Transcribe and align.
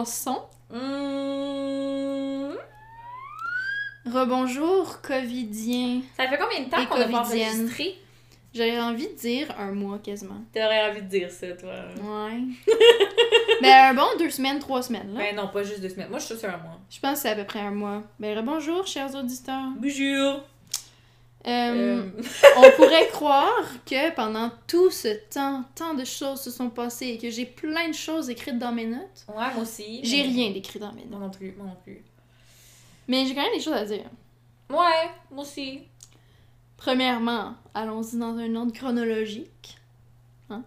Commençons. 0.00 0.40
Mmh. 0.70 2.54
Rebonjour, 4.10 5.02
Covidien. 5.02 6.00
Ça 6.16 6.26
fait 6.26 6.38
combien 6.38 6.64
de 6.64 6.70
temps 6.70 6.86
qu'on 6.86 7.02
a 7.02 7.20
enregistré? 7.20 7.98
J'aurais 8.54 8.80
envie 8.80 9.08
de 9.08 9.14
dire 9.14 9.54
un 9.58 9.72
mois 9.72 9.98
quasiment. 9.98 10.42
T'aurais 10.54 10.90
envie 10.90 11.02
de 11.02 11.06
dire 11.06 11.30
ça, 11.30 11.48
toi. 11.52 11.74
Ouais. 11.96 12.40
ben, 13.62 13.90
un 13.90 13.94
bon 13.94 14.06
deux 14.18 14.30
semaines, 14.30 14.58
trois 14.58 14.82
semaines, 14.82 15.12
là. 15.12 15.20
Ben 15.20 15.36
non, 15.36 15.48
pas 15.48 15.64
juste 15.64 15.82
deux 15.82 15.90
semaines. 15.90 16.08
Moi, 16.08 16.18
je 16.18 16.24
suis 16.24 16.34
sûre 16.34 16.48
c'est 16.48 16.54
un 16.56 16.56
mois. 16.56 16.80
Je 16.88 16.98
pense 16.98 17.12
que 17.12 17.18
c'est 17.18 17.28
à 17.28 17.34
peu 17.34 17.44
près 17.44 17.60
un 17.60 17.70
mois. 17.70 18.02
Ben, 18.18 18.34
rebonjour, 18.38 18.86
chers 18.86 19.14
auditeurs. 19.14 19.68
Bonjour! 19.76 20.40
Euh, 21.46 22.02
Euh, 22.02 22.22
on 22.58 22.70
pourrait 22.72 23.08
croire 23.08 23.64
que 23.86 24.14
pendant 24.14 24.50
tout 24.66 24.90
ce 24.90 25.08
temps, 25.30 25.64
tant 25.74 25.94
de 25.94 26.04
choses 26.04 26.40
se 26.42 26.50
sont 26.50 26.68
passées 26.70 27.08
et 27.08 27.18
que 27.18 27.30
j'ai 27.30 27.46
plein 27.46 27.88
de 27.88 27.94
choses 27.94 28.28
écrites 28.28 28.58
dans 28.58 28.72
mes 28.72 28.84
notes. 28.86 29.24
ouais, 29.28 29.34
moi 29.54 29.62
aussi. 29.62 30.00
J'ai 30.04 30.22
mais- 30.24 30.28
rien 30.28 30.50
d'écrit 30.50 30.78
dans 30.78 30.92
mes 30.92 31.04
Moi 31.04 31.18
notes. 31.18 31.20
non 31.20 31.30
plus, 31.30 31.52
moi 31.56 31.66
non 31.66 31.76
plus. 31.82 32.02
Mais 33.08 33.24
j'ai 33.26 33.34
quand 33.34 33.42
même 33.42 33.54
des 33.54 33.60
choses 33.62 33.72
à 33.74 33.84
dire. 33.84 34.04
Ouais, 34.68 35.10
moi 35.30 35.42
aussi. 35.42 35.80
Premièrement, 36.76 37.54
allons-y 37.74 38.16
dans 38.18 38.36
un 38.36 38.54
ordre 38.56 38.72
chronologique. 38.72 39.76
Hein? 40.50 40.62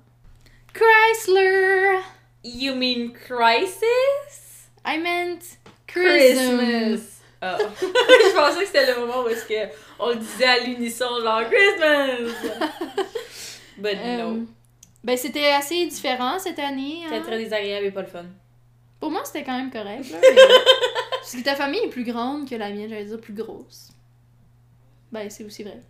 Chrysler! 0.74 2.00
You 2.44 2.76
mean 2.76 3.12
crisis? 3.14 4.70
I 4.86 4.98
meant 4.98 5.40
Christmas. 5.88 7.13
Ah. 7.46 7.58
je 7.82 8.36
pensais 8.36 8.60
que 8.62 8.66
c'était 8.68 8.94
le 8.94 9.00
moment 9.06 9.24
où 9.24 9.28
est-ce 9.28 9.46
que 9.46 9.74
on 10.00 10.10
le 10.10 10.16
disait 10.16 10.46
à 10.46 10.60
l'unisson, 10.60 11.06
genre 11.22 11.42
Christmas! 11.50 12.32
But 13.78 13.98
Euh, 14.02 14.18
no. 14.32 14.46
ben, 15.04 15.18
c'était 15.18 15.52
assez 15.52 15.86
différent 15.88 16.40
cette 16.40 16.60
année. 16.60 17.02
hein. 17.04 17.10
C'était 17.10 17.22
très 17.26 17.38
désagréable 17.38 17.86
et 17.88 17.92
pas 17.92 18.02
le 18.02 18.08
fun. 18.08 18.26
Pour 19.00 19.12
moi, 19.12 19.22
c'était 19.26 19.44
quand 19.44 19.58
même 19.58 19.72
correct. 19.72 20.10
Là, 20.12 20.18
mais- 20.22 20.42
Parce 21.12 21.34
que 21.36 21.42
ta 21.44 21.56
famille 21.56 21.82
est 21.84 21.90
plus 21.90 22.04
grande 22.06 22.48
que 22.50 22.56
la 22.56 22.70
mienne, 22.70 22.90
j'allais 22.90 23.06
dire 23.06 23.20
plus 23.20 23.34
grosse. 23.34 23.90
Ben, 25.12 25.30
c'est 25.30 25.44
aussi 25.44 25.64
vrai. 25.64 25.82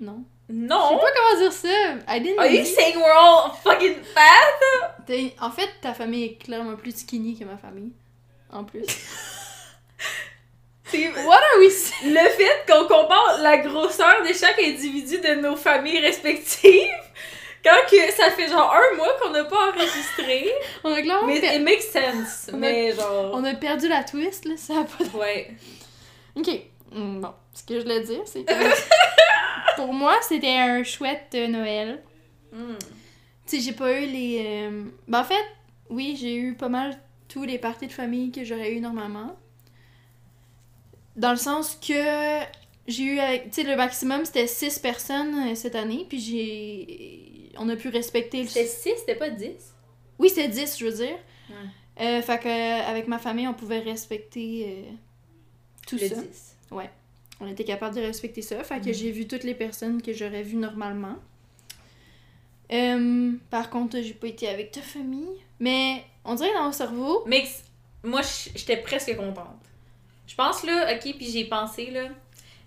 Non? 0.00 0.24
Je 0.48 0.54
sais 0.54 0.60
Non! 0.60 0.98
pas 0.98 1.06
comment 1.16 1.40
dire 1.40 1.52
ça. 1.52 1.68
I 2.08 2.20
didn't 2.20 2.38
Are 2.38 2.46
you 2.46 2.64
saying 2.64 2.96
we're 2.96 3.14
all 3.16 3.50
fucking 3.62 3.96
fat? 4.02 5.12
En 5.40 5.50
fait, 5.50 5.68
ta 5.80 5.92
famille 5.94 6.24
est 6.24 6.34
clairement 6.42 6.76
plus 6.76 6.96
skinny 6.96 7.38
que 7.38 7.44
ma 7.44 7.56
famille. 7.56 7.92
En 8.50 8.64
plus. 8.64 8.84
What 11.26 11.36
are 11.36 11.58
we 11.60 11.70
saying? 11.70 12.12
le 12.14 12.28
fait 12.30 12.64
qu'on 12.68 12.86
compare 12.86 13.38
la 13.40 13.58
grosseur 13.58 14.22
de 14.26 14.32
chaque 14.32 14.58
individu 14.60 15.18
de 15.18 15.34
nos 15.40 15.56
familles 15.56 16.00
respectives 16.00 16.88
quand 17.64 17.70
que 17.90 18.12
ça 18.12 18.30
fait 18.30 18.48
genre 18.48 18.72
un 18.74 18.96
mois 18.96 19.16
qu'on 19.20 19.30
n'a 19.30 19.44
pas 19.44 19.70
enregistré. 19.70 20.50
On 20.84 20.92
a 20.92 21.00
clairement 21.02 21.26
Mais 21.26 21.40
per- 21.40 21.54
it 21.56 21.62
makes 21.62 21.82
sense. 21.90 22.50
On 22.52 22.56
a- 22.56 22.58
Mais 22.58 22.92
genre. 22.92 23.30
On 23.34 23.44
a 23.44 23.54
perdu 23.54 23.88
la 23.88 24.04
twist, 24.04 24.44
là, 24.44 24.56
ça 24.56 24.74
a 24.80 24.84
pas 24.84 25.04
de- 25.04 25.16
Ouais. 25.18 25.50
Ok. 26.36 26.48
Hmm, 26.92 27.20
Bon, 27.20 27.32
ce 27.54 27.62
que 27.64 27.74
je 27.78 27.82
voulais 27.84 28.00
dire, 28.00 28.20
c'est 28.26 28.44
que... 28.44 28.52
pour 29.76 29.92
moi, 29.92 30.16
c'était 30.22 30.56
un 30.58 30.82
chouette 30.84 31.28
euh, 31.34 31.46
Noël. 31.48 32.02
Hmm. 32.52 32.74
Tu 33.46 33.56
sais, 33.56 33.60
j'ai 33.62 33.72
pas 33.72 33.92
eu 33.92 34.06
les... 34.06 34.42
euh, 34.46 34.82
Ben, 35.08 35.20
en 35.20 35.24
fait, 35.24 35.44
oui, 35.90 36.16
j'ai 36.20 36.34
eu 36.34 36.54
pas 36.54 36.68
mal 36.68 36.96
tous 37.28 37.44
les 37.44 37.58
parties 37.58 37.86
de 37.88 37.92
famille 37.92 38.30
que 38.30 38.44
j'aurais 38.44 38.72
eu 38.72 38.80
normalement. 38.80 39.36
Dans 41.16 41.30
le 41.30 41.36
sens 41.36 41.76
que 41.76 42.40
j'ai 42.86 43.02
eu... 43.04 43.18
avec- 43.20 43.50
Tu 43.50 43.62
sais, 43.62 43.62
le 43.62 43.76
maximum, 43.76 44.24
c'était 44.24 44.46
6 44.46 44.78
personnes 44.80 45.50
euh, 45.50 45.54
cette 45.54 45.74
année, 45.74 46.06
puis 46.08 46.18
j'ai... 46.20 47.52
On 47.58 47.68
a 47.68 47.76
pu 47.76 47.88
respecter 47.88 48.42
le... 48.42 48.48
C'était 48.48 48.66
6, 48.66 48.90
c'était 48.98 49.14
pas 49.14 49.30
10. 49.30 49.48
Oui, 50.18 50.28
c'était 50.28 50.48
10, 50.48 50.78
je 50.78 50.84
veux 50.86 50.92
dire. 50.92 51.18
Ouais. 51.50 52.04
Euh, 52.04 52.22
fait 52.22 52.38
que, 52.40 52.48
euh, 52.48 52.86
avec 52.90 53.06
ma 53.06 53.18
famille, 53.18 53.46
on 53.46 53.54
pouvait 53.54 53.78
respecter 53.78 54.66
euh, 54.88 54.92
tout 55.86 55.96
Le 56.00 56.08
ça. 56.08 56.14
10. 56.16 56.56
On 57.40 57.48
était 57.48 57.64
capable 57.64 57.94
de 57.96 58.00
respecter 58.00 58.42
ça. 58.42 58.62
Fait 58.64 58.80
que 58.80 58.86
Mhm. 58.88 58.94
j'ai 58.94 59.10
vu 59.10 59.26
toutes 59.28 59.42
les 59.44 59.54
personnes 59.54 60.00
que 60.02 60.12
j'aurais 60.12 60.42
vues 60.44 60.56
normalement. 60.56 61.16
Euh, 62.72 63.32
par 63.50 63.70
contre, 63.70 64.00
j'ai 64.00 64.14
pas 64.14 64.28
été 64.28 64.48
avec 64.48 64.70
ta 64.72 64.80
famille. 64.80 65.36
Mais 65.60 66.04
on 66.24 66.34
dirait 66.34 66.52
dans 66.54 66.64
mon 66.64 66.72
cerveau. 66.72 67.22
Mais 67.26 67.44
moi, 68.02 68.20
j'étais 68.54 68.76
presque 68.78 69.14
contente. 69.16 69.60
Je 70.26 70.34
pense 70.34 70.64
là, 70.64 70.92
ok, 70.94 71.14
puis 71.16 71.26
j'ai 71.30 71.44
pensé 71.44 71.90
là, 71.90 72.08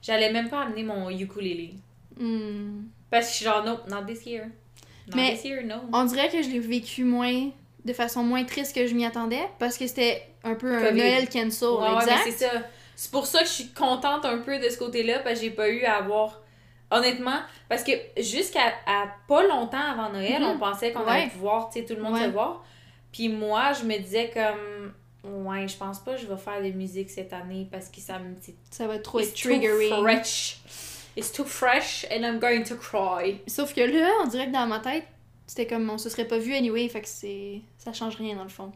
j'allais 0.02 0.32
même 0.32 0.50
pas 0.50 0.62
amener 0.62 0.84
mon 0.84 1.10
ukulélé. 1.10 1.74
hmm, 2.20 2.84
Parce 3.10 3.26
que 3.28 3.32
je 3.32 3.36
suis 3.38 3.46
genre, 3.46 3.64
no, 3.64 3.78
not 3.90 4.06
this 4.06 4.26
year. 4.26 4.46
Not 5.08 5.16
Mais- 5.16 5.34
this 5.36 5.46
year, 5.46 5.64
no. 5.64 5.76
on 5.94 6.06
dirait 6.06 6.30
que 6.30 6.42
je 6.42 6.50
l'ai 6.50 6.60
vécu 6.60 7.04
moins. 7.04 7.50
De 7.86 7.94
façon 7.94 8.22
moins 8.22 8.44
triste 8.44 8.76
que 8.76 8.86
je 8.86 8.94
m'y 8.94 9.06
attendais. 9.06 9.48
Parce 9.60 9.78
que 9.78 9.88
c'était 9.88 10.22
un 10.44 10.56
peu 10.56 10.76
un 10.76 10.82
Covid. 10.82 10.98
Noël 11.00 11.30
cancel. 11.30 11.70
Ouais, 11.70 11.88
ouais, 11.90 11.96
exact. 12.02 12.20
c'est 12.26 12.32
ça. 12.32 12.52
C'est 12.98 13.12
pour 13.12 13.26
ça 13.26 13.40
que 13.40 13.46
je 13.46 13.52
suis 13.54 13.68
contente 13.70 14.26
un 14.26 14.40
peu 14.40 14.60
de 14.60 14.68
ce 14.70 14.78
côté-là, 14.78 15.20
parce 15.20 15.36
que 15.40 15.46
j'ai 15.46 15.52
pas 15.52 15.70
eu 15.70 15.84
à 15.86 15.96
avoir. 15.98 16.42
Honnêtement, 16.92 17.40
parce 17.70 17.84
que 17.84 17.92
jusqu'à 18.18 18.74
à 18.86 19.08
pas 19.30 19.46
longtemps 19.48 19.78
avant 19.92 20.10
Noël, 20.10 20.42
Mhm. 20.42 20.48
on 20.56 20.58
pensait 20.58 20.92
qu'on 20.92 21.04
Ouais. 21.06 21.12
allait 21.12 21.28
pouvoir, 21.30 21.70
tu 21.70 21.80
sais, 21.80 21.86
tout 21.86 21.96
le 21.96 22.02
monde 22.02 22.14
Ouais. 22.16 22.24
se 22.26 22.30
voir. 22.30 22.64
Puis 23.14 23.30
moi, 23.30 23.72
je 23.74 23.86
me 23.86 23.98
disais 23.98 24.32
comme. 24.34 24.92
Ouais, 25.28 25.68
je 25.68 25.78
pense 25.78 26.00
pas 26.00 26.16
que 26.16 26.22
je 26.22 26.26
vais 26.28 26.38
faire 26.38 26.62
de 26.62 26.70
musique 26.72 27.10
cette 27.10 27.34
année 27.34 27.68
parce 27.72 27.90
que 27.90 28.00
ça 28.00 28.20
me. 28.20 28.36
Ça 28.72 28.88
va 28.88 29.00
trop 29.00 29.20
It's 29.20 29.30
être 29.30 29.36
too 29.36 29.50
triggering. 29.50 30.02
fresh. 30.02 30.60
It's 31.16 31.32
too 31.32 31.46
fresh 31.46 32.06
and 32.12 32.22
I'm 32.24 32.40
going 32.40 32.64
to 32.64 32.76
cry. 32.76 33.40
Sauf 33.48 33.74
que 33.74 33.82
là, 33.82 34.10
on 34.24 34.28
dirait 34.28 34.48
que 34.48 34.52
dans 34.54 34.68
ma 34.68 34.80
tête, 34.80 35.04
c'était 35.48 35.66
comme 35.68 35.90
on 35.90 35.98
se 35.98 36.10
serait 36.10 36.26
pas 36.28 36.38
vu 36.38 36.54
anyway. 36.56 36.88
Fait 36.90 37.02
que 37.02 37.08
c'est. 37.08 37.62
Ça 37.78 37.92
change 37.94 38.16
rien 38.18 38.36
dans 38.36 38.44
le 38.44 38.50
fond. 38.50 38.72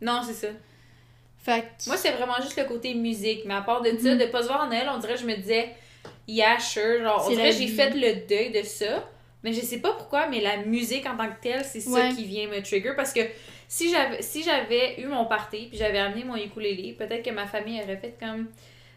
Non, 0.00 0.20
c'est 0.26 0.32
ça. 0.34 0.48
Fait 1.38 1.62
que. 1.62 1.88
Moi, 1.88 1.96
c'est 1.96 2.12
vraiment 2.12 2.36
juste 2.40 2.56
le 2.56 2.64
côté 2.64 2.94
musique. 2.94 3.42
Mais 3.46 3.54
à 3.54 3.62
part 3.62 3.82
de 3.82 3.90
ça, 3.90 4.12
Mhm. 4.14 4.18
de 4.18 4.26
pas 4.26 4.42
se 4.42 4.46
voir 4.48 4.62
en 4.64 4.68
Noël, 4.68 4.88
on 4.94 4.98
dirait 4.98 5.14
que 5.14 5.20
je 5.20 5.26
me 5.26 5.36
disais, 5.36 5.70
yeah, 6.28 6.58
sure. 6.58 7.02
Genre, 7.02 7.24
on 7.26 7.30
dirait 7.30 7.52
j'ai 7.52 7.68
fait 7.68 7.90
le 7.90 8.26
deuil 8.26 8.50
de 8.52 8.62
ça. 8.66 9.08
Mais 9.44 9.52
je 9.52 9.60
sais 9.60 9.78
pas 9.78 9.92
pourquoi, 9.92 10.28
mais 10.28 10.40
la 10.40 10.58
musique 10.58 11.04
en 11.04 11.16
tant 11.16 11.26
que 11.28 11.42
telle, 11.42 11.64
c'est 11.64 11.80
ça 11.80 12.08
qui 12.10 12.24
vient 12.26 12.46
me 12.48 12.62
trigger. 12.62 12.92
Parce 12.96 13.12
que 13.12 13.20
si 13.74 13.90
j'avais 13.90 14.20
si 14.20 14.42
j'avais 14.42 15.00
eu 15.00 15.06
mon 15.06 15.24
party 15.24 15.68
puis 15.70 15.78
j'avais 15.78 15.98
amené 15.98 16.24
mon 16.24 16.36
ukulélé, 16.36 16.92
peut-être 16.92 17.22
que 17.24 17.30
ma 17.30 17.46
famille 17.46 17.80
aurait 17.82 17.96
fait 17.96 18.14
comme. 18.20 18.48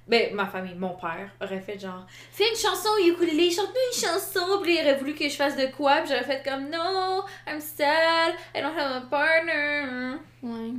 Ben, 0.07 0.35
ma 0.35 0.45
famille, 0.45 0.75
mon 0.75 0.95
père 0.95 1.31
aurait 1.41 1.61
fait 1.61 1.79
genre, 1.79 2.05
fais 2.31 2.47
une 2.49 2.55
chanson 2.57 2.89
au 2.95 3.07
ukulélé, 3.07 3.49
chante-nous 3.49 3.87
une 3.91 3.99
chanson. 4.07 4.59
Puis 4.61 4.75
il 4.75 4.81
aurait 4.81 4.97
voulu 4.97 5.15
que 5.15 5.27
je 5.29 5.35
fasse 5.35 5.55
de 5.55 5.65
quoi. 5.77 6.01
Puis 6.01 6.09
j'aurais 6.09 6.23
fait 6.25 6.43
comme, 6.47 6.65
no, 6.69 7.23
I'm 7.47 7.59
sad, 7.59 8.33
I 8.53 8.61
don't 8.61 8.77
have 8.77 8.97
a 8.97 9.01
partner. 9.09 10.17
Ouais. 10.43 10.71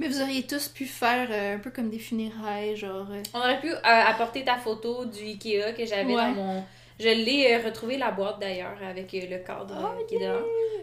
Mais 0.00 0.08
vous 0.08 0.20
auriez 0.22 0.44
tous 0.44 0.68
pu 0.68 0.86
faire 0.86 1.28
euh, 1.30 1.56
un 1.56 1.58
peu 1.58 1.70
comme 1.70 1.90
des 1.90 1.98
funérailles, 2.00 2.74
genre. 2.76 3.06
euh, 3.12 3.22
On 3.34 3.38
aurait 3.38 3.60
pu 3.60 3.70
euh, 3.70 3.78
apporter 3.84 4.42
ta 4.44 4.56
photo 4.56 5.04
du 5.04 5.22
Ikea 5.24 5.72
que 5.76 5.84
j'avais 5.86 6.06
Ouais. 6.06 6.14
dans 6.22 6.30
mon. 6.30 6.64
Je 7.00 7.08
l'ai 7.08 7.52
euh, 7.54 7.64
retrouvé 7.64 7.96
la 7.96 8.10
boîte 8.10 8.40
d'ailleurs 8.40 8.76
avec 8.82 9.12
euh, 9.14 9.20
le 9.30 9.38
cadre 9.38 9.74
Oh, 9.80 10.00
euh, 10.00 10.04
qui 10.06 10.16
est 10.16 10.18
dedans. 10.18 10.40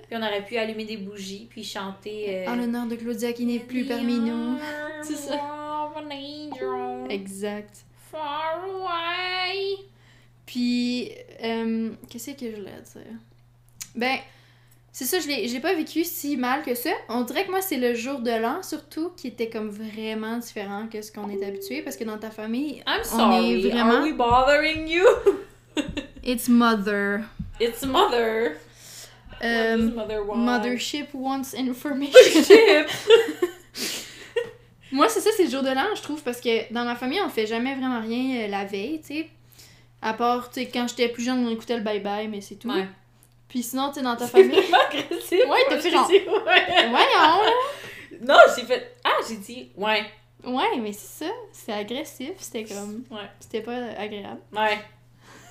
Puis 0.08 0.18
on 0.18 0.22
aurait 0.22 0.46
pu 0.46 0.58
allumer 0.58 0.86
des 0.86 0.98
bougies 0.98 1.48
puis 1.50 1.64
chanter. 1.64 2.46
En 2.48 2.56
l'honneur 2.56 2.86
de 2.86 2.96
Claudia 2.96 3.34
qui 3.34 3.46
n'est 3.46 3.60
plus 3.60 3.86
parmi 3.86 4.20
nous. 4.20 4.58
C'est 5.04 5.16
ça. 5.16 5.34
Of 5.36 5.98
an 5.98 6.10
angel, 6.12 7.12
Exact. 7.12 7.84
far 8.12 8.64
away. 8.66 9.76
Puis, 10.46 11.12
euh, 11.44 11.92
qu'est-ce 12.10 12.32
que 12.32 12.46
je 12.52 12.56
voulais 12.56 12.72
dire? 12.94 13.18
Ben, 13.96 14.18
c'est 14.92 15.06
ça, 15.06 15.20
je 15.20 15.28
l'ai 15.28 15.60
pas 15.60 15.74
vécu 15.74 16.04
si 16.04 16.38
mal 16.38 16.64
que 16.64 16.76
ça. 16.76 16.90
On 17.10 17.22
dirait 17.22 17.46
que 17.46 17.52
moi, 17.52 17.62
c'est 17.62 17.78
le 17.78 17.94
jour 17.96 18.20
de 18.20 18.30
l'an, 18.32 18.62
surtout, 18.64 19.12
qui 19.18 19.28
était 19.28 19.50
comme 19.50 19.70
vraiment 19.70 20.38
différent 20.38 20.88
que 20.92 21.02
ce 21.02 21.12
qu'on 21.12 21.30
est 21.30 21.44
habitué. 21.46 21.82
Parce 21.82 21.98
que 21.98 22.04
dans 22.04 22.18
ta 22.18 22.30
famille, 22.30 22.84
I'm 22.88 23.02
On 23.02 23.04
sorry. 23.04 23.66
est 23.66 23.70
vraiment- 23.70 23.96
Are 23.96 24.04
we 24.04 24.14
bothering 24.14 24.88
you? 24.88 25.04
it's 26.24 26.48
mother. 26.48 27.24
It's 27.60 27.84
mother. 27.86 28.58
Want? 29.42 30.38
mothership 30.38 31.14
wants 31.14 31.54
information. 31.54 32.16
Moi, 34.92 35.10
c'est 35.10 35.20
ça, 35.20 35.30
c'est 35.36 35.44
le 35.46 35.50
jour 35.50 35.62
de 35.64 35.70
l'an, 35.70 35.94
je 35.96 36.02
trouve, 36.02 36.22
parce 36.24 36.40
que 36.40 36.72
dans 36.74 36.86
ma 36.86 36.96
famille, 36.96 37.20
on 37.26 37.30
fait 37.30 37.46
jamais 37.48 37.76
vraiment 37.76 38.00
rien 38.02 38.44
euh, 38.46 38.48
la 38.48 38.64
veille, 38.66 39.02
tu 39.02 39.08
sais. 39.08 39.30
À 40.02 40.14
part, 40.14 40.50
tu 40.52 40.62
sais, 40.62 40.68
quand 40.70 40.88
j'étais 40.88 41.10
plus 41.10 41.24
jeune, 41.24 41.46
on 41.46 41.50
écoutait 41.52 41.76
le 41.76 41.84
bye-bye, 41.84 42.30
mais 42.30 42.40
c'est 42.40 42.56
tout. 42.56 42.70
Ouais. 42.70 42.88
Puis 43.50 43.64
sinon, 43.64 43.90
tu 43.90 43.96
sais, 43.96 44.02
dans 44.04 44.16
ta 44.16 44.28
famille. 44.32 44.52
vraiment 44.52 44.78
agressif. 44.90 45.42
Ouais, 45.50 45.60
t'as 45.70 45.80
fait 45.80 45.92
genre- 45.92 46.10
ouais. 46.10 46.88
Voyons! 46.90 47.52
Non, 48.22 48.38
j'ai 48.56 48.64
fait. 48.64 48.96
Ah, 49.04 49.18
j'ai 49.28 49.36
dit 49.38 49.70
ouais. 49.76 50.06
Ouais, 50.46 50.78
mais 50.80 50.94
c'est 50.94 51.26
ça, 51.26 51.32
c'est 51.52 51.74
agressif, 51.74 52.32
c'était 52.38 52.64
comme. 52.64 53.04
Ouais. 53.12 53.28
C'était 53.40 53.62
pas 53.62 53.76
agréable. 53.98 54.40
Ouais. 54.54 54.78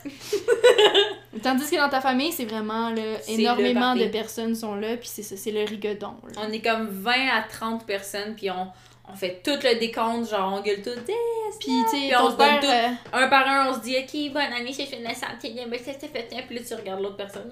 Tandis 1.42 1.68
que 1.70 1.76
dans 1.76 1.88
ta 1.88 2.00
famille, 2.00 2.32
c'est 2.32 2.44
vraiment, 2.44 2.90
là, 2.90 3.02
C'est 3.22 3.34
énormément 3.34 3.94
de 3.96 4.06
personnes 4.06 4.54
sont 4.54 4.74
là, 4.76 4.96
puis 4.96 5.08
c'est 5.12 5.22
ça, 5.22 5.36
c'est 5.36 5.50
le 5.50 5.64
rigodon, 5.64 6.14
là. 6.34 6.42
On 6.46 6.52
est 6.52 6.60
comme 6.60 6.88
20 6.88 7.10
à 7.32 7.42
30 7.42 7.84
personnes, 7.86 8.34
puis 8.36 8.50
on, 8.50 8.68
on 9.12 9.16
fait 9.16 9.40
tout 9.44 9.50
le 9.62 9.78
décompte, 9.78 10.30
genre 10.30 10.54
on 10.54 10.62
gueule 10.62 10.80
tout. 10.82 10.90
Puis, 11.04 11.68
tu 11.90 11.90
sais, 11.90 12.06
Puis 12.08 12.16
on 12.16 12.30
se 12.30 12.36
donne 12.36 12.60
père. 12.60 12.60
tout. 12.60 12.66
euh, 12.66 13.18
Un 13.24 13.28
par 13.28 13.46
un, 13.48 13.68
on 13.70 13.74
se 13.74 13.80
dit, 13.80 13.96
ok, 13.96 14.32
bonne 14.32 14.42
année, 14.42 14.72
je 14.72 14.84
fais 14.84 15.00
la 15.00 15.12
centième, 15.14 15.68
mais 15.68 15.78
ça 15.78 15.92
ça 15.92 16.06
fait. 16.08 16.28
Puis 16.46 16.56
là, 16.56 16.62
tu 16.66 16.74
regardes 16.74 17.00
l'autre 17.02 17.16
personne. 17.16 17.48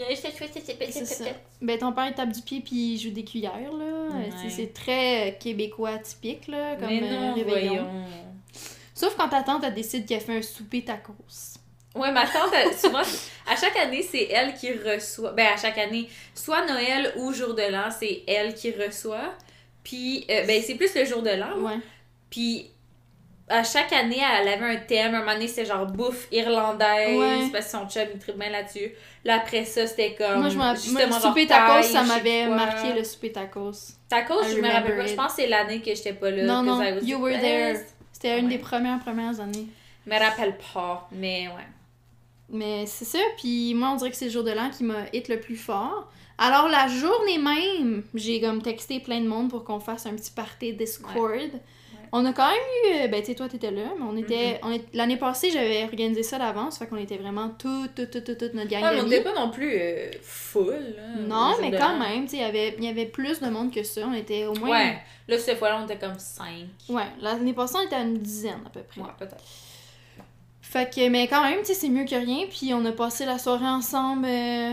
C'est 0.92 1.04
ça. 1.24 1.24
Ben, 1.60 1.78
ton 1.78 1.92
père, 1.92 2.06
il 2.06 2.14
tape 2.14 2.30
du 2.32 2.40
pied 2.42 2.60
puis 2.60 2.94
il 2.94 2.98
joue 2.98 3.10
des 3.10 3.24
cuillères, 3.24 3.52
là. 3.72 4.16
Ouais. 4.16 4.30
C'est- 4.42 4.50
C'est 4.50 4.72
très 4.72 5.28
euh, 5.28 5.32
québécois 5.38 5.98
typique, 5.98 6.46
là, 6.48 6.76
comme 6.76 6.88
Mais 6.88 7.02
euh, 7.02 7.20
non, 7.20 7.34
réveillon. 7.34 7.74
voyons. 7.74 8.04
Sauf 8.94 9.16
quand 9.16 9.28
ta 9.28 9.42
tante, 9.42 9.64
décide 9.74 10.06
qu'elle 10.06 10.20
fait 10.20 10.36
un 10.38 10.42
souper 10.42 10.82
tacos. 10.84 11.14
Ouais, 11.94 12.10
ma 12.10 12.22
tante, 12.26 12.52
elle- 12.54 12.72
souvent, 12.74 13.00
à 13.46 13.56
chaque 13.56 13.76
année, 13.76 14.02
c'est 14.02 14.24
elle 14.30 14.54
qui 14.54 14.72
reçoit. 14.72 15.32
Ben, 15.32 15.48
à 15.54 15.56
chaque 15.56 15.76
année, 15.78 16.08
soit 16.34 16.64
Noël 16.66 17.12
ou 17.16 17.32
jour 17.32 17.54
de 17.54 17.62
l'an, 17.70 17.90
c'est 17.90 18.22
elle 18.26 18.54
qui 18.54 18.70
reçoit. 18.72 19.34
Puis, 19.84 20.24
euh, 20.30 20.44
ben, 20.46 20.62
c'est 20.64 20.76
plus 20.76 20.94
le 20.94 21.04
jour 21.04 21.22
de 21.22 21.30
l'an. 21.30 21.58
Ouais. 21.58 21.78
Puis, 22.30 22.70
à 23.48 23.62
chaque 23.62 23.92
année, 23.92 24.20
elle 24.40 24.48
avait 24.48 24.64
un 24.64 24.76
thème. 24.76 25.14
Un 25.14 25.18
moment 25.18 25.32
donné, 25.34 25.48
c'était 25.48 25.66
genre 25.66 25.84
bouffe 25.84 26.28
irlandaise. 26.32 27.18
Ouais. 27.18 27.50
Parce 27.52 27.66
que 27.66 27.70
son 27.72 27.86
chum, 27.88 28.04
il 28.14 28.18
tripe 28.18 28.38
bien 28.38 28.48
là-dessus. 28.48 28.92
Là, 29.24 29.36
après 29.36 29.64
ça, 29.66 29.86
c'était 29.86 30.14
comme. 30.14 30.40
Moi, 30.40 30.48
je 30.48 30.56
m'en- 30.56 30.72
le 30.72 30.78
souper 31.20 31.46
tacos, 31.46 31.82
ça 31.82 32.02
m'avait 32.04 32.46
marqué 32.46 32.94
le 32.94 33.04
souper 33.04 33.32
tacos. 33.32 33.72
Tacos, 34.08 34.44
I 34.44 34.52
je 34.52 34.60
me 34.60 34.68
rappelle 34.72 34.96
pas. 34.96 35.06
Je 35.06 35.14
pense 35.14 35.34
que 35.34 35.42
c'est 35.42 35.48
l'année 35.48 35.80
que 35.82 35.94
j'étais 35.94 36.14
pas 36.14 36.30
là. 36.30 36.44
Non, 36.44 36.62
non, 36.62 36.82
you 37.02 37.18
were 37.20 37.38
there. 37.38 37.76
C'était 38.12 38.38
une 38.38 38.46
Ouais. 38.46 38.52
des 38.52 38.58
premières, 38.58 39.00
premières 39.00 39.38
années. 39.40 39.66
Je 40.06 40.12
me 40.12 40.18
rappelle 40.18 40.56
pas, 40.72 41.08
mais 41.12 41.48
ouais. 41.48 41.66
Mais 42.52 42.84
c'est 42.86 43.04
ça, 43.06 43.18
puis 43.38 43.72
moi, 43.74 43.90
on 43.92 43.96
dirait 43.96 44.10
que 44.10 44.16
c'est 44.16 44.26
le 44.26 44.30
jour 44.30 44.44
de 44.44 44.50
l'an 44.52 44.70
qui 44.70 44.84
m'a 44.84 45.06
hit 45.12 45.28
le 45.28 45.40
plus 45.40 45.56
fort. 45.56 46.10
Alors, 46.38 46.68
la 46.68 46.86
journée 46.86 47.38
même, 47.38 48.04
j'ai 48.14 48.40
comme 48.40 48.62
texté 48.62 49.00
plein 49.00 49.20
de 49.20 49.26
monde 49.26 49.48
pour 49.50 49.64
qu'on 49.64 49.80
fasse 49.80 50.06
un 50.06 50.14
petit 50.14 50.30
party 50.30 50.72
Discord. 50.74 51.14
On 52.14 52.26
a 52.26 52.32
quand 52.34 52.46
même 52.46 52.58
eu, 52.84 53.04
euh, 53.04 53.08
ben 53.08 53.20
tu 53.22 53.28
sais, 53.28 53.34
toi 53.34 53.48
t'étais 53.48 53.70
là, 53.70 53.84
mais 53.98 54.04
on 54.06 54.14
était, 54.18 54.60
on 54.62 54.70
est, 54.70 54.84
l'année 54.92 55.16
passée 55.16 55.50
j'avais 55.50 55.84
organisé 55.84 56.22
ça 56.22 56.38
d'avance, 56.38 56.76
fait 56.78 56.86
qu'on 56.86 56.98
était 56.98 57.16
vraiment 57.16 57.48
tout, 57.58 57.86
tout, 57.96 58.04
tout, 58.04 58.20
tout, 58.20 58.34
toute 58.34 58.52
notre 58.52 58.68
gang 58.68 58.82
Ouais, 58.82 58.94
mais 58.96 59.00
on 59.00 59.06
était 59.06 59.22
pas 59.22 59.32
non 59.32 59.48
plus 59.50 59.72
euh, 59.80 60.10
full. 60.20 60.94
là, 60.94 61.02
Non, 61.26 61.54
mais 61.58 61.70
quand 61.78 61.98
même, 61.98 62.24
tu 62.24 62.32
sais, 62.32 62.36
il 62.36 62.42
y 62.42 62.44
avait- 62.44 62.74
il 62.76 62.84
y 62.84 62.88
avait 62.88 63.06
plus 63.06 63.40
de 63.40 63.48
monde 63.48 63.72
que 63.72 63.82
ça, 63.82 64.02
on 64.06 64.12
était 64.12 64.44
au 64.44 64.52
moins... 64.56 64.70
Ouais. 64.78 64.98
Là, 65.26 65.38
cette 65.38 65.56
fois-là, 65.58 65.78
on 65.80 65.84
était 65.86 65.96
comme 65.98 66.18
5. 66.18 66.46
Ouais, 66.90 67.06
l'année 67.22 67.54
passée 67.54 67.76
on 67.80 67.86
était 67.86 67.96
à 67.96 68.02
une 68.02 68.18
dizaine 68.18 68.60
à 68.66 68.68
peu 68.68 68.80
près. 68.82 69.00
Ouais, 69.00 69.06
peut-être. 69.18 69.42
Fait 70.72 70.88
que, 70.90 71.06
mais 71.10 71.28
quand 71.28 71.42
même, 71.42 71.58
tu 71.58 71.66
sais, 71.66 71.74
c'est 71.74 71.90
mieux 71.90 72.06
que 72.06 72.14
rien. 72.14 72.46
Puis 72.48 72.72
on 72.72 72.82
a 72.86 72.92
passé 72.92 73.26
la 73.26 73.38
soirée 73.38 73.66
ensemble 73.66 74.24
euh, 74.24 74.72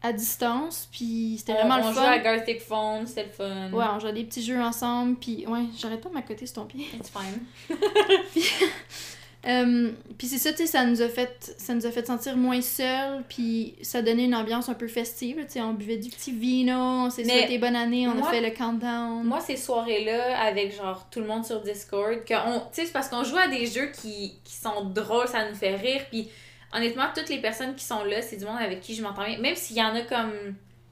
à 0.00 0.12
distance. 0.12 0.88
Puis 0.92 1.34
c'était 1.38 1.54
vraiment 1.54 1.74
on, 1.74 1.78
le 1.78 1.84
on 1.86 1.92
fun. 1.92 2.20
jouait 2.20 2.28
à 2.28 2.60
Phone, 2.60 3.06
c'était 3.08 3.24
le 3.24 3.30
fun. 3.30 3.72
Ouais, 3.72 3.84
on 3.92 3.98
jouait 3.98 4.12
des 4.12 4.22
petits 4.22 4.44
jeux 4.44 4.60
ensemble. 4.60 5.16
Puis 5.16 5.44
ouais, 5.48 5.64
j'arrête 5.76 6.00
pas 6.02 6.08
de 6.08 6.14
m'accoter 6.14 6.46
sur 6.46 6.62
ton 6.62 6.66
pied. 6.66 6.86
It's 6.94 7.10
fine. 7.10 7.44
Euh, 9.48 9.90
puis 10.18 10.26
c'est 10.26 10.36
ça, 10.38 10.50
tu 10.50 10.58
sais, 10.58 10.66
ça 10.66 10.84
nous 10.84 11.00
a 11.00 11.08
fait 11.08 11.54
ça 11.56 11.74
nous 11.74 11.86
a 11.86 11.90
fait 11.90 12.06
sentir 12.06 12.36
moins 12.36 12.60
seuls. 12.60 13.22
Puis 13.28 13.76
ça 13.82 14.02
donnait 14.02 14.24
une 14.26 14.34
ambiance 14.34 14.68
un 14.68 14.74
peu 14.74 14.88
festive. 14.88 15.36
Tu 15.46 15.52
sais, 15.54 15.60
on 15.62 15.72
buvait 15.72 15.96
du 15.96 16.10
petit 16.10 16.32
vino, 16.32 16.74
on 16.74 17.10
s'est 17.10 17.24
souhaité 17.24 17.56
bonne 17.58 17.76
année, 17.76 18.06
on 18.08 18.14
moi- 18.14 18.28
a 18.28 18.30
fait 18.30 18.40
le 18.42 18.50
countdown. 18.50 19.24
Moi, 19.24 19.40
ces 19.40 19.56
soirées-là, 19.56 20.38
avec 20.42 20.76
genre 20.76 21.08
tout 21.10 21.20
le 21.20 21.26
monde 21.26 21.44
sur 21.46 21.62
Discord, 21.62 22.24
que 22.24 22.34
on, 22.34 22.60
tu 22.60 22.66
sais, 22.72 22.86
c'est 22.86 22.92
parce 22.92 23.08
qu'on 23.08 23.24
joue 23.24 23.38
à 23.38 23.48
des 23.48 23.66
jeux 23.66 23.90
qui, 23.92 24.34
qui 24.44 24.54
sont 24.54 24.84
drôles, 24.84 25.28
ça 25.28 25.48
nous 25.48 25.54
fait 25.56 25.76
rire. 25.76 26.02
Puis 26.10 26.28
honnêtement, 26.74 27.06
toutes 27.14 27.30
les 27.30 27.38
personnes 27.40 27.74
qui 27.74 27.84
sont 27.84 28.04
là, 28.04 28.20
c'est 28.20 28.36
du 28.36 28.44
monde 28.44 28.58
avec 28.60 28.80
qui 28.82 28.94
je 28.94 29.02
m'entends 29.02 29.24
bien. 29.24 29.38
Même 29.38 29.54
s'il 29.56 29.76
y 29.76 29.82
en 29.82 29.94
a 29.94 30.02
comme. 30.02 30.32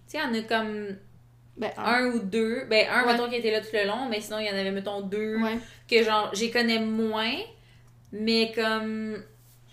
Tu 0.09 0.17
sais, 0.17 0.19
il 0.19 0.21
y 0.21 0.23
en 0.25 0.35
a 0.35 0.43
comme 0.43 0.97
ben, 1.59 1.71
un. 1.77 1.83
un 1.85 2.07
ou 2.13 2.21
deux. 2.21 2.65
Ben, 2.71 2.87
un, 2.91 3.05
Ouais. 3.05 3.13
mettons, 3.13 3.29
qui 3.29 3.35
était 3.37 3.51
là 3.51 3.61
tout 3.61 3.69
le 3.75 3.87
long, 3.87 4.07
mais 4.09 4.21
sinon, 4.21 4.39
il 4.39 4.47
y 4.47 4.51
en 4.51 4.55
avait, 4.57 4.71
mettons, 4.71 5.01
deux. 5.03 5.37
Ouais. 5.43 5.59
que 5.91 6.03
genre 6.03 6.31
j'y 6.33 6.51
connais 6.51 6.79
moins 6.79 7.35
mais 8.13 8.53
comme 8.55 9.23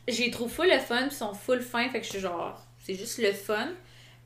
j'ai 0.08 0.30
trouve 0.32 0.52
full 0.52 0.68
le 0.68 0.80
fun 0.80 0.98
puis 1.04 1.08
ils 1.12 1.16
sont 1.16 1.34
full 1.34 1.62
fin 1.62 1.90
fait 1.90 2.00
que 2.00 2.06
je 2.06 2.12
suis 2.12 2.20
genre 2.20 2.60
c'est 2.84 2.96
juste 2.96 3.20
le 3.20 3.32
fun 3.32 3.70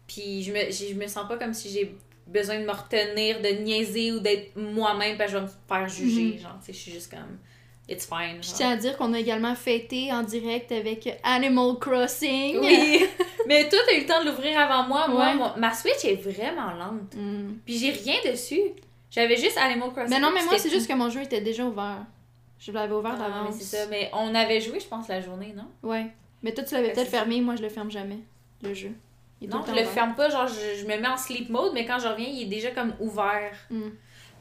puis 0.07 0.41
je 0.43 0.51
me 0.51 0.71
je 0.71 0.93
me 0.95 1.07
sens 1.07 1.27
pas 1.27 1.37
comme 1.37 1.53
si 1.53 1.69
j'ai 1.69 1.95
besoin 2.25 2.59
de 2.59 2.65
me 2.65 2.71
retenir 2.71 3.41
de 3.41 3.49
niaiser 3.63 4.11
ou 4.11 4.19
d'être 4.19 4.55
moi-même 4.55 5.17
parce 5.17 5.31
que 5.31 5.37
je 5.37 5.43
vais 5.43 5.47
me 5.47 5.51
faire 5.67 5.87
juger 5.89 6.33
Mhm. 6.35 6.39
genre 6.39 6.57
tu 6.59 6.65
sais 6.67 6.73
je 6.73 6.77
suis 6.77 6.91
juste 6.91 7.11
comme 7.11 7.37
it's 7.89 8.05
fine 8.05 8.41
Je 8.41 8.51
tiens 8.53 8.71
à 8.71 8.75
dire 8.75 8.97
qu'on 8.97 9.13
a 9.13 9.19
également 9.19 9.55
fêté 9.55 10.11
en 10.11 10.23
direct 10.23 10.71
avec 10.71 11.19
Animal 11.23 11.75
Crossing. 11.79 12.57
oui 12.59 13.05
mais 13.47 13.69
toi 13.69 13.79
t'as 13.87 13.95
eu 13.95 14.01
le 14.01 14.05
temps 14.05 14.21
de 14.23 14.29
l'ouvrir 14.29 14.59
avant 14.59 14.87
moi 14.87 15.07
moi 15.07 15.27
Ouais. 15.35 15.59
ma 15.59 15.73
Switch 15.73 16.03
est 16.05 16.15
vraiment 16.21 16.71
lente 16.73 17.13
Mm. 17.15 17.59
puis 17.65 17.77
j'ai 17.77 17.91
rien 17.91 18.15
dessus 18.25 18.61
j'avais 19.11 19.37
juste 19.37 19.57
Animal 19.57 19.91
Crossing 19.91 20.09
Mais 20.09 20.19
non, 20.19 20.31
mais 20.33 20.43
moi, 20.43 20.57
c'est 20.57 20.69
juste 20.69 20.85
que 20.87 20.93
mon 20.93 21.09
jeu 21.09 21.21
était 21.21 21.39
déjà 21.39 21.63
ouvert. 21.65 22.05
Je 22.59 22.71
l'avais 22.71 22.93
ouvert 22.93 23.15
Ah, 23.19 23.27
mais 23.27 23.33
d'avance. 23.33 23.55
c'est 23.59 23.77
ça 23.77 23.85
mais 23.89 24.09
on 24.13 24.33
avait 24.35 24.59
joué 24.61 24.79
je 24.79 24.87
pense 24.87 25.07
la 25.07 25.21
journée 25.21 25.53
non? 25.55 25.67
Ouais. 25.83 26.07
Mais 26.43 26.53
toi, 26.53 26.63
tu 26.63 26.75
l'avais 26.75 26.91
peut-être 26.93 27.09
fermé, 27.09 27.41
moi, 27.41 27.55
je 27.55 27.63
le 27.63 27.69
ferme 27.69 27.89
jamais, 27.89 28.19
le 28.61 28.71
jeu. 28.73 28.91
Il 29.41 29.49
Non, 29.49 29.63
je 29.67 29.71
le 29.73 29.83
ferme 29.85 30.13
pas, 30.15 30.29
genre 30.29 30.47
je, 30.47 30.79
je 30.79 30.85
me 30.85 30.95
mets 30.99 31.07
en 31.07 31.17
sleep 31.17 31.49
mode, 31.49 31.73
mais 31.73 31.83
quand 31.85 31.97
je 31.99 32.07
reviens, 32.07 32.27
il 32.27 32.43
est 32.43 32.45
déjà 32.45 32.69
comme 32.71 32.93
ouvert. 32.99 33.53
Mm. 33.71 33.89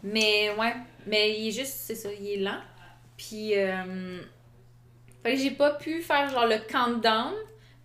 Mais 0.02 0.50
ouais, 0.58 0.74
mais 1.06 1.38
il 1.40 1.48
est 1.48 1.52
juste, 1.52 1.72
c'est 1.72 1.94
ça, 1.94 2.10
il 2.12 2.26
est 2.28 2.36
lent. 2.36 2.60
Puis, 3.16 3.56
euh, 3.56 4.18
fait 5.22 5.32
que 5.34 5.38
j'ai 5.40 5.50
pas 5.52 5.70
pu 5.72 6.02
faire 6.02 6.28
genre 6.28 6.46
le 6.46 6.58
countdown, 6.70 7.32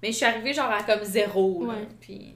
mais 0.03 0.11
je 0.11 0.17
suis 0.17 0.25
arrivée 0.25 0.53
genre 0.53 0.69
à 0.69 0.83
comme 0.83 1.03
zéro. 1.03 1.65
Là, 1.65 1.73
Ouais. 1.73 1.87
Puis, 2.01 2.35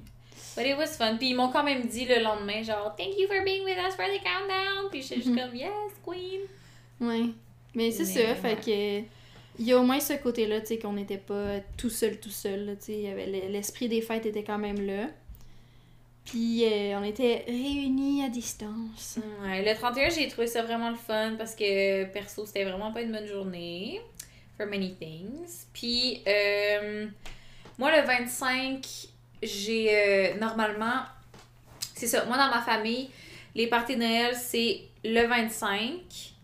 but 0.57 0.65
it 0.65 0.77
was 0.77 0.87
fun. 0.97 1.17
Puis 1.17 1.31
ils 1.31 1.35
m'ont 1.35 1.49
quand 1.49 1.63
même 1.63 1.83
dit 1.87 2.05
le 2.05 2.21
lendemain, 2.23 2.63
genre, 2.63 2.95
thank 2.97 3.17
you 3.19 3.27
for 3.27 3.43
being 3.43 3.63
with 3.65 3.77
us 3.77 3.95
for 3.95 4.05
the 4.05 4.23
countdown. 4.23 4.89
Puis 4.89 5.01
j'étais 5.01 5.15
juste 5.15 5.27
Mhm. 5.27 5.39
comme, 5.39 5.55
yes, 5.55 5.69
queen. 6.05 6.41
Ouais. 7.01 7.29
Mais 7.75 7.91
c'est 7.91 8.05
ça, 8.05 8.35
fait 8.35 8.55
que. 8.55 9.15
Il 9.57 9.65
y 9.65 9.71
a 9.71 9.79
au 9.79 9.83
moins 9.83 10.01
ce 10.01 10.13
côté-là, 10.13 10.59
tu 10.59 10.67
sais, 10.67 10.79
qu'on 10.79 10.93
n'était 10.93 11.17
pas 11.17 11.61
tout 11.77 11.89
seul, 11.89 12.19
tout 12.19 12.29
seul, 12.29 12.75
tu 12.77 12.87
sais. 12.87 13.47
L'esprit 13.49 13.87
des 13.87 14.01
fêtes 14.01 14.25
était 14.25 14.43
quand 14.43 14.57
même 14.57 14.85
là. 14.85 15.07
Puis 16.25 16.65
euh, 16.65 16.99
on 16.99 17.03
était 17.03 17.45
réunis 17.47 18.23
à 18.25 18.29
distance. 18.29 19.19
Ouais, 19.43 19.63
le 19.63 19.77
31, 19.77 20.09
j'ai 20.09 20.27
trouvé 20.27 20.47
ça 20.47 20.63
vraiment 20.63 20.89
le 20.89 20.95
fun 20.95 21.35
parce 21.37 21.55
que 21.55 22.05
perso, 22.05 22.45
c'était 22.45 22.63
vraiment 22.63 22.91
pas 22.91 23.01
une 23.01 23.11
bonne 23.11 23.27
journée. 23.27 24.01
For 24.57 24.65
many 24.65 24.95
things. 24.95 25.67
Puis, 25.73 26.23
euh, 26.27 27.07
moi, 27.77 27.95
le 27.95 28.07
25, 28.07 28.87
j'ai 29.43 29.89
euh, 29.91 30.37
normalement. 30.39 31.03
C'est 31.93 32.07
ça, 32.07 32.25
moi 32.25 32.37
dans 32.37 32.49
ma 32.49 32.61
famille, 32.61 33.09
les 33.53 33.67
parties 33.67 33.95
de 33.95 34.01
Noël, 34.01 34.35
c'est 34.35 34.81
le 35.03 35.27
25 35.27 36.34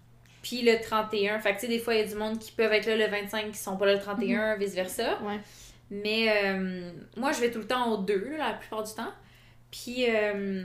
puis 0.41 0.61
le 0.63 0.79
31. 0.81 1.39
Fait 1.39 1.51
que 1.51 1.55
tu 1.55 1.61
sais, 1.61 1.67
des 1.67 1.79
fois, 1.79 1.93
il 1.95 2.01
y 2.01 2.03
a 2.03 2.07
du 2.07 2.15
monde 2.15 2.39
qui 2.39 2.51
peuvent 2.51 2.71
être 2.73 2.85
là 2.87 2.95
le 2.95 3.07
25 3.07 3.51
qui 3.51 3.57
sont 3.57 3.77
pas 3.77 3.85
là 3.85 3.93
le 3.93 3.99
31, 3.99 4.55
vice-versa. 4.57 5.19
Ouais. 5.23 5.39
Mais 5.89 6.31
euh, 6.45 6.91
moi, 7.17 7.31
je 7.31 7.41
vais 7.41 7.51
tout 7.51 7.59
le 7.59 7.67
temps 7.67 7.91
aux 7.91 7.97
deux, 7.97 8.35
là, 8.37 8.49
la 8.49 8.53
plupart 8.53 8.83
du 8.83 8.93
temps. 8.93 9.11
Puis, 9.71 10.05
euh, 10.09 10.63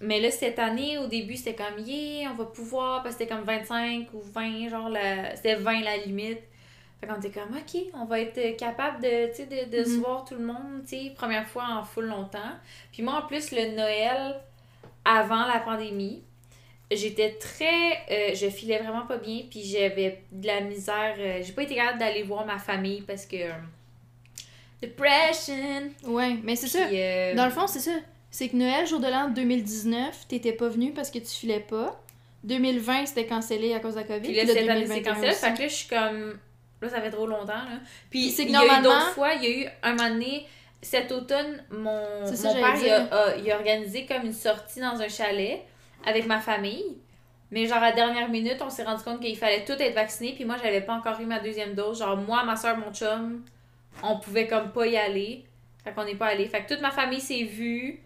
mais 0.00 0.20
là, 0.20 0.30
cette 0.30 0.58
année, 0.58 0.98
au 0.98 1.06
début, 1.06 1.36
c'était 1.36 1.54
comme, 1.54 1.78
yeah, 1.84 2.30
on 2.30 2.34
va 2.34 2.44
pouvoir, 2.46 3.02
parce 3.02 3.14
que 3.16 3.22
c'était 3.22 3.34
comme 3.34 3.44
25 3.44 4.08
ou 4.12 4.20
20, 4.20 4.68
genre, 4.68 4.88
la... 4.88 5.34
c'était 5.36 5.54
20 5.56 5.80
la 5.82 5.96
limite. 5.98 6.40
Fait 7.00 7.06
qu'on 7.06 7.16
était 7.20 7.30
comme, 7.30 7.56
ok, 7.56 7.82
on 7.94 8.04
va 8.04 8.20
être 8.20 8.56
capable 8.56 9.02
de, 9.02 9.28
tu 9.28 9.36
sais, 9.36 9.46
de, 9.46 9.76
de 9.78 9.84
se 9.84 9.90
Mhm. 9.96 10.00
voir 10.00 10.24
tout 10.24 10.34
le 10.34 10.44
monde, 10.44 10.82
tu 10.82 10.96
sais, 10.96 11.12
première 11.16 11.46
fois 11.46 11.64
en 11.70 11.84
full 11.84 12.06
longtemps. 12.06 12.38
Puis 12.92 13.02
moi, 13.02 13.22
en 13.22 13.26
plus, 13.26 13.52
le 13.52 13.76
Noël, 13.76 14.40
avant 15.04 15.46
la 15.46 15.60
pandémie, 15.60 16.22
j'étais 16.96 17.32
très. 17.32 17.92
euh, 18.10 18.34
je 18.34 18.48
filais 18.48 18.78
vraiment 18.78 19.06
pas 19.06 19.16
bien, 19.18 19.42
puis 19.50 19.62
j'avais 19.64 20.22
de 20.32 20.46
la 20.46 20.60
misère. 20.60 21.14
euh, 21.18 21.40
j'ai 21.42 21.52
pas 21.52 21.62
été 21.62 21.74
capable 21.74 21.98
d'aller 21.98 22.22
voir 22.22 22.44
ma 22.46 22.58
famille 22.58 23.02
parce 23.02 23.26
que. 23.26 23.36
euh, 23.36 23.52
depression. 24.82 25.90
Ouais, 26.04 26.36
mais 26.42 26.56
c'est 26.56 26.68
ça. 26.68 26.86
Euh, 26.90 27.34
Dans 27.34 27.44
le 27.46 27.50
fond, 27.50 27.66
c'est 27.66 27.80
ça. 27.80 27.92
C'est 28.30 28.48
que 28.48 28.56
Noël, 28.56 28.86
jour 28.86 29.00
de 29.00 29.06
l'an 29.06 29.28
2019, 29.30 30.26
t'étais 30.28 30.52
pas 30.52 30.68
venu 30.68 30.92
parce 30.92 31.10
que 31.10 31.18
tu 31.18 31.26
filais 31.26 31.60
pas. 31.60 32.00
2020, 32.42 33.06
c'était 33.06 33.26
cancellé 33.26 33.72
à 33.74 33.80
cause 33.80 33.94
de 33.94 34.00
la 34.00 34.04
COVID. 34.06 34.20
Puis 34.20 34.34
là, 34.34 34.46
cette 34.46 34.68
année, 34.68 34.86
c'est 34.86 35.00
2021 35.00 35.14
cancellé. 35.14 35.32
Fait 35.32 35.54
que 35.54 35.62
là, 35.62 35.68
je 35.68 35.74
suis 35.74 35.88
comme. 35.88 36.38
Là, 36.82 36.88
ça 36.90 37.00
fait 37.00 37.10
trop 37.10 37.26
longtemps, 37.26 37.46
là. 37.52 37.78
Puis, 38.10 38.30
c'est 38.30 38.44
que 38.44 38.48
il 38.50 38.54
y 38.54 38.56
a 38.56 38.80
eu 38.80 38.82
d'autres 38.82 39.12
fois, 39.12 39.32
il 39.34 39.44
y 39.44 39.46
a 39.46 39.50
eu 39.50 39.68
un 39.82 39.94
moment 39.94 40.10
donné, 40.10 40.44
cet 40.82 41.10
automne, 41.12 41.62
mon, 41.70 42.26
ça, 42.26 42.48
mon 42.48 42.54
père, 42.54 42.74
il 42.76 42.90
a, 42.90 43.00
dire. 43.00 43.08
a- 43.12 43.36
il 43.36 43.50
a 43.50 43.56
organisé 43.56 44.04
comme 44.04 44.26
une 44.26 44.34
sortie 44.34 44.80
dans 44.80 45.00
un 45.00 45.08
chalet 45.08 45.62
avec 46.06 46.26
ma 46.26 46.40
famille. 46.40 46.96
Mais 47.50 47.66
genre, 47.66 47.78
à 47.78 47.90
la 47.90 47.92
dernière 47.92 48.28
minute, 48.28 48.56
on 48.60 48.70
s'est 48.70 48.82
rendu 48.84 49.02
compte 49.04 49.20
qu'il 49.20 49.36
fallait 49.36 49.64
tout 49.64 49.72
être 49.72 49.94
vacciné. 49.94 50.32
Puis 50.34 50.44
moi, 50.44 50.56
j'avais 50.62 50.80
pas 50.80 50.94
encore 50.94 51.20
eu 51.20 51.26
ma 51.26 51.38
deuxième 51.38 51.74
dose. 51.74 51.98
Genre, 52.00 52.16
moi, 52.16 52.42
ma 52.44 52.56
soeur, 52.56 52.76
mon 52.76 52.92
chum, 52.92 53.42
on 54.02 54.18
pouvait 54.18 54.46
comme 54.46 54.72
pas 54.72 54.86
y 54.86 54.96
aller. 54.96 55.44
Fait 55.84 55.92
qu'on 55.92 56.04
n'est 56.04 56.16
pas 56.16 56.26
allé. 56.26 56.46
Fait 56.46 56.64
que 56.64 56.72
toute 56.72 56.82
ma 56.82 56.90
famille 56.90 57.20
s'est 57.20 57.44
vue. 57.44 58.00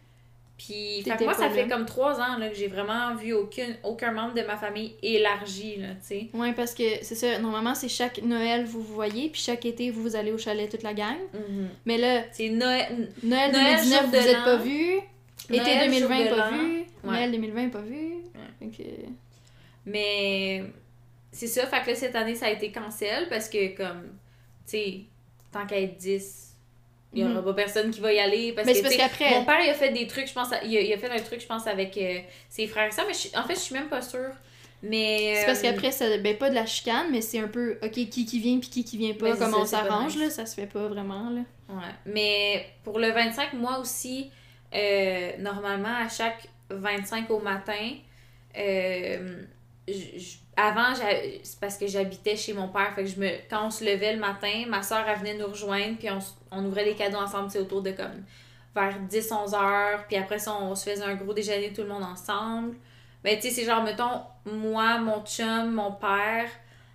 Puis, 0.59 1.03
fait 1.05 1.17
que 1.17 1.23
moi, 1.23 1.35
ça 1.35 1.49
fait 1.49 1.69
comme 1.69 1.87
trois 1.87 2.21
ans 2.21 2.37
là, 2.37 2.49
que 2.49 2.57
j'ai 2.57 2.67
vraiment 2.67 3.15
vu 3.15 3.33
aucune, 3.33 3.77
aucun 3.85 4.11
membre 4.11 4.35
de 4.35 4.43
ma 4.43 4.57
famille 4.57 4.97
élargi, 5.05 5.77
là, 5.77 5.91
tu 6.01 6.09
sais. 6.09 6.29
Ouais, 6.35 6.53
parce 6.53 6.75
que 6.75 6.83
c'est 7.03 7.15
ça. 7.15 7.39
Normalement, 7.39 7.77
c'est 7.77 7.89
chaque 7.89 8.21
Noël, 8.23 8.65
vous 8.65 8.83
vous 8.83 8.93
voyez, 8.95 9.29
puis 9.29 9.41
chaque 9.41 9.65
été, 9.65 9.93
vous, 9.93 10.03
vous 10.03 10.17
allez 10.17 10.33
au 10.33 10.39
chalet 10.39 10.69
toute 10.69 10.83
la 10.83 10.95
gang. 10.95 11.15
Mm-hmm. 11.33 11.67
Mais 11.87 11.97
là, 11.97 12.23
C'est 12.33 12.49
Noël. 12.49 13.09
Noël 13.23 13.53
Noël, 13.53 13.77
2019, 13.77 14.01
jour 14.01 14.07
vous 14.07 14.11
de 14.11 14.17
êtes 14.17 14.37
l'an. 14.37 14.45
pas 14.45 14.57
vu. 14.57 14.99
Été 15.51 15.61
Noël, 15.65 15.91
2020, 15.91 16.17
jour 16.17 16.25
de 16.25 16.41
pas 16.41 16.51
vu. 16.51 16.57
Ouais. 16.79 16.87
Noël 17.05 17.31
2020, 17.33 17.69
pas 17.71 17.81
vu. 17.81 18.15
Que- 18.61 18.83
Mais 19.87 20.63
c'est 21.33 21.47
ça, 21.47 21.67
fait 21.67 21.83
que 21.83 21.91
là, 21.91 21.95
cette 21.97 22.15
année, 22.17 22.35
ça 22.35 22.47
a 22.47 22.51
été 22.51 22.71
cancel 22.71 23.29
parce 23.29 23.49
que, 23.49 23.77
comme, 23.77 24.03
tu 24.67 24.73
sais, 24.73 25.01
tant 25.53 25.67
qu'à 25.67 25.81
être 25.81 25.97
10, 25.97 26.55
il 27.15 27.21
y 27.21 27.25
aura 27.25 27.35
Mhm. 27.41 27.45
pas 27.45 27.55
personne 27.55 27.91
qui 27.91 28.01
va 28.01 28.13
y 28.13 28.19
aller. 28.19 28.53
Parce 28.53 28.67
Mais 28.67 28.73
que, 28.73 28.79
c'est 28.79 28.83
parce 28.85 28.97
qu'après- 28.97 29.31
Mon 29.31 29.45
père, 29.45 29.61
il 29.65 29.71
a 29.71 29.75
fait 29.75 29.93
des 29.93 30.07
trucs, 30.07 30.29
je 30.29 30.35
pense, 30.35 30.49
il, 30.65 30.77
a, 30.77 30.81
il 30.81 30.93
a 30.93 30.99
fait 30.99 31.11
un 31.11 31.21
truc, 31.21 31.41
je 31.41 31.47
pense, 31.47 31.67
avec 31.67 31.97
euh, 31.97 32.19
ses 32.51 32.67
frères 32.67 32.89
et 32.89 32.91
sœurs, 32.93 33.07
mais 33.09 33.15
je- 33.15 33.39
en 33.39 33.45
fait, 33.45 33.55
je 33.55 33.61
suis 33.61 33.75
même 33.75 33.89
pas 33.89 34.03
sûre. 34.03 34.33
Mais. 34.83 35.37
C'est 35.41 35.47
parce 35.47 35.59
euh, 35.61 35.63
qu'après, 35.63 35.91
ça, 35.91 36.19
ben 36.19 36.37
pas 36.37 36.51
de 36.51 36.55
la 36.55 36.67
chicane, 36.67 37.07
mais 37.11 37.21
c'est 37.21 37.41
un 37.41 37.49
peu, 37.49 37.79
ok, 37.83 37.91
qui 37.91 38.27
qui 38.27 38.39
vient 38.39 38.59
puis 38.59 38.69
qui 38.69 38.85
qui 38.85 38.97
vient 38.99 39.15
pas, 39.15 39.31
Ben, 39.33 39.37
comment 39.39 39.65
ça, 39.65 39.79
on 39.83 39.85
s'arrange, 39.89 40.17
là, 40.19 40.31
ça 40.31 40.45
se 40.47 40.55
fait 40.55 40.67
pas 40.67 40.87
vraiment, 40.87 41.31
là. 41.31 41.41
Ouais. 41.71 41.83
Mais 42.07 42.67
pour 42.85 42.99
le 42.99 43.11
25, 43.11 43.55
moi 43.55 43.79
aussi, 43.81 44.31
euh, 44.75 45.33
normalement, 45.39 45.97
à 46.05 46.09
chaque 46.09 46.49
25 46.71 47.31
au 47.31 47.41
matin, 47.41 47.95
euh, 48.57 49.43
avant, 50.57 50.95
c'est 50.95 51.61
parce 51.61 51.79
que 51.79 51.87
j'habitais 51.87 52.37
chez 52.37 52.53
mon 52.53 52.69
père. 52.69 52.93
Fait 52.95 53.05
que 53.05 53.09
je 53.09 53.19
me, 53.19 53.29
quand 53.49 53.67
on 53.67 53.71
se 53.71 53.85
levait 53.85 54.15
le 54.15 54.19
matin, 54.21 54.65
ma 54.69 54.83
soeur, 54.83 55.05
venait 55.19 55.35
nous 55.35 55.47
rejoindre, 55.47 55.97
puis 55.99 56.11
on, 56.11 56.19
on 56.51 56.65
ouvrait 56.65 56.85
les 56.85 56.95
cadeaux 56.95 57.19
ensemble, 57.19 57.51
c'est 57.51 57.61
autour 57.61 57.83
de 57.83 57.93
comme 57.93 58.25
vers 58.75 58.95
10-11 59.09 59.55
heures. 59.55 60.05
Puis 60.07 60.17
après 60.17 60.39
ça, 60.39 60.55
on 60.55 60.75
se 60.75 60.91
faisait 60.91 61.05
un 61.05 61.15
gros 61.15 61.33
déjeuner 61.33 61.73
tout 61.73 61.83
le 61.83 61.89
monde 61.89 62.05
ensemble. 62.05 62.77
Mais 63.25 63.37
tu 63.37 63.49
sais, 63.49 63.51
c'est 63.51 63.65
genre, 63.65 63.83
mettons, 63.83 64.23
moi, 64.45 64.99
mon 64.99 65.25
chum, 65.25 65.73
mon 65.73 65.93
père, 65.93 66.49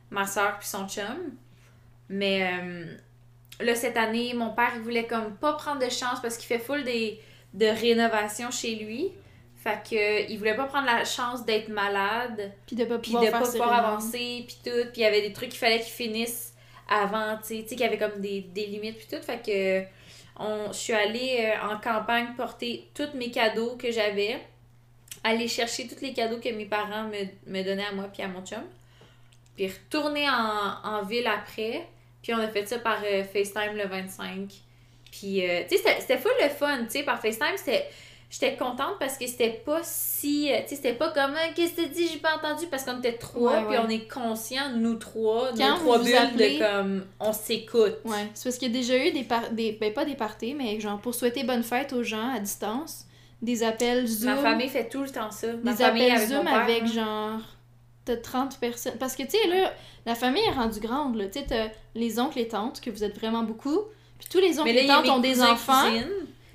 ma 0.10 0.26
soeur, 0.26 0.58
puis 0.60 0.68
son 0.68 0.88
chum. 0.88 1.36
Mais 2.10 2.50
euh, 2.52 2.86
là, 3.60 3.76
cette 3.76 3.98
année, 3.98 4.34
mon 4.34 4.52
père, 4.52 4.72
il 4.76 4.82
voulait 4.82 5.08
comme 5.08 5.36
pas 5.36 5.54
prendre 5.54 5.80
de 5.80 5.90
chance 5.90 6.22
parce 6.22 6.38
qu'il 6.38 6.48
fait 6.48 6.64
full 6.64 6.84
des, 6.84 7.20
de 7.54 7.66
rénovation 7.66 8.52
chez 8.52 8.76
lui. 8.76 9.12
Fait 9.64 9.82
que 9.90 10.30
il 10.30 10.38
voulait 10.38 10.56
pas 10.56 10.66
prendre 10.66 10.88
la 10.88 11.06
chance 11.06 11.46
d'être 11.46 11.70
malade, 11.70 12.52
Puis 12.68 12.76
de 12.76 12.84
pas 12.84 12.98
pouvoir 12.98 13.24
de 13.24 13.30
pas 13.30 13.42
pouvoir 13.42 13.74
avancer, 13.74 14.46
puis 14.46 14.58
tout. 14.64 14.90
Puis 14.92 15.02
il 15.02 15.02
y 15.02 15.06
avait 15.06 15.22
des 15.22 15.32
trucs 15.32 15.50
qu'il 15.50 15.60
fallait 15.60 15.80
qu'il 15.80 15.94
finisse 15.94 16.54
avant, 16.90 17.38
tu 17.38 17.48
sais, 17.48 17.64
tu 17.64 17.70
sais, 17.70 17.76
qu'il 17.76 17.80
y 17.80 17.84
avait 17.84 17.98
comme 17.98 18.20
des, 18.20 18.42
des 18.42 18.66
limites, 18.66 18.98
puis 18.98 19.08
tout. 19.10 19.24
Fait 19.24 19.42
que 19.42 19.86
on, 20.38 20.72
je 20.72 20.78
suis 20.78 20.94
allée 20.94 21.54
euh, 21.54 21.74
en 21.74 21.80
campagne 21.80 22.36
porter 22.36 22.90
tous 22.94 23.16
mes 23.16 23.32
cadeaux 23.32 23.78
que 23.78 23.92
j'avais, 23.92 24.42
aller 25.24 25.48
chercher 25.48 25.88
tous 25.88 26.02
les 26.02 26.12
cadeaux 26.12 26.40
que 26.40 26.50
mes 26.50 26.66
parents 26.66 27.04
me, 27.04 27.26
me 27.48 27.64
donnaient 27.64 27.86
à 27.86 27.94
moi 27.94 28.10
puis 28.12 28.24
à 28.24 28.28
mon 28.28 28.44
chum, 28.44 28.64
puis 29.56 29.68
retourner 29.68 30.28
en, 30.30 30.76
en 30.84 31.04
ville 31.04 31.28
après. 31.28 31.88
Puis 32.22 32.34
on 32.34 32.38
a 32.38 32.48
fait 32.48 32.66
ça 32.66 32.80
par 32.80 33.02
euh, 33.04 33.24
FaceTime 33.24 33.76
le 33.76 33.86
25. 33.86 34.50
Puis, 35.20 35.48
euh, 35.48 35.62
tu 35.70 35.78
sais, 35.78 35.84
c'était- 36.00 36.18
full 36.18 36.32
le 36.42 36.50
fun, 36.50 36.86
tu 36.86 36.90
sais, 36.90 37.04
par 37.04 37.22
FaceTime, 37.22 37.56
c'était... 37.58 37.86
J'étais 38.32 38.56
contente 38.56 38.96
parce 39.00 39.16
que 39.20 39.28
c'était 39.28 39.62
pas 39.64 39.82
si... 39.84 40.52
euh, 40.52 40.58
Tu 40.64 40.70
sais, 40.70 40.76
c'était 40.78 40.94
pas 40.94 41.10
comme 41.12 41.36
Ah, 41.38 41.50
«Qu'est-ce 41.56 41.74
que 41.74 41.82
tu 41.84 41.90
dis? 41.90 42.08
J'ai 42.08 42.18
pas 42.18 42.36
entendu.» 42.36 42.66
Parce 42.72 42.84
qu'on 42.84 42.98
était 42.98 43.14
trois, 43.14 43.62
puis 43.70 43.78
on 43.78 43.88
est 43.88 44.12
conscients, 44.12 44.72
nous 44.76 44.96
trois, 44.96 45.50
Quand 45.56 45.70
nos 45.70 45.76
trois 45.78 45.98
vous 46.00 46.04
bulles, 46.06 46.16
appelez- 46.16 46.58
de 46.58 46.66
comme... 46.66 47.06
On 47.20 47.32
s'écoute. 47.32 47.98
Ouais, 48.06 48.28
c'est 48.34 48.46
parce 48.46 48.58
qu'il 48.58 48.74
y 48.74 48.76
a 48.76 48.80
déjà 48.82 48.98
eu 48.98 49.12
des, 49.12 49.24
par... 49.24 49.52
des 49.52 49.74
ben 49.74 49.94
pas 49.94 50.04
des 50.04 50.16
parties, 50.16 50.56
mais 50.56 50.80
genre 50.80 51.00
pour 51.00 51.14
souhaiter 51.14 51.44
bonne 51.44 51.62
fête 51.62 51.94
aux 51.94 52.02
gens 52.02 52.34
à 52.34 52.40
distance, 52.40 53.06
des 53.44 53.62
appels 53.62 54.08
Zoom, 54.08 54.34
Ma 54.34 54.38
famille 54.42 54.70
fait 54.70 54.90
tout 54.90 55.04
le 55.04 55.10
temps 55.12 55.30
ça. 55.30 55.50
Ma 55.62 55.74
des 55.74 55.84
famille 55.84 56.02
appels 56.10 56.18
avec 56.18 56.30
Zoom 56.30 56.44
père, 56.46 56.56
avec 56.56 56.82
hein. 56.82 56.88
genre 56.88 57.40
t'as 58.06 58.18
30 58.18 58.60
personnes 58.60 58.98
parce 59.00 59.16
que 59.16 59.22
tu 59.24 59.30
sais 59.38 59.48
là, 59.48 59.72
la 60.08 60.16
famille 60.16 60.44
est 60.44 60.54
rendue 60.54 60.80
grande 60.80 61.18
là, 61.18 61.28
tu 61.28 61.40
sais 61.40 61.72
les 61.94 62.20
oncles 62.20 62.40
et 62.40 62.48
tantes 62.48 62.82
que 62.82 62.90
vous 62.90 63.04
êtes 63.04 63.16
vraiment 63.20 63.44
beaucoup, 63.44 63.82
puis 64.24 64.30
tous 64.32 64.40
les 64.40 64.60
oncles 64.60 64.70
et 64.70 64.88
tantes 64.88 65.08
ont 65.10 65.20
des 65.20 65.42
enfants. 65.42 65.90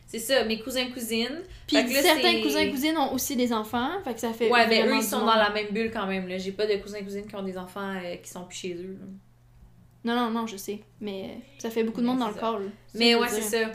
C'est 0.07 0.19
ça, 0.21 0.43
mes 0.45 0.59
cousins, 0.61 0.87
cousines. 0.91 1.43
puis 1.67 1.77
là, 1.77 1.87
certains 2.03 2.41
cousins 2.41 2.71
cousines 2.71 2.97
ont 2.97 3.13
aussi 3.13 3.37
des 3.37 3.53
enfants, 3.53 3.91
fait 4.03 4.15
que 4.15 4.21
ça 4.21 4.33
fait 4.33 4.51
Ouais, 4.51 4.67
mais 4.67 4.81
vraiment 4.81 4.97
eux, 4.97 5.03
ils 5.03 5.07
sont 5.07 5.19
monde. 5.19 5.27
dans 5.27 5.35
la 5.37 5.51
même 5.51 5.67
bulle 5.71 5.91
quand 5.93 6.07
même. 6.07 6.27
J'ai 6.39 6.53
pas 6.53 6.67
de 6.67 6.77
cousins, 6.77 7.03
cousines 7.03 7.27
qui 7.27 7.35
ont 7.37 7.43
des 7.43 7.59
enfants 7.59 7.93
euh, 8.03 8.17
qui 8.17 8.31
sont 8.31 8.45
plus 8.45 8.57
chez 8.57 8.73
eux. 8.75 8.97
là. 8.99 9.07
Non 10.05 10.15
non 10.17 10.31
non, 10.31 10.47
je 10.47 10.57
sais, 10.57 10.81
mais 11.01 11.39
ça 11.59 11.69
fait 11.69 11.85
beaucoup 11.85 12.01
de 12.01 12.07
monde 12.07 12.21
dans 12.21 12.29
le 12.29 12.35
call. 12.35 12.71
Mais 12.95 13.15
ouais, 13.17 13.29
c'est 13.29 13.43
ça. 13.43 13.71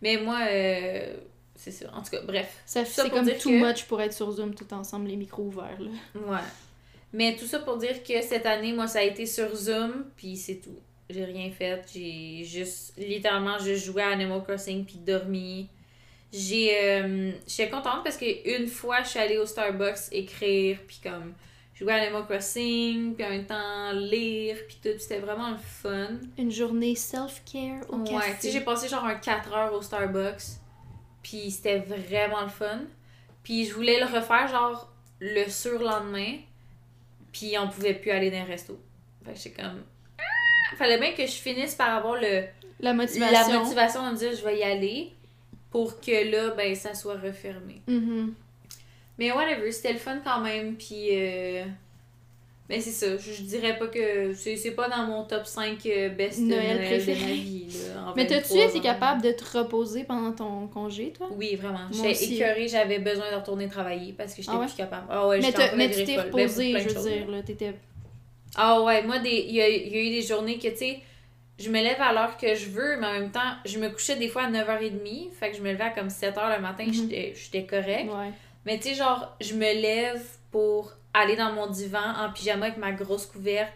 Mais 0.00 0.18
moi, 0.18 0.38
euh, 0.48 1.16
c'est 1.56 1.72
ça. 1.72 1.86
En 1.94 2.02
tout 2.02 2.10
cas, 2.10 2.20
bref. 2.22 2.62
Ça, 2.64 2.84
Ça 2.84 3.02
c'est 3.04 3.10
comme 3.10 3.26
too 3.26 3.50
que- 3.50 3.68
much 3.68 3.84
pour 3.86 4.00
être 4.00 4.12
sur 4.12 4.30
Zoom 4.30 4.54
tout 4.54 4.72
ensemble, 4.72 5.08
les 5.08 5.16
micros 5.16 5.44
ouverts 5.44 5.78
là. 5.80 5.90
Ouais. 6.14 6.38
Mais 7.12 7.34
tout 7.34 7.46
ça 7.46 7.58
pour 7.58 7.76
dire 7.78 8.04
que 8.04 8.22
cette 8.22 8.46
année, 8.46 8.72
moi, 8.72 8.86
ça 8.86 9.00
a 9.00 9.02
été 9.02 9.26
sur 9.26 9.52
Zoom, 9.54 10.06
puis 10.16 10.36
c'est 10.36 10.60
tout. 10.60 10.78
J'ai 11.12 11.24
rien 11.24 11.50
fait. 11.50 11.82
J'ai 11.92 12.44
juste, 12.44 12.94
littéralement, 12.96 13.58
juste 13.58 13.84
joué 13.84 14.02
à 14.02 14.08
Animal 14.08 14.42
Crossing, 14.42 14.84
puis 14.84 14.96
dormi. 14.96 15.68
J'ai. 16.32 16.70
Euh, 16.74 17.32
J'étais 17.46 17.70
contente 17.70 18.02
parce 18.04 18.16
que 18.16 18.58
une 18.58 18.66
fois, 18.66 19.02
je 19.02 19.08
suis 19.10 19.18
allée 19.18 19.38
au 19.38 19.46
Starbucks 19.46 20.10
écrire, 20.12 20.78
puis 20.86 21.00
comme. 21.02 21.34
Jouer 21.74 21.92
à 21.94 21.96
Animal 21.96 22.24
Crossing, 22.26 23.14
puis 23.14 23.24
en 23.24 23.30
même 23.30 23.46
temps 23.46 23.92
lire, 23.92 24.56
puis 24.68 24.78
tout. 24.82 24.98
C'était 24.98 25.18
vraiment 25.20 25.50
le 25.50 25.56
fun. 25.56 26.18
Une 26.38 26.50
journée 26.50 26.94
self-care 26.94 27.82
au 27.88 27.96
Ouais, 27.96 28.04
tu 28.06 28.12
sais, 28.12 28.20
café. 28.32 28.50
j'ai 28.52 28.60
passé 28.60 28.88
genre 28.88 29.04
un 29.04 29.14
4 29.14 29.52
heures 29.52 29.72
au 29.72 29.82
Starbucks. 29.82 30.58
Puis 31.22 31.50
c'était 31.50 31.78
vraiment 31.78 32.42
le 32.42 32.48
fun. 32.48 32.82
Puis 33.42 33.66
je 33.66 33.74
voulais 33.74 33.98
le 34.00 34.06
refaire 34.06 34.48
genre 34.48 34.92
le 35.20 35.48
surlendemain. 35.48 36.36
Puis 37.32 37.56
on 37.58 37.68
pouvait 37.68 37.94
plus 37.94 38.10
aller 38.10 38.30
dans 38.30 38.38
un 38.38 38.44
resto. 38.44 38.78
Fait 39.24 39.32
que 39.32 39.38
j'étais 39.38 39.62
comme. 39.62 39.82
Fallait 40.76 40.98
bien 40.98 41.12
que 41.12 41.22
je 41.26 41.32
finisse 41.32 41.74
par 41.74 41.94
avoir 41.96 42.14
le, 42.20 42.44
La 42.80 42.92
motivation. 42.92 43.52
la 43.52 43.58
motivation 43.58 44.06
de 44.06 44.12
me 44.12 44.16
dire 44.16 44.32
je 44.36 44.44
vais 44.44 44.58
y 44.58 44.62
aller. 44.62 45.12
Pour 45.70 46.00
que 46.00 46.30
là, 46.30 46.50
ben, 46.54 46.74
ça 46.74 46.94
soit 46.94 47.16
refermé. 47.16 47.80
Mhm. 47.86 48.34
Mais 49.18 49.32
whatever, 49.32 49.70
c'était 49.72 49.92
le 49.94 49.98
fun 49.98 50.18
quand 50.24 50.40
même. 50.40 50.74
Puis. 50.76 51.08
Euh... 51.12 51.64
Mais 52.68 52.80
c'est 52.80 52.90
ça, 52.90 53.16
je, 53.18 53.32
je 53.32 53.42
dirais 53.42 53.78
pas 53.78 53.86
que. 53.88 54.32
C'est 54.34 54.70
pas 54.70 54.88
dans 54.88 55.04
mon 55.04 55.24
top 55.24 55.46
5 55.46 55.78
euh, 55.86 56.08
best 56.10 56.40
Noël 56.40 56.76
Noël, 56.76 57.04
de 57.04 57.10
ma 57.10 57.14
vie. 57.32 57.66
Là, 57.94 58.10
en 58.10 58.14
Mais 58.14 58.26
t'as-tu 58.26 58.54
23 58.54 58.68
été 58.68 58.80
capable 58.80 59.22
de 59.22 59.32
te 59.32 59.58
reposer 59.58 60.04
pendant 60.04 60.32
ton 60.32 60.66
congé, 60.68 61.12
toi? 61.16 61.28
Oui, 61.36 61.56
vraiment. 61.56 61.80
J'étais 61.90 62.24
écœurée, 62.34 62.68
j'avais 62.68 62.98
besoin 62.98 63.30
de 63.30 63.36
retourner 63.36 63.68
travailler 63.68 64.12
parce 64.12 64.34
que 64.34 64.42
j'étais 64.42 64.54
Ah 64.54 64.60
ouais? 64.60 64.66
plus 64.66 64.76
capable. 64.76 65.06
Ah 65.10 65.28
ouais, 65.28 65.40
mais 65.40 65.52
mais 65.76 65.90
tu 65.90 66.04
t'es. 66.04 66.16
Ben, 66.16 66.30
pour 66.30 66.40
reposé, 66.40 66.70
plein 66.72 66.80
je 66.82 66.88
veux 66.88 67.10
dire, 67.10 67.30
là. 67.30 67.36
là, 67.36 67.42
t'étais... 67.42 67.74
Ah 68.56 68.82
ouais, 68.82 69.02
moi, 69.02 69.16
il 69.24 69.30
y 69.50 69.54
y 69.54 69.60
a 69.62 69.68
eu 69.70 70.10
des 70.10 70.22
journées 70.22 70.58
que, 70.58 70.68
tu 70.68 70.76
sais, 70.76 71.00
je 71.58 71.70
me 71.70 71.80
lève 71.82 72.00
à 72.00 72.12
l'heure 72.12 72.36
que 72.36 72.54
je 72.54 72.66
veux, 72.68 72.96
mais 72.98 73.06
en 73.06 73.12
même 73.12 73.30
temps, 73.30 73.54
je 73.64 73.78
me 73.78 73.88
couchais 73.88 74.16
des 74.16 74.28
fois 74.28 74.42
à 74.44 74.50
9h30, 74.50 75.32
fait 75.32 75.50
que 75.50 75.56
je 75.56 75.62
me 75.62 75.70
levais 75.72 75.84
à 75.84 75.90
comme 75.90 76.08
7h 76.08 76.54
le 76.56 76.60
matin, 76.60 76.84
Mhm. 76.86 76.92
j'étais- 76.92 77.34
j'étais 77.34 77.64
correct. 77.64 78.08
Ouais. 78.10 78.30
Mais 78.66 78.78
tu 78.78 78.88
sais, 78.88 78.94
genre, 78.94 79.34
je 79.40 79.54
me 79.54 79.60
lève 79.80 80.22
pour 80.50 80.92
aller 81.14 81.36
dans 81.36 81.52
mon 81.52 81.66
divan 81.68 82.14
en 82.18 82.32
pyjama 82.32 82.66
avec 82.66 82.78
ma 82.78 82.92
grosse 82.92 83.26
couverte. 83.26 83.72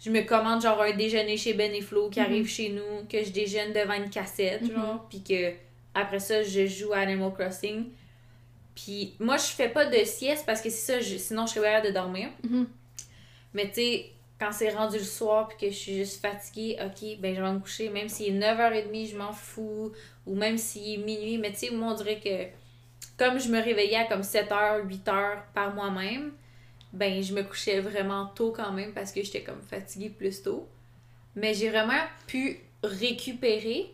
Je 0.00 0.10
me 0.10 0.22
commande 0.22 0.60
genre 0.60 0.80
un 0.82 0.92
déjeuner 0.92 1.36
chez 1.36 1.54
Ben 1.54 1.72
et 1.72 1.80
Flo 1.80 2.10
qui 2.10 2.20
Mhm. 2.20 2.26
arrive 2.26 2.48
chez 2.48 2.68
nous, 2.70 3.06
que 3.08 3.22
je 3.24 3.30
déjeune 3.30 3.72
devant 3.72 3.94
une 3.94 4.10
cassette, 4.10 4.62
Mhm. 4.62 4.72
genre, 4.74 5.06
puis 5.08 5.22
que 5.22 5.52
après 5.94 6.18
ça, 6.18 6.42
je 6.42 6.66
joue 6.66 6.92
à 6.92 6.98
Animal 6.98 7.32
Crossing. 7.32 7.86
Puis 8.74 9.14
moi, 9.20 9.36
je 9.36 9.44
fais 9.44 9.68
pas 9.68 9.86
de 9.86 10.04
sieste 10.04 10.44
parce 10.46 10.60
que 10.60 10.68
c'est 10.68 10.92
ça, 10.94 11.00
je- 11.00 11.16
sinon 11.16 11.46
je 11.46 11.54
serais 11.54 11.66
capable 11.70 11.86
de 11.88 11.92
dormir. 11.92 12.28
Mais 13.54 13.68
tu 13.68 13.74
sais, 13.74 14.10
quand 14.38 14.52
c'est 14.52 14.70
rendu 14.70 14.98
le 14.98 15.04
soir 15.04 15.48
puis 15.48 15.56
que 15.68 15.72
je 15.72 15.78
suis 15.78 15.94
juste 15.94 16.20
fatiguée, 16.20 16.76
ok, 16.84 17.20
ben 17.20 17.34
je 17.34 17.40
vais 17.40 17.52
me 17.52 17.60
coucher. 17.60 17.88
Même 17.88 18.08
s'il 18.08 18.36
est 18.36 18.38
9h30, 18.38 19.10
je 19.10 19.16
m'en 19.16 19.32
fous. 19.32 19.92
Ou 20.26 20.34
même 20.34 20.58
s'il 20.58 21.00
est 21.00 21.04
minuit. 21.04 21.38
Mais 21.38 21.52
tu 21.52 21.58
sais, 21.58 21.70
moi, 21.70 21.92
on 21.92 21.94
dirait 21.94 22.20
que 22.20 22.48
comme 23.16 23.38
je 23.38 23.48
me 23.48 23.62
réveillais 23.62 23.96
à 23.96 24.04
comme 24.04 24.22
7h, 24.22 24.86
8h 24.86 25.36
par 25.54 25.74
moi-même, 25.74 26.32
ben 26.92 27.22
je 27.22 27.34
me 27.34 27.42
couchais 27.42 27.80
vraiment 27.80 28.26
tôt 28.26 28.52
quand 28.52 28.72
même 28.72 28.92
parce 28.92 29.12
que 29.12 29.22
j'étais 29.22 29.42
comme 29.42 29.60
fatiguée 29.62 30.10
plus 30.10 30.42
tôt. 30.42 30.68
Mais 31.36 31.54
j'ai 31.54 31.70
vraiment 31.70 32.02
pu 32.26 32.60
récupérer. 32.82 33.90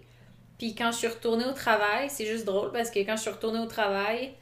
Puis 0.58 0.74
quand 0.74 0.92
je 0.92 0.98
suis 0.98 1.08
retournée 1.08 1.46
au 1.46 1.52
travail, 1.52 2.10
c'est 2.10 2.26
juste 2.26 2.44
drôle 2.44 2.70
parce 2.72 2.90
que 2.90 2.98
quand 3.00 3.16
je 3.16 3.22
suis 3.22 3.30
retournée 3.30 3.60
au 3.60 3.66
travail, 3.66 4.32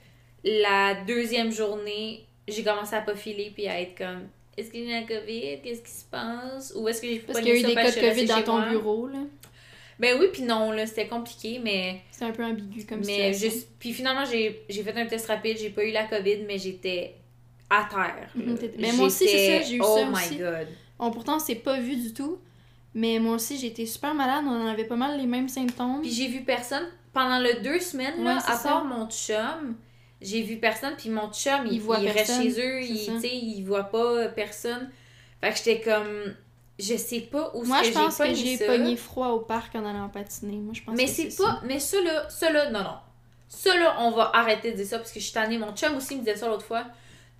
la 0.44 0.94
deuxième 1.06 1.52
journée, 1.52 2.26
j'ai 2.46 2.64
commencé 2.64 2.94
à 2.94 3.00
pas 3.00 3.14
filer 3.14 3.52
puis 3.54 3.68
à 3.68 3.80
être 3.80 3.96
comme 3.96 4.28
est-ce 4.58 4.70
que 4.70 4.78
j'ai 4.78 4.90
la 4.92 5.02
COVID? 5.02 5.60
Qu'est-ce 5.62 5.82
qui 5.82 5.90
se 5.90 6.04
passe? 6.04 6.72
Ou 6.76 6.88
est-ce 6.88 7.00
que 7.00 7.06
j'ai 7.08 7.18
Parce 7.20 7.38
qu'il 7.40 7.48
y 7.48 7.52
a 7.52 7.56
eu 7.56 7.62
des 7.62 7.74
cas 7.74 7.90
de 7.90 8.00
COVID 8.00 8.26
dans 8.26 8.42
ton 8.42 8.68
bureau, 8.68 9.06
là. 9.08 9.18
Ben 9.98 10.16
oui, 10.20 10.26
puis 10.32 10.42
non, 10.42 10.70
là, 10.70 10.86
c'était 10.86 11.08
compliqué, 11.08 11.60
mais. 11.62 12.02
C'est 12.12 12.24
un 12.24 12.30
peu 12.30 12.44
ambigu 12.44 12.84
comme 12.86 12.98
mais 13.00 13.32
situation. 13.32 13.50
juste. 13.50 13.68
Puis 13.78 13.92
finalement, 13.92 14.24
j'ai 14.24 14.64
j'ai 14.68 14.82
fait 14.82 14.96
un 14.96 15.06
test 15.06 15.26
rapide, 15.26 15.56
j'ai 15.58 15.70
pas 15.70 15.84
eu 15.84 15.90
la 15.90 16.04
COVID, 16.04 16.44
mais 16.46 16.58
j'étais 16.58 17.16
à 17.68 17.86
terre. 17.90 18.28
Mhm, 18.34 18.56
mais 18.78 18.92
moi 18.92 19.06
aussi, 19.06 19.26
c'est 19.28 19.58
ça, 19.58 19.62
j'ai 19.68 19.76
eu 19.76 19.80
oh 19.82 19.96
ça 19.96 20.04
my 20.06 20.12
aussi. 20.14 20.36
god. 20.36 20.68
On, 21.00 21.10
pourtant, 21.10 21.38
c'est 21.38 21.56
pas 21.56 21.78
vu 21.80 21.96
du 21.96 22.12
tout. 22.14 22.38
Mais 22.94 23.18
moi 23.18 23.34
aussi, 23.34 23.58
j'étais 23.58 23.86
super 23.86 24.14
malade. 24.14 24.44
On 24.46 24.66
avait 24.66 24.84
pas 24.84 24.96
mal 24.96 25.18
les 25.18 25.26
mêmes 25.26 25.48
symptômes. 25.48 26.00
Puis 26.00 26.10
j'ai 26.10 26.28
vu 26.28 26.42
personne 26.42 26.86
pendant 27.12 27.38
le 27.38 27.62
deux 27.62 27.78
semaines, 27.80 28.22
là, 28.24 28.34
Ouais, 28.36 28.42
à 28.46 28.56
ça. 28.56 28.68
part 28.68 28.84
mon 28.84 29.08
chum. 29.08 29.76
J'ai 30.20 30.42
vu 30.42 30.56
personne, 30.56 30.94
puis 30.96 31.10
mon 31.10 31.30
chum, 31.32 31.66
il, 31.66 31.74
Il 31.74 31.80
voit 31.80 31.98
il 32.00 32.08
reste 32.10 32.42
chez 32.42 32.50
eux, 32.60 32.82
il, 32.82 32.98
ça. 32.98 33.12
il 33.26 33.62
voit 33.62 33.84
pas 33.84 34.26
personne. 34.28 34.90
Fait 35.40 35.50
que 35.50 35.56
j'étais 35.58 35.80
comme. 35.80 36.34
Je 36.78 36.96
sais 36.96 37.20
pas 37.20 37.50
où 37.54 37.64
Moi, 37.64 37.82
je 37.82 37.90
pense 37.90 38.18
que 38.18 38.34
j'ai 38.34 38.56
ça. 38.56 38.66
pogné 38.66 38.96
froid 38.96 39.28
au 39.28 39.40
parc 39.40 39.74
en 39.74 39.84
allant 39.84 40.08
patiner. 40.08 40.56
Moi, 40.56 40.74
je 40.74 40.82
pense 40.82 40.96
Mais 40.96 41.06
c'est 41.06 41.36
pas. 41.36 41.60
Mais 41.64 41.80
ça 41.80 42.00
là, 42.00 42.28
ça 42.28 42.50
là, 42.50 42.70
non, 42.70 42.82
non. 42.82 42.96
Ça 43.48 43.76
là, 43.76 43.96
on 44.00 44.10
va 44.10 44.30
arrêter 44.34 44.72
de 44.72 44.76
dire 44.76 44.86
ça 44.86 44.98
parce 44.98 45.10
que 45.10 45.18
je 45.18 45.24
suis 45.24 45.32
tannée. 45.34 45.58
Mon 45.58 45.74
chum 45.74 45.96
aussi 45.96 46.14
me 46.14 46.20
disait 46.20 46.36
ça 46.36 46.48
l'autre 46.48 46.64
fois. 46.66 46.84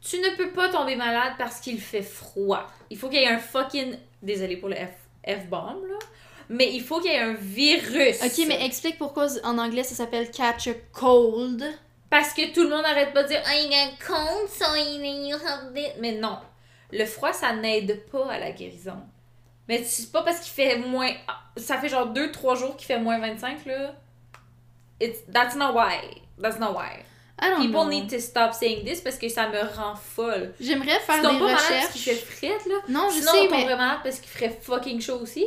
tu 0.00 0.18
ne 0.18 0.36
peux 0.36 0.50
pas 0.50 0.68
tomber 0.68 0.96
malade 0.96 1.34
parce 1.38 1.60
qu'il 1.60 1.80
fait 1.80 2.02
froid. 2.02 2.66
Il 2.90 2.96
faut 2.98 3.08
qu'il 3.08 3.20
y 3.20 3.24
ait 3.24 3.28
un 3.28 3.38
fucking. 3.38 3.96
Désolé 4.22 4.56
pour 4.56 4.68
le 4.68 4.76
F, 4.76 4.90
F-bomb, 5.26 5.84
là. 5.88 5.98
Mais 6.48 6.72
il 6.72 6.80
faut 6.82 6.98
qu'il 7.00 7.10
y 7.12 7.14
ait 7.14 7.18
un 7.20 7.34
virus. 7.34 8.22
Ok, 8.24 8.44
mais 8.48 8.64
explique 8.64 8.98
pourquoi 8.98 9.26
en 9.44 9.58
anglais 9.58 9.82
ça 9.84 9.94
s'appelle 9.94 10.30
catch 10.30 10.68
a 10.68 10.74
cold. 10.92 11.62
Parce 12.10 12.32
que 12.32 12.52
tout 12.54 12.62
le 12.62 12.70
monde 12.70 12.84
arrête 12.86 13.12
pas 13.12 13.22
de 13.22 13.28
dire, 13.28 13.42
oh, 13.44 13.50
il 13.54 13.98
cold, 14.04 14.48
so 14.48 14.74
you 14.76 15.36
have 15.46 15.72
this. 15.74 15.92
Mais 15.98 16.12
non. 16.12 16.38
Le 16.90 17.04
froid, 17.04 17.32
ça 17.32 17.52
n'aide 17.52 18.06
pas 18.10 18.30
à 18.30 18.38
la 18.38 18.50
guérison. 18.52 18.96
Mais 19.68 19.84
c'est 19.84 20.10
pas 20.10 20.22
parce 20.22 20.40
qu'il 20.40 20.52
fait 20.52 20.76
moins. 20.78 21.10
Ça 21.56 21.76
fait 21.76 21.88
genre 21.90 22.10
2-3 22.12 22.56
jours 22.56 22.76
qu'il 22.76 22.86
fait 22.86 22.98
moins 22.98 23.18
25, 23.18 23.66
là. 23.66 23.94
It's, 25.00 25.18
that's 25.32 25.54
not 25.54 25.72
why. 25.74 26.22
That's 26.40 26.58
not 26.58 26.72
why. 26.72 27.04
I 27.40 27.50
don't 27.50 27.60
People 27.60 27.84
know. 27.84 27.90
need 27.90 28.08
to 28.10 28.18
stop 28.18 28.52
saying 28.54 28.84
this 28.84 29.00
parce 29.00 29.16
que 29.18 29.28
ça 29.28 29.48
me 29.48 29.60
rend 29.60 29.94
folle. 29.94 30.54
J'aimerais 30.58 30.98
Tu 30.98 31.04
faire 31.04 31.22
tombes 31.22 31.32
des 31.34 31.38
pas 31.38 31.44
malade 31.44 31.56
parce 31.58 31.68
recherches. 31.68 31.92
qu'il 31.92 32.02
fait 32.02 32.14
fret, 32.14 32.68
là? 32.68 32.74
Non, 32.88 33.10
je 33.10 33.18
Sinon, 33.20 33.32
sais, 33.32 33.48
on 33.48 33.50
mais 33.50 33.76
malade 33.76 33.98
parce 34.02 34.18
qu'il 34.18 34.28
ferait 34.30 34.58
fucking 34.60 35.00
chaud 35.00 35.20
aussi. 35.20 35.44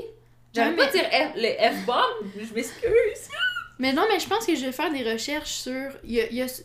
Ouais, 0.55 0.71
pas 0.73 0.85
de 0.85 0.91
dire 0.91 1.03
F- 1.03 1.31
le 1.35 1.81
F-bomb. 1.81 2.31
Je 2.37 2.53
m'excuse. 2.53 3.29
Mais 3.81 3.93
non, 3.93 4.03
mais 4.11 4.19
je 4.19 4.27
pense 4.27 4.45
que 4.45 4.55
je 4.55 4.63
vais 4.63 4.71
faire 4.71 4.91
des 4.91 5.03
recherches 5.11 5.51
sur. 5.53 5.91
Il 6.03 6.11
y 6.11 6.21
a, 6.21 6.31
y 6.31 6.41
a- 6.41 6.61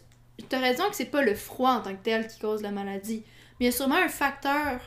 T'as 0.50 0.58
raison 0.60 0.84
que 0.90 0.94
c'est 0.94 1.06
pas 1.06 1.22
le 1.22 1.34
froid 1.34 1.70
en 1.70 1.80
tant 1.80 1.96
que 1.96 2.02
tel 2.02 2.28
qui 2.28 2.38
cause 2.38 2.60
la 2.60 2.70
maladie. 2.70 3.22
Mais 3.58 3.64
il 3.66 3.70
y 3.70 3.72
a 3.72 3.72
sûrement 3.72 3.94
un 3.96 4.08
facteur. 4.08 4.80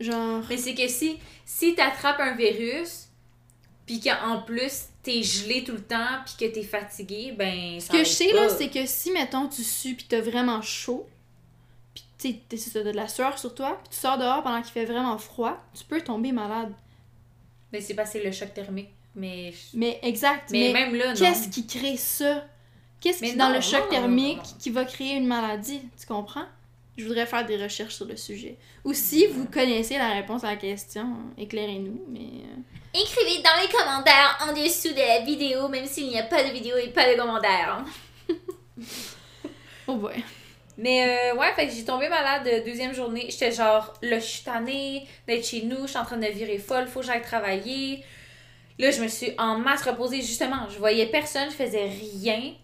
Genre. 0.00 0.42
Mais 0.48 0.56
c'est 0.56 0.74
que 0.74 0.88
si, 0.88 1.18
si 1.44 1.74
t'attrapes 1.74 2.18
un 2.20 2.34
virus, 2.34 3.08
puis 3.86 4.00
qu'en 4.00 4.40
plus 4.40 4.84
t'es 5.02 5.22
gelé 5.22 5.62
tout 5.64 5.72
le 5.72 5.82
temps, 5.84 6.22
puis 6.24 6.34
que 6.48 6.52
t'es 6.54 6.62
fatigué, 6.62 7.32
ben. 7.36 7.78
Ce 7.78 7.90
que 7.90 7.98
je 7.98 8.04
sais 8.08 8.32
là, 8.32 8.48
c'est 8.48 8.70
que 8.70 8.86
si 8.86 9.12
mettons 9.12 9.46
tu 9.48 9.62
sues 9.62 9.94
pis 9.96 10.06
t'as 10.08 10.22
vraiment 10.22 10.62
chaud, 10.62 11.06
sais, 12.16 12.40
t'es- 12.48 12.56
t'as 12.56 12.82
de 12.82 12.90
la 12.90 13.06
sueur 13.06 13.38
sur 13.38 13.54
toi, 13.54 13.78
pis 13.84 13.90
tu 13.90 13.96
sors 13.96 14.16
dehors 14.16 14.42
pendant 14.42 14.62
qu'il 14.62 14.72
fait 14.72 14.86
vraiment 14.86 15.18
froid, 15.18 15.62
tu 15.76 15.84
peux 15.84 16.00
tomber 16.00 16.32
malade. 16.32 16.72
Mais 17.70 17.82
c'est 17.82 17.94
passé 17.94 18.22
le 18.24 18.32
choc 18.32 18.54
thermique. 18.54 18.93
Mais. 19.16 19.52
Mais 19.74 19.98
exact. 20.02 20.50
Mais, 20.50 20.72
Mais, 20.72 20.84
même 20.86 20.94
là, 20.94 21.08
non. 21.08 21.14
qu'est-ce 21.14 21.48
qui 21.48 21.66
crée 21.66 21.96
ça? 21.96 22.44
Qu'est-ce 23.00 23.22
qui, 23.22 23.36
dans 23.36 23.48
non, 23.48 23.54
le 23.56 23.60
choc 23.60 23.82
non, 23.84 23.90
thermique 23.90 24.36
non, 24.38 24.42
non. 24.42 24.56
qui 24.58 24.70
va 24.70 24.84
créer 24.84 25.16
une 25.16 25.26
maladie? 25.26 25.82
Tu 25.98 26.06
comprends? 26.06 26.46
Je 26.96 27.04
voudrais 27.06 27.26
faire 27.26 27.44
des 27.44 27.62
recherches 27.62 27.94
sur 27.94 28.06
le 28.06 28.16
sujet. 28.16 28.56
Ou 28.84 28.94
si 28.94 29.26
vous 29.26 29.46
connaissez 29.46 29.98
la 29.98 30.10
réponse 30.10 30.44
à 30.44 30.50
la 30.50 30.56
question, 30.56 31.06
éclairez-nous. 31.36 32.00
Mais 32.08 32.20
euh, 32.20 33.00
Écrivez 33.00 33.42
dans 33.42 33.60
les 33.60 33.68
commentaires 33.68 34.38
en 34.48 34.52
dessous 34.52 34.94
de 34.94 35.00
la 35.00 35.20
vidéo, 35.20 35.68
même 35.68 35.86
s'il 35.86 36.08
n'y 36.08 36.18
a 36.18 36.22
pas 36.22 36.44
de 36.44 36.50
vidéo 36.50 36.76
et 36.76 36.88
pas 36.88 37.12
de 37.12 37.18
commentaires. 37.18 37.84
oh 39.88 39.96
boy. 39.96 40.14
Mais 40.78 41.32
euh, 41.32 41.36
ouais, 41.36 41.52
fait 41.54 41.66
que 41.66 41.74
j'ai 41.74 41.84
tombé 41.84 42.08
malade 42.08 42.46
euh, 42.46 42.64
deuxième 42.64 42.94
journée. 42.94 43.26
J'étais 43.28 43.52
genre, 43.52 43.92
là, 44.02 44.18
je 44.18 44.24
suis 44.24 44.44
tannée 44.44 45.06
d'être 45.26 45.44
chez 45.44 45.62
nous, 45.62 45.82
je 45.82 45.88
suis 45.88 45.98
en 45.98 46.04
train 46.04 46.16
de 46.16 46.26
virer 46.26 46.58
folle, 46.58 46.86
faut 46.86 47.00
que 47.00 47.06
j'aille 47.06 47.22
travailler. 47.22 48.04
Là, 48.78 48.90
je 48.90 49.02
me 49.02 49.08
suis 49.08 49.32
en 49.38 49.58
masse 49.58 49.82
reposée, 49.82 50.20
justement. 50.22 50.68
Je 50.68 50.78
voyais 50.78 51.06
personne, 51.06 51.48
je 51.50 51.54
faisais 51.54 51.84
rien. 51.88 52.54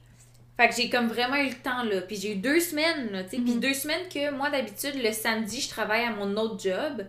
Fait 0.56 0.68
que 0.68 0.74
j'ai 0.74 0.90
comme 0.90 1.08
vraiment 1.08 1.36
eu 1.36 1.48
le 1.48 1.54
temps, 1.54 1.84
là. 1.84 2.00
Puis 2.02 2.16
j'ai 2.16 2.32
eu 2.32 2.36
deux 2.36 2.60
semaines, 2.60 3.10
là, 3.12 3.22
tu 3.24 3.30
sais. 3.30 3.36
Puis 3.42 3.52
Mhm. 3.54 3.60
deux 3.60 3.74
semaines 3.74 4.08
que 4.12 4.30
moi, 4.30 4.50
d'habitude, 4.50 4.94
le 5.02 5.12
samedi, 5.12 5.60
je 5.60 5.68
travaille 5.68 6.04
à 6.04 6.10
mon 6.10 6.36
autre 6.36 6.60
job. 6.62 7.06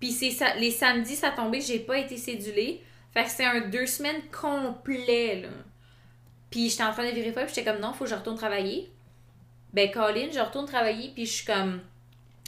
Puis 0.00 0.12
c'est 0.12 0.30
ça, 0.30 0.54
les 0.54 0.70
samedis, 0.70 1.16
ça 1.16 1.30
tombait, 1.30 1.60
j'ai 1.60 1.80
pas 1.80 1.98
été 1.98 2.16
cédulée. 2.16 2.80
Fait 3.12 3.24
que 3.24 3.30
c'était 3.30 3.44
un 3.44 3.60
deux 3.62 3.86
semaines 3.86 4.22
complet, 4.30 5.42
là. 5.42 5.48
Puis 6.50 6.70
j'étais 6.70 6.84
en 6.84 6.92
train 6.92 7.04
de 7.04 7.10
virer 7.14 7.32
folle, 7.32 7.46
puis 7.46 7.54
j'étais 7.56 7.70
comme 7.70 7.80
non, 7.80 7.92
faut 7.92 8.04
que 8.04 8.10
je 8.10 8.14
retourne 8.14 8.36
travailler. 8.36 8.90
Ben, 9.72 9.90
Colin, 9.90 10.28
je 10.32 10.40
retourne 10.40 10.66
travailler, 10.66 11.10
puis 11.14 11.26
je 11.26 11.32
suis 11.32 11.46
comme. 11.46 11.80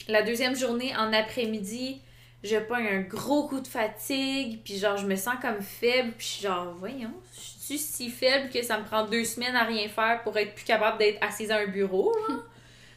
La 0.09 0.23
deuxième 0.23 0.57
journée, 0.57 0.95
en 0.97 1.13
après-midi, 1.13 2.01
je 2.43 2.57
pogne 2.57 2.87
un 2.87 3.01
gros 3.01 3.47
coup 3.49 3.61
de 3.61 3.67
fatigue, 3.67 4.61
puis 4.65 4.79
genre, 4.79 4.97
je 4.97 5.07
me 5.07 5.17
sens 5.17 5.35
comme 5.43 5.61
faible, 5.61 6.13
puis 6.17 6.39
genre, 6.43 6.75
voyons, 6.79 7.13
je 7.35 7.41
suis 7.65 7.79
si 7.79 8.11
faible 8.11 8.49
que 8.51 8.63
ça 8.63 8.79
me 8.79 8.85
prend 8.85 9.07
deux 9.07 9.25
semaines 9.25 9.55
à 9.57 9.65
rien 9.65 9.89
faire 9.89 10.23
pour 10.23 10.37
être 10.39 10.55
plus 10.55 10.65
capable 10.65 10.99
d'être 10.99 11.23
assise 11.23 11.51
à 11.51 11.59
un 11.59 11.67
bureau, 11.67 12.13
là. 12.29 12.37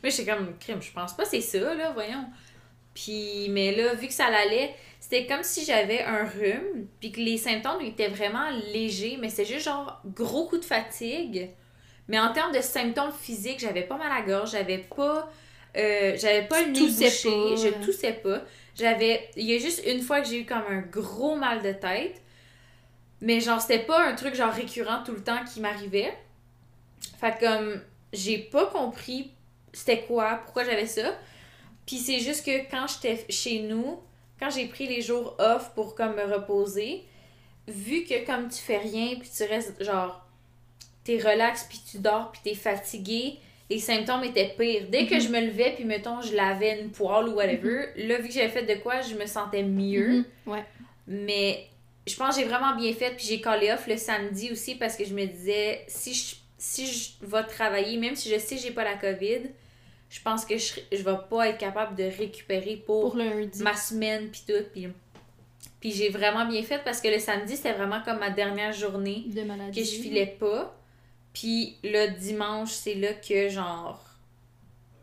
Mais 0.02 0.10
j'étais 0.10 0.32
comme, 0.32 0.58
crime, 0.60 0.82
je 0.82 0.92
pense 0.92 1.14
pas 1.16 1.26
c'est 1.26 1.42
ça, 1.42 1.74
là, 1.74 1.92
voyons. 1.92 2.26
Puis, 2.94 3.48
mais 3.50 3.74
là, 3.76 3.94
vu 3.96 4.08
que 4.08 4.14
ça 4.14 4.30
l'allait, 4.30 4.76
c'était 5.00 5.26
comme 5.26 5.44
si 5.44 5.66
j'avais 5.66 6.04
un 6.04 6.26
rhume, 6.26 6.88
puis 7.00 7.12
que 7.12 7.20
les 7.20 7.38
symptômes 7.38 7.82
étaient 7.82 8.08
vraiment 8.10 8.50
légers, 8.74 9.18
mais 9.20 9.30
c'est 9.30 9.46
juste 9.46 9.66
genre 9.66 10.02
gros 10.06 10.46
coup 10.48 10.58
de 10.58 10.66
fatigue. 10.66 11.50
Mais 12.08 12.20
en 12.20 12.32
termes 12.34 12.54
de 12.54 12.62
symptômes 12.62 13.12
physiques, 13.12 13.60
j'avais 13.60 13.84
pas 13.84 13.98
mal 13.98 14.12
à 14.12 14.20
la 14.20 14.26
gorge, 14.26 14.52
j'avais 14.52 14.80
pas. 14.80 15.32
euh, 15.76 16.16
j'avais 16.18 16.44
pas 16.48 16.62
le 16.62 16.72
nez 16.72 16.80
bouché, 16.82 17.58
je 17.58 17.86
toussais 17.86 18.14
pas. 18.14 18.42
J'avais. 18.76 19.30
Il 19.36 19.46
y 19.46 19.56
a 19.56 19.60
juste 19.60 19.84
une 19.86 20.02
fois 20.02 20.22
que 20.22 20.28
j'ai 20.28 20.42
eu 20.42 20.46
comme 20.46 20.64
un 20.70 20.82
gros 20.82 21.36
mal 21.36 21.62
de 21.62 21.72
tête. 21.72 22.22
Mais 23.22 23.40
genre, 23.40 23.62
c'était 23.62 23.80
pas 23.80 24.06
un 24.06 24.16
truc 24.16 24.36
genre 24.36 24.52
récurrent 24.52 25.04
tout 25.06 25.14
le 25.14 25.24
temps 25.24 25.44
qui 25.46 25.62
m'arrivait. 25.62 26.18
Fait 27.20 27.38
comme, 27.40 27.82
j'ai 28.12 28.38
pas 28.38 28.66
compris 28.66 29.32
c'était 29.74 30.02
quoi, 30.04 30.42
pourquoi 30.46 30.64
j'avais 30.64 30.86
ça. 30.86 31.18
Puis 31.86 31.98
c'est 31.98 32.20
juste 32.20 32.46
que 32.46 32.70
quand 32.70 32.86
j'étais 32.88 33.26
chez 33.30 33.64
nous, 33.64 34.00
quand 34.40 34.50
j'ai 34.50 34.68
pris 34.68 34.88
les 34.88 35.02
jours 35.02 35.36
off 35.40 35.72
pour 35.74 35.96
comme 35.96 36.16
me 36.16 36.24
reposer, 36.24 37.04
vu 37.68 38.06
que 38.06 38.26
comme 38.26 38.50
tu 38.50 38.60
fais 38.60 38.78
rien 38.78 39.16
puis 39.20 39.30
tu 39.36 39.44
restes 39.44 39.84
genre 39.84 40.26
t'es 41.04 41.18
relax 41.18 41.66
puis 41.68 41.82
tu 41.90 41.98
dors 41.98 42.32
puis 42.32 42.42
t'es 42.44 42.56
fatigué, 42.56 43.40
les 43.70 43.80
symptômes 43.80 44.24
étaient 44.24 44.54
pires. 44.58 44.84
Dès 44.90 45.06
que 45.08 45.16
Mhm. 45.16 45.22
je 45.22 45.30
me 45.30 45.40
levais 45.42 45.72
puis 45.76 45.86
mettons 45.86 46.22
je 46.22 46.36
lavais 46.36 46.80
une 46.82 46.90
poêle 46.92 47.28
ou 47.30 47.34
whatever, 47.36 47.88
là 47.96 48.18
vu 48.18 48.28
que 48.28 48.34
j'avais 48.34 48.50
fait 48.50 48.64
de 48.64 48.76
quoi, 48.82 49.02
je 49.02 49.16
me 49.16 49.26
sentais 49.26 49.64
mieux. 49.64 50.10
Mhm. 50.20 50.26
Ouais. 50.48 50.64
Mais 51.08 51.66
je 52.06 52.16
pense 52.16 52.36
que 52.36 52.42
j'ai 52.42 52.48
vraiment 52.48 52.76
bien 52.76 52.94
fait. 52.94 53.12
Puis 53.16 53.26
j'ai 53.28 53.42
callé 53.42 53.72
off 53.72 53.88
le 53.88 53.98
samedi 53.98 54.52
aussi 54.52 54.76
parce 54.76 54.96
que 54.96 55.06
je 55.06 55.14
me 55.14 55.26
disais, 55.26 55.82
si 55.88 56.14
je, 56.14 56.36
si 56.58 56.86
je 56.86 57.26
vais 57.26 57.44
travailler, 57.44 57.98
même 57.98 58.16
si 58.16 58.30
je 58.30 58.38
sais 58.38 58.56
que 58.56 58.62
j'ai 58.62 58.72
pas 58.72 58.84
la 58.84 58.96
COVID, 58.96 59.50
je 60.10 60.22
pense 60.22 60.46
que 60.46 60.58
je, 60.58 60.74
je 60.92 61.02
vais 61.02 61.18
pas 61.30 61.50
être 61.50 61.58
capable 61.58 61.96
de 61.96 62.04
récupérer 62.04 62.76
pour, 62.86 63.12
Pour 63.12 63.16
lundi. 63.18 63.64
ma 63.64 63.76
semaine 63.76 64.30
puis 64.30 64.44
tout. 64.48 64.64
Puis, 64.72 64.88
puis 65.80 65.92
j'ai 65.92 66.10
vraiment 66.10 66.46
bien 66.46 66.62
fait 66.64 66.80
parce 66.86 67.02
que 67.02 67.08
le 67.08 67.20
samedi, 67.20 67.56
c'était 67.58 67.74
vraiment 67.74 68.02
comme 68.06 68.20
ma 68.20 68.30
dernière 68.30 68.72
journée 68.74 69.24
De 69.28 69.42
maladie. 69.42 69.80
que 69.82 69.86
je 69.86 69.96
filais 70.02 70.36
pas. 70.40 70.74
Puis 71.34 71.78
le 71.84 72.18
dimanche, 72.20 72.72
c'est 72.72 72.96
là 72.96 73.14
que 73.14 73.50
genre 73.50 74.00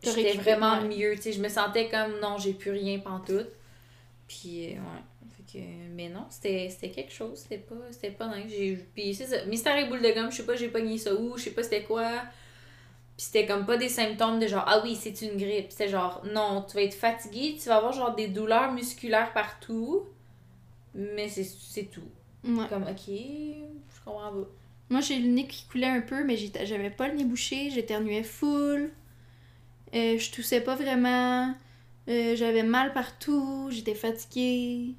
j'étais 0.01 0.33
vraiment 0.33 0.79
ouais. 0.79 0.87
mieux, 0.87 1.15
tu 1.15 1.23
sais, 1.23 1.33
je 1.33 1.41
me 1.41 1.49
sentais 1.49 1.89
comme 1.89 2.19
non, 2.21 2.37
j'ai 2.37 2.53
plus 2.53 2.71
rien 2.71 2.99
pantoute. 2.99 3.49
Puis 4.27 4.67
euh, 4.67 4.75
ouais, 4.75 5.27
fait 5.35 5.59
que 5.59 5.63
mais 5.93 6.09
non, 6.09 6.25
c'était 6.29 6.69
quelque 6.89 7.11
chose, 7.11 7.39
c'était 7.39 7.57
pas 7.57 7.75
c'était 7.91 8.11
pas 8.11 8.27
dingue. 8.27 8.47
J'ai 8.47 8.75
puis 8.95 9.13
c'est 9.13 9.27
ça, 9.27 9.45
mystère 9.45 9.77
et 9.77 9.89
boule 9.89 10.01
de 10.01 10.11
gomme, 10.11 10.31
je 10.31 10.37
sais 10.37 10.45
pas, 10.45 10.55
j'ai 10.55 10.69
pogné 10.69 10.97
ça 10.97 11.13
où, 11.13 11.37
je 11.37 11.43
sais 11.43 11.51
pas 11.51 11.63
c'était 11.63 11.83
quoi. 11.83 12.09
Puis 13.17 13.25
c'était 13.25 13.45
comme 13.45 13.65
pas 13.65 13.77
des 13.77 13.89
symptômes 13.89 14.39
de 14.39 14.47
genre 14.47 14.63
ah 14.65 14.81
oui, 14.83 14.95
c'est 14.95 15.21
une 15.21 15.37
grippe, 15.37 15.69
c'était 15.69 15.89
genre 15.89 16.23
non, 16.33 16.65
tu 16.67 16.75
vas 16.75 16.83
être 16.83 16.93
fatigué, 16.93 17.57
tu 17.61 17.67
vas 17.67 17.77
avoir 17.77 17.91
genre 17.91 18.15
des 18.15 18.27
douleurs 18.27 18.71
musculaires 18.71 19.33
partout. 19.33 20.05
Mais 20.93 21.27
c'est 21.27 21.43
c'est 21.43 21.85
tout. 21.85 22.01
Ouais. 22.43 22.67
Comme 22.69 22.83
OK, 22.83 23.07
je 23.07 24.03
comprends 24.03 24.31
pas. 24.31 24.47
Moi, 24.91 24.99
j'ai 25.01 25.17
le 25.19 25.27
nez 25.29 25.47
qui 25.47 25.65
coulait 25.65 25.87
un 25.87 26.01
peu, 26.01 26.23
mais 26.23 26.35
j'avais 26.37 26.89
pas 26.91 27.07
le 27.07 27.15
nez 27.15 27.23
bouché, 27.23 27.69
j'éternuais 27.71 28.23
full. 28.23 28.91
Euh, 29.95 30.17
je 30.19 30.31
toussais 30.31 30.61
pas 30.61 30.75
vraiment. 30.75 31.55
Euh, 32.09 32.35
j'avais 32.35 32.63
mal 32.63 32.91
partout, 32.93 33.69
j'étais 33.71 33.95
fatiguée. 33.95 34.93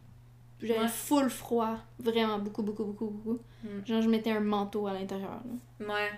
J'avais 0.63 0.81
Ouais. 0.81 0.89
full 0.89 1.29
froid. 1.29 1.77
Vraiment, 1.99 2.39
beaucoup, 2.39 2.63
beaucoup, 2.63 2.85
beaucoup, 2.85 3.07
beaucoup. 3.07 3.39
Mm. 3.65 3.87
Genre, 3.87 4.03
je 4.03 4.09
mettais 4.09 4.31
un 4.31 4.41
manteau 4.41 4.87
à 4.87 4.95
l'intérieur. 4.95 5.41
Ouais. 5.81 6.11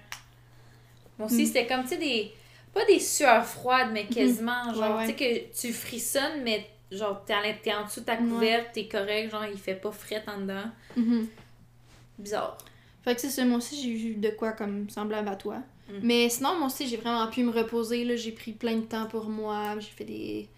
Moi 1.19 1.27
aussi, 1.27 1.43
Mm. 1.43 1.47
c'était 1.47 1.67
comme, 1.67 1.83
tu 1.83 1.89
sais, 1.91 1.97
des. 1.99 2.33
Pas 2.73 2.85
des 2.87 2.99
sueurs 3.01 3.45
froides, 3.47 3.91
mais 3.93 4.07
quasiment. 4.07 4.69
Ouais, 4.69 4.75
Genre, 4.75 4.97
ouais. 4.99 5.13
tu 5.13 5.19
sais, 5.19 5.51
que 5.53 5.61
tu 5.61 5.73
frissonnes, 5.73 6.43
mais 6.43 6.69
genre, 6.91 7.25
t'es, 7.25 7.35
en 7.75 7.85
dessous 7.85 8.01
de 8.01 8.05
ta 8.07 8.17
couverte, 8.17 8.71
t'es 8.73 8.87
correct, 8.89 9.31
genre, 9.31 9.45
il 9.47 9.59
fait 9.59 9.75
pas 9.77 9.93
fret 9.93 10.23
en 10.29 10.41
dedans. 10.43 10.65
Mhm. 10.97 11.27
Bizarre. 12.19 12.59
Fait 13.05 13.15
que 13.15 13.21
c'est 13.21 13.31
ça, 13.31 13.45
moi 13.45 13.59
aussi, 13.59 13.81
j'ai 13.81 13.91
eu 13.91 14.15
de 14.15 14.31
quoi 14.31 14.53
comme 14.53 14.89
semblable 14.89 15.29
à 15.29 15.37
toi. 15.37 15.59
Mm. 15.89 15.93
Mais 16.03 16.29
sinon, 16.31 16.59
moi 16.59 16.69
aussi, 16.69 16.89
j'ai 16.89 16.97
vraiment 16.97 17.27
pu 17.29 17.43
me 17.43 17.53
reposer. 17.53 18.05
là. 18.05 18.17
J'ai 18.17 18.33
pris 18.33 18.53
plein 18.53 18.77
de 18.77 18.87
temps 18.87 19.07
pour 19.07 19.29
moi. 19.29 19.75
J'ai 19.79 19.91
fait 19.91 20.05
des. 20.05 20.49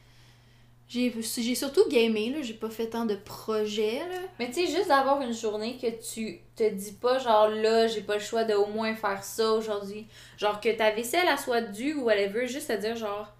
J'ai 0.88 1.12
j'ai 1.38 1.54
surtout 1.56 1.88
gamé, 1.88 2.30
là. 2.30 2.42
J'ai 2.42 2.54
pas 2.54 2.70
fait 2.70 2.86
tant 2.86 3.04
de 3.04 3.16
projets, 3.16 3.98
là. 3.98 4.20
Mais 4.38 4.46
tu 4.46 4.54
sais, 4.54 4.66
juste 4.68 4.86
d'avoir 4.86 5.20
une 5.22 5.32
journée 5.32 5.76
que 5.76 5.88
tu 5.88 6.38
te 6.54 6.70
dis 6.70 6.92
pas, 6.92 7.18
genre, 7.18 7.48
là, 7.48 7.88
j'ai 7.88 8.02
pas 8.02 8.14
le 8.14 8.20
choix 8.20 8.44
de 8.44 8.54
au 8.54 8.66
moins 8.66 8.94
faire 8.94 9.24
ça 9.24 9.52
aujourd'hui. 9.52 10.06
Genre, 10.38 10.60
que 10.60 10.68
ta 10.68 10.92
vaisselle, 10.92 11.26
elle 11.28 11.38
soit 11.38 11.62
due 11.62 11.94
ou 11.94 12.04
whatever, 12.04 12.46
juste 12.46 12.70
à 12.70 12.76
dire, 12.76 12.94
genre, 12.94 13.34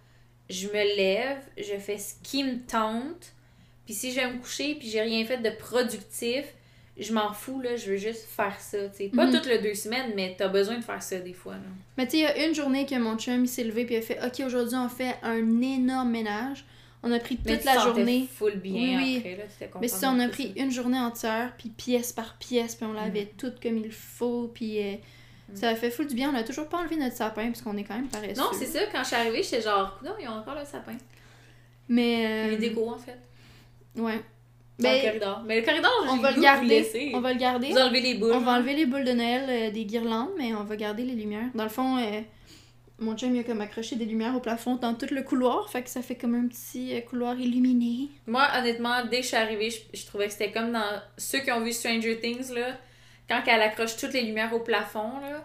je 0.51 0.67
me 0.67 0.97
lève, 0.97 1.39
je 1.57 1.77
fais 1.79 1.99
ce 1.99 2.15
qui 2.25 2.43
me 2.43 2.59
tente, 2.67 3.33
puis 3.85 3.95
si 3.95 4.11
je 4.11 4.17
vais 4.17 4.33
me 4.33 4.39
coucher, 4.39 4.75
puis 4.75 4.89
j'ai 4.89 5.01
rien 5.01 5.25
fait 5.25 5.39
de 5.39 5.51
productif, 5.51 6.45
je 6.99 7.13
m'en 7.13 7.33
fous, 7.33 7.61
là, 7.61 7.77
je 7.77 7.91
veux 7.91 7.97
juste 7.97 8.25
faire 8.25 8.59
ça, 8.59 8.91
sais. 8.93 9.11
Pas 9.15 9.27
Mhm. 9.27 9.33
toutes 9.35 9.47
les 9.47 9.59
deux 9.59 9.75
semaines, 9.75 10.13
mais 10.17 10.35
t'as 10.39 10.49
besoin 10.49 10.77
de 10.79 10.85
faire 10.85 11.03
ça 11.03 11.19
des 11.19 11.33
fois, 11.35 11.55
là. 11.55 11.61
Mais 11.99 12.07
tu 12.07 12.13
sais, 12.13 12.17
il 12.19 12.23
y 12.23 12.27
a 12.27 12.47
une 12.47 12.55
journée 12.55 12.87
que 12.87 12.95
mon 12.95 13.17
chum 13.19 13.45
il 13.45 13.49
s'est 13.49 13.65
levé 13.65 13.85
puis 13.85 13.95
il 13.97 13.99
a 13.99 14.03
fait 14.03 14.19
Ok, 14.25 14.45
aujourd'hui 14.47 14.77
on 14.77 14.89
fait 14.89 15.15
un 15.23 15.61
énorme 15.61 16.11
ménage. 16.11 16.65
On 17.03 17.13
a 17.13 17.19
pris 17.21 17.39
Mais 17.45 17.53
toute 17.53 17.61
tu 17.61 17.67
la 17.67 17.79
journée. 17.81 18.27
full 18.33 18.57
bien 18.57 18.73
Oui, 18.73 18.97
oui. 18.97 19.17
après, 19.19 19.37
là, 19.37 19.43
tu 19.59 19.65
étais 19.65 19.73
Mais 19.81 19.89
ça, 19.89 20.11
on 20.11 20.19
a 20.19 20.29
pris 20.29 20.53
une 20.57 20.71
journée 20.73 20.99
entière, 20.99 21.53
puis 21.57 21.69
pièce 21.69 22.13
par 22.13 22.37
pièce, 22.39 22.75
puis 22.75 22.87
on 22.87 22.93
l'avait 22.95 23.27
tout 23.39 23.53
comme 23.63 23.77
il 23.79 23.93
faut, 23.93 24.51
puis 24.53 24.83
euh, 24.83 24.95
ça 25.55 25.69
a 25.69 25.75
fait 25.77 25.91
full 25.91 26.07
du 26.09 26.15
bien. 26.15 26.31
On 26.33 26.35
a 26.35 26.43
toujours 26.43 26.69
pas 26.69 26.79
enlevé 26.79 26.97
notre 26.97 27.15
sapin, 27.15 27.47
parce 27.49 27.61
qu'on 27.63 27.77
est 27.77 27.85
quand 27.85 27.95
même 27.95 28.09
paresseux. 28.09 28.41
Non, 28.41 28.49
c'est 28.59 28.67
ça, 28.67 28.81
quand 28.91 29.01
je 29.03 29.09
suis 29.09 29.17
arrivée, 29.17 29.43
j'étais 29.43 29.61
genre, 29.61 30.01
non, 30.05 30.13
ils 30.21 30.27
ont 30.27 30.33
encore 30.33 30.57
le 30.59 30.65
sapin. 30.65 30.97
Mais. 31.89 32.27
euh, 32.27 32.51
Les 32.53 32.57
décos, 32.57 32.89
en 32.89 32.99
fait. 32.99 33.19
Ouais. 33.95 34.21
Dans 34.79 34.91
le 34.91 34.97
Ben, 34.97 35.05
corridor. 35.07 35.43
Mais 35.47 35.61
le 35.61 35.67
corridor, 35.67 35.91
on 36.09 36.17
va 36.17 36.31
le 36.31 36.37
le 36.37 36.43
garder. 36.43 37.13
On 37.15 37.21
va 37.21 37.33
le 37.33 37.39
garder. 37.39 37.69
Vous 37.71 37.79
enlevez 37.79 38.01
les 38.01 38.15
boules. 38.15 38.33
On 38.33 38.41
va 38.41 38.53
enlever 38.53 38.75
les 38.75 38.87
boules 38.87 39.05
de 39.05 39.13
Noël, 39.13 39.45
euh, 39.49 39.71
des 39.71 39.85
guirlandes, 39.85 40.31
mais 40.37 40.55
on 40.55 40.65
va 40.65 40.77
garder 40.77 41.03
les 41.03 41.15
lumières. 41.15 41.49
Dans 41.55 41.65
le 41.65 41.71
fond, 41.71 41.97
euh, 41.97 42.21
mon 42.99 43.17
chum 43.17 43.35
il 43.35 43.41
a 43.41 43.43
comme 43.43 43.61
accroché 43.63 43.97
des 43.97 44.05
lumières 44.05 44.37
au 44.37 44.41
plafond 44.41 44.77
dans 44.77 44.95
tout 44.95 45.07
le 45.11 45.23
couloir, 45.23 45.71
fait 45.71 45.83
que 45.83 45.89
ça 45.89 46.03
fait 46.03 46.15
comme 46.15 46.35
un 46.35 46.47
petit 46.47 46.95
euh, 46.95 47.01
couloir 47.01 47.39
illuminé. 47.39 48.09
Moi, 48.27 48.47
honnêtement, 48.59 49.05
dès 49.11 49.19
que 49.19 49.23
je 49.23 49.29
suis 49.29 49.37
arrivée, 49.37 49.71
je, 49.71 49.79
je 49.99 50.05
trouvais 50.07 50.27
que 50.27 50.33
c'était 50.33 50.53
comme 50.53 50.73
dans 50.73 51.01
ceux 51.17 51.39
qui 51.39 51.51
ont 51.53 51.61
vu 51.61 51.73
Stranger 51.73 52.19
Things, 52.21 52.53
là, 52.55 52.77
quand 53.29 53.43
elle 53.47 53.63
accroche 53.63 53.97
toutes 53.97 54.13
les 54.13 54.23
lumières 54.23 54.53
au 54.53 54.61
plafond, 54.61 55.21
là, 55.23 55.43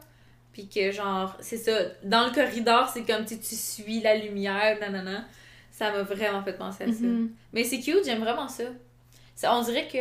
puis 0.52 0.68
que 0.68 0.92
genre, 0.92 1.38
c'est 1.40 1.58
ça, 1.58 1.72
dans 2.04 2.26
le 2.26 2.32
corridor, 2.34 2.90
c'est 2.90 3.04
comme 3.04 3.26
si 3.26 3.40
tu 3.40 3.56
suis 3.56 4.02
la 4.02 4.16
lumière, 4.16 4.78
nanana. 4.82 5.26
Ça 5.72 5.90
m'a 5.92 6.04
vraiment 6.04 6.44
fait 6.44 6.54
penser 6.54 6.84
à 6.84 6.88
ça. 6.88 7.02
Mhm. 7.02 7.32
Mais 7.54 7.64
c'est 7.64 7.80
cute, 7.80 8.04
j'aime 8.06 8.20
vraiment 8.20 8.50
ça. 8.50 8.66
Ça. 9.36 9.56
On 9.56 9.62
dirait 9.64 9.88
que 9.88 9.98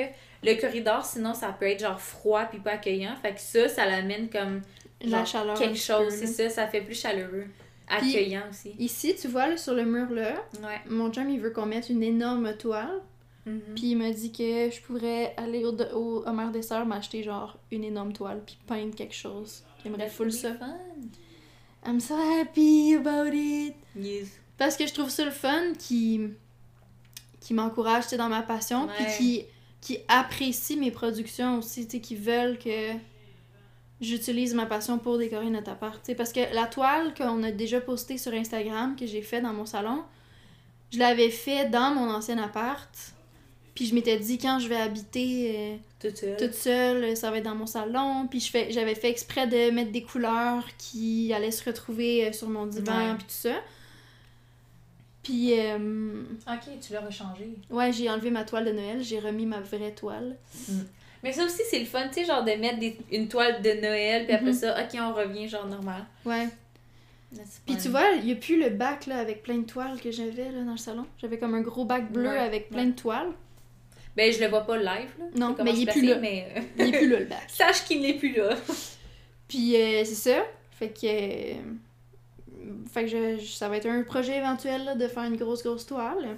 le 0.48 0.60
corridor, 0.60 1.04
sinon, 1.04 1.34
ça 1.34 1.48
peut 1.58 1.66
être 1.68 1.80
genre 1.80 2.00
froid 2.00 2.44
puis 2.44 2.58
pas 2.60 2.72
accueillant. 2.72 3.14
Fait 3.22 3.34
que 3.34 3.40
ça, 3.40 3.68
ça 3.68 3.86
l'amène 3.86 4.28
comme 4.30 4.62
La 5.02 5.24
chaleur. 5.24 5.58
quelque 5.58 5.78
chose, 5.78 6.12
c'est 6.14 6.26
ça, 6.26 6.48
ça 6.48 6.66
fait 6.66 6.80
plus 6.82 6.98
chaleureux. 7.00 7.46
Puis- 7.98 8.10
Accueillant 8.16 8.42
aussi. 8.48 8.70
Ici, 8.78 9.16
tu 9.20 9.26
vois, 9.28 9.48
là, 9.48 9.56
sur 9.56 9.74
le 9.74 9.84
mur 9.84 10.10
là, 10.10 10.34
Ouais. 10.62 10.80
mon 10.88 11.10
chum 11.12 11.28
il 11.28 11.40
veut 11.40 11.50
qu'on 11.50 11.66
mette 11.66 11.88
une 11.88 12.02
énorme 12.04 12.56
toile. 12.56 13.00
Mhm. 13.46 13.60
Puis 13.74 13.86
il 13.92 13.96
m'a 13.96 14.10
dit 14.10 14.30
que 14.32 14.70
je 14.70 14.80
pourrais 14.82 15.34
aller 15.36 15.64
au, 15.64 15.74
au 15.94 16.22
Homer 16.26 16.50
Dessert 16.52 16.84
m'acheter 16.86 17.22
genre 17.22 17.58
une 17.72 17.82
énorme 17.84 18.12
toile 18.12 18.42
puis 18.46 18.56
peindre 18.66 18.94
quelque 18.94 19.14
chose. 19.14 19.64
J'aimerais 19.82 20.08
full 20.08 20.30
ça. 20.30 20.54
fun. 20.54 20.76
I'm 21.86 21.98
so 22.00 22.14
happy 22.14 22.94
about 22.94 23.32
it. 23.34 23.74
Yes. 23.96 24.28
Parce 24.58 24.76
que 24.76 24.86
je 24.86 24.92
trouve 24.92 25.08
ça 25.08 25.24
le 25.24 25.30
fun 25.30 25.72
qui, 25.78 26.20
qui 27.40 27.54
m'encourage 27.54 28.04
tu 28.04 28.10
sais, 28.10 28.16
dans 28.16 28.28
ma 28.28 28.42
passion, 28.42 28.88
puis 28.96 29.06
qui, 29.16 29.44
qui 29.80 29.98
apprécie 30.08 30.76
mes 30.76 30.90
productions 30.90 31.58
aussi, 31.58 31.86
qui 31.88 32.16
veulent 32.16 32.58
que 32.58 32.92
j'utilise 34.00 34.54
ma 34.54 34.66
passion 34.66 34.98
pour 34.98 35.18
décorer 35.18 35.50
notre 35.50 35.70
appart. 35.70 36.14
Parce 36.16 36.32
que 36.32 36.54
la 36.54 36.66
toile 36.66 37.14
qu'on 37.14 37.42
a 37.42 37.50
déjà 37.50 37.80
postée 37.80 38.18
sur 38.18 38.32
Instagram, 38.32 38.96
que 38.96 39.06
j'ai 39.06 39.22
fait 39.22 39.40
dans 39.40 39.52
mon 39.52 39.66
salon, 39.66 40.02
je 40.92 40.98
l'avais 40.98 41.30
fait 41.30 41.68
dans 41.70 41.94
mon 41.94 42.10
ancien 42.10 42.38
appart. 42.38 42.90
Puis 43.74 43.86
je 43.86 43.94
m'étais 43.94 44.18
dit, 44.18 44.38
quand 44.38 44.58
je 44.58 44.68
vais 44.68 44.76
habiter 44.76 45.54
euh, 45.56 45.76
Toute 46.00 46.16
seule. 46.16 46.36
toute 46.36 46.54
seule, 46.54 47.16
ça 47.16 47.30
va 47.30 47.38
être 47.38 47.44
dans 47.44 47.54
mon 47.54 47.66
salon. 47.66 48.26
Puis 48.28 48.40
je 48.40 48.50
fais, 48.50 48.70
j'avais 48.72 48.94
fait 48.94 49.08
exprès 49.08 49.46
de 49.46 49.70
mettre 49.70 49.92
des 49.92 50.02
couleurs 50.02 50.64
qui 50.76 51.32
allaient 51.32 51.50
se 51.50 51.64
retrouver 51.64 52.26
euh, 52.26 52.32
sur 52.32 52.48
mon 52.48 52.66
divan, 52.66 53.14
puis 53.16 53.26
tout 53.26 53.48
ça. 53.48 53.54
Puis, 55.22 55.58
euh, 55.60 56.22
Ok, 56.48 56.70
tu 56.80 56.92
l'as 56.94 57.00
rechangé. 57.00 57.50
ouais, 57.70 57.92
j'ai 57.92 58.08
enlevé 58.08 58.30
ma 58.30 58.44
toile 58.44 58.64
de 58.64 58.72
Noël, 58.72 59.02
j'ai 59.02 59.18
remis 59.20 59.44
ma 59.46 59.60
vraie 59.60 59.92
toile. 59.92 60.36
Mais 61.22 61.32
ça 61.32 61.44
aussi, 61.44 61.60
c'est 61.70 61.78
le 61.78 61.84
fun, 61.84 62.08
tu 62.08 62.14
sais, 62.14 62.24
genre 62.24 62.42
de 62.44 62.52
mettre 62.52 62.78
des- 62.78 62.96
une 63.12 63.28
toile 63.28 63.60
de 63.60 63.72
Noël, 63.82 64.24
puis 64.24 64.34
après 64.34 64.46
Mhm. 64.52 64.52
ça, 64.54 64.82
ok, 64.82 64.98
on 65.00 65.12
revient 65.12 65.46
genre 65.48 65.66
normal. 65.66 66.06
Ouais. 66.24 66.48
Puis 67.66 67.76
tu 67.76 67.88
vois, 67.90 68.10
il 68.16 68.24
n'y 68.24 68.32
a 68.32 68.36
plus 68.36 68.58
le 68.58 68.70
bac 68.70 69.06
là, 69.06 69.18
avec 69.18 69.42
plein 69.42 69.58
de 69.58 69.66
toiles 69.66 70.00
que 70.00 70.10
j'avais 70.10 70.50
là, 70.50 70.62
dans 70.64 70.72
le 70.72 70.76
salon. 70.78 71.06
J'avais 71.20 71.38
comme 71.38 71.54
un 71.54 71.60
gros 71.60 71.84
bac 71.84 72.10
bleu 72.10 72.26
Ouais, 72.28 72.38
avec 72.38 72.70
plein 72.70 72.80
ouais. 72.84 72.86
de 72.86 72.96
toiles. 72.96 73.30
Ben, 74.16 74.32
je 74.32 74.40
le 74.40 74.48
vois 74.48 74.62
pas 74.62 74.76
live, 74.76 75.10
là. 75.18 75.24
Non, 75.36 75.54
mais 75.62 75.72
il 75.72 75.88
est 75.88 75.92
plus 75.92 76.06
là. 76.06 76.16
Mais 76.16 76.48
euh, 76.56 76.60
Il 76.78 76.86
n'est 76.90 76.98
plus 76.98 77.08
là 77.08 77.18
le 77.20 77.24
bac. 77.26 77.44
sache 77.46 77.84
qu'il 77.84 78.00
n'est 78.00 78.14
plus 78.14 78.34
là. 78.34 78.56
Puis 79.46 79.76
euh, 79.76 80.02
c'est 80.04 80.14
ça. 80.32 80.42
Fait 80.72 80.88
que. 80.88 81.04
euh, 81.06 81.54
fait 82.92 83.02
que 83.04 83.08
je, 83.10 83.38
je- 83.38 83.52
ça 83.52 83.68
va 83.68 83.76
être 83.76 83.86
un 83.86 84.02
projet 84.02 84.36
éventuel 84.38 84.84
là, 84.84 84.94
de 84.94 85.06
faire 85.08 85.24
une 85.24 85.36
grosse, 85.36 85.62
grosse 85.62 85.86
toile. 85.86 86.36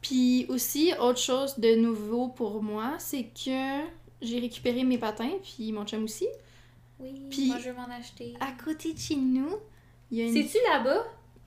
Puis 0.00 0.44
aussi, 0.48 0.92
autre 1.00 1.18
chose 1.18 1.58
de 1.58 1.74
nouveau 1.76 2.28
pour 2.28 2.62
moi, 2.62 2.94
c'est 2.98 3.24
que 3.24 3.80
j'ai 4.20 4.38
récupéré 4.38 4.84
mes 4.84 4.98
patins, 4.98 5.30
puis 5.42 5.72
mon 5.72 5.84
chum 5.86 6.04
aussi. 6.04 6.26
Oui, 7.00 7.22
Puis- 7.30 7.46
moi 7.46 7.56
je 7.58 7.64
vais 7.70 7.72
m'en 7.72 7.88
acheter. 7.90 8.34
À 8.40 8.52
côté 8.62 8.92
de 8.92 8.98
chez 8.98 9.16
nous, 9.16 9.48
il 10.10 10.18
y 10.18 10.22
a 10.22 10.24
une. 10.26 10.34
C'est-tu 10.34 10.58
là-bas? 10.72 11.04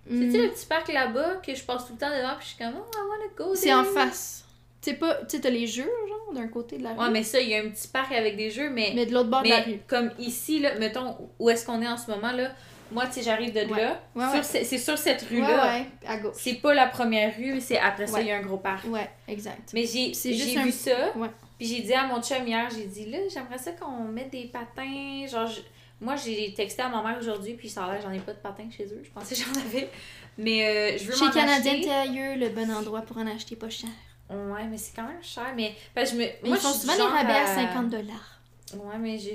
Hmm, 0.10 0.21
C'est-tu 0.32 0.41
le 0.43 0.49
petit 0.51 0.65
parc 0.65 0.91
là-bas 0.91 1.36
que 1.36 1.53
je 1.53 1.63
passe 1.63 1.86
tout 1.86 1.93
le 1.93 1.99
temps 1.99 2.10
devant, 2.10 2.36
puis 2.38 2.47
je 2.47 2.56
suis 2.56 2.58
comme, 2.58 2.73
oh, 2.77 2.91
I 2.95 2.99
wanna 3.10 3.34
go 3.38 3.56
c'est 3.56 3.73
en 3.73 3.84
face. 3.84 4.43
Tu 4.82 4.91
sais 4.91 4.95
pas, 4.97 5.15
t'as 5.15 5.49
les 5.49 5.67
jeux, 5.67 5.89
genre, 6.08 6.34
d'un 6.34 6.47
côté 6.47 6.77
de 6.77 6.84
la 6.84 6.93
rue? 6.93 6.99
Ouais, 6.99 7.10
mais 7.12 7.23
ça, 7.23 7.39
il 7.41 7.49
y 7.49 7.56
a 7.56 7.60
un 7.60 7.69
petit 7.69 7.88
parc 7.89 8.12
avec 8.13 8.38
des 8.38 8.49
jeux, 8.49 8.69
mais, 8.69 8.91
Mais 8.95 9.06
de 9.06 9.13
l'autre 9.13 9.30
bord 9.30 9.43
de 9.43 9.49
la 9.49 9.58
mais 9.65 9.73
rue. 9.73 9.80
comme 9.88 10.12
ici, 10.19 10.60
là, 10.60 10.77
mettons, 10.80 11.15
où 11.39 11.49
est-ce 11.49 11.65
qu'on 11.65 11.82
est 11.82 11.88
en 11.88 11.97
ce 11.97 12.10
moment, 12.10 12.32
là, 12.32 12.51
moi, 12.91 13.06
tu 13.08 13.13
sais, 13.13 13.23
j'arrive 13.23 13.54
de 13.54 13.60
Ouais. 13.71 13.82
là, 13.82 14.02
Ouais, 14.15 14.26
ouais. 14.26 14.43
ce- 14.43 14.63
c'est 14.63 14.78
sur 14.78 14.97
cette 14.97 15.21
rue-là. 15.23 15.73
ouais, 15.80 15.86
à 16.08 16.17
gauche. 16.17 16.36
C'est 16.38 16.56
pas 16.56 16.73
la 16.73 16.88
première 16.88 17.36
rue, 17.36 17.60
c'est 17.62 17.78
après 17.80 18.08
ça, 18.08 18.21
il 18.21 18.28
y 18.28 18.32
a 18.32 18.38
un 18.38 18.41
gros 18.41 18.58
parc. 18.58 18.86
Ouais, 18.88 19.10
exact. 19.28 19.71
Mais 19.73 19.86
j'ai 19.86 20.13
j'ai 20.13 20.58
un- 20.58 20.63
vu 20.63 20.71
ça. 20.71 21.13
Puis 21.58 21.67
j'ai 21.67 21.82
dit 21.82 21.93
à 21.93 22.06
mon 22.06 22.21
chum 22.21 22.47
hier, 22.47 22.67
j'ai 22.69 22.86
dit 22.86 23.06
là, 23.10 23.17
j'aimerais 23.34 23.58
ça 23.58 23.71
qu'on 23.71 24.04
mette 24.04 24.30
des 24.32 24.45
patins. 24.45 25.26
Genre, 25.30 25.47
je- 25.47 25.62
moi 26.00 26.15
j'ai 26.15 26.54
texté 26.54 26.82
à 26.84 26.89
ma 26.89 27.02
mère 27.02 27.17
aujourd'hui, 27.19 27.54
puis 27.54 27.67
ça 27.69 27.86
a 27.86 27.93
l'air, 27.93 28.02
j'en 28.02 28.12
ai 28.12 28.19
pas 28.19 28.34
de 28.34 28.38
patins 28.38 28.69
chez 28.76 28.86
eux. 28.86 29.02
Je 29.04 29.10
pensais 29.10 29.34
que 29.36 29.41
j'en 29.41 29.60
avais. 29.62 29.89
Mais 30.38 30.65
euh, 30.67 30.97
je 31.00 31.06
veux 31.06 31.15
Chez 31.15 31.32
Canadien. 31.32 31.82
Tailleux, 31.82 32.36
le 32.36 32.50
bon 32.50 32.69
endroit 32.71 33.02
pour 33.02 33.17
en 33.17 33.26
acheter 33.26 33.56
pas 33.56 33.69
cher. 33.71 33.89
Ouais, 34.30 34.65
mais 34.69 34.78
c'est 34.78 34.95
quand 34.95 35.08
même 35.08 35.23
cher. 35.23 35.45
Mais 35.56 35.73
parce 35.95 36.12
que 36.12 36.17
je 36.17 36.21
me. 36.21 36.28
Mais 36.43 36.50
moi, 36.50 36.58
ils 36.58 36.62
font 36.62 36.73
souvent 36.73 36.95
des 36.95 37.02
rabais 37.02 37.34
à 37.34 37.43
à 37.43 37.47
50 37.56 37.89
dollars. 37.89 38.39
Ouais, 38.76 38.97
mais 39.00 39.17
je, 39.17 39.30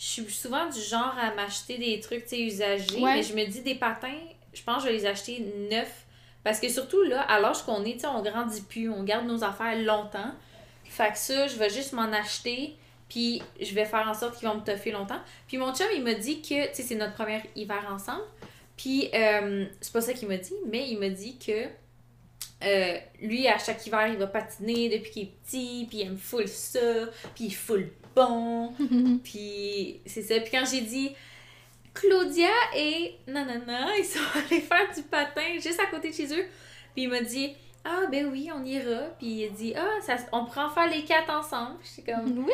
je 0.00 0.06
suis 0.06 0.32
souvent 0.32 0.66
du 0.66 0.80
genre 0.80 1.14
à 1.20 1.34
m'acheter 1.34 1.76
des 1.76 2.00
trucs, 2.00 2.22
tu 2.22 2.30
sais, 2.30 2.40
usagés. 2.40 3.02
Ouais. 3.02 3.16
Mais 3.16 3.22
je 3.22 3.34
me 3.34 3.44
dis, 3.44 3.60
des 3.60 3.74
patins, 3.74 4.08
je 4.54 4.62
pense 4.62 4.78
que 4.78 4.84
je 4.84 4.86
vais 4.86 4.98
les 4.98 5.04
acheter 5.04 5.44
neufs. 5.70 6.06
Parce 6.42 6.58
que 6.58 6.70
surtout, 6.70 7.02
là, 7.02 7.20
à 7.20 7.38
l'âge 7.38 7.62
qu'on 7.64 7.84
est, 7.84 7.92
tu 7.92 8.00
sais, 8.00 8.06
on 8.06 8.22
grandit 8.22 8.62
plus, 8.62 8.88
on 8.88 9.04
garde 9.04 9.26
nos 9.26 9.44
affaires 9.44 9.78
longtemps. 9.78 10.32
Fait 10.84 11.12
que 11.12 11.18
ça, 11.18 11.48
je 11.48 11.56
vais 11.56 11.68
juste 11.68 11.92
m'en 11.92 12.10
acheter, 12.14 12.78
puis 13.10 13.42
je 13.60 13.74
vais 13.74 13.84
faire 13.84 14.08
en 14.08 14.14
sorte 14.14 14.38
qu'ils 14.38 14.48
vont 14.48 14.54
me 14.54 14.64
toffer 14.64 14.90
longtemps. 14.90 15.20
Puis 15.46 15.58
mon 15.58 15.74
chum, 15.74 15.86
il 15.94 16.02
m'a 16.02 16.14
dit 16.14 16.40
que, 16.40 16.68
tu 16.68 16.76
sais, 16.76 16.82
c'est 16.82 16.94
notre 16.94 17.12
premier 17.12 17.42
hiver 17.54 17.86
ensemble. 17.92 18.24
Puis, 18.78 19.10
euh, 19.12 19.66
c'est 19.82 19.92
pas 19.92 20.00
ça 20.00 20.14
qu'il 20.14 20.28
m'a 20.28 20.38
dit, 20.38 20.54
mais 20.66 20.88
il 20.88 20.98
m'a 20.98 21.10
dit 21.10 21.36
que 21.36 21.66
euh, 22.64 22.98
lui, 23.20 23.46
à 23.48 23.58
chaque 23.58 23.86
hiver, 23.86 24.08
il 24.08 24.16
va 24.16 24.28
patiner 24.28 24.88
depuis 24.88 25.10
qu'il 25.10 25.22
est 25.24 25.32
petit, 25.44 25.86
puis 25.90 25.98
il 25.98 26.06
aime 26.06 26.16
full 26.16 26.48
ça, 26.48 26.78
puis 27.34 27.44
il 27.44 27.46
est 27.48 27.50
full 27.54 27.90
bon. 28.14 28.72
Puis 29.24 30.00
c'est 30.06 30.22
ça. 30.22 30.38
Puis 30.40 30.50
quand 30.50 30.64
j'ai 30.70 30.80
dit 30.82 31.12
Claudia 31.94 32.48
et 32.76 33.14
nanana, 33.26 33.96
ils 33.98 34.04
sont 34.04 34.18
allés 34.38 34.60
faire 34.60 34.88
du 34.94 35.02
patin 35.02 35.54
juste 35.54 35.80
à 35.80 35.86
côté 35.86 36.10
de 36.10 36.14
chez 36.14 36.26
eux. 36.26 36.46
Puis 36.94 37.04
il 37.04 37.08
m'a 37.08 37.20
dit 37.20 37.52
Ah, 37.84 38.02
ben 38.10 38.26
oui, 38.30 38.50
on 38.54 38.64
ira. 38.64 39.02
Puis 39.18 39.26
il 39.26 39.46
a 39.46 39.48
dit 39.50 39.74
Ah, 39.76 40.00
ça, 40.00 40.16
on 40.32 40.38
en 40.38 40.46
faire 40.70 40.88
les 40.90 41.04
quatre 41.04 41.30
ensemble. 41.32 41.76
J'étais 41.96 42.12
comme 42.12 42.44
Oui! 42.46 42.52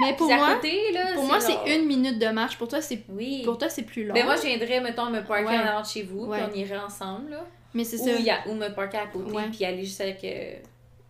Mais 0.00 0.16
pour 0.16 0.26
moi, 0.32 0.54
côté, 0.54 0.90
là. 0.92 1.12
pour 1.14 1.24
moi 1.24 1.38
c'est 1.38 1.76
une 1.76 1.86
minute 1.86 2.18
de 2.18 2.26
marche. 2.28 2.56
Pour 2.56 2.66
toi, 2.66 2.80
c'est 2.80 3.04
Oui. 3.10 3.42
pour 3.44 3.58
toi 3.58 3.68
c'est 3.68 3.82
plus 3.82 4.04
long. 4.06 4.14
Ben 4.14 4.24
moi, 4.24 4.36
je 4.36 4.42
viendrais, 4.46 4.80
mettons, 4.80 5.10
me 5.10 5.20
parker 5.22 5.44
Ouais. 5.44 5.58
en 5.58 5.66
avant 5.66 5.82
de 5.82 5.86
chez 5.86 6.02
vous, 6.02 6.24
Ouais. 6.24 6.38
puis 6.42 6.50
on 6.50 6.56
irait 6.58 6.78
ensemble, 6.78 7.30
là. 7.30 7.44
Mais 7.74 7.84
c'est 7.84 7.98
ça, 7.98 8.10
ou 8.46 8.54
me 8.54 8.68
parker 8.74 8.96
à 8.98 9.06
côté, 9.06 9.30
Ouais. 9.32 9.48
puis 9.52 9.64
aller 9.66 9.84
juste 9.84 10.00
avec. 10.00 10.24
euh, 10.24 10.54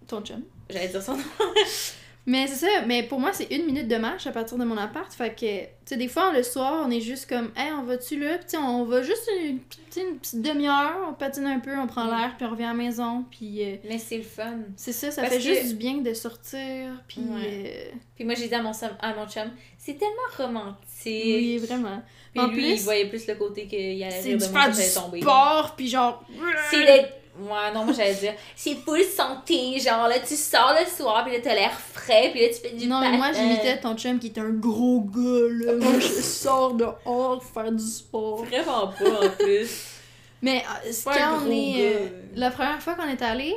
ton 0.09 0.21
chum. 0.23 0.43
J'allais 0.69 0.89
dire 0.89 1.01
son 1.01 1.13
nom. 1.17 1.23
Mais 2.25 2.47
c'est 2.47 2.67
ça, 2.67 2.83
mais 2.87 3.03
pour 3.03 3.19
moi, 3.19 3.33
c'est 3.33 3.51
une 3.53 3.67
minute 3.67 3.89
de 3.89 3.97
marche 3.97 4.29
à 4.29 4.31
partir 4.31 4.57
de 4.57 4.63
mon 4.63 4.77
appart. 4.77 5.13
Fait 5.13 5.31
que, 5.35 5.41
tu 5.63 5.67
sais, 5.87 5.97
des 5.97 6.07
fois, 6.07 6.33
le 6.33 6.45
soir, 6.45 6.85
on 6.87 6.91
est 6.93 7.01
juste 7.01 7.29
comme, 7.29 7.51
hey, 7.57 7.73
on 7.73 7.83
va-tu 7.83 8.17
là? 8.21 8.39
Puis, 8.39 8.57
on 8.57 8.85
va 8.85 9.03
juste 9.03 9.29
une, 9.45 9.59
petite- 9.59 9.97
une 10.09 10.19
petite 10.19 10.41
demi-heure, 10.41 10.99
on 11.11 11.15
patine 11.15 11.47
un 11.47 11.59
peu, 11.59 11.77
on 11.77 11.89
prend 11.89 12.05
Mm. 12.05 12.11
l'air, 12.11 12.35
puis 12.37 12.47
on 12.47 12.51
revient 12.51 12.63
à 12.63 12.69
la 12.69 12.75
maison. 12.75 13.25
Puis, 13.29 13.65
euh, 13.65 13.75
Mais 13.89 13.99
c'est 13.99 14.19
le 14.19 14.23
fun. 14.23 14.59
c'est 14.77 14.93
ça, 14.93 15.11
ça 15.11 15.23
Parce 15.23 15.35
fait 15.35 15.41
que- 15.41 15.45
juste 15.55 15.69
du 15.71 15.75
bien 15.75 15.95
de 15.95 16.15
sortir. 16.15 16.93
Puis, 17.09 17.23
Ouais. 17.23 17.91
euh, 17.91 17.97
Puis 18.15 18.25
moi, 18.25 18.35
j'ai 18.37 18.47
dit 18.47 18.55
à 18.55 18.63
mon, 18.63 18.71
chum- 18.73 18.97
à 19.01 19.15
mon 19.15 19.27
chum, 19.27 19.51
c'est 19.77 19.99
tellement 19.99 20.15
romantique. 20.39 20.77
oui, 21.05 21.59
vraiment. 21.59 22.03
Puis 22.33 22.41
En 22.41 22.47
lui, 22.47 22.55
plus, 22.55 22.69
il 22.75 22.81
voyait 22.83 23.09
plus 23.09 23.27
le 23.27 23.35
côté 23.35 23.67
qu'il 23.67 24.01
allait 24.05 24.21
rire 24.21 24.39
de 24.39 24.47
moi 24.47 24.61
quand 24.67 24.71
du 24.71 24.95
tomber. 24.95 25.21
sport, 25.23 25.75
puis 25.77 25.89
genre. 25.89 26.25
C'est 26.71 26.85
d'être. 26.85 27.13
Ouais, 27.39 27.73
non, 27.75 27.85
moi 27.87 27.95
j'allais 27.95 28.15
dire, 28.15 28.35
c'est 28.55 28.75
full 28.75 29.03
santé, 29.05 29.79
genre 29.81 30.07
là, 30.07 30.19
tu 30.21 30.37
sors 30.37 30.75
le 30.79 30.87
soir, 30.87 31.25
puis 31.25 31.33
là 31.33 31.41
t'as 31.43 31.55
l'air 31.55 31.73
frais, 31.73 32.29
puis 32.31 32.43
là 32.43 32.49
tu 32.49 32.55
fais 32.69 32.75
du 32.77 32.87
Non, 32.87 33.01
mais 33.01 33.17
moi, 33.17 33.33
j'imitais 33.33 33.81
ton 33.81 33.97
chum 33.97 34.19
qui 34.19 34.27
est 34.27 34.39
un 34.39 34.51
gros 34.51 35.01
gars, 35.01 35.49
là. 35.49 35.73
Moi, 35.81 35.99
je 35.99 36.07
sors 36.21 36.75
dehors 36.75 37.43
faire 37.43 37.73
du 37.73 37.83
sport. 37.83 38.45
Vraiment 38.45 38.89
pas 38.89 39.27
en 39.27 39.31
plus. 39.39 39.87
Mais 40.43 40.63
euh, 40.87 40.93
quand 41.05 41.39
on 41.47 41.51
est. 41.51 41.95
euh, 41.95 42.09
la 42.35 42.51
première 42.51 42.83
fois 42.83 42.95
qu'on 42.95 43.09
est 43.09 43.23
allé, 43.23 43.55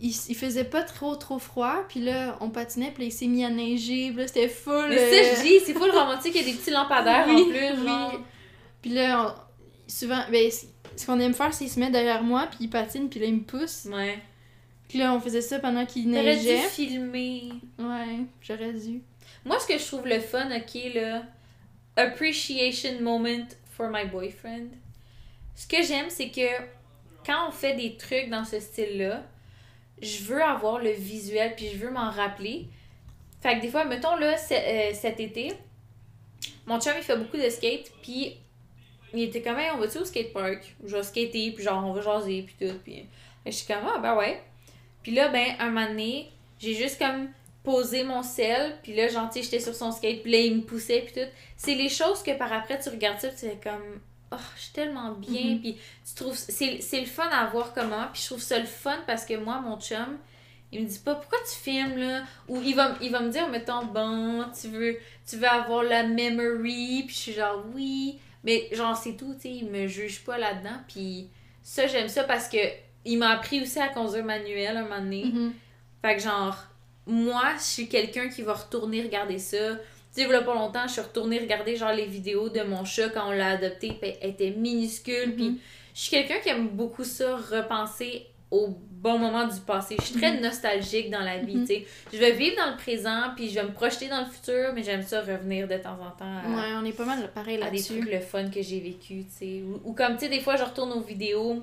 il, 0.00 0.12
il 0.28 0.34
faisait 0.34 0.64
pas 0.64 0.82
trop 0.82 1.14
trop 1.14 1.38
froid, 1.38 1.84
puis 1.88 2.00
là, 2.00 2.36
on 2.40 2.50
patinait, 2.50 2.90
puis 2.92 3.04
là, 3.04 3.08
il 3.10 3.12
s'est 3.12 3.26
mis 3.28 3.44
à 3.44 3.50
neiger, 3.50 4.08
puis 4.10 4.22
là, 4.22 4.26
c'était 4.26 4.48
full. 4.48 4.88
Mais 4.88 4.98
ça, 4.98 5.04
euh, 5.04 5.34
je 5.36 5.42
dis, 5.42 5.60
c'est 5.64 5.74
full 5.74 5.90
romantique, 5.92 6.32
il 6.34 6.40
y 6.40 6.50
a 6.50 6.52
des 6.52 6.58
petits 6.58 6.70
lampadaires 6.72 7.26
Oui, 7.28 7.42
en 7.42 7.44
plus, 7.44 7.86
genre. 7.86 8.10
oui. 8.12 8.18
Puis 8.82 8.90
là, 8.90 9.26
on- 9.28 9.51
souvent, 9.86 10.22
ben, 10.30 10.50
ce 10.96 11.06
qu'on 11.06 11.18
aime 11.20 11.34
faire, 11.34 11.52
c'est 11.52 11.64
qu'il 11.64 11.72
se 11.72 11.80
met 11.80 11.90
derrière 11.90 12.22
moi, 12.22 12.46
puis 12.50 12.58
il 12.62 12.70
patine, 12.70 13.08
puis 13.08 13.20
là, 13.20 13.26
il 13.26 13.34
me 13.36 13.42
pousse. 13.42 13.86
Ouais. 13.90 14.18
Puis 14.88 14.98
là, 14.98 15.14
on 15.14 15.20
faisait 15.20 15.40
ça 15.40 15.58
pendant 15.58 15.86
qu'il 15.86 16.04
T'aurais 16.04 16.36
dû 16.36 16.46
neigeait. 16.46 16.68
filmer. 16.68 17.48
Ouais, 17.78 18.18
j'aurais 18.42 18.72
dû. 18.74 19.02
Moi, 19.44 19.58
ce 19.58 19.66
que 19.66 19.78
je 19.78 19.86
trouve 19.86 20.06
le 20.06 20.20
fun, 20.20 20.48
ok, 20.54 20.94
là, 20.94 21.22
appreciation 21.96 23.00
moment 23.00 23.46
for 23.70 23.88
my 23.90 24.04
boyfriend. 24.06 24.68
Ce 25.54 25.66
que 25.66 25.82
j'aime, 25.82 26.08
c'est 26.08 26.30
que 26.30 26.46
quand 27.24 27.48
on 27.48 27.50
fait 27.52 27.74
des 27.74 27.96
trucs 27.96 28.28
dans 28.28 28.44
ce 28.44 28.60
style-là, 28.60 29.24
je 30.00 30.24
veux 30.24 30.42
avoir 30.42 30.78
le 30.78 30.90
visuel, 30.90 31.54
puis 31.56 31.68
je 31.72 31.78
veux 31.78 31.90
m'en 31.90 32.10
rappeler. 32.10 32.66
Fait 33.40 33.56
que 33.56 33.62
des 33.62 33.68
fois, 33.68 33.84
mettons 33.84 34.16
là, 34.16 34.34
euh, 34.50 34.90
cet 34.92 35.20
été, 35.20 35.52
mon 36.66 36.80
chum, 36.80 36.92
il 36.96 37.02
fait 37.02 37.16
beaucoup 37.16 37.36
de 37.36 37.48
skate, 37.48 37.90
puis 38.02 38.36
il 39.14 39.22
était 39.24 39.42
comme, 39.42 39.58
Hey, 39.58 39.70
on 39.74 39.78
va-tu 39.78 39.98
au 39.98 40.04
skatepark? 40.04 40.74
Je 40.84 40.96
vais 40.96 41.02
skater, 41.02 41.52
puis 41.52 41.62
genre, 41.64 41.84
on 41.86 41.92
va 41.92 42.00
jaser, 42.02 42.42
puis 42.42 42.54
tout. 42.68 42.74
Puis 42.84 43.06
je 43.46 43.50
suis 43.50 43.66
comme, 43.66 43.84
ah, 43.94 43.98
ben 43.98 44.16
ouais. 44.16 44.42
Puis 45.02 45.12
là, 45.12 45.28
ben, 45.28 45.46
un 45.58 45.70
moment 45.70 45.86
donné, 45.88 46.30
j'ai 46.58 46.74
juste 46.74 46.98
comme 46.98 47.28
posé 47.64 48.02
mon 48.04 48.22
sel, 48.22 48.76
puis 48.82 48.94
là, 48.94 49.08
sais, 49.30 49.42
j'étais 49.42 49.60
sur 49.60 49.74
son 49.74 49.92
skate, 49.92 50.22
puis 50.22 50.32
là, 50.32 50.38
il 50.38 50.56
me 50.56 50.62
poussait, 50.62 51.00
puis 51.02 51.20
tout. 51.22 51.28
C'est 51.56 51.74
les 51.74 51.88
choses 51.88 52.22
que 52.22 52.36
par 52.36 52.52
après, 52.52 52.78
tu 52.80 52.88
regardes 52.88 53.20
ça, 53.20 53.28
puis 53.28 53.38
tu 53.40 53.46
es 53.46 53.58
comme, 53.62 54.00
oh, 54.32 54.36
je 54.56 54.62
suis 54.62 54.72
tellement 54.72 55.12
bien, 55.12 55.54
Mhm. 55.54 55.60
puis 55.60 55.76
tu 56.06 56.14
trouves, 56.14 56.36
c'est 56.36 56.80
c'est 56.80 57.00
le 57.00 57.06
fun 57.06 57.28
à 57.30 57.46
voir 57.46 57.72
comment, 57.72 58.06
puis 58.12 58.20
je 58.22 58.26
trouve 58.26 58.40
ça 58.42 58.58
le 58.58 58.64
fun 58.66 58.98
parce 59.06 59.24
que 59.24 59.34
moi, 59.34 59.60
mon 59.60 59.78
chum, 59.80 60.18
il 60.72 60.82
me 60.82 60.86
dit 60.88 60.98
pas 61.00 61.14
pourquoi 61.14 61.38
tu 61.40 61.54
filmes 61.54 61.98
là 61.98 62.22
ou 62.48 62.60
il 62.62 62.74
va, 62.74 62.94
il 63.02 63.12
va 63.12 63.20
me 63.20 63.28
dire 63.30 63.46
mettons 63.50 63.84
bon 63.84 64.42
tu 64.58 64.68
veux 64.68 64.96
tu 65.28 65.36
veux 65.36 65.46
avoir 65.46 65.82
la 65.82 66.02
memory 66.04 67.02
puis 67.06 67.14
je 67.14 67.20
suis 67.20 67.32
genre 67.34 67.62
oui 67.74 68.18
mais 68.44 68.68
genre 68.72 68.96
c'est 68.96 69.16
tout 69.16 69.34
tu 69.34 69.42
sais 69.42 69.50
il 69.50 69.66
me 69.70 69.86
juge 69.86 70.24
pas 70.24 70.38
là-dedans 70.38 70.78
puis 70.88 71.28
ça 71.62 71.86
j'aime 71.86 72.08
ça 72.08 72.24
parce 72.24 72.48
que 72.48 72.58
il 73.04 73.18
m'a 73.18 73.30
appris 73.30 73.60
aussi 73.62 73.78
à 73.80 73.88
conduire 73.88 74.24
manuel 74.24 74.76
un 74.76 74.82
moment 74.82 75.00
donné 75.00 75.24
Mhm. 75.24 75.52
fait 76.02 76.16
que 76.16 76.22
genre, 76.22 76.56
moi, 77.06 77.54
je 77.58 77.62
suis 77.64 77.88
quelqu'un 77.88 78.28
qui 78.28 78.42
va 78.42 78.52
retourner 78.54 79.02
regarder 79.02 79.38
ça. 79.38 79.56
Tu 80.14 80.22
sais, 80.22 80.22
il 80.22 80.30
y 80.30 80.34
a 80.34 80.42
pas 80.42 80.54
longtemps, 80.54 80.86
je 80.86 80.92
suis 80.92 81.00
retournée 81.00 81.40
regarder 81.40 81.74
genre 81.74 81.92
les 81.92 82.06
vidéos 82.06 82.48
de 82.48 82.60
mon 82.62 82.84
chat 82.84 83.08
quand 83.08 83.28
on 83.28 83.32
l'a 83.32 83.50
adopté, 83.50 83.98
elle 84.20 84.30
était 84.30 84.50
minuscule. 84.50 85.30
Mhm. 85.30 85.34
Puis 85.34 85.60
je 85.94 86.00
suis 86.00 86.10
quelqu'un 86.10 86.38
qui 86.40 86.48
aime 86.50 86.68
beaucoup 86.68 87.02
ça, 87.02 87.36
repenser 87.36 88.26
au 88.52 88.68
bon 88.68 89.18
moment 89.18 89.46
du 89.48 89.58
passé. 89.60 89.96
Je 89.98 90.04
suis 90.04 90.14
très 90.20 90.38
nostalgique 90.38 91.10
dans 91.10 91.20
la 91.22 91.38
vie, 91.38 91.56
Mhm. 91.56 91.66
tu 91.66 91.74
sais. 91.74 91.86
Je 92.12 92.18
vais 92.18 92.32
vivre 92.32 92.54
dans 92.56 92.70
le 92.70 92.76
présent, 92.76 93.30
puis 93.34 93.48
je 93.48 93.54
vais 93.54 93.64
me 93.64 93.72
projeter 93.72 94.08
dans 94.08 94.20
le 94.20 94.26
futur, 94.26 94.72
mais 94.74 94.82
j'aime 94.84 95.02
ça 95.02 95.20
revenir 95.22 95.66
de 95.66 95.76
temps 95.78 95.98
en 96.00 96.10
temps 96.16 96.24
à, 96.44 96.48
Ouais, 96.48 96.72
on 96.80 96.84
est 96.84 96.92
pas 96.92 97.04
mal 97.06 97.28
pareil 97.32 97.60
à 97.60 97.70
des 97.70 97.82
trucs 97.82 98.08
le 98.08 98.20
fun 98.20 98.48
que 98.50 98.62
j'ai 98.62 98.78
vécu, 98.78 99.24
tu 99.24 99.30
sais. 99.30 99.62
Ou, 99.66 99.80
ou 99.84 99.92
comme, 99.94 100.14
tu 100.14 100.20
sais, 100.20 100.28
des 100.28 100.40
fois, 100.40 100.56
je 100.56 100.62
retourne 100.64 100.92
aux 100.92 101.00
vidéos. 101.00 101.62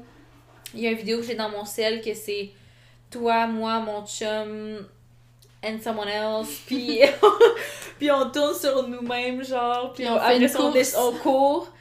Il 0.74 0.82
y 0.82 0.88
a 0.88 0.92
une 0.92 0.98
vidéo 0.98 1.20
que 1.20 1.26
j'ai 1.26 1.36
dans 1.36 1.50
mon 1.50 1.64
sel 1.64 2.02
que 2.02 2.14
c'est 2.14 2.50
toi, 3.10 3.48
moi, 3.48 3.80
mon 3.80 4.06
chum 4.06 4.86
and 5.64 5.78
someone 5.82 6.08
else. 6.10 6.62
Puis, 6.68 7.00
puis 8.00 8.12
on 8.12 8.30
tourne 8.32 8.56
sur 8.56 8.88
nous-mêmes, 8.88 9.44
genre. 9.44 9.94
Puis, 9.94 10.04
Puis 10.04 10.12
on, 10.12 10.16
on 10.16 10.20
fait 10.20 10.24
après 10.26 10.82
une 10.84 10.86
on 10.98 11.12
court. 11.20 11.72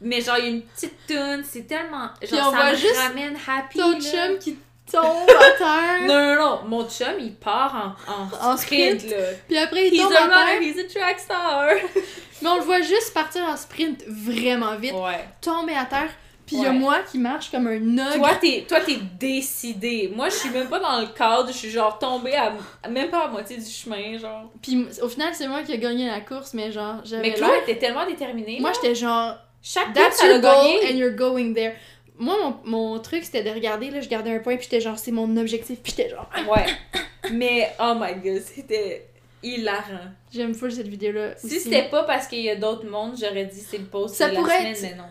Mais 0.00 0.20
genre, 0.20 0.36
il 0.38 0.44
y 0.44 0.48
a 0.48 0.50
une 0.50 0.62
petite 0.62 0.94
tune, 1.06 1.42
c'est 1.48 1.66
tellement. 1.66 2.08
Genre, 2.22 2.48
on 2.48 2.50
ça 2.50 2.56
voit 2.56 2.70
me 2.72 2.76
juste 2.76 2.96
ramène 2.96 3.36
happy. 3.46 3.78
Ton 3.78 3.92
là. 3.92 3.98
chum 4.00 4.38
qui 4.38 4.58
tombe 4.90 5.28
à 5.30 5.50
terre. 5.58 6.02
Non, 6.06 6.14
non, 6.14 6.34
non, 6.36 6.60
mon 6.66 6.88
chum, 6.88 7.14
il 7.18 7.34
part 7.34 7.96
en, 8.06 8.12
en, 8.12 8.50
En 8.52 8.56
sprint, 8.56 9.00
sprint. 9.00 9.16
là. 9.16 9.26
Puis 9.48 9.56
après, 9.58 9.88
il 9.88 9.94
He's 9.94 10.02
tombe 10.02 10.12
a 10.12 10.24
à 10.24 10.28
terre. 10.28 10.62
he's 10.62 10.78
a 10.78 10.84
track 10.98 11.18
star. 11.18 11.68
Mais 12.42 12.48
on 12.50 12.56
le 12.56 12.62
voit 12.62 12.82
juste 12.82 13.14
partir 13.14 13.42
en 13.44 13.56
sprint 13.56 14.04
vraiment 14.06 14.76
vite, 14.76 14.92
Ouais. 14.92 15.24
tomber 15.40 15.74
à 15.74 15.86
terre. 15.86 16.10
Puis 16.46 16.54
il 16.56 16.62
y 16.62 16.66
a 16.66 16.70
moi 16.70 16.98
qui 17.10 17.18
marche 17.18 17.50
comme 17.50 17.66
un 17.66 17.98
ogre. 17.98 18.18
Toi, 18.18 18.34
t'es, 18.40 18.64
toi, 18.68 18.78
t'es 18.80 18.98
décidé. 19.18 20.12
Moi, 20.14 20.28
je 20.28 20.34
suis 20.36 20.50
même 20.50 20.68
pas 20.68 20.78
dans 20.78 21.00
le 21.00 21.06
cadre. 21.08 21.48
Je 21.48 21.56
suis 21.56 21.70
genre 21.70 21.98
tombée 21.98 22.36
à, 22.36 22.52
même 22.88 23.10
pas 23.10 23.24
à 23.24 23.28
moitié 23.28 23.56
du 23.56 23.68
chemin, 23.68 24.16
genre. 24.16 24.52
Puis 24.62 24.86
au 25.02 25.08
final, 25.08 25.34
c'est 25.34 25.48
moi 25.48 25.62
qui 25.64 25.72
ai 25.72 25.78
gagné 25.78 26.06
la 26.06 26.20
course, 26.20 26.54
mais 26.54 26.70
genre, 26.70 26.96
j'avais 27.04 27.22
Mais 27.30 27.34
Chloé 27.34 27.48
était 27.66 27.78
tellement 27.78 28.06
déterminée. 28.06 28.58
Moi, 28.60 28.70
j'étais 28.74 28.94
genre, 28.94 29.34
chaque 29.62 29.92
that's 29.94 30.20
a 30.22 30.26
your 30.26 30.40
goal 30.40 30.52
gagné. 30.80 30.90
and 30.92 30.96
you're 30.98 31.14
going 31.16 31.54
there. 31.54 31.74
Moi, 32.18 32.34
mon, 32.42 32.56
mon 32.64 32.98
truc, 33.00 33.24
c'était 33.24 33.42
de 33.42 33.50
regarder, 33.50 33.90
là, 33.90 34.00
je 34.00 34.08
gardais 34.08 34.34
un 34.34 34.38
point, 34.38 34.56
puis 34.56 34.64
j'étais 34.64 34.80
genre, 34.80 34.98
c'est 34.98 35.12
mon 35.12 35.36
objectif, 35.36 35.80
puis 35.82 35.92
j'étais 35.96 36.10
genre, 36.10 36.28
Ouais. 36.50 36.64
Mais, 37.32 37.74
oh 37.80 37.94
my 38.00 38.14
god, 38.22 38.40
c'était 38.42 39.08
hilarant. 39.42 40.10
j'aime 40.32 40.54
full 40.54 40.72
cette 40.72 40.88
vidéo-là. 40.88 41.34
Si 41.36 41.60
c'était 41.60 41.88
pas 41.88 42.04
parce 42.04 42.26
qu'il 42.26 42.40
y 42.40 42.48
a 42.50 42.56
d'autres 42.56 42.86
mondes, 42.88 43.16
j'aurais 43.20 43.44
dit 43.46 43.60
c'est 43.60 43.78
le 43.78 43.84
post 43.84 44.14
Ça 44.14 44.28
de 44.30 44.34
la 44.34 44.40
pourrait 44.40 44.58
semaine, 44.58 44.72
être- 44.74 44.82
mais 44.82 44.94
non. 44.94 45.04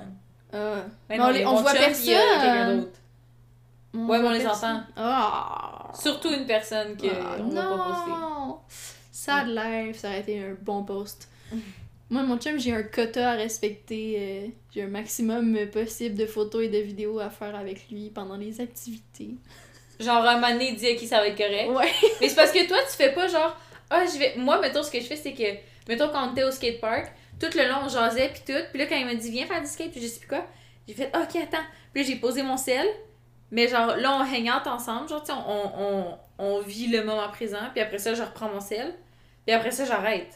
Ah. 0.53 0.75
Mais 1.09 1.17
Mais 1.17 1.23
on 1.23 1.27
non, 1.27 1.33
les- 1.33 1.45
on 1.45 1.51
mon 1.51 1.61
voit 1.61 1.73
personne. 1.73 2.87
On 3.93 4.07
Ouais, 4.07 4.19
mais 4.19 4.27
on 4.27 4.31
les 4.31 4.45
entend. 4.47 4.81
Ah. 4.97 5.91
Surtout 5.93 6.29
une 6.33 6.45
personne 6.45 6.97
que 6.97 7.07
Ah, 7.07 7.37
on 7.39 7.49
va 7.49 7.61
pas 7.61 7.77
poster. 7.77 8.11
non! 8.11 8.57
Sad 9.11 9.47
life, 9.47 9.97
ça 9.99 10.09
aurait 10.09 10.19
été 10.21 10.39
un 10.39 10.55
bon 10.61 10.83
post. 10.83 11.29
Moi, 12.09 12.21
mon 12.23 12.37
chum, 12.37 12.59
j'ai 12.59 12.71
un 12.71 12.83
quota 12.83 13.31
à 13.31 13.35
respecter. 13.35 14.15
euh, 14.19 14.47
j'ai 14.73 14.83
un 14.83 14.87
maximum 14.87 15.57
possible 15.71 16.15
de 16.15 16.25
photos 16.25 16.63
et 16.63 16.69
de 16.69 16.77
vidéos 16.77 17.19
à 17.19 17.29
faire 17.29 17.55
avec 17.55 17.89
lui 17.89 18.11
pendant 18.11 18.37
les 18.37 18.61
activités. 18.61 19.31
Genre, 19.99 20.23
un 20.23 20.35
moment 20.35 20.51
donné, 20.51 20.69
il 20.69 20.75
dit, 20.75 20.87
ok, 20.91 20.99
ça 21.07 21.17
va 21.19 21.27
être 21.27 21.37
correct. 21.37 21.69
Ouais. 21.69 21.91
Mais 22.21 22.29
c'est 22.29 22.35
parce 22.35 22.51
que 22.51 22.67
toi, 22.67 22.77
tu 22.89 22.95
fais 22.95 23.11
pas 23.13 23.27
genre, 23.27 23.57
ah, 23.89 24.03
je 24.05 24.19
vais. 24.19 24.33
Moi, 24.37 24.59
mettons, 24.61 24.83
ce 24.83 24.91
que 24.91 24.99
je 24.99 25.05
fais, 25.05 25.15
c'est 25.15 25.33
que, 25.33 25.43
mettons, 25.87 26.09
quand 26.09 26.29
on 26.29 26.31
était 26.33 26.43
au 26.43 26.51
skatepark, 26.51 27.11
tout 27.39 27.47
le 27.55 27.67
long, 27.67 27.77
on 27.85 27.89
jasait, 27.89 28.29
puis 28.29 28.41
tout. 28.45 28.61
Puis 28.71 28.79
là, 28.79 28.85
quand 28.87 28.97
il 28.97 29.05
m'a 29.05 29.15
dit, 29.15 29.31
viens 29.31 29.45
faire 29.45 29.61
du 29.61 29.67
skate, 29.67 29.91
puis 29.91 30.01
je 30.01 30.07
sais 30.07 30.19
plus 30.19 30.27
quoi, 30.27 30.45
j'ai 30.87 30.93
fait, 30.93 31.07
ok, 31.15 31.35
attends. 31.41 31.65
Puis 31.93 32.03
là, 32.03 32.09
j'ai 32.09 32.15
posé 32.17 32.43
mon 32.43 32.57
sel. 32.57 32.85
Mais 33.51 33.67
genre, 33.67 33.95
là, 33.97 34.17
on 34.17 34.21
hang 34.21 34.49
out 34.49 34.67
ensemble, 34.67 35.07
genre, 35.07 35.23
tu 35.23 35.31
on, 35.31 35.79
on, 35.79 36.17
on 36.39 36.59
vit 36.61 36.87
le 36.87 37.03
moment 37.03 37.29
présent, 37.29 37.69
puis 37.73 37.81
après 37.81 37.99
ça, 37.99 38.13
je 38.13 38.21
reprends 38.21 38.49
mon 38.49 38.59
sel. 38.59 38.93
Puis 39.45 39.55
après 39.55 39.71
ça, 39.71 39.85
j'arrête. 39.85 40.33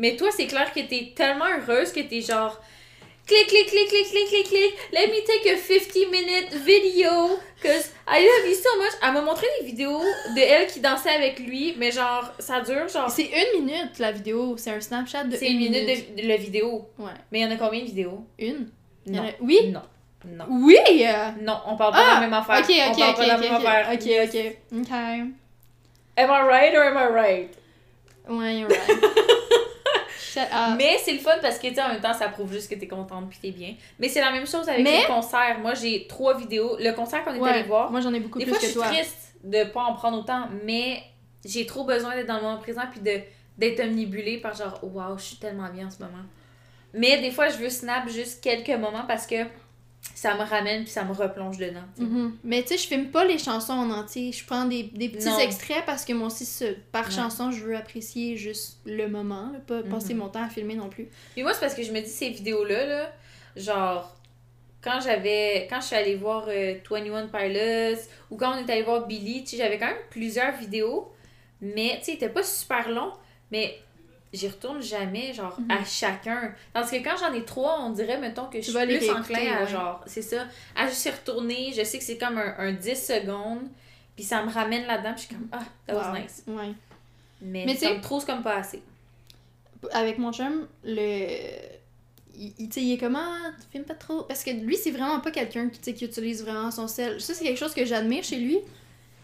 Mais 0.00 0.16
toi, 0.16 0.30
c'est 0.36 0.46
clair 0.48 0.72
que 0.72 0.80
t'es 0.80 1.12
tellement 1.14 1.44
heureuse 1.46 1.92
que 1.92 2.00
t'es 2.00 2.20
genre. 2.22 2.60
Clic, 3.26 3.46
clic, 3.46 3.66
clic, 3.68 3.86
clic, 3.88 4.06
clic, 4.08 4.26
clic, 4.28 4.46
clic. 4.48 4.74
Let 4.92 5.06
me 5.06 5.20
take 5.24 5.48
a 5.52 5.56
50 5.56 6.10
minute 6.10 6.52
video. 6.64 7.38
Cause 7.62 7.92
I 8.08 8.24
love 8.26 8.48
you 8.50 8.54
so 8.56 8.70
much. 8.78 8.92
Elle 9.02 9.12
m'a 9.12 9.20
montré 9.20 9.46
des 9.60 9.66
vidéos 9.66 10.00
de 10.34 10.40
elle 10.40 10.66
qui 10.66 10.80
dansait 10.80 11.10
avec 11.10 11.38
lui, 11.38 11.74
mais 11.78 11.92
genre, 11.92 12.32
ça 12.40 12.60
dure 12.60 12.88
genre. 12.88 13.08
C'est 13.10 13.28
une 13.30 13.60
minute 13.64 13.98
la 14.00 14.10
vidéo, 14.10 14.56
c'est 14.56 14.70
un 14.72 14.80
Snapchat 14.80 15.24
de 15.24 15.36
C'est 15.36 15.46
une 15.50 15.58
minute 15.58 15.86
de, 16.16 16.22
de 16.22 16.26
la 16.28 16.36
vidéo. 16.38 16.88
Ouais. 16.98 17.12
Mais 17.30 17.40
il 17.40 17.42
y 17.42 17.46
en 17.46 17.50
a 17.52 17.56
combien 17.56 17.80
de 17.80 17.84
vidéos? 17.86 18.24
Une? 18.38 18.68
Non. 19.06 19.22
a- 19.22 19.32
Oui? 19.40 19.68
Non. 19.68 19.82
Non. 20.26 20.44
Oui! 20.50 20.76
Non, 21.42 21.60
on 21.66 21.76
parle 21.76 21.92
pas 21.92 21.98
de 22.02 22.06
Ah! 22.10 22.14
la 22.14 22.20
même 22.20 22.32
affaire. 22.34 22.58
Ok, 22.58 22.74
on 22.88 22.90
ok, 22.92 22.98
parle 22.98 23.10
ok, 23.10 23.16
pas 23.16 23.22
de 23.22 23.28
la 23.28 23.38
même 23.38 23.54
ok, 23.54 23.66
affaire. 23.66 23.88
ok, 23.92 24.28
ok, 24.34 24.80
ok. 24.80 24.90
Am 26.16 26.30
I 26.30 26.42
right 26.42 26.74
or 26.74 26.82
am 26.84 26.96
I 26.98 27.06
right? 27.12 27.50
Ouais, 28.28 28.58
you're 28.58 28.68
right. 28.68 29.04
Mais 30.76 30.98
c'est 31.04 31.12
le 31.12 31.18
fun 31.18 31.36
parce 31.42 31.58
que, 31.58 31.66
tu 31.68 31.74
sais, 31.74 31.82
en 31.82 31.88
même 31.88 32.00
temps, 32.00 32.14
ça 32.14 32.28
prouve 32.28 32.52
juste 32.52 32.70
que 32.70 32.74
t'es 32.74 32.88
contente 32.88 33.28
puis 33.30 33.38
t'es 33.40 33.50
bien. 33.50 33.74
Mais 33.98 34.08
c'est 34.08 34.20
la 34.20 34.30
même 34.30 34.46
chose 34.46 34.68
avec 34.68 34.82
Mais- 34.84 35.00
les 35.00 35.06
concerts. 35.06 35.58
Moi, 35.60 35.74
j'ai 35.74 36.06
trois 36.06 36.36
vidéos. 36.36 36.76
Le 36.78 36.92
concert 36.92 37.24
qu'on 37.24 37.34
est 37.34 37.38
Ouais, 37.38 37.50
allé 37.50 37.62
voir, 37.64 37.90
Moi, 37.90 38.00
j'en 38.00 38.12
ai 38.14 38.20
beaucoup 38.20 38.38
des 38.38 38.44
plus 38.44 38.54
fois, 38.54 38.60
je 38.62 38.66
suis 38.68 38.80
triste 38.80 39.34
de 39.44 39.64
pas 39.64 39.82
en 39.82 39.94
prendre 39.94 40.18
autant, 40.18 40.48
mais 40.64 41.02
j'ai 41.44 41.64
trop 41.66 41.84
besoin 41.84 42.14
d'être 42.14 42.26
dans 42.26 42.36
le 42.36 42.42
moment 42.42 42.58
présent 42.58 42.82
puis 42.90 43.00
de 43.00 43.20
d'être 43.58 43.80
omnibulée 43.80 44.38
par 44.38 44.54
genre, 44.54 44.78
waouh, 44.82 45.18
je 45.18 45.22
suis 45.24 45.36
tellement 45.36 45.68
bien 45.68 45.86
en 45.86 45.90
ce 45.90 45.98
moment. 45.98 46.22
Mais 46.94 47.20
des 47.20 47.30
fois, 47.30 47.48
je 47.50 47.58
veux 47.58 47.68
snap 47.68 48.08
juste 48.08 48.42
quelques 48.42 48.70
moments 48.70 49.04
parce 49.06 49.26
que 49.26 49.34
ça 50.14 50.34
me 50.34 50.42
ramène 50.42 50.82
puis 50.84 50.92
ça 50.92 51.04
me 51.04 51.12
replonge 51.12 51.58
dedans. 51.58 51.80
Mhm. 51.98 52.36
Mais 52.44 52.62
tu 52.62 52.68
sais, 52.68 52.78
je 52.78 52.86
filme 52.86 53.10
pas 53.10 53.24
les 53.24 53.38
chansons 53.38 53.72
en 53.74 53.90
entier. 53.90 54.32
Je 54.32 54.44
prends 54.44 54.64
des, 54.64 54.84
des 54.84 55.08
petits 55.08 55.28
Non. 55.28 55.38
extraits 55.38 55.84
parce 55.86 56.04
que 56.04 56.12
moi 56.12 56.26
aussi, 56.28 56.44
ce- 56.46 56.74
par 56.92 57.06
Ouais. 57.06 57.10
chanson, 57.12 57.50
je 57.50 57.62
veux 57.64 57.76
apprécier 57.76 58.36
juste 58.36 58.80
le 58.86 59.08
moment, 59.08 59.50
là, 59.52 59.58
pas 59.66 59.82
Mhm. 59.82 59.88
passer 59.90 60.14
mon 60.14 60.28
temps 60.28 60.42
à 60.44 60.48
filmer 60.48 60.74
non 60.74 60.88
plus. 60.88 61.08
Puis 61.34 61.42
moi, 61.42 61.52
c'est 61.54 61.60
parce 61.60 61.74
que 61.74 61.82
je 61.82 61.92
me 61.92 62.00
dis, 62.00 62.08
ces 62.10 62.30
vidéos-là, 62.30 62.86
là, 62.86 63.12
genre, 63.56 64.16
quand 64.82 65.00
j'avais. 65.00 65.66
Quand 65.68 65.80
je 65.80 65.86
suis 65.88 65.96
allée 65.96 66.14
voir 66.16 66.46
euh, 66.48 66.74
21 66.90 67.28
Pilots 67.28 68.00
ou 68.30 68.36
quand 68.36 68.54
on 68.54 68.66
est 68.66 68.70
allé 68.72 68.82
voir 68.82 69.06
Billy, 69.06 69.44
tu 69.44 69.50
sais, 69.50 69.56
j'avais 69.58 69.78
quand 69.78 69.86
même 69.88 69.96
plusieurs 70.10 70.56
vidéos, 70.56 71.12
mais, 71.60 71.96
tu 71.98 72.04
sais, 72.06 72.12
c'était 72.12 72.30
pas 72.30 72.42
super 72.42 72.90
long, 72.90 73.12
mais 73.52 73.78
j'y 74.32 74.48
retourne 74.48 74.80
jamais, 74.82 75.32
genre, 75.34 75.58
Mhm. 75.60 75.70
à 75.70 75.84
chacun. 75.84 76.54
Tandis 76.72 76.90
que 76.90 76.96
quand 77.04 77.16
j'en 77.18 77.32
ai 77.32 77.44
trois, 77.44 77.80
on 77.80 77.90
dirait, 77.90 78.18
mettons, 78.18 78.46
que 78.46 78.58
je 78.60 78.70
suis 78.70 78.72
plus 78.86 79.10
enclin 79.10 79.52
à, 79.58 79.62
ouais. 79.64 79.70
genre, 79.70 80.02
c'est 80.06 80.22
ça, 80.22 80.46
à 80.76 80.86
juste 80.88 81.04
y 81.04 81.10
retourner. 81.10 81.72
Je 81.76 81.82
sais 81.84 81.98
que 81.98 82.04
c'est 82.04 82.18
comme 82.18 82.38
un, 82.38 82.54
un 82.58 82.72
10 82.72 82.94
secondes, 83.06 83.62
puis 84.14 84.24
ça 84.24 84.42
me 84.44 84.50
ramène 84.52 84.86
là-dedans, 84.86 85.12
puis 85.14 85.22
je 85.22 85.26
suis 85.26 85.34
comme, 85.34 85.48
ah, 85.52 85.64
that 85.86 85.94
was 85.96 86.08
Wow. 86.12 86.18
nice. 86.22 86.42
Ouais. 86.46 86.72
Mais, 87.42 87.64
Mais 87.66 87.74
ça 87.76 87.88
tu 87.88 87.94
me 87.96 88.00
trouve 88.02 88.24
comme 88.26 88.42
pas 88.42 88.56
assez. 88.56 88.82
Avec 89.92 90.18
mon 90.18 90.32
chum, 90.32 90.66
le. 90.84 91.26
Il, 92.36 92.52
il- 92.58 92.68
tu 92.68 92.74
sais, 92.74 92.82
il 92.82 92.92
est 92.94 92.98
comment 92.98 93.26
filme 93.72 93.84
pas 93.84 93.94
trop 93.94 94.22
parce 94.22 94.44
que 94.44 94.50
lui 94.50 94.76
c'est 94.76 94.92
vraiment 94.92 95.20
pas 95.20 95.30
quelqu'un 95.30 95.68
qui 95.68 95.78
tu 95.80 95.92
qui 95.92 96.04
utilise 96.06 96.42
vraiment 96.42 96.70
son 96.70 96.86
sel 96.88 97.20
ça 97.20 97.34
c'est 97.34 97.44
quelque 97.44 97.58
chose 97.58 97.74
que 97.74 97.84
j'admire 97.84 98.22
chez 98.24 98.36
lui 98.36 98.58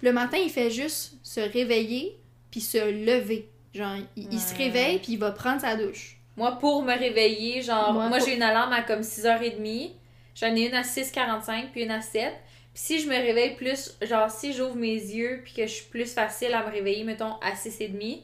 Le 0.02 0.12
matin, 0.12 0.36
il 0.36 0.50
fait 0.50 0.70
juste 0.70 1.12
se 1.22 1.40
réveiller 1.40 2.16
puis 2.50 2.60
se 2.60 2.76
lever. 2.78 3.48
Genre, 3.76 3.96
il, 4.16 4.32
il 4.32 4.40
se 4.40 4.54
réveille 4.54 4.98
puis 4.98 5.12
il 5.12 5.18
va 5.18 5.30
prendre 5.32 5.60
sa 5.60 5.76
douche. 5.76 6.16
Moi, 6.36 6.52
pour 6.58 6.82
me 6.82 6.92
réveiller, 6.98 7.62
genre, 7.62 7.92
Moi, 7.92 8.08
moi, 8.08 8.18
pour- 8.18 8.26
j'ai 8.26 8.34
une 8.36 8.42
alarme 8.42 8.72
à 8.72 8.82
comme 8.82 9.02
6h30. 9.02 9.92
J'en 10.34 10.54
ai 10.54 10.66
une 10.68 10.74
à 10.74 10.82
6h45 10.82 11.70
puis 11.72 11.82
une 11.82 11.90
à 11.90 12.00
7. 12.00 12.32
Puis 12.74 12.82
si 12.84 13.00
je 13.00 13.08
me 13.08 13.14
réveille 13.14 13.54
plus, 13.56 13.96
genre, 14.02 14.30
si 14.30 14.52
j'ouvre 14.52 14.76
mes 14.76 14.94
yeux 14.94 15.40
puis 15.44 15.54
que 15.54 15.66
je 15.66 15.72
suis 15.72 15.86
plus 15.86 16.12
facile 16.12 16.52
à 16.52 16.66
me 16.66 16.70
réveiller, 16.70 17.04
mettons, 17.04 17.34
à 17.40 17.54
6h30, 17.54 18.22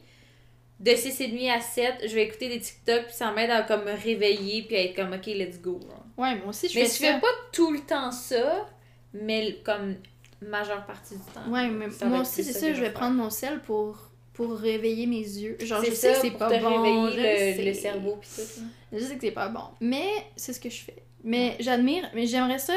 de 0.79 0.91
6h30 0.91 1.49
à 1.51 1.59
7, 1.61 1.95
je 2.07 2.13
vais 2.13 2.23
écouter 2.23 2.49
des 2.49 2.59
TikTok 2.59 3.05
puis 3.05 3.13
ça 3.13 3.31
m'aide 3.31 3.49
à 3.49 3.61
comme 3.63 3.83
me 3.85 3.91
réveiller 3.93 4.63
puis 4.63 4.75
à 4.75 4.81
être 4.83 4.95
comme, 4.95 5.13
ok, 5.13 5.25
let's 5.27 5.59
go. 5.61 5.79
genre. 5.81 6.03
Ouais, 6.17 6.35
moi 6.35 6.49
aussi, 6.49 6.69
je 6.69 6.77
Mais 6.77 6.85
fais 6.85 6.91
je 6.91 7.03
ça. 7.07 7.13
fais 7.15 7.19
pas 7.19 7.27
tout 7.51 7.71
le 7.71 7.79
temps 7.79 8.11
ça, 8.11 8.67
mais 9.13 9.57
comme 9.63 9.95
majeure 10.41 10.85
partie 10.85 11.15
du 11.15 11.21
temps. 11.33 11.49
Ouais, 11.51 11.67
mais 11.69 11.87
moi 12.05 12.19
aussi, 12.21 12.43
c'est 12.43 12.53
ça 12.53 12.69
je 12.69 12.75
je 12.75 12.81
vais 12.81 12.87
vais 12.89 12.93
prendre 12.93 13.15
mon 13.15 13.29
sel 13.31 13.59
pour, 13.61 13.97
pour 14.33 14.57
réveiller 14.57 15.05
mes 15.05 15.17
yeux. 15.21 15.57
Genre, 15.61 15.83
je 15.83 15.91
sais 15.91 16.13
que 16.13 16.19
c'est 16.21 16.31
pas 16.31 16.49
te 16.49 16.61
bon. 16.61 17.05
le, 17.05 17.65
le 17.65 17.73
cerveau 17.73 18.17
puis 18.19 18.29
tout. 18.35 18.41
là. 18.61 18.67
Je 18.99 19.03
sais 19.05 19.15
que 19.15 19.21
c'est 19.21 19.31
pas 19.31 19.49
bon. 19.49 19.61
Mais 19.79 20.07
c'est 20.35 20.53
ce 20.53 20.59
que 20.59 20.69
je 20.69 20.81
fais. 20.81 21.03
Mais 21.23 21.55
j'admire, 21.59 22.09
mais 22.13 22.25
j'aimerais 22.27 22.59
ça. 22.59 22.73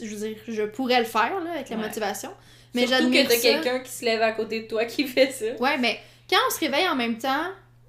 Je 0.00 0.06
veux 0.06 0.28
dire, 0.28 0.36
je 0.46 0.62
pourrais 0.62 1.00
le 1.00 1.04
faire 1.06 1.40
là, 1.44 1.52
avec 1.54 1.68
la 1.68 1.76
Ouais. 1.76 1.82
motivation. 1.82 2.30
Mais 2.74 2.86
j'admire 2.86 3.26
que 3.26 3.32
t'as 3.34 3.40
quelqu'un 3.40 3.80
qui 3.80 3.90
se 3.90 4.04
lève 4.04 4.22
à 4.22 4.32
côté 4.32 4.60
de 4.62 4.66
toi 4.68 4.84
qui 4.84 5.04
fait 5.06 5.32
ça. 5.32 5.46
Ouais, 5.60 5.78
mais 5.78 5.98
quand 6.30 6.36
on 6.48 6.54
se 6.54 6.60
réveille 6.60 6.86
en 6.88 6.94
même 6.94 7.18
temps, 7.18 7.46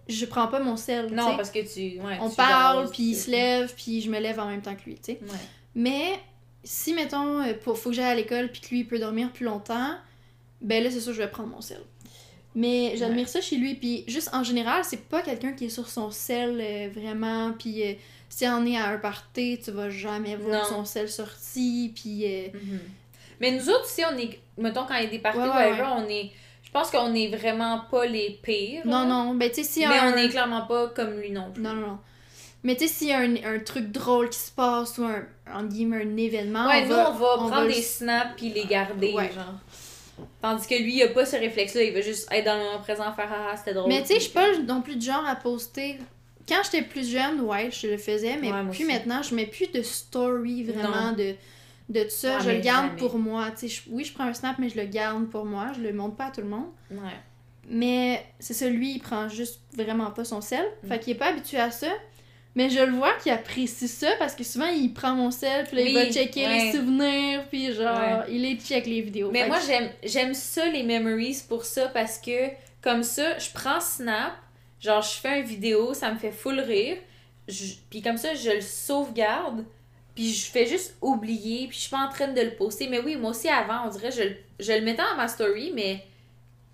je 0.07 0.25
prends 0.25 0.47
pas 0.47 0.59
mon 0.59 0.75
sel. 0.77 1.13
Non, 1.13 1.35
parce 1.37 1.51
que 1.51 1.59
tu. 1.59 1.99
Ouais, 2.01 2.17
On 2.21 2.29
tu 2.29 2.35
parle, 2.35 2.89
puis 2.89 3.03
il 3.11 3.15
se 3.15 3.29
lève, 3.29 3.71
puis 3.75 4.01
je 4.01 4.09
me 4.09 4.19
lève 4.19 4.39
en 4.39 4.47
même 4.47 4.61
temps 4.61 4.73
que 4.75 4.83
lui, 4.85 4.95
tu 4.95 5.13
sais. 5.13 5.19
Ouais. 5.21 5.37
Mais 5.75 6.19
si, 6.63 6.93
mettons, 6.93 7.41
euh, 7.43 7.53
pour, 7.53 7.77
faut 7.77 7.89
que 7.89 7.95
j'aille 7.95 8.11
à 8.11 8.15
l'école, 8.15 8.49
puis 8.51 8.61
que 8.61 8.69
lui, 8.69 8.79
il 8.79 8.87
peut 8.87 8.97
dormir 8.99 9.31
plus 9.31 9.45
longtemps, 9.45 9.93
ben 10.61 10.83
là, 10.83 10.89
c'est 10.89 10.99
sûr, 11.01 11.13
je 11.13 11.19
vais 11.19 11.29
prendre 11.29 11.49
mon 11.49 11.61
sel. 11.61 11.81
Mais 12.55 12.93
j'admire 12.95 13.27
ça 13.29 13.41
chez 13.41 13.57
lui, 13.57 13.75
puis 13.75 14.03
juste 14.07 14.29
en 14.33 14.43
général, 14.43 14.83
c'est 14.83 15.03
pas 15.07 15.21
quelqu'un 15.21 15.53
qui 15.53 15.65
est 15.65 15.69
sur 15.69 15.87
son 15.87 16.09
sel 16.11 16.59
euh, 16.59 16.89
vraiment, 16.93 17.51
puis 17.57 17.83
euh, 17.83 17.93
si 18.27 18.45
on 18.47 18.65
est 18.65 18.75
à 18.77 18.87
un 18.89 18.97
party, 18.97 19.59
tu 19.63 19.71
vas 19.71 19.89
jamais 19.89 20.35
voir 20.35 20.63
Non. 20.63 20.77
son 20.77 20.85
sel 20.85 21.09
sorti, 21.09 21.91
puis... 21.95 22.25
euh, 22.25 22.47
Mhm. 22.53 22.79
Mais 23.41 23.51
nous 23.51 23.69
autres, 23.69 23.85
si 23.85 24.01
on 24.03 24.17
est. 24.17 24.37
Mettons, 24.57 24.83
quand 24.85 24.95
il 24.95 25.03
y 25.03 25.07
a 25.07 25.09
des 25.09 25.19
parties, 25.19 25.39
Ouais, 25.39 25.45
ouais, 25.47 25.69
whatever, 25.71 25.81
ouais. 25.83 25.87
on 26.05 26.09
est. 26.09 26.31
Je 26.63 26.71
pense 26.71 26.91
qu'on 26.91 27.13
est 27.15 27.27
vraiment 27.35 27.83
pas 27.89 28.05
les 28.05 28.37
pires. 28.43 28.81
Non, 28.85 28.99
là. 29.03 29.05
non, 29.05 29.33
ben 29.35 29.49
tu 29.49 29.55
sais, 29.55 29.63
si 29.63 29.79
Mais 29.79 29.97
un... 29.97 30.13
on 30.13 30.17
est 30.17 30.27
clairement 30.27 30.63
pas 30.67 30.87
comme 30.89 31.11
lui 31.19 31.31
non 31.31 31.49
plus. 31.53 31.63
Non, 31.63 31.73
non, 31.73 31.87
non. 31.87 31.97
Mais 32.63 32.75
tu 32.75 32.85
sais, 32.87 32.93
s'il 32.93 33.07
y 33.07 33.13
a 33.13 33.19
un, 33.19 33.35
un 33.55 33.59
truc 33.59 33.91
drôle 33.93 34.29
qui 34.29 34.37
se 34.39 34.51
passe, 34.51 34.97
ou 34.97 35.05
un, 35.05 35.23
en 35.53 35.63
guillemets, 35.63 36.03
un 36.03 36.17
événement, 36.17 36.67
ouais, 36.67 36.83
on 36.83 36.87
nous, 36.89 36.95
va, 36.95 37.09
on 37.11 37.13
va 37.13 37.47
prendre 37.49 37.67
le- 37.67 37.73
des 37.73 37.81
snaps 37.81 38.31
puis 38.35 38.49
les 38.49 38.65
garder, 38.65 39.13
Ouais. 39.13 39.31
genre. 39.33 39.53
Tandis 40.41 40.67
que 40.67 40.75
lui, 40.75 40.95
il 40.97 41.03
a 41.03 41.07
pas 41.09 41.25
ce 41.25 41.35
réflexe-là, 41.35 41.83
il 41.83 41.93
va 41.93 42.01
juste 42.01 42.27
être 42.31 42.45
dans 42.45 42.57
le 42.57 42.63
moment 42.63 42.79
présent, 42.79 43.11
faire 43.13 43.29
ah, 43.31 43.55
c'était 43.57 43.73
drôle. 43.73 43.89
Mais 43.89 44.01
tu 44.01 44.07
sais, 44.07 44.15
je 44.15 44.19
suis 44.21 44.31
pas 44.33 44.57
non 44.59 44.81
plus 44.81 44.95
du 44.95 45.05
genre 45.05 45.25
à 45.27 45.35
poster. 45.35 45.97
Quand 46.47 46.61
j'étais 46.63 46.81
plus 46.81 47.07
jeune, 47.09 47.41
ouais, 47.41 47.69
je 47.71 47.87
le 47.87 47.97
faisais, 47.97 48.37
mais 48.37 48.51
Ouais, 48.51 48.59
puis 48.71 48.83
aussi. 48.83 48.85
maintenant, 48.85 49.21
je 49.21 49.35
mets 49.35 49.45
plus 49.45 49.71
de 49.71 49.81
story 49.83 50.63
vraiment 50.63 51.11
de, 51.11 51.35
de 51.89 52.03
tout 52.03 52.09
ça. 52.09 52.37
Ouais, 52.37 52.43
je 52.43 52.49
le 52.51 52.59
garde 52.59 52.87
jamais. 52.87 52.97
pour 52.99 53.17
moi. 53.19 53.51
Tu 53.51 53.67
sais, 53.67 53.75
je- 53.75 53.81
oui, 53.91 54.03
je 54.03 54.13
prends 54.13 54.23
un 54.25 54.33
snap, 54.33 54.57
mais 54.57 54.69
je 54.69 54.77
le 54.77 54.85
garde 54.85 55.29
pour 55.29 55.45
moi. 55.45 55.67
Je 55.75 55.81
le 55.81 55.93
montre 55.93 56.15
pas 56.15 56.25
à 56.25 56.31
tout 56.31 56.41
le 56.41 56.47
monde. 56.47 56.69
Ouais. 56.89 56.97
Mais 57.67 58.25
c'est 58.39 58.55
ça, 58.55 58.67
lui, 58.67 58.93
il 58.95 58.99
prend 58.99 59.29
juste 59.29 59.59
vraiment 59.75 60.09
pas 60.11 60.23
son 60.25 60.41
sel. 60.41 60.65
Mm. 60.83 60.87
Fait 60.87 60.99
qu'il 60.99 61.13
est 61.13 61.19
pas 61.19 61.27
habitué 61.27 61.59
à 61.59 61.69
ça. 61.69 61.89
Mais 62.59 62.69
je 62.69 62.79
le 62.81 62.91
vois 62.91 63.13
qu'il 63.23 63.31
apprécie 63.31 63.87
ça 63.87 64.09
parce 64.19 64.35
que 64.35 64.43
souvent 64.43 64.67
il 64.67 64.93
prend 64.93 65.15
mon 65.15 65.31
sel, 65.31 65.65
puis 65.65 65.77
là 65.77 65.81
il 65.83 65.93
va 65.95 66.11
checker 66.11 66.45
ouais. 66.45 66.65
les 66.65 66.71
souvenirs, 66.73 67.45
puis 67.49 67.73
genre 67.73 68.25
il 68.27 68.41
les 68.41 68.57
check 68.57 68.85
les 68.85 68.99
vidéos. 68.99 69.31
Mais 69.31 69.47
moi, 69.47 69.59
que- 69.59 69.65
j'aime 69.65 69.89
j'aime 70.03 70.33
ça, 70.33 70.67
les 70.67 70.83
memories, 70.83 71.41
pour 71.47 71.63
ça, 71.63 71.87
parce 71.87 72.17
que, 72.17 72.49
comme 72.81 73.03
ça, 73.03 73.37
je 73.37 73.47
prends 73.53 73.79
Snap, 73.79 74.33
genre, 74.81 75.01
je 75.01 75.15
fais 75.21 75.39
une 75.39 75.45
vidéo, 75.45 75.93
ça 75.93 76.11
me 76.11 76.19
fait 76.19 76.31
full 76.33 76.59
rire, 76.59 76.97
je- 77.47 77.75
puis 77.89 78.01
comme 78.01 78.17
ça, 78.17 78.33
je 78.35 78.49
le 78.51 78.61
sauvegarde, 78.61 79.63
puis 80.13 80.33
je 80.33 80.51
fais 80.51 80.65
juste 80.65 80.97
oublier, 81.01 81.67
puis 81.67 81.77
je 81.77 81.81
suis 81.83 81.89
pas 81.91 82.05
en 82.05 82.09
train 82.09 82.27
de 82.27 82.41
le 82.41 82.51
poster. 82.55 82.89
Mais 82.89 82.99
oui, 82.99 83.15
moi 83.15 83.31
aussi, 83.31 83.47
avant, 83.47 83.85
on 83.85 83.89
dirait, 83.89 84.11
je, 84.11 84.23
je 84.61 84.73
le 84.73 84.81
mettais 84.81 85.01
dans 85.01 85.15
ma 85.15 85.29
story, 85.29 85.71
mais 85.73 86.03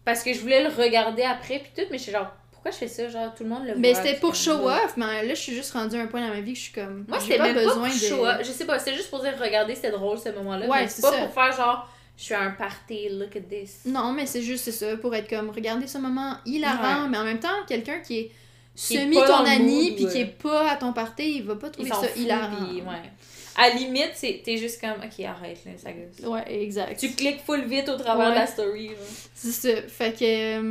parce 0.04 0.24
que 0.24 0.34
je 0.34 0.39
voulais 0.39 0.63
le 0.63 0.69
regarder 0.69 1.21
après, 1.21 1.60
puis 1.60 1.69
tout, 1.76 1.88
mais 1.91 2.00
je 2.00 2.04
suis 2.04 2.12
genre, 2.12 2.32
pourquoi 2.65 2.71
je 2.71 2.78
fais 2.78 2.88
ça? 2.88 3.08
Genre, 3.10 3.34
tout 3.36 3.43
le 3.43 3.49
monde 3.49 3.63
le 3.65 3.71
voit. 3.73 3.80
Mais 3.80 3.93
c'était 3.93 4.15
pour 4.19 4.34
show 4.36 4.67
off, 4.67 4.95
mais 4.97 5.23
là 5.25 5.34
je 5.34 5.39
suis 5.39 5.54
juste 5.54 5.71
rendue 5.73 5.97
à 5.97 6.01
un 6.01 6.08
point 6.08 6.21
dans 6.21 6.34
ma 6.34 6.41
vie 6.41 6.54
que 6.54 6.58
je 6.60 6.63
suis 6.63 6.73
comme. 6.73 7.06
Moi, 7.08 7.19
j'ai 7.19 7.34
c'était 7.34 7.43
même 7.43 7.54
pas 7.56 7.62
besoin 7.63 7.89
pour 7.89 7.99
de. 7.99 8.06
show 8.06 8.25
off. 8.25 8.38
Je 8.39 8.51
sais 8.51 8.65
pas, 8.65 8.80
c'était 8.80 8.95
juste 8.95 9.10
pour 9.10 9.21
dire, 9.21 9.34
regardez, 9.39 9.75
c'était 9.75 9.91
drôle 9.91 10.17
ce 10.17 10.30
moment-là. 10.30 10.67
Ouais, 10.67 10.82
mais 10.82 10.88
c'est 10.88 11.01
pas 11.04 11.12
ça. 11.12 11.17
pour 11.25 11.34
faire 11.34 11.51
genre, 11.56 11.88
je 12.17 12.23
suis 12.23 12.34
à 12.34 12.41
un 12.41 12.51
party, 12.51 13.10
look 13.10 13.36
at 13.36 13.41
this. 13.41 13.82
Non, 13.86 14.12
mais 14.13 14.25
c'est 14.25 14.41
juste 14.41 14.63
c'est 14.63 14.71
ça, 14.71 14.97
pour 14.97 15.13
être 15.13 15.30
comme, 15.30 15.49
regardez 15.51 15.86
ce 15.88 15.97
moment 15.99 16.38
hilarant, 16.45 17.08
mais 17.08 17.17
en 17.17 17.23
même 17.23 17.39
temps, 17.39 17.49
quelqu'un 17.67 17.99
qui 17.99 18.19
est 18.19 18.32
Qui 18.75 18.95
est 18.95 19.01
semi 19.01 19.15
pas 19.15 19.28
dans 19.28 19.38
ton 19.38 19.43
le 19.43 19.49
ami, 19.49 19.84
mood, 19.89 19.95
puis 19.95 20.06
ouais. 20.06 20.12
qui 20.12 20.17
est 20.21 20.25
pas 20.25 20.71
à 20.71 20.75
ton 20.78 20.91
party, 20.91 21.36
il 21.38 21.43
va 21.43 21.56
pas 21.56 21.69
trouver 21.69 21.89
ça 21.89 22.08
hilarant. 22.15 22.65
puis 22.67 22.78
ouais. 22.82 23.12
À 23.58 23.69
la 23.69 23.75
limite, 23.75 24.12
c'est- 24.15 24.41
t'es 24.43 24.58
juste 24.58 24.82
comme, 24.82 24.91
ok, 25.01 25.23
arrête, 25.25 25.60
là, 25.65 25.71
ça 25.78 25.91
gosse. 25.93 26.28
Ouais, 26.28 26.43
exact. 26.63 26.99
Tu 26.99 27.12
cliques 27.12 27.39
full 27.45 27.62
vite 27.65 27.88
au 27.88 27.95
travers 27.95 28.28
Ouais. 28.28 28.34
de 28.34 28.39
la 28.39 28.47
story. 28.47 28.91
C'est 29.34 29.51
ça. 29.51 29.82
Fait 29.88 30.12
que, 30.17 30.25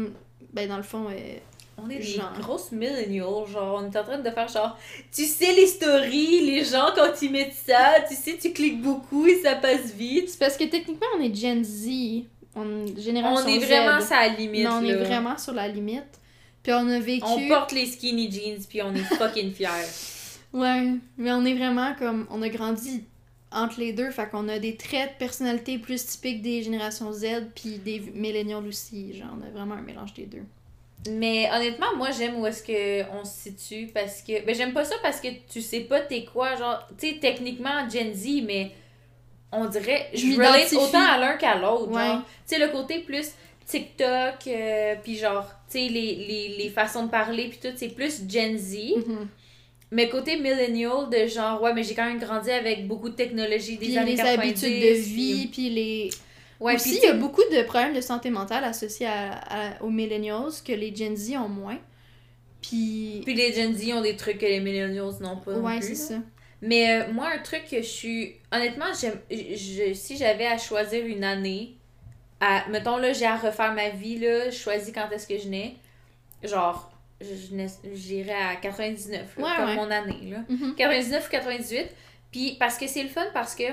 euh, 0.04 0.08
ben 0.52 0.68
dans 0.68 0.76
le 0.76 0.82
fond, 0.82 1.06
euh, 1.08 1.12
On 1.76 1.90
est 1.90 1.96
des 1.98 2.02
Genre. 2.02 2.32
grosses 2.40 2.70
millennials, 2.72 3.46
genre, 3.52 3.80
on 3.82 3.90
est 3.90 3.96
en 3.96 4.04
train 4.04 4.18
de 4.18 4.30
faire 4.30 4.48
genre, 4.48 4.78
tu 5.12 5.24
sais 5.24 5.52
les 5.54 5.66
stories, 5.66 6.40
les 6.46 6.64
gens 6.64 6.86
quand 6.94 7.10
ils 7.20 7.30
mettent 7.30 7.52
ça, 7.54 7.96
tu 8.08 8.14
sais, 8.14 8.38
tu 8.40 8.52
cliques 8.52 8.80
beaucoup 8.80 9.26
et 9.26 9.40
ça 9.42 9.54
passe 9.56 9.92
vite. 9.92 10.28
c'est 10.30 10.38
parce 10.38 10.56
que 10.56 10.64
techniquement, 10.64 11.06
on 11.18 11.20
est 11.20 11.34
Gen 11.34 11.64
Z, 11.64 11.88
on 12.54 12.86
est 12.86 13.00
génération 13.00 13.44
On 13.44 13.48
est 13.48 13.60
Z. 13.60 13.64
vraiment 13.66 13.98
à 14.10 14.28
la 14.28 14.34
limite, 14.34 14.68
on 14.70 14.84
est 14.84 14.94
vraiment 14.94 15.36
sur 15.38 15.52
la 15.52 15.68
limite. 15.68 16.04
Puis 16.62 16.72
on 16.72 16.88
a 16.88 16.98
vécu. 16.98 17.26
On 17.26 17.48
porte 17.48 17.72
les 17.72 17.84
skinny 17.86 18.30
jeans 18.30 18.64
puis 18.68 18.80
on 18.80 18.94
est 18.94 19.00
fucking 19.18 19.52
fiers. 19.54 19.68
Ouais, 20.52 20.92
mais 21.18 21.32
on 21.32 21.44
est 21.44 21.54
vraiment 21.54 21.94
comme. 21.98 22.26
On 22.30 22.40
a 22.40 22.48
grandi 22.48 23.04
entre 23.52 23.78
les 23.80 23.92
deux, 23.92 24.10
fait 24.10 24.28
qu'on 24.30 24.48
a 24.48 24.58
des 24.58 24.76
traits 24.76 25.12
de 25.14 25.18
personnalité 25.18 25.78
plus 25.78 26.06
typiques 26.06 26.40
des 26.42 26.62
générations 26.62 27.12
Z, 27.12 27.26
puis 27.54 27.78
des 27.78 28.00
millennials 28.14 28.66
aussi. 28.66 29.12
Genre, 29.16 29.28
on 29.38 29.46
a 29.46 29.50
vraiment 29.50 29.74
un 29.74 29.82
mélange 29.82 30.14
des 30.14 30.26
deux. 30.26 30.42
Mais 31.10 31.48
honnêtement, 31.52 31.94
moi 31.96 32.10
j'aime 32.10 32.36
où 32.40 32.46
est-ce 32.46 32.62
que 32.62 33.02
on 33.12 33.24
se 33.24 33.50
situe 33.50 33.88
parce 33.92 34.22
que 34.22 34.44
ben 34.44 34.54
j'aime 34.54 34.72
pas 34.72 34.84
ça 34.84 34.94
parce 35.02 35.20
que 35.20 35.28
tu 35.52 35.60
sais 35.60 35.80
pas 35.80 36.00
t'es 36.00 36.24
quoi 36.24 36.56
genre 36.56 36.86
tu 36.98 37.08
sais 37.08 37.18
techniquement 37.20 37.88
Gen 37.90 38.14
Z 38.14 38.42
mais 38.46 38.70
on 39.52 39.66
dirait 39.66 40.08
Je 40.14 40.34
relate 40.36 40.72
autant 40.72 41.02
à 41.06 41.18
l'un 41.18 41.36
qu'à 41.36 41.56
l'autre 41.56 41.88
Ouais. 41.92 42.02
genre 42.06 42.22
tu 42.48 42.54
sais 42.54 42.58
le 42.58 42.68
côté 42.72 43.00
plus 43.00 43.32
TikTok 43.66 44.46
euh, 44.46 44.94
puis 45.02 45.16
genre 45.16 45.46
tu 45.70 45.78
sais 45.78 45.88
les, 45.88 46.14
les, 46.16 46.54
les 46.58 46.70
façons 46.70 47.04
de 47.04 47.10
parler 47.10 47.48
puis 47.48 47.58
tout 47.62 47.74
c'est 47.76 47.88
plus 47.94 48.22
Gen 48.28 48.56
Z 48.56 48.76
Mhm. 48.96 49.28
mais 49.90 50.08
côté 50.08 50.36
millennial 50.38 51.08
de 51.10 51.26
genre 51.26 51.60
ouais 51.62 51.74
mais 51.74 51.82
j'ai 51.82 51.94
quand 51.94 52.06
même 52.06 52.18
grandi 52.18 52.50
avec 52.50 52.86
beaucoup 52.88 53.10
de 53.10 53.14
technologies 53.14 53.76
des 53.76 53.96
années 53.98 54.12
les 54.12 54.16
90 54.16 54.40
habitudes 54.40 54.82
de 54.82 54.94
vie, 54.94 55.46
puis 55.48 55.68
les. 55.70 56.10
Puis- 56.56 56.64
ouais 56.66 56.74
aussi, 56.76 56.88
puis 56.90 56.98
il 57.02 57.06
y 57.06 57.10
a 57.10 57.14
beaucoup 57.14 57.42
de 57.52 57.62
problèmes 57.62 57.94
de 57.94 58.00
santé 58.00 58.30
mentale 58.30 58.64
associés 58.64 59.06
à, 59.06 59.32
à- 59.32 59.82
aux 59.82 59.90
millennials 59.90 60.50
que 60.66 60.72
les 60.72 60.94
Gen 60.94 61.16
Z 61.16 61.36
ont 61.36 61.48
moins. 61.48 61.78
Puis. 62.62 63.20
puis 63.24 63.34
les 63.34 63.52
Gen 63.52 63.74
Z 63.74 63.92
ont 63.94 64.00
des 64.00 64.16
trucs 64.16 64.38
que 64.38 64.46
les 64.46 64.60
millennials 64.60 65.12
n'ont 65.20 65.36
pas 65.36 65.52
non 65.52 65.64
ouais, 65.66 65.78
plus, 65.80 65.88
c'est 65.88 65.94
ça. 66.14 66.14
Mais 66.62 67.02
euh, 67.02 67.12
moi, 67.12 67.28
un 67.34 67.38
truc 67.38 67.64
que 67.70 67.76
je 67.78 67.86
suis. 67.86 68.36
Honnêtement, 68.50 68.86
j'aime. 68.98 69.18
Je, 69.30 69.92
si 69.92 70.16
j'avais 70.16 70.46
à 70.46 70.56
choisir 70.56 71.04
une 71.04 71.22
année, 71.24 71.74
à, 72.40 72.64
mettons 72.70 72.96
là, 72.96 73.12
j'ai 73.12 73.26
à 73.26 73.36
refaire 73.36 73.72
ma 73.74 73.90
vie, 73.90 74.18
là, 74.18 74.48
je 74.48 74.56
choisis 74.56 74.92
quand 74.94 75.10
est-ce 75.12 75.26
que 75.26 75.36
je 75.36 75.48
nais. 75.48 75.76
Genre, 76.42 76.90
je, 77.20 77.26
je 77.50 77.54
nais- 77.54 77.66
j'irais 77.94 78.32
à 78.32 78.56
99, 78.56 79.36
là, 79.36 79.44
Ouais, 79.44 79.50
comme 79.56 79.64
ouais. 79.66 79.76
mon 79.76 79.90
année, 79.90 80.30
là. 80.30 80.38
Mhm. 80.48 80.74
99 80.74 81.26
ou 81.26 81.30
98. 81.30 81.86
Puis 82.32 82.56
parce 82.58 82.78
que 82.78 82.86
c'est 82.86 83.02
le 83.02 83.08
fun, 83.10 83.26
parce 83.34 83.54
que 83.54 83.64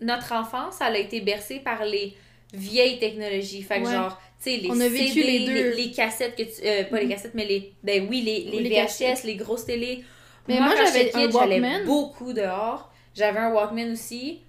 notre 0.00 0.32
enfance, 0.32 0.76
elle 0.80 0.96
a 0.96 0.98
été 0.98 1.20
bercée 1.20 1.60
par 1.60 1.84
les 1.84 2.16
vieilles 2.52 2.98
technologies. 2.98 3.62
Fait 3.62 3.80
que 3.80 3.86
Ouais. 3.86 3.92
genre, 3.94 4.20
tu 4.42 4.50
sais, 4.50 4.56
les 4.58 4.70
On 4.70 4.80
a 4.80 4.88
vécu 4.88 5.22
CD, 5.22 5.38
les 5.38 5.46
deux. 5.46 5.76
les, 5.76 5.90
cassettes 5.90 6.36
que 6.36 6.42
tu... 6.42 6.66
euh, 6.66 6.84
pas 6.84 6.98
les 6.98 7.06
Mhm. 7.06 7.12
cassettes, 7.12 7.34
mais 7.34 7.46
les... 7.46 7.72
Ben 7.82 8.06
oui, 8.08 8.20
les, 8.22 8.40
les, 8.50 8.60
Les 8.62 8.68
VHS, 8.70 8.74
cassettes. 8.82 9.24
les 9.24 9.36
grosses 9.36 9.64
télés. 9.66 10.04
Mais 10.46 10.58
moi, 10.58 10.66
moi, 10.74 10.76
j'avais 10.84 11.10
j'allais 11.12 11.32
Walkman. 11.32 11.84
beaucoup 11.86 12.32
dehors. 12.32 12.90
J'avais 13.14 13.38
un 13.38 13.52
Walkman 13.52 13.92
aussi. 13.92 14.40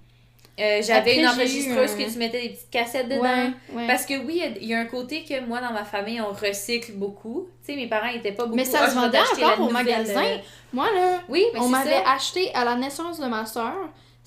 Euh, 0.59 0.81
J'avais 0.81 1.17
une 1.19 1.27
enregistreuse 1.27 1.93
eu 1.99 2.05
que 2.05 2.11
tu 2.13 2.17
mettais 2.17 2.41
des 2.43 2.49
petites 2.49 2.69
cassettes 2.69 3.09
dedans. 3.09 3.21
Ouais, 3.23 3.49
ouais. 3.73 3.87
Parce 3.87 4.05
que 4.05 4.13
oui, 4.25 4.35
il 4.35 4.37
y 4.37 4.41
a- 4.43 4.57
il 4.61 4.67
y, 4.67 4.73
a 4.73 4.79
un 4.79 4.85
côté 4.85 5.23
que 5.25 5.41
moi, 5.41 5.59
dans 5.59 5.73
ma 5.73 5.83
famille, 5.83 6.21
on 6.21 6.31
recycle 6.31 6.93
beaucoup. 6.93 7.49
Tu 7.65 7.73
sais, 7.73 7.75
mes 7.77 7.87
parents 7.87 8.07
étaient 8.07 8.31
pas 8.31 8.45
beaucoup... 8.45 8.55
Mais 8.55 8.63
ça 8.63 8.79
Ah, 8.83 8.89
se 8.89 8.95
vendait 8.95 9.19
encore 9.19 9.67
au 9.67 9.69
magasin. 9.69 10.23
euh, 10.23 10.37
Moi, 10.71 10.87
là, 10.95 11.21
Oui, 11.27 11.43
mais 11.53 11.59
on 11.59 11.67
m'avait 11.67 12.01
acheté 12.05 12.53
à 12.53 12.63
la 12.63 12.75
naissance 12.75 13.19
de 13.19 13.25
ma 13.25 13.45
soeur. 13.45 13.75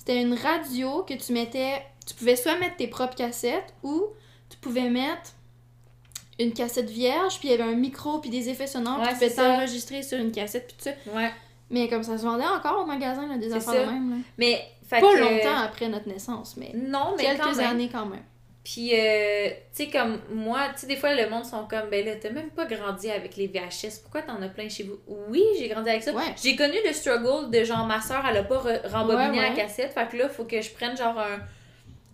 C'était 0.09 0.23
une 0.23 0.33
radio 0.33 1.03
que 1.03 1.13
tu 1.13 1.33
mettais. 1.33 1.83
Tu 2.03 2.15
pouvais 2.15 2.35
soit 2.35 2.57
mettre 2.57 2.77
tes 2.77 2.87
propres 2.87 3.13
cassettes 3.13 3.75
ou 3.83 4.07
tu 4.49 4.57
pouvais 4.57 4.89
mettre 4.89 5.33
une 6.39 6.51
cassette 6.51 6.89
vierge, 6.89 7.37
puis 7.37 7.49
il 7.49 7.51
y 7.51 7.53
avait 7.53 7.71
un 7.71 7.75
micro, 7.75 8.17
puis 8.17 8.31
des 8.31 8.49
effets 8.49 8.65
sonores, 8.65 8.97
Ouais, 8.97 9.05
puis 9.05 9.13
tu 9.13 9.35
pouvais 9.35 9.35
t'enregistrer 9.35 10.01
sur 10.01 10.17
une 10.17 10.31
cassette, 10.31 10.65
puis 10.65 10.77
tout 10.77 10.83
ça. 10.85 11.15
Ouais. 11.15 11.31
Mais 11.69 11.87
comme 11.89 12.01
ça 12.01 12.17
se 12.17 12.23
vendait 12.23 12.47
encore 12.47 12.81
au 12.81 12.85
magasin, 12.87 13.27
là, 13.27 13.37
des 13.37 13.53
affaires 13.53 13.85
de 13.85 13.91
même. 13.91 14.09
Là. 14.09 14.15
Mais, 14.39 14.63
fait 14.81 14.99
Pas 14.99 15.13
que- 15.13 15.19
longtemps 15.19 15.59
après 15.59 15.87
notre 15.89 16.07
naissance, 16.07 16.57
mais 16.57 16.71
Non, 16.73 17.13
mais 17.15 17.25
quelques 17.25 17.59
années 17.59 17.89
quand 17.91 18.07
même. 18.07 18.23
Puis, 18.71 18.91
euh, 18.93 19.47
tu 19.75 19.85
sais, 19.85 19.87
comme 19.89 20.19
moi, 20.31 20.67
tu 20.75 20.81
sais, 20.81 20.87
des 20.87 20.95
fois, 20.95 21.15
le 21.15 21.27
monde 21.27 21.43
sont 21.43 21.65
comme, 21.67 21.89
ben 21.89 22.05
là, 22.05 22.11
t'as 22.21 22.29
même 22.29 22.51
pas 22.51 22.65
grandi 22.65 23.09
avec 23.09 23.35
les 23.35 23.47
VHS. 23.47 23.99
Pourquoi 24.03 24.21
t'en 24.21 24.39
as 24.43 24.47
plein 24.49 24.69
chez 24.69 24.83
vous? 24.83 24.99
Oui, 25.07 25.43
j'ai 25.57 25.69
grandi 25.69 25.89
avec 25.89 26.03
ça. 26.03 26.11
Ouais. 26.13 26.21
J'ai 26.39 26.55
connu 26.55 26.75
le 26.85 26.93
struggle 26.93 27.49
de 27.49 27.63
genre, 27.63 27.87
ma 27.87 27.99
soeur, 27.99 28.23
elle 28.29 28.37
a 28.37 28.43
pas 28.43 28.57
re- 28.59 28.87
rembobiné 28.87 29.39
Ouais, 29.39 29.49
la 29.49 29.55
cassette. 29.55 29.91
Fait 29.93 30.07
que 30.07 30.17
là, 30.17 30.29
faut 30.29 30.43
que 30.43 30.61
je 30.61 30.69
prenne 30.69 30.95
genre 30.95 31.17
un- 31.17 31.39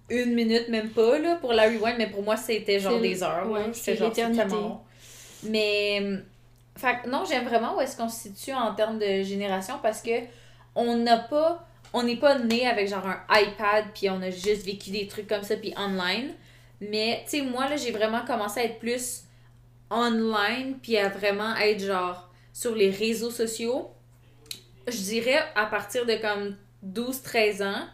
une 0.10 0.34
minute, 0.34 0.70
même 0.70 0.92
pas, 0.92 1.20
là, 1.20 1.36
pour 1.42 1.52
la 1.52 1.64
rewind. 1.64 1.96
Mais 1.98 2.08
pour 2.08 2.24
moi, 2.24 2.38
c'était 2.38 2.80
genre 2.80 3.02
des 3.02 3.22
heures. 3.22 3.52
ouais, 3.52 3.74
J'étais 3.74 3.98
genre, 3.98 4.14
tellement. 4.14 4.86
Mais, 5.44 6.02
fait 6.78 6.98
que 7.04 7.10
non, 7.10 7.24
j'aime 7.26 7.46
vraiment 7.46 7.76
où 7.76 7.82
est-ce 7.82 7.98
qu'on 7.98 8.08
se 8.10 8.30
situe 8.30 8.54
en 8.54 8.74
termes 8.76 8.98
de 9.00 9.24
génération 9.24 9.76
parce 9.82 10.02
que 10.02 10.12
on 10.74 10.96
n'a 10.98 11.18
pas, 11.18 11.68
on 11.94 12.04
n'est 12.04 12.16
pas 12.18 12.40
né 12.40 12.66
avec 12.66 12.88
genre 12.88 13.06
un 13.06 13.20
iPad 13.42 13.86
puis 13.94 14.10
on 14.10 14.22
a 14.22 14.30
juste 14.30 14.66
vécu 14.66 14.92
des 14.92 15.08
trucs 15.08 15.28
comme 15.28 15.44
ça 15.44 15.56
puis 15.58 15.74
online. 15.78 16.34
Mais, 16.82 17.24
tu 17.26 17.38
sais, 17.40 17.42
moi, 17.42 17.68
là, 17.70 17.76
j'ai 17.78 17.92
vraiment 17.92 18.26
commencé 18.26 18.60
à 18.60 18.64
être 18.66 18.80
plus 18.80 19.24
online 19.90 20.78
puis 20.82 20.98
à 20.98 21.10
vraiment 21.10 21.56
être 21.56 21.80
genre 21.84 22.30
sur 22.54 22.76
les 22.76 22.90
réseaux 22.90 23.32
sociaux. 23.32 23.90
Je 24.88 24.98
dirais 24.98 25.40
à 25.56 25.66
partir 25.66 26.06
de 26.06 26.16
comme 26.16 26.56
12-13 26.86 27.64
ans. 27.64 27.88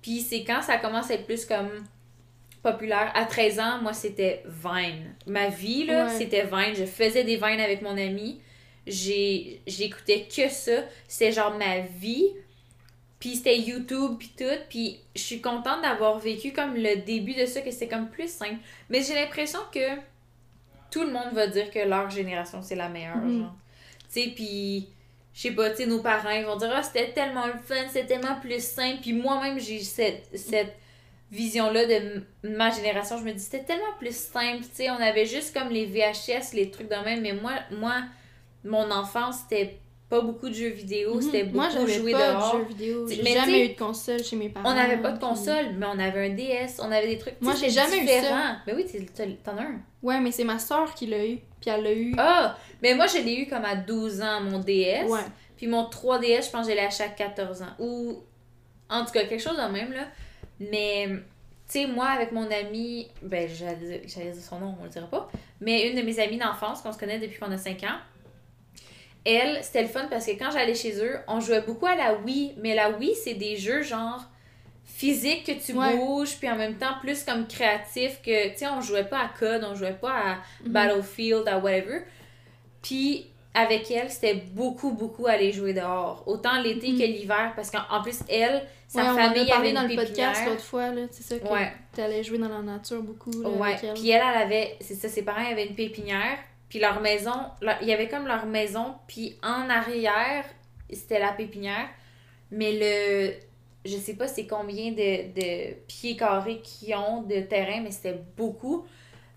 Puis 0.00 0.20
c'est 0.20 0.44
quand 0.44 0.62
ça 0.62 0.78
commence 0.78 1.10
à 1.10 1.14
être 1.14 1.26
plus 1.26 1.44
comme 1.44 1.70
populaire. 2.62 3.12
À 3.14 3.24
13 3.24 3.60
ans, 3.60 3.78
moi, 3.82 3.92
c'était 3.92 4.42
Vine. 4.46 5.14
Ma 5.26 5.48
vie, 5.48 5.84
là, 5.86 6.06
Ouais. 6.06 6.12
c'était 6.16 6.44
Vine. 6.44 6.74
Je 6.74 6.84
faisais 6.84 7.24
des 7.24 7.36
Vines 7.36 7.60
avec 7.60 7.82
mon 7.82 7.96
ami. 7.96 8.40
J'écoutais 8.86 10.26
que 10.34 10.48
ça. 10.48 10.82
C'était 11.08 11.32
genre 11.32 11.56
ma 11.56 11.80
vie. 11.80 12.30
Puis 13.22 13.36
c'était 13.36 13.56
YouTube, 13.56 14.16
puis 14.18 14.32
tout. 14.36 14.58
Puis 14.68 14.98
je 15.14 15.20
suis 15.20 15.40
contente 15.40 15.80
d'avoir 15.82 16.18
vécu 16.18 16.52
comme 16.52 16.74
le 16.74 16.96
début 16.96 17.34
de 17.34 17.46
ça, 17.46 17.60
que 17.60 17.70
c'était 17.70 17.86
comme 17.86 18.08
plus 18.08 18.28
simple. 18.28 18.56
Mais 18.90 19.00
j'ai 19.00 19.14
l'impression 19.14 19.60
que 19.72 19.94
tout 20.90 21.02
le 21.04 21.12
monde 21.12 21.32
va 21.32 21.46
dire 21.46 21.70
que 21.70 21.78
leur 21.78 22.10
génération, 22.10 22.62
c'est 22.62 22.74
la 22.74 22.88
meilleure, 22.88 23.18
Mhm. 23.18 23.42
genre. 23.42 23.54
Tu 24.12 24.22
sais, 24.22 24.32
puis 24.34 24.88
je 25.32 25.40
sais 25.40 25.52
pas, 25.52 25.70
tu 25.70 25.76
sais, 25.76 25.86
nos 25.86 26.00
parents, 26.02 26.30
ils 26.30 26.44
vont 26.44 26.56
dire, 26.56 26.72
ah, 26.74 26.82
c'était 26.82 27.12
tellement 27.12 27.46
le 27.46 27.52
fun, 27.64 27.86
c'était 27.86 28.06
tellement 28.06 28.40
plus 28.40 28.60
simple. 28.60 28.98
Puis 29.00 29.12
moi-même, 29.12 29.60
j'ai 29.60 29.78
cette, 29.78 30.28
cette 30.36 30.74
vision-là 31.30 31.86
de 31.86 32.24
ma 32.42 32.70
génération. 32.72 33.18
Je 33.18 33.22
me 33.24 33.30
dis, 33.32 33.38
c'était 33.40 33.62
tellement 33.62 33.92
plus 34.00 34.16
simple, 34.16 34.62
tu 34.64 34.68
sais, 34.74 34.90
on 34.90 34.96
avait 35.00 35.26
juste 35.26 35.56
comme 35.56 35.68
les 35.68 35.86
VHS, 35.86 36.54
les 36.54 36.72
trucs 36.72 36.88
de 36.90 36.96
même. 36.96 37.20
Mais 37.20 37.34
moi, 37.34 37.52
moi 37.70 38.02
mon 38.64 38.90
enfance, 38.90 39.36
c'était 39.48 39.78
pas 40.12 40.20
beaucoup 40.20 40.50
de 40.50 40.54
jeux 40.54 40.68
vidéo, 40.68 41.14
Mhm. 41.14 41.22
c'était 41.22 41.44
beaucoup 41.44 41.56
Moi, 41.56 41.70
jouer 41.96 42.12
pas 42.12 42.32
dehors. 42.32 42.52
de 42.54 42.58
jeux 42.58 42.64
vidéo. 42.68 43.08
J'ai 43.08 43.22
mais 43.22 43.32
jamais 43.32 43.64
eu 43.64 43.68
de 43.70 43.78
console 43.78 44.22
chez 44.22 44.36
mes 44.36 44.50
parents. 44.50 44.70
On 44.70 44.74
n'avait 44.74 44.98
pas 44.98 45.10
de 45.12 45.18
puis- 45.18 45.26
console, 45.26 45.72
mais 45.78 45.86
on 45.86 45.98
avait 45.98 46.26
un 46.26 46.34
DS, 46.34 46.78
on 46.80 46.92
avait 46.92 47.06
des 47.06 47.16
trucs. 47.18 47.40
Moi, 47.40 47.54
j'ai 47.58 47.70
jamais 47.70 47.98
eu 48.04 48.06
ça. 48.06 48.56
Mais 48.66 48.74
oui, 48.74 48.84
t'en 49.42 49.56
as 49.56 49.62
un. 49.62 49.80
Ouais, 50.02 50.20
mais 50.20 50.30
c'est 50.30 50.44
ma 50.44 50.58
soeur 50.58 50.92
qui 50.94 51.06
l'a 51.06 51.24
eu. 51.24 51.38
Puis 51.62 51.70
elle 51.70 51.82
l'a 51.82 51.92
eu. 51.94 52.14
Ah! 52.18 52.56
Mais 52.82 52.94
moi, 52.94 53.06
je 53.06 53.18
l'ai 53.18 53.36
eu 53.36 53.46
comme 53.46 53.64
à 53.64 53.74
12 53.74 54.20
ans, 54.20 54.40
mon 54.42 54.58
DS. 54.58 55.08
ouais. 55.08 55.20
Puis 55.56 55.66
mon 55.66 55.84
3DS, 55.88 56.46
je 56.46 56.50
pense 56.50 56.66
que 56.66 56.72
je 56.72 56.76
l'ai 56.76 56.84
acheté 56.84 57.04
à 57.04 57.08
14 57.08 57.62
ans. 57.62 57.72
Ou, 57.78 58.18
en 58.90 59.04
tout 59.06 59.12
cas, 59.12 59.24
quelque 59.24 59.42
chose 59.42 59.56
de 59.56 59.72
même, 59.72 59.92
là. 59.92 60.08
Mais, 60.60 61.06
tu 61.08 61.80
sais, 61.80 61.86
moi, 61.86 62.08
avec 62.08 62.32
mon 62.32 62.50
ami, 62.50 63.08
ben, 63.22 63.48
j'allais 63.48 63.76
dire, 63.76 64.00
j'allais 64.06 64.32
dire 64.32 64.42
son 64.42 64.58
nom, 64.58 64.74
on 64.78 64.84
le 64.84 64.90
dira 64.90 65.06
pas. 65.06 65.30
Mais 65.60 65.88
une 65.88 65.96
de 65.96 66.02
mes 66.02 66.18
amies 66.20 66.36
d'enfance, 66.36 66.82
qu'on 66.82 66.92
se 66.92 66.98
connaît 66.98 67.18
depuis 67.18 67.38
qu'on 67.38 67.50
a 67.50 67.56
5 67.56 67.82
ans, 67.84 67.98
elle, 69.24 69.62
c'était 69.62 69.82
le 69.82 69.88
fun 69.88 70.06
parce 70.10 70.26
que 70.26 70.32
quand 70.32 70.50
j'allais 70.50 70.74
chez 70.74 71.02
eux, 71.04 71.16
on 71.28 71.40
jouait 71.40 71.62
beaucoup 71.62 71.86
à 71.86 71.94
la 71.94 72.14
Wii. 72.14 72.54
Mais 72.58 72.74
la 72.74 72.90
Wii, 72.90 73.14
c'est 73.14 73.34
des 73.34 73.56
jeux 73.56 73.82
genre 73.82 74.22
physiques 74.84 75.44
que 75.46 75.52
tu 75.64 75.72
Ouais. 75.76 75.96
bouges, 75.96 76.36
puis 76.38 76.48
en 76.50 76.56
même 76.56 76.74
temps 76.76 76.94
plus 77.00 77.24
comme 77.24 77.46
créatif 77.46 78.20
que, 78.24 78.50
tu 78.50 78.58
sais, 78.58 78.66
on 78.68 78.80
jouait 78.80 79.04
pas 79.04 79.18
à 79.20 79.28
code, 79.38 79.64
on 79.64 79.74
jouait 79.74 79.92
pas 80.00 80.12
à 80.12 80.34
Mhm. 80.64 80.72
Battlefield, 80.72 81.48
à 81.48 81.58
whatever. 81.58 82.02
Puis 82.82 83.26
avec 83.54 83.90
elle, 83.90 84.10
c'était 84.10 84.34
beaucoup, 84.34 84.92
beaucoup 84.92 85.26
aller 85.26 85.52
jouer 85.52 85.74
dehors. 85.74 86.22
Autant 86.26 86.60
l'été 86.62 86.88
Mhm. 86.92 86.98
que 86.98 87.04
l'hiver, 87.04 87.52
parce 87.54 87.70
qu'en 87.70 87.82
en 87.90 88.02
plus, 88.02 88.20
elle, 88.28 88.62
sa 88.88 89.02
Ouais, 89.02 89.08
on 89.08 89.12
en 89.12 89.16
famille 89.16 89.38
a 89.38 89.42
avait 89.42 89.50
parlé 89.50 89.68
une 89.70 89.74
dans 89.76 89.82
le 89.82 89.88
podcast 89.96 90.08
pépinière. 90.32 90.48
l'autre 90.48 90.62
fois, 90.64 90.88
là. 90.90 91.02
C'est 91.10 91.22
ça 91.22 91.38
que 91.38 91.52
Ouais. 91.52 91.72
t'allais 91.94 92.22
jouer 92.24 92.38
dans 92.38 92.48
la 92.48 92.60
nature 92.62 93.02
beaucoup. 93.02 93.30
Là, 93.42 93.48
Ouais, 93.50 93.68
avec 93.72 93.84
elle. 93.84 93.94
puis 93.94 94.10
elle, 94.10 94.22
elle 94.34 94.42
avait, 94.42 94.76
c'est 94.80 94.94
ça, 94.94 95.08
ses 95.08 95.22
parents 95.22 95.44
avaient 95.50 95.66
une 95.66 95.74
pépinière, 95.74 96.38
puis 96.72 96.80
leur 96.80 97.02
maison, 97.02 97.34
il 97.82 97.86
y 97.86 97.92
avait 97.92 98.08
comme 98.08 98.26
leur 98.26 98.46
maison, 98.46 98.94
puis 99.06 99.36
en 99.42 99.68
arrière, 99.68 100.46
c'était 100.90 101.18
la 101.18 101.32
pépinière, 101.32 101.86
mais 102.50 102.72
le, 102.72 103.34
je 103.84 103.94
sais 103.98 104.14
pas 104.14 104.26
c'est 104.26 104.46
combien 104.46 104.90
de, 104.92 105.34
de 105.38 105.74
pieds 105.86 106.16
carrés 106.16 106.62
qu'ils 106.62 106.94
ont 106.94 107.24
de 107.24 107.42
terrain, 107.42 107.82
mais 107.82 107.90
c'était 107.90 108.18
beaucoup, 108.38 108.86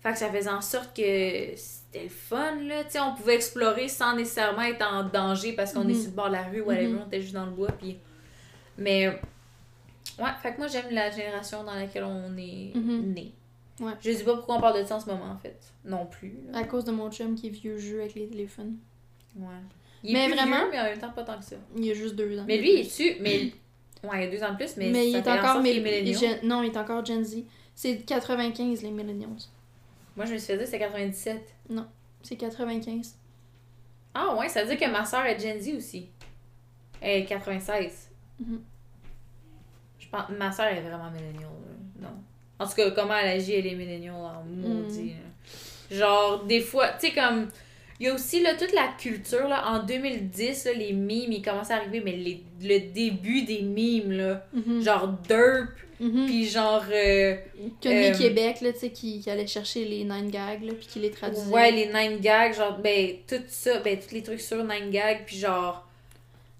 fait 0.02 0.12
que 0.12 0.18
ça 0.18 0.30
faisait 0.32 0.48
en 0.48 0.62
sorte 0.62 0.96
que 0.96 1.50
c'était 1.56 2.04
le 2.04 2.08
fun, 2.08 2.54
là, 2.62 2.84
tu 2.84 2.92
sais, 2.92 3.00
on 3.00 3.14
pouvait 3.14 3.34
explorer 3.34 3.88
sans 3.88 4.16
nécessairement 4.16 4.62
être 4.62 4.82
en 4.90 5.02
danger 5.04 5.52
parce 5.52 5.74
qu'on 5.74 5.84
Mhm. 5.84 5.90
est 5.90 5.94
sur 5.94 6.10
le 6.12 6.16
bord 6.16 6.28
de 6.28 6.32
la 6.32 6.44
rue, 6.44 6.62
whatever, 6.62 6.86
Mhm. 6.88 7.00
on 7.02 7.06
était 7.08 7.20
juste 7.20 7.34
dans 7.34 7.44
le 7.44 7.52
bois, 7.52 7.70
puis... 7.72 7.98
Mais, 8.78 9.08
ouais, 9.08 10.30
fait 10.42 10.52
que 10.54 10.56
moi, 10.58 10.68
j'aime 10.68 10.86
la 10.90 11.10
génération 11.10 11.64
dans 11.64 11.74
laquelle 11.74 12.04
on 12.04 12.34
est 12.38 12.72
Mhm. 12.74 13.12
né. 13.12 13.32
Ouais. 13.80 13.92
Je 14.00 14.10
sais 14.12 14.24
pas 14.24 14.34
pourquoi 14.36 14.56
on 14.56 14.60
parle 14.60 14.80
de 14.80 14.86
ça 14.86 14.96
en 14.96 15.00
ce 15.00 15.06
moment, 15.06 15.30
en 15.30 15.36
fait. 15.38 15.58
Non 15.84 16.06
plus. 16.06 16.34
là. 16.50 16.58
À 16.60 16.64
cause 16.64 16.84
de 16.84 16.92
mon 16.92 17.10
chum 17.10 17.34
qui 17.34 17.48
est 17.48 17.50
vieux 17.50 17.76
jeu 17.78 18.00
avec 18.00 18.14
les 18.14 18.26
téléphones. 18.28 18.76
Ouais. 19.36 19.46
Il 20.02 20.10
est 20.10 20.14
Mais 20.14 20.26
plus 20.26 20.36
vraiment- 20.36 20.56
vieux, 20.62 20.68
mais 20.72 20.80
en 20.80 20.84
même 20.84 20.98
temps 20.98 21.10
pas 21.12 21.24
tant 21.24 21.38
que 21.38 21.44
ça. 21.44 21.56
Il 21.76 21.84
y 21.84 21.90
a 21.90 21.94
juste 21.94 22.14
deux 22.16 22.38
ans. 22.38 22.44
Mais 22.46 22.58
lui, 22.58 22.72
il 22.74 22.80
est 22.80 22.84
dessus, 22.84 23.16
mais... 23.20 23.52
Ouais, 24.04 24.18
il 24.18 24.24
y 24.24 24.26
a 24.26 24.30
deux 24.30 24.42
ans 24.44 24.52
de 24.52 24.56
plus, 24.56 24.76
mais, 24.76 24.90
Mais, 24.90 25.10
il 25.10 25.16
est 25.16 25.22
fait 25.22 25.30
encore. 25.30 25.62
Gen- 25.64 26.40
Non, 26.44 26.62
il 26.62 26.70
est 26.72 26.76
encore 26.76 27.04
Gen 27.04 27.24
Z. 27.24 27.38
C'est 27.74 27.98
95 28.06 28.82
les 28.82 28.90
millennials. 28.90 29.30
Moi, 30.16 30.24
je 30.26 30.32
me 30.32 30.38
suis 30.38 30.46
fait 30.46 30.54
dire 30.56 30.64
que 30.64 30.70
c'est 30.70 30.78
97. 30.78 31.54
C'est 32.22 32.36
95. 32.36 33.14
Ah 34.14 34.34
ouais, 34.36 34.48
ça 34.48 34.62
veut 34.64 34.74
dire 34.74 34.78
que 34.78 34.90
ma 34.90 35.04
soeur 35.04 35.24
est 35.26 35.38
Gen 35.38 35.60
Z 35.60 35.76
aussi. 35.76 36.08
Elle 37.00 37.22
est 37.22 37.26
96. 37.26 38.10
Mhm. 38.40 38.62
Je 39.98 40.08
pense... 40.08 40.28
Ma 40.30 40.50
soeur 40.52 40.66
est 40.66 40.80
vraiment 40.80 41.10
millennial. 41.10 41.50
Non. 42.00 42.08
En 42.58 42.66
tout 42.66 42.74
cas, 42.74 42.90
comment 42.92 43.14
elle 43.16 43.38
agit, 43.40 43.52
elle 43.54 43.66
est 43.66 43.74
millennial 43.74 44.14
en 44.14 44.42
maudit. 44.44 45.10
là. 45.90 45.96
Genre, 45.96 46.44
des 46.44 46.60
fois, 46.60 46.88
tu 46.98 47.08
sais, 47.08 47.12
comme... 47.14 47.48
Il 47.98 48.06
y 48.06 48.10
a 48.10 48.14
aussi 48.14 48.42
là, 48.42 48.52
toute 48.54 48.74
la 48.74 48.88
culture, 48.98 49.48
là, 49.48 49.70
en 49.70 49.82
2010, 49.82 50.66
là, 50.66 50.72
les 50.74 50.92
mimes, 50.92 51.32
ils 51.32 51.40
commencent 51.40 51.70
à 51.70 51.76
arriver, 51.76 52.02
mais 52.04 52.12
les- 52.16 52.42
le 52.62 52.92
début 52.92 53.40
des 53.42 53.62
mimes, 53.62 54.12
là, 54.12 54.46
Mhm. 54.52 54.82
genre 54.82 55.08
Derp, 55.26 55.70
Mhm. 55.98 56.26
puis 56.26 56.46
genre... 56.46 56.84
euh, 56.92 57.36
Connery 57.82 58.08
euh, 58.10 58.18
Québec, 58.18 58.60
là, 58.60 58.72
tu 58.74 58.80
sais, 58.80 58.90
qui, 58.90 59.20
qui 59.20 59.30
allait 59.30 59.46
chercher 59.46 59.86
les 59.86 60.04
Nine 60.04 60.30
Gags, 60.30 60.62
là, 60.62 60.74
puis 60.74 60.86
qui 60.86 60.98
les 60.98 61.10
traduisait. 61.10 61.50
Ouais, 61.50 61.70
les 61.70 61.86
Nine 61.86 62.18
Gags, 62.20 62.54
genre, 62.54 62.78
ben, 62.80 63.12
tout 63.26 63.36
ça, 63.48 63.78
ben, 63.78 63.98
tous 63.98 64.14
les 64.14 64.22
trucs 64.22 64.42
sur 64.42 64.62
Nine 64.62 64.90
Gags, 64.90 65.22
puis 65.24 65.38
genre. 65.38 65.85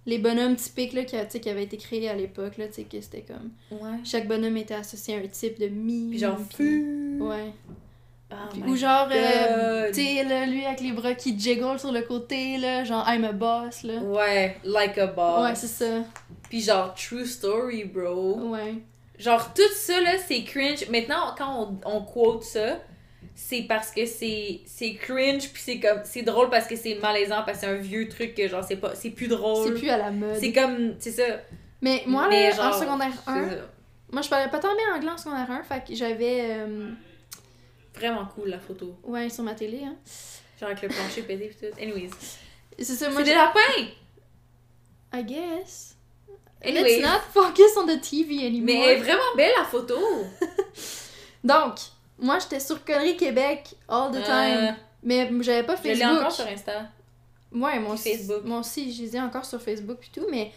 Les 0.07 0.19
bonhommes 0.19 0.55
typiques, 0.57 0.93
là, 0.93 1.05
qui, 1.05 1.17
qui 1.41 1.51
avaient 1.51 1.65
été 1.65 1.77
créés 1.77 2.09
à 2.09 2.15
l'époque, 2.15 2.57
là, 2.59 2.69
tu 2.69 2.75
sais, 2.75 2.83
que 2.85 3.01
c'était 3.01 3.23
comme... 3.23 3.51
Ouais. 3.73 3.99
Chaque 4.05 4.29
bonhomme 4.29 4.57
était 4.57 4.75
associé 4.75 5.17
à 5.17 5.19
un 5.19 5.27
type 5.27 5.59
de 5.59 5.67
mime. 5.67 6.11
Puis 6.11 6.19
genre, 6.21 6.39
puis-. 6.57 7.19
Ouais. 7.21 7.53
Oh 8.31 8.35
Puis- 8.53 8.63
ou 8.67 8.77
genre, 8.77 9.09
euh, 9.13 9.89
tu 9.93 10.03
sais, 10.05 10.47
lui 10.47 10.65
avec 10.65 10.81
les 10.81 10.93
bras 10.93 11.15
qui 11.15 11.39
jiggle 11.39 11.79
sur 11.79 11.93
le 11.93 12.03
côté, 12.03 12.57
là, 12.59 12.83
genre 12.85 13.05
I'm 13.09 13.25
a 13.25 13.33
boss, 13.33 13.83
là. 13.85 13.99
Ouais, 14.01 14.57
like 14.65 14.99
a 14.99 15.07
boss. 15.07 15.43
Ouais, 15.49 15.55
c'est 15.55 15.67
ça. 15.69 16.03
Puis 16.49 16.61
genre, 16.61 16.93
true 16.95 17.25
story, 17.25 17.85
bro. 17.85 18.51
Ouais. 18.51 18.75
Genre, 19.19 19.53
tout 19.55 19.63
ça, 19.75 20.01
là, 20.01 20.13
c'est 20.27 20.43
cringe. 20.43 20.89
Maintenant, 20.91 21.35
quand 21.39 21.79
on, 21.85 21.97
on 21.97 22.01
quote 22.03 22.43
ça, 22.43 22.79
c'est 23.39 23.63
parce 23.63 23.91
que 23.93 24.07
c'est 24.07 24.61
c'est 24.67 24.95
cringe, 24.95 25.51
puis 25.53 25.63
c'est 25.63 25.79
comme. 25.79 26.01
C'est 26.05 26.23
drôle 26.23 26.49
parce 26.51 26.67
que 26.67 26.75
c'est 26.75 26.95
malaisant, 26.97 27.43
parce 27.45 27.59
que 27.59 27.65
c'est 27.67 27.71
un 27.71 27.75
vieux 27.77 28.09
truc 28.09 28.35
que, 28.35 28.49
genre, 28.49 28.65
c'est 28.67 28.77
pas 28.77 28.95
c'est 28.95 29.11
plus 29.11 29.29
drôle. 29.29 29.69
C'est 29.75 29.79
plus 29.81 29.91
à 29.91 29.99
la 29.99 30.11
mode. 30.11 30.37
C'est 30.41 30.53
comme. 30.53 30.95
C'est 30.99 31.13
ça. 31.13 31.23
Mais 31.83 32.03
moi, 32.07 32.27
Mais 32.29 32.51
là, 32.51 32.71
en 32.71 32.81
secondaire 32.81 33.13
c'est 33.25 33.31
1, 33.31 33.49
ça. 33.51 33.57
moi, 34.11 34.23
je 34.23 34.29
parlais 34.31 34.49
pas 34.51 34.59
tant 34.59 34.75
bien 34.75 34.97
anglais 34.97 35.11
en 35.11 35.19
secondaire 35.19 35.51
1, 35.51 35.63
fait 35.63 35.85
que 35.87 35.95
j'avais... 35.95 36.41
euh, 36.51 36.91
Vraiment 37.95 38.25
cool, 38.35 38.49
la 38.49 38.59
photo. 38.59 38.95
Ouais, 39.05 39.29
sur 39.29 39.45
ma 39.45 39.55
télé, 39.55 39.83
hein. 39.85 39.95
Genre, 40.59 40.71
avec 40.71 40.83
le 40.83 40.89
plancher 40.89 41.23
pété, 41.29 41.49
pis 41.49 41.57
tout. 41.67 41.81
Anyways. 41.81 42.09
C'est 42.79 42.85
ça, 42.85 43.07
C'est 43.07 43.11
moi, 43.13 43.23
des 43.23 43.31
j'ai- 43.31 43.37
lapins! 43.37 43.61
I 45.15 45.23
guess. 45.25 45.97
Anyways. 46.65 47.01
Let's 47.01 47.03
not 47.07 47.21
focus 47.33 47.77
on 47.77 47.87
the 47.87 48.01
TV 48.01 48.47
anymore. 48.47 48.65
Mais 48.67 48.81
elle 48.81 48.97
est 48.99 49.01
vraiment 49.03 49.35
belle, 49.37 49.53
la 49.59 49.65
photo! 49.65 49.97
Donc, 51.45 51.75
moi, 52.19 52.39
j'étais 52.39 52.61
sur 52.61 52.85
Connerie 52.85 53.17
Québec 53.17 53.75
all 53.89 54.11
the 54.11 54.25
time. 54.25 54.35
Euh, 54.69 54.71
Mais 55.03 55.31
j'avais 55.41 55.63
pas 55.63 55.77
je 55.77 55.83
l'ai 55.89 55.95
Facebook. 55.97 56.19
encore 56.19 56.33
sur 56.33 56.47
Insta. 56.47 56.89
Ouais, 57.53 57.79
aussi, 57.89 58.17
Facebook. 58.17 58.45
moi 58.45 58.59
aussi, 58.61 58.93
je 58.93 59.03
les 59.03 59.17
ai 59.17 59.21
encore 59.21 59.45
sur 59.45 59.61
Facebook 59.63 59.99
et 60.03 60.21
tout, 60.21 60.27
mais 60.31 60.51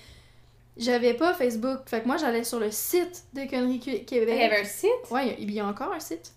j'avais 0.78 1.14
pas 1.14 1.34
Facebook. 1.34 1.80
Fait 1.86 2.02
que 2.02 2.08
moi, 2.08 2.18
j'allais 2.18 2.44
sur 2.44 2.60
le 2.60 2.72
site 2.72 3.26
de 3.34 3.46
Connerie 3.50 3.80
Qué- 3.80 4.04
Québec. 4.04 4.36
Il 4.38 4.42
y 4.42 4.46
avait 4.46 4.62
un 4.62 4.66
site? 4.66 4.90
Ouais, 5.12 5.36
il 5.40 5.52
y 5.52 5.60
a 5.60 5.66
encore 5.68 5.94
un 5.94 6.00
site. 6.00 6.34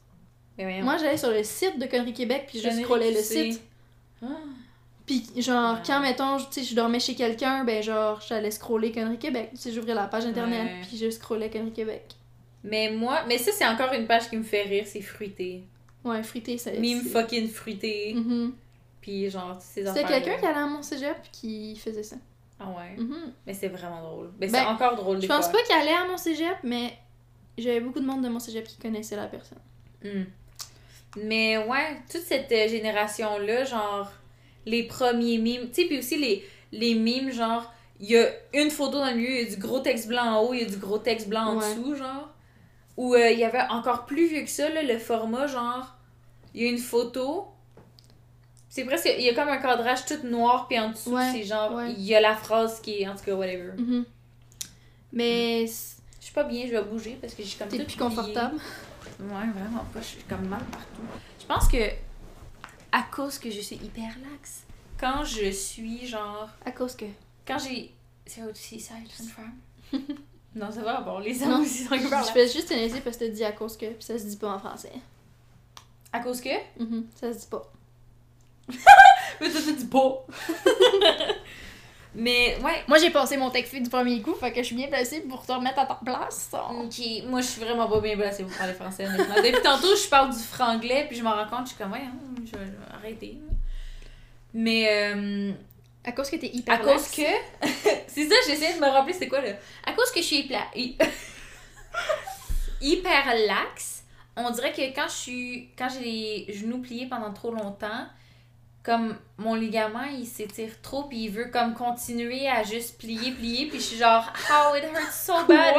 Mais. 0.58 0.82
Moi, 0.82 0.98
j'allais 0.98 1.16
sur 1.16 1.30
le 1.30 1.42
site 1.42 1.78
de 1.78 1.86
Connerie 1.86 2.12
Québec, 2.12 2.44
puis 2.48 2.60
je 2.60 2.68
scrollais 2.68 3.10
le 3.12 3.22
site. 3.22 3.60
Ah. 4.22 4.26
Puis, 5.06 5.24
genre, 5.38 5.74
Ouais. 5.76 5.80
quand, 5.84 6.00
mettons, 6.00 6.36
tu 6.38 6.44
sais, 6.50 6.62
je 6.62 6.74
dormais 6.76 7.00
chez 7.00 7.14
quelqu'un, 7.16 7.64
ben, 7.64 7.82
genre, 7.82 8.20
j'allais 8.28 8.50
scroller 8.52 8.92
Connerie 8.92 9.18
Québec. 9.18 9.48
Tu 9.52 9.56
sais, 9.58 9.72
j'ouvrais 9.72 9.94
la 9.94 10.06
page 10.06 10.26
internet, 10.26 10.62
Ouais. 10.62 10.80
puis 10.86 10.96
je 10.96 11.10
scrollais 11.10 11.50
Connerie 11.50 11.72
Québec. 11.72 12.04
Mais 12.64 12.90
moi, 12.90 13.24
mais 13.26 13.38
ça, 13.38 13.50
c'est 13.52 13.66
encore 13.66 13.92
une 13.92 14.06
page 14.06 14.28
qui 14.30 14.36
me 14.36 14.42
fait 14.42 14.62
rire, 14.62 14.84
c'est 14.86 15.00
fruité. 15.02 15.64
Ouais, 16.04 16.22
frité, 16.22 16.58
ça. 16.58 16.70
Mime 16.72 17.00
fucking 17.02 17.48
fruité. 17.48 18.14
Mhm. 18.14 18.52
Puis 19.00 19.28
genre, 19.30 19.56
ces 19.60 19.84
C'était 19.86 20.04
quelqu'un 20.04 20.36
qui 20.38 20.46
allait 20.46 20.58
à 20.58 20.66
mon 20.66 20.82
cégep 20.82 21.16
qui 21.32 21.76
faisait 21.76 22.02
ça. 22.04 22.16
Ah 22.60 22.68
ouais? 22.70 22.96
Mhm. 23.02 23.32
Mais 23.46 23.54
c'est 23.54 23.68
vraiment 23.68 24.00
drôle. 24.00 24.30
Mais 24.40 24.46
Ben, 24.46 24.60
c'est 24.60 24.66
encore 24.66 24.94
drôle 24.96 25.20
Je 25.20 25.26
pense 25.26 25.46
fois. 25.48 25.54
pas 25.58 25.62
qu'il 25.64 25.74
allait 25.74 25.90
à 25.92 26.06
mon 26.06 26.16
cégep, 26.16 26.56
mais 26.62 26.92
j'avais 27.58 27.80
beaucoup 27.80 27.98
de 28.00 28.06
monde 28.06 28.22
de 28.22 28.28
mon 28.28 28.38
cégep 28.38 28.64
qui 28.66 28.76
connaissait 28.78 29.16
la 29.16 29.26
personne. 29.26 29.58
Hmm. 30.04 30.24
Mais 31.16 31.58
ouais, 31.58 32.00
toute 32.10 32.22
cette 32.22 32.50
euh, 32.52 32.68
génération-là, 32.68 33.64
genre, 33.64 34.10
les 34.66 34.84
premiers 34.84 35.38
mimes, 35.38 35.68
tu 35.72 35.82
sais, 35.82 35.88
puis 35.88 35.98
aussi 35.98 36.16
les, 36.18 36.44
les 36.72 36.94
mimes, 36.94 37.30
genre, 37.32 37.72
il 38.00 38.10
y 38.10 38.16
a 38.16 38.28
une 38.54 38.70
photo 38.70 38.98
dans 38.98 39.10
le 39.10 39.16
milieu, 39.16 39.30
il 39.30 39.42
y 39.44 39.46
a 39.46 39.54
du 39.54 39.60
gros 39.60 39.80
texte 39.80 40.08
blanc 40.08 40.24
en 40.24 40.40
haut, 40.42 40.54
il 40.54 40.60
y 40.60 40.64
a 40.64 40.68
du 40.68 40.76
gros 40.78 40.98
texte 40.98 41.28
blanc 41.28 41.42
en 41.48 41.58
Ouais. 41.58 41.74
dessous, 41.74 41.96
genre. 41.96 42.28
Ou 42.96 43.14
euh, 43.14 43.30
il 43.30 43.38
y 43.38 43.44
avait 43.44 43.62
encore 43.70 44.04
plus 44.06 44.26
vieux 44.28 44.42
que 44.42 44.50
ça, 44.50 44.68
là, 44.68 44.82
le 44.82 44.98
format, 44.98 45.46
genre, 45.46 45.96
il 46.54 46.62
y 46.62 46.66
a 46.66 46.70
une 46.70 46.78
photo, 46.78 47.48
c'est 48.68 48.84
presque, 48.84 49.10
il 49.18 49.24
y 49.24 49.28
a 49.28 49.34
comme 49.34 49.48
un 49.48 49.58
cadrage 49.58 50.04
tout 50.06 50.26
noir, 50.26 50.66
puis 50.68 50.78
en 50.78 50.90
dessous, 50.90 51.14
Ouais, 51.14 51.30
c'est 51.32 51.42
genre, 51.44 51.72
ouais. 51.74 51.92
il 51.92 52.02
y 52.02 52.14
a 52.14 52.20
la 52.20 52.34
phrase 52.36 52.80
qui 52.80 53.02
est, 53.02 53.08
en 53.08 53.16
tout 53.16 53.24
cas, 53.24 53.34
whatever. 53.34 53.72
Mhm. 53.78 54.04
Mais 55.12 55.66
c- 55.66 55.96
Je 56.20 56.24
suis 56.26 56.34
pas 56.34 56.44
bien, 56.44 56.66
je 56.66 56.72
vais 56.72 56.82
bouger 56.82 57.18
parce 57.20 57.34
que 57.34 57.42
j'ai 57.42 57.56
comme 57.58 57.68
t'es 57.68 57.84
plus 57.84 57.96
confortable? 57.96 58.56
Ouais, 59.20 59.46
vraiment 59.54 59.84
pas. 59.92 60.00
Je 60.00 60.06
suis 60.06 60.22
comme 60.24 60.46
mal 60.48 60.62
partout. 60.70 61.02
Je 61.40 61.46
pense 61.46 61.68
que 61.68 61.76
à 62.92 63.02
cause 63.14 63.38
que 63.38 63.50
je 63.50 63.60
suis 63.60 63.76
hyper 63.76 64.08
laxe, 64.30 64.62
quand 64.98 65.24
je 65.24 65.50
suis 65.50 66.06
genre. 66.06 66.48
À 66.64 66.70
cause 66.72 66.94
que? 66.96 67.04
Quand 67.46 67.58
j'ai. 67.58 67.92
C'est 68.26 68.42
aussi 68.44 68.78
ça, 68.80 68.94
une 68.98 69.26
femme? 69.26 69.58
non, 70.54 70.70
ça 70.70 70.82
va, 70.82 71.00
bon, 71.00 71.18
les 71.18 71.42
hommes 71.42 71.62
aussi 71.62 71.84
sont 71.84 71.94
hyper 71.94 72.22
Je 72.24 72.32
fais 72.32 72.48
juste 72.48 72.68
te 72.68 72.74
laisser 72.74 73.00
parce 73.00 73.16
que 73.16 73.24
t'as 73.24 73.30
dit 73.30 73.44
à 73.44 73.52
cause 73.52 73.76
que, 73.76 73.86
puis 73.86 74.02
ça 74.02 74.18
se 74.18 74.24
dit 74.24 74.36
pas 74.36 74.52
en 74.52 74.58
français. 74.58 74.92
À 76.12 76.20
cause 76.20 76.40
que? 76.40 76.50
Mhm, 76.78 77.06
Ça 77.14 77.32
se 77.32 77.38
dit 77.38 77.46
pas. 77.46 77.72
Mais 79.40 79.50
ça, 79.50 79.60
tu 79.62 79.72
dis 79.74 79.86
pas! 79.86 80.26
Mais, 82.14 82.58
ouais. 82.62 82.84
Moi, 82.86 82.98
j'ai 82.98 83.08
passé 83.10 83.38
mon 83.38 83.48
texte 83.50 83.74
du 83.74 83.88
premier 83.88 84.20
coup, 84.20 84.34
fait 84.34 84.52
que 84.52 84.58
je 84.60 84.66
suis 84.66 84.76
bien 84.76 84.88
placée 84.88 85.22
pour 85.22 85.46
te 85.46 85.52
remettre 85.52 85.78
à 85.78 85.86
ta 85.86 85.98
place. 86.04 86.50
Ok, 86.52 87.00
moi 87.26 87.40
je 87.40 87.46
suis 87.46 87.62
vraiment 87.62 87.88
pas 87.88 88.00
bien 88.00 88.16
placée 88.18 88.44
pour 88.44 88.54
parler 88.54 88.74
français 88.74 89.06
honnêtement. 89.06 89.36
Depuis 89.36 89.52
tantôt, 89.64 89.96
je 89.96 90.08
parle 90.10 90.30
du 90.30 90.38
franglais, 90.38 91.06
puis 91.08 91.16
je 91.16 91.22
me 91.22 91.28
rends 91.28 91.46
compte, 91.48 91.62
je 91.64 91.68
suis 91.68 91.78
comme, 91.78 91.92
ouais, 91.92 92.02
hein, 92.04 92.12
je 92.44 92.50
vais 92.52 92.66
arrêter. 92.94 93.38
Mais, 94.52 94.86
euh, 95.14 95.52
À 96.04 96.12
cause 96.12 96.28
que 96.30 96.36
t'es 96.36 96.48
hyper 96.48 96.74
À 96.74 96.78
cause 96.78 97.08
que. 97.10 97.22
c'est 98.08 98.28
ça, 98.28 98.34
j'essaie 98.46 98.74
de 98.74 98.80
me 98.80 98.88
rappeler 98.88 99.12
c'est 99.14 99.28
quoi 99.28 99.40
là. 99.40 99.52
À 99.86 99.92
cause 99.92 100.10
que 100.10 100.20
je 100.20 100.26
suis 100.26 100.38
hyper. 100.40 100.66
hy- 100.74 100.96
hyper 102.80 103.34
laxe, 103.46 104.02
on 104.36 104.50
dirait 104.50 104.72
que 104.72 104.82
quand 104.94 105.06
je 105.08 105.14
suis. 105.14 105.68
Quand 105.76 105.88
j'ai 105.88 106.00
les 106.48 106.52
genoux 106.54 106.78
pliés 106.80 107.06
pendant 107.08 107.32
trop 107.32 107.52
longtemps, 107.52 108.06
comme 108.82 109.16
mon 109.38 109.54
ligament 109.54 110.02
il 110.04 110.26
s'étire 110.26 110.80
trop, 110.82 111.04
puis 111.04 111.24
il 111.24 111.28
veut 111.30 111.46
comme 111.46 111.74
continuer 111.74 112.48
à 112.48 112.62
juste 112.64 112.98
plier, 112.98 113.32
plier, 113.32 113.66
puis 113.68 113.78
je 113.78 113.84
suis 113.84 113.96
genre, 113.98 114.24
how 114.50 114.74
it 114.74 114.84
hurts 114.84 115.12
so 115.12 115.44
bad. 115.46 115.76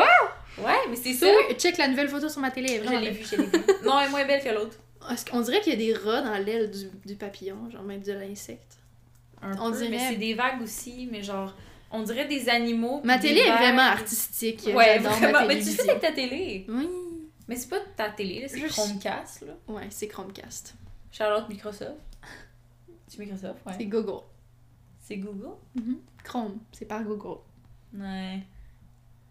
Ouais, 0.57 0.74
mais 0.89 0.95
c'est 0.95 1.13
ça. 1.13 1.26
Check 1.57 1.78
la 1.78 1.88
nouvelle 1.88 2.07
photo 2.09 2.30
sur 2.30 2.39
ma 2.39 2.51
télé. 2.51 2.80
Je 2.86 2.89
l'ai 2.89 2.99
belle. 2.99 3.13
vu, 3.13 3.26
je 3.26 3.36
l'ai 3.38 3.43
vu. 3.45 3.51
Non, 3.84 3.99
elle 3.99 4.07
est 4.07 4.11
moins 4.11 4.24
belle 4.26 4.43
que 4.43 4.49
l'autre. 4.49 4.78
Qu'on 5.30 5.41
dirait 5.41 5.59
qu'il 5.61 5.74
y 5.74 5.76
a 5.76 5.80
des 5.80 5.93
rats 5.99 6.21
dans 6.21 6.38
l'aile 6.38 6.69
du, 6.71 6.89
du 7.05 7.15
papillon, 7.15 7.69
genre 7.71 7.82
même 7.84 8.01
de 8.03 8.13
l'insecte. 8.13 8.78
Un 9.44 9.58
On 9.60 9.72
peu, 9.72 9.78
dirait- 9.78 9.89
Mais 9.89 10.10
c'est 10.10 10.16
des 10.16 10.34
vagues 10.34 10.62
aussi, 10.62 11.08
mais 11.12 11.22
genre, 11.22 11.54
on 11.91 12.02
dirait 12.04 12.28
des 12.28 12.50
animaux. 12.50 13.02
Ma 13.04 13.20
télé 13.20 13.41
est 13.41 13.52
vraiment 13.52 13.82
artistique. 13.82 14.62
Ouais, 14.74 15.00
vraiment. 15.00 15.32
ma 15.32 15.46
Mais 15.46 15.60
tu 15.60 15.66
fais 15.72 15.89
avec 15.89 16.02
ta 16.02 16.12
télé. 16.12 16.66
Oui. 16.70 16.88
Mais 17.48 17.56
c'est 17.58 17.70
pas 17.70 17.80
ta 17.98 18.10
télé, 18.10 18.48
c'est 18.48 18.62
Chromecast, 18.62 19.41
là. 19.41 19.54
Ouais, 19.68 19.88
c'est 19.89 20.08
Chromecast. 20.08 20.76
Charlotte 21.12 21.48
Microsoft. 21.50 21.91
C'est 23.08 23.20
Microsoft, 23.20 23.66
ouais. 23.66 23.74
C'est 23.78 23.86
Google. 23.86 24.24
C'est 25.00 25.18
Google? 25.18 25.56
Chrome, 26.24 26.60
c'est 26.72 26.86
par 26.86 27.04
Google. 27.04 27.39
Ouais. 27.94 28.39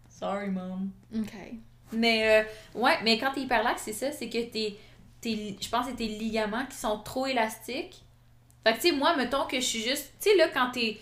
Sorry, 0.07 0.49
mom. 0.49 0.91
Ok. 1.15 1.33
Mais, 1.91 2.43
euh, 2.75 2.79
ouais, 2.79 2.97
mais 3.03 3.17
quand 3.17 3.31
t'es 3.33 3.41
hyperlaxe, 3.41 3.81
c'est 3.83 3.93
ça, 3.93 4.11
c'est 4.11 4.29
que 4.29 4.37
t'es, 4.43 4.77
t'es, 5.19 5.55
je 5.59 5.69
pense 5.69 5.85
que 5.85 5.91
c'est 5.91 5.97
tes 5.97 6.07
ligaments 6.07 6.65
qui 6.67 6.77
sont 6.77 6.99
trop 6.99 7.25
élastiques. 7.25 8.02
Fait 8.63 8.73
que, 8.73 8.81
tu 8.81 8.89
sais, 8.89 8.91
moi, 8.95 9.15
mettons 9.15 9.45
que 9.45 9.57
je 9.59 9.65
suis 9.65 9.81
juste, 9.81 10.13
tu 10.21 10.29
sais, 10.29 10.35
là, 10.37 10.47
quand 10.47 10.71
t'es, 10.71 10.97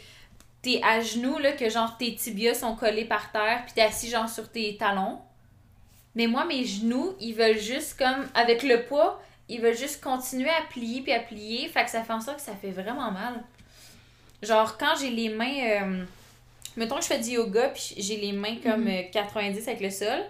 t'es 0.61 0.81
à 0.83 0.99
genoux, 1.01 1.37
là, 1.37 1.51
que 1.53 1.69
genre 1.69 1.95
tes 1.97 2.15
tibias 2.15 2.55
sont 2.55 2.75
collés 2.75 3.05
par 3.05 3.31
terre, 3.31 3.63
puis 3.65 3.73
t'es 3.75 3.81
assis, 3.81 4.09
genre, 4.09 4.27
sur 4.29 4.49
tes 4.51 4.77
talons. 4.77 5.19
Mais 6.15 6.27
moi, 6.27 6.43
mes 6.45 6.65
genoux, 6.65 7.15
ils 7.19 7.33
veulent 7.33 7.59
juste, 7.59 7.97
comme, 7.97 8.27
avec 8.33 8.63
le 8.63 8.83
poids, 8.85 9.21
ils 9.47 9.61
veulent 9.61 9.77
juste 9.77 10.03
continuer 10.03 10.49
à 10.49 10.61
plier, 10.69 11.01
puis 11.01 11.13
à 11.13 11.19
plier. 11.19 11.67
Fait 11.69 11.83
que 11.85 11.89
ça 11.91 12.03
fait 12.03 12.13
en 12.13 12.21
sorte 12.21 12.37
que 12.37 12.43
ça 12.43 12.55
fait 12.55 12.71
vraiment 12.71 13.11
mal. 13.11 13.43
Genre, 14.41 14.77
quand 14.77 14.95
j'ai 14.99 15.09
les 15.11 15.29
mains. 15.29 15.81
euh, 15.83 16.05
mettons 16.77 16.95
que 16.95 17.01
je 17.03 17.07
fais 17.07 17.19
du 17.19 17.31
yoga, 17.31 17.69
puis 17.69 17.93
j'ai 17.97 18.17
les 18.17 18.31
mains 18.31 18.57
comme 18.63 18.85
Mhm. 18.85 18.87
euh, 18.89 19.01
90 19.11 19.67
avec 19.67 19.81
le 19.81 19.89
sol. 19.89 20.21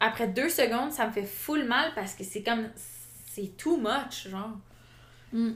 Après 0.00 0.26
deux 0.26 0.48
secondes, 0.48 0.90
ça 0.90 1.06
me 1.06 1.12
fait 1.12 1.22
full 1.22 1.64
mal 1.64 1.92
parce 1.94 2.14
que 2.14 2.24
c'est 2.24 2.42
comme. 2.42 2.68
C'est 3.30 3.56
too 3.56 3.76
much, 3.76 4.28
genre. 4.28 4.50
Mm. 5.32 5.52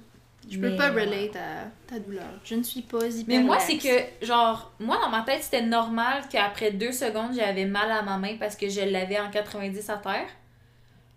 Je 0.49 0.59
peux 0.59 0.71
Mais, 0.71 0.77
pas 0.77 0.93
ouais. 0.93 1.05
relate 1.05 1.37
à 1.37 1.71
ta 1.89 1.99
douleur. 1.99 2.23
Je 2.45 2.55
ne 2.55 2.63
suis 2.63 2.83
pas 2.83 3.05
hyper 3.07 3.25
Mais 3.27 3.43
moi, 3.43 3.59
c'est 3.59 3.79
que, 3.79 4.25
genre, 4.25 4.73
moi, 4.79 4.99
dans 5.03 5.09
ma 5.09 5.23
tête, 5.23 5.43
c'était 5.43 5.63
normal 5.63 6.23
qu'après 6.31 6.71
deux 6.71 6.93
secondes, 6.93 7.35
j'avais 7.35 7.65
mal 7.65 7.91
à 7.91 8.03
ma 8.03 8.17
main 8.17 8.37
parce 8.39 8.55
que 8.55 8.69
je 8.69 8.81
l'avais 8.81 9.19
en 9.19 9.31
90 9.31 9.91
à 9.91 9.97
terre. 9.97 10.29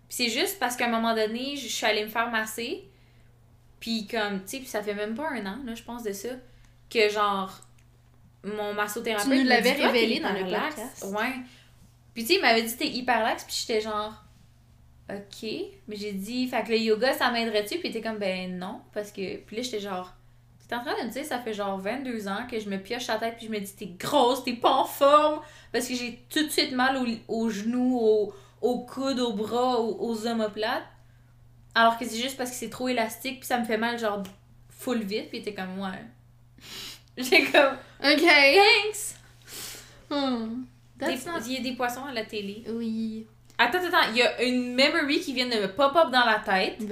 Puis 0.08 0.16
c'est 0.16 0.28
juste 0.30 0.58
parce 0.58 0.74
qu'à 0.76 0.86
un 0.86 0.90
moment 0.90 1.14
donné, 1.14 1.56
je 1.56 1.68
suis 1.68 1.86
allée 1.86 2.04
me 2.04 2.08
faire 2.10 2.28
masser. 2.30 2.88
Puis 3.78 4.06
comme, 4.08 4.42
tu 4.44 4.58
sais, 4.58 4.64
ça 4.64 4.82
fait 4.82 4.94
même 4.94 5.14
pas 5.14 5.28
un 5.30 5.46
an, 5.46 5.58
là, 5.64 5.74
je 5.74 5.82
pense 5.84 6.02
de 6.02 6.12
ça, 6.12 6.30
que 6.90 7.08
genre, 7.08 7.60
mon 8.42 8.74
massothérapeute 8.74 9.30
Tu 9.30 9.38
nous 9.38 9.48
l'avais 9.48 9.72
révélé 9.72 10.18
dans 10.20 10.32
le 10.32 10.40
hyperlaxe. 10.40 10.74
podcast. 10.74 11.04
Ouais. 11.14 11.32
Puis 12.14 12.24
tu 12.24 12.30
sais, 12.30 12.34
il 12.34 12.42
m'avait 12.42 12.62
dit, 12.62 12.76
t'es 12.76 12.88
hyper 12.88 13.22
laxe, 13.22 13.44
puis 13.44 13.54
j'étais 13.60 13.80
genre, 13.80 14.12
ok. 15.14 15.50
Mais 15.88 15.96
j'ai 15.96 16.12
dit, 16.12 16.46
fait 16.48 16.62
que 16.62 16.70
le 16.70 16.78
yoga, 16.78 17.12
ça 17.12 17.30
m'aiderait-tu? 17.30 17.78
Puis 17.78 17.88
il 17.88 17.90
était 17.96 18.00
comme, 18.00 18.18
ben 18.18 18.58
non, 18.58 18.80
parce 18.92 19.10
que. 19.12 19.36
Puis 19.38 19.56
là, 19.56 19.62
j'étais 19.62 19.80
genre, 19.80 20.12
t'es 20.68 20.74
en 20.76 20.82
train 20.84 20.98
de 21.00 21.06
me 21.06 21.12
dire, 21.12 21.24
ça 21.24 21.38
fait 21.40 21.52
genre 21.52 21.78
22 21.78 22.28
ans 22.28 22.46
que 22.48 22.60
je 22.60 22.68
me 22.68 22.78
pioche 22.78 23.08
la 23.08 23.16
tête, 23.18 23.36
puis 23.36 23.46
je 23.46 23.50
me 23.52 23.58
dis, 23.58 23.74
t'es 23.74 23.90
grosse, 23.98 24.44
t'es 24.44 24.52
pas 24.54 24.70
en 24.72 24.84
forme, 24.84 25.40
parce 25.72 25.88
que 25.88 25.94
j'ai 25.94 26.20
tout 26.30 26.44
de 26.44 26.50
suite 26.50 26.72
mal 26.72 26.96
aux, 26.96 27.06
aux 27.26 27.50
genoux, 27.50 27.98
aux, 27.98 28.32
aux 28.60 28.78
coudes, 28.80 29.18
aux 29.18 29.32
bras, 29.32 29.80
aux, 29.80 29.96
aux 30.08 30.26
omoplates. 30.26 30.86
Alors 31.74 31.98
que 31.98 32.04
c'est 32.04 32.20
juste 32.20 32.36
parce 32.36 32.50
que 32.50 32.56
c'est 32.56 32.70
trop 32.70 32.88
élastique, 32.88 33.40
puis 33.40 33.46
ça 33.46 33.58
me 33.58 33.64
fait 33.64 33.78
mal, 33.78 33.98
genre, 33.98 34.22
full 34.68 35.02
vite, 35.02 35.28
puis 35.28 35.38
il 35.38 35.40
était 35.40 35.54
comme, 35.54 35.78
ouais. 35.80 36.04
J'ai 37.16 37.44
comme, 37.50 37.76
Ok. 38.02 38.22
thanks! 38.22 39.16
Hmm. 40.10 40.64
Il 41.02 41.52
y 41.52 41.56
a 41.56 41.60
des 41.60 41.72
poissons 41.72 42.04
à 42.04 42.12
la 42.12 42.24
télé. 42.24 42.64
Oui. 42.68 43.26
Attends, 43.62 43.84
attends, 43.84 44.10
il 44.12 44.16
y 44.16 44.22
a 44.22 44.42
une 44.42 44.74
memory 44.74 45.20
qui 45.20 45.34
vient 45.34 45.46
de 45.46 45.54
me 45.54 45.66
pop-up 45.66 46.10
dans 46.10 46.24
la 46.24 46.38
tête. 46.38 46.78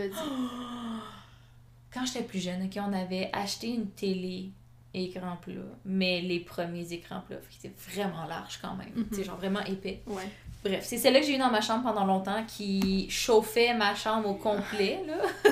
Quand 1.95 2.05
j'étais 2.05 2.25
plus 2.25 2.41
jeune, 2.41 2.67
ok, 2.67 2.83
on 2.87 2.93
avait 2.93 3.31
acheté 3.33 3.69
une 3.69 3.89
télé 3.89 4.51
écran 4.93 5.39
plat, 5.41 5.55
mais 5.87 6.21
les 6.21 6.41
premiers 6.41 6.93
écrans 6.93 7.23
plats, 7.27 7.39
qui 7.49 7.67
étaient 7.67 7.75
vraiment 7.91 8.27
larges 8.27 8.59
quand 8.61 8.75
même. 8.75 9.07
Tu 9.09 9.17
sais, 9.17 9.25
genre 9.25 9.39
vraiment 9.39 9.65
épais. 9.65 10.03
Ouais. 10.07 10.29
Bref, 10.63 10.85
c'est 10.85 10.99
celle-là 10.99 11.21
que 11.21 11.27
j'ai 11.27 11.37
eu 11.37 11.39
dans 11.39 11.51
ma 11.51 11.63
chambre 11.63 11.85
pendant 11.85 12.05
longtemps 12.05 12.45
qui 12.45 13.09
chauffait 13.09 13.73
ma 13.73 13.95
chambre 13.95 14.29
au 14.29 14.35
complet, 14.35 15.01
là. 15.07 15.17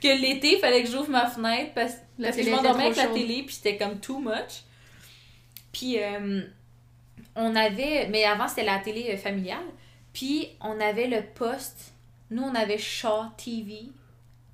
que 0.00 0.20
l'été, 0.20 0.54
il 0.54 0.60
fallait 0.60 0.84
que 0.84 0.90
j'ouvre 0.90 1.10
ma 1.10 1.26
fenêtre 1.26 1.72
parce, 1.74 1.94
La 2.18 2.28
parce 2.28 2.36
que 2.36 2.44
je 2.44 2.50
m'endormais 2.50 2.84
avec 2.84 2.96
la 2.96 3.08
télé, 3.08 3.42
puis 3.42 3.56
c'était 3.56 3.76
comme 3.76 3.98
too 3.98 4.20
much. 4.20 4.62
Puis, 5.72 6.00
euh, 6.00 6.42
on 7.34 7.56
avait. 7.56 8.06
Mais 8.08 8.24
avant, 8.24 8.46
c'était 8.46 8.64
la 8.64 8.78
télé 8.78 9.10
euh, 9.12 9.16
familiale. 9.16 9.58
Puis, 10.12 10.48
on 10.60 10.80
avait 10.80 11.06
le 11.06 11.22
poste. 11.34 11.92
Nous, 12.30 12.42
on 12.42 12.54
avait 12.54 12.78
Shaw 12.78 13.24
TV. 13.36 13.88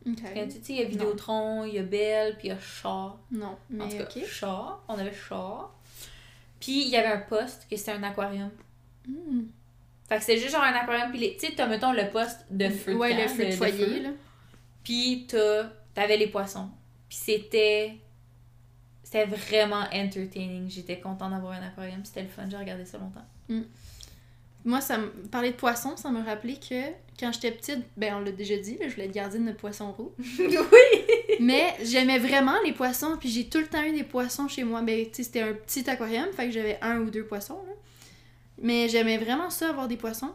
Tu 0.05 0.23
sais, 0.23 0.73
il 0.73 0.77
y 0.77 0.83
a 0.83 0.85
Vidéotron, 0.85 1.65
il 1.65 1.75
y 1.75 1.79
a 1.79 1.83
Belle, 1.83 2.37
puis 2.39 2.49
il 2.49 2.51
y 2.51 2.55
a 2.55 2.59
Shaw. 2.61 3.17
Non, 3.33 3.47
En 3.47 3.59
mais 3.71 3.89
tout 3.89 3.97
cas, 3.97 4.05
ok. 4.05 4.25
Shaw. 4.27 4.77
On 4.89 4.95
avait 4.99 5.13
Shaw. 5.15 5.69
Puis, 6.61 6.83
il 6.85 6.89
y 6.89 6.97
avait 6.97 7.09
un 7.09 7.21
poste, 7.21 7.67
que 7.71 7.77
c'était 7.77 7.93
un 7.93 8.03
aquarium. 8.03 8.51
Hmm. 9.07 9.43
Fait 10.09 10.17
que 10.17 10.21
c'était 10.23 10.39
juste 10.39 10.53
genre 10.53 10.63
un 10.63 10.73
aquarium. 10.75 11.11
Puis, 11.11 11.37
tu 11.37 11.47
sais, 11.47 11.53
t'as, 11.57 11.67
mettons, 11.67 11.93
le 11.93 12.09
poste 12.11 12.41
de 12.51 12.69
feu 12.69 12.93
de 12.93 12.99
Ouais, 12.99 13.11
camp, 13.11 13.23
le 13.23 13.29
feu 13.29 13.47
de 13.47 13.51
foyer, 13.53 14.01
là. 14.01 14.11
Puis 14.85 15.27
t'as, 15.29 15.65
t'avais 15.95 16.17
les 16.17 16.29
poissons. 16.29 16.69
Puis 17.09 17.19
c'était, 17.19 17.97
c'était 19.03 19.25
vraiment 19.27 19.83
entertaining. 19.93 20.71
J'étais 20.71 21.01
contente 21.01 21.33
d'avoir 21.33 21.53
un 21.55 21.63
aquarium. 21.67 22.05
C'était 22.05 22.23
le 22.23 22.29
fun. 22.29 22.45
J'ai 22.49 22.57
regardé 22.57 22.85
ça 22.85 22.99
longtemps. 22.99 23.25
Moi, 24.67 24.81
ça 24.81 24.99
me... 24.99 25.07
parler 25.31 25.53
de 25.53 25.57
poissons, 25.57 25.97
ça 25.97 26.11
me 26.11 26.23
rappelait 26.23 26.57
que 26.57 26.91
quand 27.19 27.33
j'étais 27.33 27.53
petite, 27.53 27.85
ben 27.97 28.17
on 28.17 28.21
l'a 28.21 28.33
déjà 28.33 28.57
dit, 28.57 28.77
là, 28.77 28.89
je 28.89 28.95
voulais 28.95 29.07
être 29.07 29.15
gardienne 29.15 29.47
de 29.47 29.53
poissons 29.53 29.93
rouges. 29.93 30.11
oui! 30.39 31.39
Mais 31.41 31.77
j'aimais 31.85 32.19
vraiment 32.19 32.57
les 32.65 32.73
poissons, 32.73 33.17
puis 33.19 33.29
j'ai 33.29 33.49
tout 33.49 33.59
le 33.59 33.69
temps 33.69 33.85
eu 33.85 33.93
des 33.93 34.03
poissons 34.03 34.49
chez 34.49 34.65
moi. 34.65 34.83
Ben, 34.83 35.07
tu 35.07 35.15
sais, 35.15 35.23
c'était 35.23 35.43
un 35.43 35.55
petit 35.55 35.89
aquarium, 35.89 36.27
fait 36.33 36.47
que 36.47 36.51
j'avais 36.51 36.79
un 36.83 36.99
ou 36.99 37.11
deux 37.11 37.25
poissons, 37.25 37.63
là. 37.67 37.73
Mais 38.61 38.89
j'aimais 38.89 39.19
vraiment 39.19 39.51
ça, 39.51 39.69
avoir 39.69 39.87
des 39.87 39.97
poissons. 39.97 40.33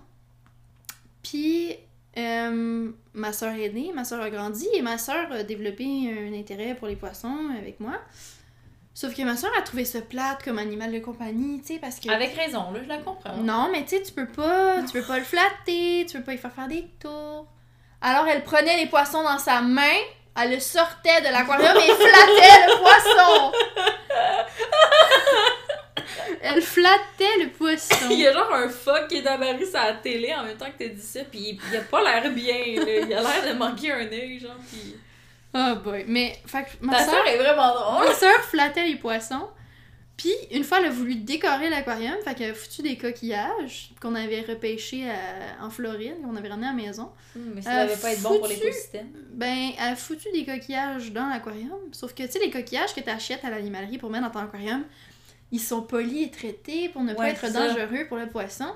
Puis, 1.24 1.76
euh, 2.18 2.92
ma 3.14 3.34
soeur 3.34 3.54
est 3.54 3.70
née, 3.70 3.92
ma 3.94 4.06
soeur 4.06 4.22
a 4.22 4.30
grandi 4.30 4.68
et 4.74 4.82
ma 4.82 4.98
soeur 4.98 5.30
a 5.32 5.44
développé 5.44 5.86
un 5.86 6.34
intérêt 6.34 6.76
pour 6.76 6.88
les 6.88 6.96
poissons 6.96 7.50
avec 7.58 7.82
moi. 7.82 8.00
Sauf 8.94 9.16
que 9.16 9.22
ma 9.22 9.38
soeur 9.38 9.52
a 9.58 9.62
trouvé 9.62 9.86
ça 9.86 10.02
plate 10.02 10.44
comme 10.44 10.60
animal 10.60 10.92
de 10.92 11.00
compagnie, 11.00 11.62
tu 11.62 11.76
sais, 11.76 11.80
parce 11.80 12.00
que. 12.00 12.10
Avec 12.10 12.36
raison, 12.36 12.72
là, 12.72 12.80
je 12.84 12.89
la 12.89 12.98
comprends. 12.98 13.38
Non, 13.38 13.70
mais 13.72 13.84
tu 13.84 13.96
sais, 13.96 14.04
tu 14.04 14.12
peux 14.12 14.28
pas, 14.28 14.82
tu 14.84 14.92
peux 14.92 15.06
pas 15.06 15.18
le 15.18 15.24
flatter, 15.24 16.06
tu 16.10 16.18
peux 16.18 16.24
pas 16.24 16.34
y 16.34 16.38
faire 16.38 16.52
faire 16.52 16.68
des 16.68 16.86
tours. 17.00 17.48
Alors 18.02 18.28
elle 18.28 18.44
prenait 18.44 18.78
les 18.78 18.88
poissons 18.88 19.24
dans 19.24 19.38
sa 19.38 19.62
main, 19.62 19.98
elle 20.42 20.52
le 20.52 20.60
sortait 20.60 21.22
de 21.22 21.28
l'aquarium 21.32 21.78
et 21.78 21.94
flattait 21.94 22.68
le 22.68 22.78
poisson. 22.80 23.52
Elle 26.44 26.62
flattait 26.62 27.38
le 27.44 27.50
poisson. 27.50 28.08
Il 28.10 28.20
y 28.20 28.28
a 28.28 28.34
genre 28.34 28.52
un 28.52 28.68
fuck 28.68 29.08
qui 29.08 29.18
est 29.18 29.28
apparu 29.28 29.64
sur 29.64 29.80
la 29.80 29.94
télé 29.94 30.34
en 30.34 30.44
même 30.44 30.58
temps 30.58 30.66
que 30.66 30.84
t'as 30.84 30.89
dit 30.89 31.02
ça, 31.02 31.24
pis 31.24 31.60
il 31.72 31.78
a 31.78 31.82
pas 31.82 32.02
l'air 32.02 32.32
bien, 32.32 32.84
là. 32.84 32.92
Il 33.08 33.14
a 33.14 33.22
l'air 33.22 33.54
de 33.54 33.58
manquer 33.58 33.92
un 33.92 34.12
œil, 34.12 34.39
genre, 34.39 34.56
pis... 34.70 34.96
Oh 35.54 35.76
boy, 35.84 36.06
mais 36.08 36.38
fait 36.45 36.64
que 36.64 36.70
ma 36.86 36.93
Ta 36.97 37.04
soeur, 37.06 37.14
soeur 37.16 37.28
est 37.28 37.38
vraiment 37.38 37.74
drôle! 37.74 38.08
ma 38.08 38.14
soeur 38.14 38.39
flattait 38.45 38.88
les 38.88 38.95
poissons. 38.95 39.47
Puis 40.18 40.34
une 40.52 40.64
fois, 40.64 40.78
elle 40.80 40.86
a 40.86 40.89
voulu 40.91 41.16
décorer 41.16 41.70
l'aquarium, 41.70 42.16
fait 42.24 42.36
qu'elle 42.36 42.52
a 42.52 42.54
foutu 42.54 42.84
des 42.84 42.95
coquillages 42.95 43.91
qu'on 43.99 44.14
avait 44.14 44.41
repêchés 44.41 45.10
à- 45.10 45.66
en 45.66 45.70
Floride, 45.72 46.22
qu'on 46.24 46.36
avait 46.36 46.47
ramenés 46.49 46.68
à 46.68 46.72
la 46.72 46.76
maison. 46.76 47.12
Hum, 47.36 47.54
mais 47.56 47.62
ça 47.64 47.86
devait 47.86 47.97
pas 47.97 48.12
être 48.14 48.22
bon 48.22 48.38
pour 48.38 48.47
l'écosystème. 48.47 49.10
Ben, 49.32 49.72
elle 49.80 49.93
a 49.93 49.95
foutu 49.95 50.30
des 50.32 50.45
coquillages 50.45 51.12
dans 51.12 51.28
l'aquarium. 51.28 51.80
Sauf 51.91 52.14
que, 52.14 52.22
tu 52.24 52.32
sais, 52.34 52.39
les 52.39 52.52
coquillages 52.52 52.93
que 52.93 52.99
tu 53.02 53.10
achètes 53.10 53.43
à 53.43 53.49
l'animalerie 53.49 53.97
pour 53.97 54.12
mettre 54.12 54.26
dans 54.26 54.39
ton 54.41 54.45
aquarium, 54.45 54.84
ils 55.52 55.60
sont 55.60 55.82
polis 55.82 56.28
et 56.28 56.32
traités 56.32 56.89
pour 56.89 57.02
ne 57.02 57.14
pas 57.16 57.24
Ouais, 57.24 57.32
être 57.32 57.41
ça. 57.41 57.49
dangereux 57.49 58.06
pour 58.08 58.18
le 58.18 58.28
poisson. 58.28 58.72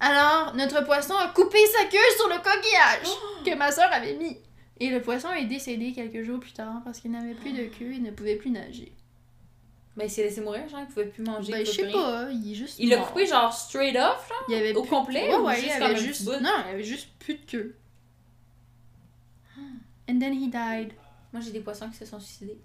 Alors, 0.00 0.54
notre 0.56 0.84
poisson 0.84 1.14
a 1.14 1.28
coupé 1.28 1.58
sa 1.66 1.84
queue 1.84 1.98
sur 2.16 2.28
le 2.28 2.36
coquillage 2.36 3.06
Oh! 3.06 3.44
que 3.44 3.54
ma 3.54 3.70
soeur 3.70 3.88
avait 3.92 4.14
mis. 4.14 4.36
Et 4.80 4.90
le 4.90 5.02
poisson 5.02 5.32
est 5.32 5.46
décédé 5.46 5.92
quelques 5.92 6.22
jours 6.22 6.38
plus 6.40 6.52
tard 6.52 6.82
parce 6.84 7.00
qu'il 7.00 7.10
n'avait 7.10 7.34
plus 7.34 7.52
de 7.52 7.64
queue 7.64 7.92
et 7.94 7.98
ne 7.98 8.10
pouvait 8.10 8.36
plus 8.36 8.50
nager. 8.50 8.92
Ben, 9.96 10.04
il 10.04 10.10
s'est 10.10 10.22
laissé 10.22 10.40
mourir, 10.40 10.68
genre, 10.68 10.78
il 10.80 10.86
pouvait 10.86 11.06
plus 11.06 11.24
manger. 11.24 11.50
Ben, 11.50 11.66
je 11.66 11.70
sais 11.72 11.90
pas, 11.90 12.28
il 12.30 12.52
est 12.52 12.54
juste. 12.54 12.76
Il 12.78 12.88
l'a 12.88 12.98
coupé, 12.98 13.26
genre, 13.26 13.52
straight 13.52 13.96
off, 13.96 14.28
genre? 14.28 14.44
Il 14.48 14.54
avait 14.54 14.74
au 14.76 14.82
plus- 14.82 14.90
complet, 14.90 15.28
Ouais, 15.28 15.34
ou 15.36 15.44
ouais, 15.46 15.56
juste 15.56 15.66
il 15.74 15.78
comme 15.80 15.90
avait 15.90 15.96
juste. 16.00 16.24
bout? 16.24 16.40
Non, 16.40 16.50
il 16.66 16.70
avait 16.74 16.84
juste 16.84 17.08
plus 17.18 17.34
de 17.34 17.44
queue. 17.44 17.76
And 20.08 20.18
then 20.20 20.32
he 20.32 20.48
died. 20.48 20.92
Moi, 21.32 21.42
j'ai 21.42 21.50
des 21.50 21.60
poissons 21.60 21.90
qui 21.90 21.96
se 21.96 22.06
sont 22.06 22.20
suicidés. 22.20 22.58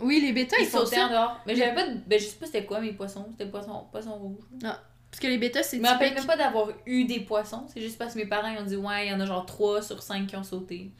Oui, 0.00 0.20
les 0.20 0.32
bêtas, 0.32 0.56
Ils 0.58 0.64
ils 0.64 0.68
font 0.68 0.84
sautaient 0.84 1.00
en 1.02 1.08
dehors. 1.10 1.40
Mais 1.46 1.54
j'avais 1.56 1.74
pas 1.74 1.88
de... 1.88 1.98
Ben, 2.06 2.18
je 2.20 2.24
sais 2.26 2.36
pas 2.36 2.46
c'était 2.46 2.64
quoi 2.64 2.80
mes 2.80 2.92
poissons. 2.92 3.26
C'était 3.30 3.50
poisson, 3.50 3.86
poisson 3.90 4.14
rouge. 4.16 4.42
Parce 5.10 5.20
que 5.20 5.26
les 5.26 5.38
bêtas, 5.38 5.62
c'est 5.62 5.78
Je 5.78 5.82
me 5.82 5.88
rappelle 5.88 6.14
même 6.14 6.26
pas 6.26 6.36
d'avoir 6.36 6.68
eu 6.86 7.04
des 7.04 7.20
poissons. 7.20 7.66
C'est 7.72 7.80
juste 7.80 7.98
parce 7.98 8.14
que 8.14 8.18
mes 8.18 8.26
parents 8.26 8.48
ils 8.48 8.58
ont 8.58 8.66
dit 8.66 8.76
ouais, 8.76 9.06
il 9.06 9.10
y 9.10 9.14
en 9.14 9.20
a 9.20 9.26
genre 9.26 9.46
3 9.46 9.82
sur 9.82 10.02
5 10.02 10.26
qui 10.26 10.36
ont 10.36 10.42
sauté. 10.44 10.90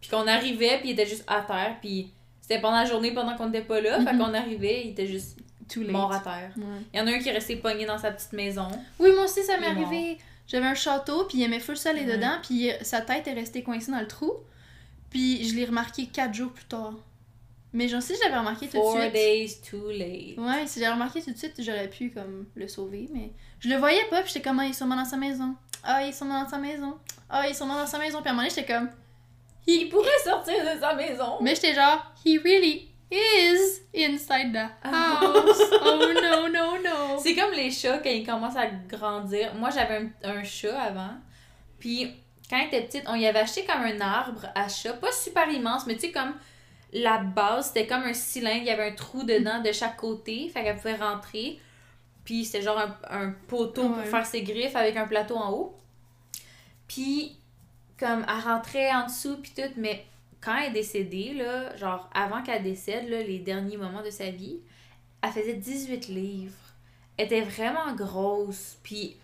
Puis 0.00 0.10
qu'on 0.10 0.26
arrivait, 0.26 0.78
puis 0.80 0.88
ils 0.90 0.92
étaient 0.92 1.06
juste 1.06 1.24
à 1.26 1.42
terre. 1.42 1.76
Puis 1.80 2.10
c'était 2.40 2.60
pendant 2.60 2.78
la 2.78 2.86
journée, 2.86 3.12
pendant 3.12 3.36
qu'on 3.36 3.48
était 3.50 3.62
pas 3.62 3.80
là. 3.80 4.00
Fait 4.00 4.12
Mhm. 4.12 4.18
qu'on 4.18 4.34
arrivait, 4.34 4.82
ils 4.86 4.90
étaient 4.90 5.06
juste 5.06 5.38
morts 5.76 6.12
à 6.12 6.18
terre. 6.20 6.52
Ouais. 6.56 6.64
Il 6.92 6.98
y 6.98 7.02
en 7.02 7.06
a 7.06 7.10
un 7.12 7.18
qui 7.18 7.28
est 7.28 7.32
resté 7.32 7.56
pogné 7.56 7.86
dans 7.86 7.98
sa 7.98 8.10
petite 8.10 8.32
maison. 8.32 8.68
Oui, 8.98 9.10
moi 9.14 9.24
aussi, 9.24 9.42
ça 9.42 9.56
m'est 9.58 9.66
arrivé. 9.66 10.18
J'avais 10.46 10.66
un 10.66 10.74
château, 10.74 11.24
puis 11.24 11.38
il 11.38 11.44
aimait 11.44 11.60
full 11.60 11.76
aller 11.86 12.04
Ouais. 12.04 12.16
dedans, 12.16 12.36
puis 12.42 12.70
sa 12.82 13.00
tête 13.00 13.26
est 13.28 13.32
restée 13.32 13.62
coincée 13.62 13.90
dans 13.92 14.00
le 14.00 14.08
trou. 14.08 14.32
Puis 15.08 15.46
je 15.48 15.54
l'ai 15.54 15.64
remarqué 15.66 16.06
quatre 16.06 16.34
jours 16.34 16.52
plus 16.52 16.64
tard. 16.64 16.94
Mais 17.74 17.88
j'en 17.88 18.00
sais, 18.02 18.14
je 18.14 18.20
l'avais 18.24 18.36
remarqué 18.38 18.66
tout 18.66 18.76
de 18.76 18.82
Four 18.82 19.00
suite. 19.00 19.12
days 19.14 19.60
too 19.68 19.90
late. 19.90 20.36
Ouais, 20.38 20.66
si 20.66 20.78
j'avais 20.80 20.92
remarqué 20.92 21.22
tout 21.22 21.30
de 21.32 21.38
suite, 21.38 21.54
j'aurais 21.58 21.88
pu 21.88 22.10
comme 22.10 22.46
le 22.54 22.68
sauver, 22.68 23.08
mais 23.12 23.32
je 23.60 23.68
le 23.70 23.76
voyais 23.76 24.04
pas, 24.10 24.20
puis 24.22 24.32
j'étais 24.32 24.46
comme, 24.48 24.58
ah, 24.60 24.64
il 24.66 24.70
est 24.70 24.74
sûrement 24.74 24.96
dans 24.96 25.04
sa 25.06 25.16
maison. 25.16 25.54
Ah, 25.82 26.02
il 26.04 26.10
est 26.10 26.12
sûrement 26.12 26.42
dans 26.42 26.48
sa 26.48 26.58
maison. 26.58 26.98
Ah, 27.30 27.42
il 27.46 27.50
est 27.50 27.54
sûrement 27.54 27.76
dans 27.76 27.86
sa 27.86 27.98
maison. 27.98 28.18
Puis 28.20 28.28
à 28.28 28.32
un 28.32 28.34
moment 28.34 28.46
donné, 28.46 28.54
j'étais 28.54 28.72
comme, 28.72 28.90
Il 29.66 29.88
pourrait 29.88 30.08
sortir 30.24 30.54
de 30.62 30.78
sa 30.80 30.94
maison. 30.94 31.38
mais 31.40 31.54
j'étais 31.54 31.74
genre, 31.74 32.12
he 32.26 32.38
really 32.44 32.90
is 33.10 33.80
inside 33.96 34.52
the 34.52 34.68
Ah. 34.84 35.18
house. 35.20 35.60
oh 35.82 35.98
no, 36.14 36.48
no, 36.48 36.76
no. 36.82 37.18
C'est 37.22 37.34
comme 37.34 37.52
les 37.52 37.70
chats 37.70 37.98
quand 37.98 38.10
ils 38.10 38.26
commencent 38.26 38.56
à 38.56 38.66
grandir. 38.66 39.54
Moi, 39.54 39.70
j'avais 39.70 39.96
un, 40.24 40.30
un 40.30 40.44
chat 40.44 40.78
avant. 40.80 41.14
Puis, 41.78 42.12
quand 42.50 42.58
elle 42.58 42.66
était 42.68 42.82
petite, 42.82 43.04
on 43.06 43.14
y 43.14 43.26
avait 43.26 43.40
acheté 43.40 43.64
comme 43.64 43.82
un 43.82 44.00
arbre 44.00 44.46
à 44.54 44.68
chat. 44.68 44.92
Pas 44.94 45.12
super 45.12 45.48
immense, 45.50 45.86
mais 45.86 45.94
tu 45.94 46.00
sais, 46.02 46.12
comme 46.12 46.34
la 46.92 47.18
base, 47.18 47.68
c'était 47.68 47.86
comme 47.86 48.02
un 48.02 48.12
cylindre. 48.14 48.58
Il 48.62 48.64
y 48.66 48.70
avait 48.70 48.90
un 48.90 48.94
trou 48.94 49.22
dedans 49.24 49.60
de 49.62 49.72
chaque 49.72 49.96
côté. 49.96 50.48
Fait 50.48 50.62
qu'elle 50.62 50.76
pouvait 50.76 50.96
rentrer. 50.96 51.58
Puis, 52.24 52.44
c'était 52.44 52.62
genre 52.62 52.78
un, 52.78 52.96
un 53.26 53.30
poteau 53.48 53.82
Ouais. 53.82 53.88
pour 53.88 54.04
faire 54.04 54.26
ses 54.26 54.42
griffes 54.42 54.76
avec 54.76 54.96
un 54.96 55.06
plateau 55.06 55.36
en 55.36 55.50
haut. 55.52 55.76
Puis, 56.88 57.36
comme 57.98 58.24
elle 58.28 58.44
rentrait 58.44 58.92
en 58.92 59.06
dessous, 59.06 59.36
puis 59.42 59.52
tout. 59.56 59.70
Mais 59.76 60.04
quand 60.40 60.56
elle 60.56 60.68
est 60.70 60.72
décédée, 60.72 61.34
là, 61.34 61.74
genre 61.76 62.08
avant 62.14 62.42
qu'elle 62.42 62.62
décède, 62.62 63.08
là, 63.08 63.22
les 63.22 63.38
derniers 63.38 63.76
moments 63.76 64.02
de 64.02 64.10
sa 64.10 64.30
vie, 64.30 64.58
elle 65.22 65.30
faisait 65.30 65.54
18 65.54 66.08
livres. 66.08 66.52
Elle 67.16 67.26
était 67.26 67.42
vraiment 67.42 67.94
grosse, 67.94 68.76
puis 68.82 69.16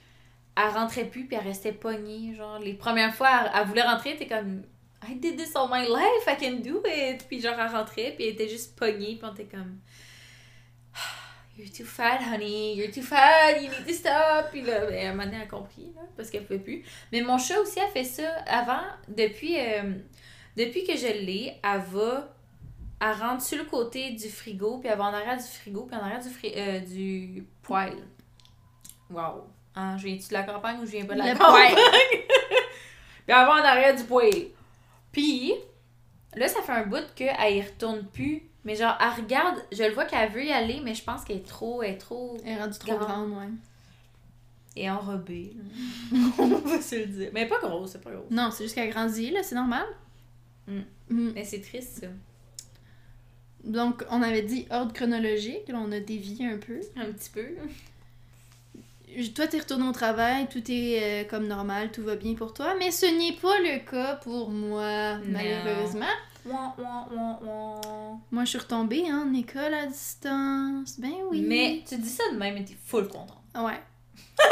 elle 0.56 0.70
rentrait 0.72 1.04
plus, 1.06 1.24
puis 1.26 1.36
elle 1.36 1.46
restait 1.46 1.72
pognée. 1.72 2.34
Genre, 2.34 2.58
les 2.60 2.74
premières 2.74 3.14
fois, 3.14 3.28
elle, 3.44 3.50
elle 3.60 3.66
voulait 3.66 3.82
rentrer, 3.82 4.10
était 4.10 4.26
comme 4.28 4.62
I 5.10 5.14
did 5.14 5.36
this 5.38 5.54
all 5.56 5.68
my 5.68 5.86
life, 5.86 6.26
I 6.26 6.36
can 6.36 6.60
do 6.62 6.82
it. 6.86 7.26
Puis 7.28 7.40
genre, 7.40 7.54
elle 7.58 7.70
rentrait, 7.74 8.12
puis 8.16 8.26
elle 8.26 8.34
était 8.34 8.48
juste 8.48 8.76
pognée, 8.76 9.16
puis 9.16 9.20
on 9.22 9.32
était 9.34 9.44
comme 9.44 9.78
You're 11.58 11.70
too 11.76 11.84
fat, 11.84 12.20
honey, 12.22 12.76
you're 12.76 12.92
too 12.92 13.02
fat, 13.02 13.60
you 13.60 13.68
need 13.70 13.86
to 13.86 13.92
stop. 13.92 14.50
Puis 14.52 14.62
là, 14.62 14.86
ben, 14.86 14.94
à 15.06 15.08
un 15.08 15.10
moment 15.12 15.24
donné, 15.24 15.36
elle 15.38 15.42
a 15.42 15.46
compris, 15.46 15.92
là, 15.96 16.02
parce 16.16 16.30
qu'elle 16.30 16.44
pouvait 16.44 16.60
plus. 16.60 16.84
Mais 17.10 17.20
mon 17.20 17.36
chat 17.38 17.58
aussi 17.60 17.80
a 17.80 17.88
fait 17.88 18.04
ça 18.04 18.28
avant, 18.46 18.82
depuis, 19.08 19.58
euh, 19.58 19.94
depuis 20.56 20.84
que 20.84 20.96
je 20.96 21.06
l'ai, 21.08 21.56
elle 21.64 21.80
va 21.80 22.34
elle 23.00 23.12
rentre 23.12 23.42
sur 23.44 23.58
le 23.58 23.64
côté 23.64 24.10
du 24.10 24.28
frigo, 24.28 24.78
puis 24.78 24.88
elle 24.88 24.98
va 24.98 25.04
en 25.04 25.14
arrière 25.14 25.36
du 25.36 25.42
frigo, 25.44 25.84
puis 25.84 25.96
en 25.96 26.00
arrière 26.00 26.20
du, 26.20 26.28
fri- 26.30 26.52
euh, 26.56 26.80
du 26.80 27.44
poêle. 27.62 27.96
Wow. 29.08 29.46
Hein, 29.76 29.96
je 29.96 30.04
viens-tu 30.06 30.28
de 30.28 30.32
la 30.34 30.42
campagne 30.42 30.78
ou 30.80 30.84
je 30.84 30.90
viens 30.90 31.04
pas 31.04 31.14
de 31.14 31.18
la 31.20 31.32
Le 31.32 31.38
campagne? 31.38 31.74
puis 31.76 32.20
elle 33.28 33.34
va 33.34 33.50
en 33.52 33.64
arrière 33.64 33.94
du 33.94 34.02
poêle. 34.02 34.48
Puis, 35.18 35.52
là, 36.36 36.46
ça 36.46 36.62
fait 36.62 36.70
un 36.70 36.86
bout 36.86 37.04
qu'elle 37.16 37.56
y 37.56 37.60
retourne 37.60 38.04
plus. 38.04 38.42
Mais 38.64 38.76
genre, 38.76 38.96
elle 39.00 39.24
regarde, 39.24 39.58
je 39.72 39.82
le 39.82 39.92
vois 39.92 40.04
qu'elle 40.04 40.30
veut 40.30 40.44
y 40.44 40.52
aller, 40.52 40.80
mais 40.84 40.94
je 40.94 41.02
pense 41.02 41.24
qu'elle 41.24 41.38
est 41.38 41.46
trop, 41.46 41.82
elle 41.82 41.94
est 41.94 41.98
trop... 41.98 42.36
Elle 42.44 42.52
est 42.52 42.60
rendue 42.60 42.78
trop 42.78 42.96
Grande. 42.96 43.30
ouais. 43.32 43.48
Et 44.76 44.88
enrobée. 44.88 45.56
On 46.38 46.46
va 46.46 46.80
se 46.80 46.94
le 46.94 47.06
dire. 47.06 47.30
Mais 47.32 47.46
pas 47.46 47.58
grosse, 47.58 47.92
c'est 47.92 48.00
pas 48.00 48.12
grosse. 48.12 48.30
Non, 48.30 48.50
c'est 48.52 48.62
juste 48.62 48.76
qu'elle 48.76 48.90
grandit, 48.90 49.32
là, 49.32 49.42
c'est 49.42 49.56
normal. 49.56 49.86
Mm. 50.68 50.80
Mm. 51.08 51.32
Mais 51.34 51.44
c'est 51.44 51.62
triste, 51.62 52.00
ça. 52.00 52.06
Donc, 53.64 54.04
on 54.10 54.22
avait 54.22 54.42
dit 54.42 54.68
ordre 54.70 54.92
chronologique, 54.92 55.66
là, 55.66 55.80
on 55.84 55.90
a 55.90 55.98
dévié 55.98 56.46
un 56.46 56.58
peu. 56.58 56.78
Un 56.94 57.06
petit 57.06 57.30
peu. 57.30 57.44
Toi, 59.34 59.46
t'es 59.46 59.58
retourné 59.58 59.86
au 59.88 59.92
travail, 59.92 60.46
tout 60.48 60.62
est 60.70 61.02
euh, 61.02 61.24
comme 61.28 61.46
normal, 61.46 61.90
tout 61.90 62.02
va 62.02 62.16
bien 62.16 62.34
pour 62.34 62.52
toi, 62.54 62.74
mais 62.78 62.90
ce 62.90 63.06
n'est 63.06 63.36
pas 63.36 63.58
le 63.60 63.78
cas 63.90 64.16
pour 64.16 64.50
moi, 64.50 65.14
Non. 65.18 65.22
malheureusement. 65.26 66.06
Moi, 68.30 68.44
je 68.44 68.50
suis 68.50 68.58
retombée 68.58 69.04
en 69.12 69.32
école 69.34 69.74
à 69.74 69.86
distance. 69.86 70.98
Ben 70.98 71.12
oui. 71.30 71.42
Mais 71.46 71.82
tu 71.88 71.96
dis 71.96 72.08
ça 72.08 72.22
de 72.32 72.38
même, 72.38 72.54
mais 72.54 72.64
t'es 72.64 72.76
full 72.86 73.08
content. 73.08 73.40
Ouais. 73.56 73.80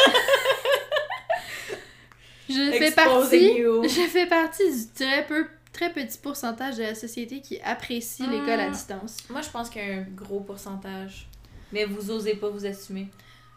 je 2.49 2.73
fais 2.79 2.91
partie. 2.91 3.55
you. 3.59 3.83
Je 3.85 4.07
fais 4.09 4.27
partie 4.27 4.71
du 4.71 4.87
très 4.95 5.27
peu 5.27 5.47
très 5.73 5.93
petit 5.93 6.19
pourcentage 6.19 6.77
de 6.77 6.83
la 6.83 6.95
société 6.95 7.41
qui 7.41 7.61
apprécie 7.61 8.27
l'école 8.27 8.61
à 8.61 8.71
distance. 8.71 9.19
Moi, 9.31 9.43
je 9.43 9.51
pense 9.51 9.69
qu'il 9.69 9.87
y 9.87 9.91
a 9.91 9.95
un 9.99 10.07
gros 10.15 10.41
pourcentage. 10.41 11.29
Mais 11.73 11.85
vous 11.85 12.11
osez 12.11 12.35
pas 12.37 12.49
vous 12.49 12.65
assumer. 12.65 13.09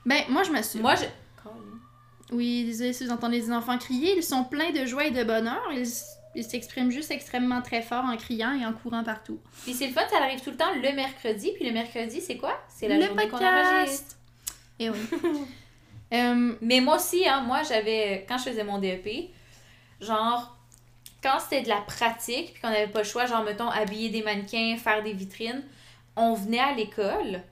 Ben, 0.10 0.24
moi, 0.28 0.42
je 0.42 0.52
m'assure. 0.52 0.82
Moi, 0.82 0.96
je. 0.96 1.04
Oui, 2.32 2.64
désolé 2.66 2.94
si 2.94 3.06
vous 3.06 3.12
entendez 3.12 3.40
des 3.40 3.52
enfants 3.52 3.78
crier. 3.78 4.16
Ils 4.18 4.24
sont 4.24 4.44
pleins 4.44 4.72
de 4.72 4.86
joie 4.86 5.06
et 5.06 5.12
de 5.12 5.24
bonheur. 5.24 5.62
Ils 6.36 6.44
s'expriment 6.44 6.92
juste 6.92 7.12
extrêmement 7.12 7.62
très 7.62 7.82
fort 7.84 8.06
en 8.06 8.18
criant 8.18 8.54
et 8.60 8.66
en 8.66 8.74
courant 8.74 9.04
partout. 9.04 9.40
Puis 9.64 9.74
c'est 9.74 9.88
le 9.88 9.94
fun, 9.94 10.02
ça 10.10 10.18
arrive 10.18 10.42
tout 10.42 10.50
le 10.52 10.58
temps 10.58 10.74
le 10.76 10.96
mercredi. 10.96 11.52
Puis 11.56 11.66
le 11.66 11.72
mercredi, 11.74 12.22
c'est 12.22 12.38
quoi? 12.38 12.60
C'est 12.70 12.88
la 12.88 12.98
Le 12.98 13.06
journée 13.06 13.28
qu'on 13.28 13.38
podcast. 13.38 13.74
enregistre. 13.76 14.16
Et 14.80 14.90
oui. 14.90 14.98
Euh, 16.12 16.56
Mais 16.62 16.82
moi 16.82 16.96
aussi, 16.96 17.28
hein, 17.30 17.42
moi, 17.42 17.62
j'avais. 17.62 18.26
Quand 18.28 18.40
je 18.40 18.46
faisais 18.46 18.64
mon 18.64 18.80
DEP, 18.80 19.30
genre. 20.02 20.58
Quand 21.22 21.40
c'était 21.40 21.62
de 21.62 21.70
la 21.70 21.82
pratique, 21.82 22.54
puis 22.54 22.62
qu'on 22.64 22.70
n'avait 22.72 22.88
pas 22.88 23.00
le 23.00 23.06
choix, 23.06 23.28
genre, 23.28 23.44
mettons, 23.44 23.70
habiller 23.70 24.10
des 24.10 24.24
mannequins, 24.24 24.76
faire 24.78 25.04
des 25.04 25.14
vitrines, 25.14 25.64
on 26.16 26.34
venait 26.34 26.60
à 26.62 26.74
l'école. 26.74 27.44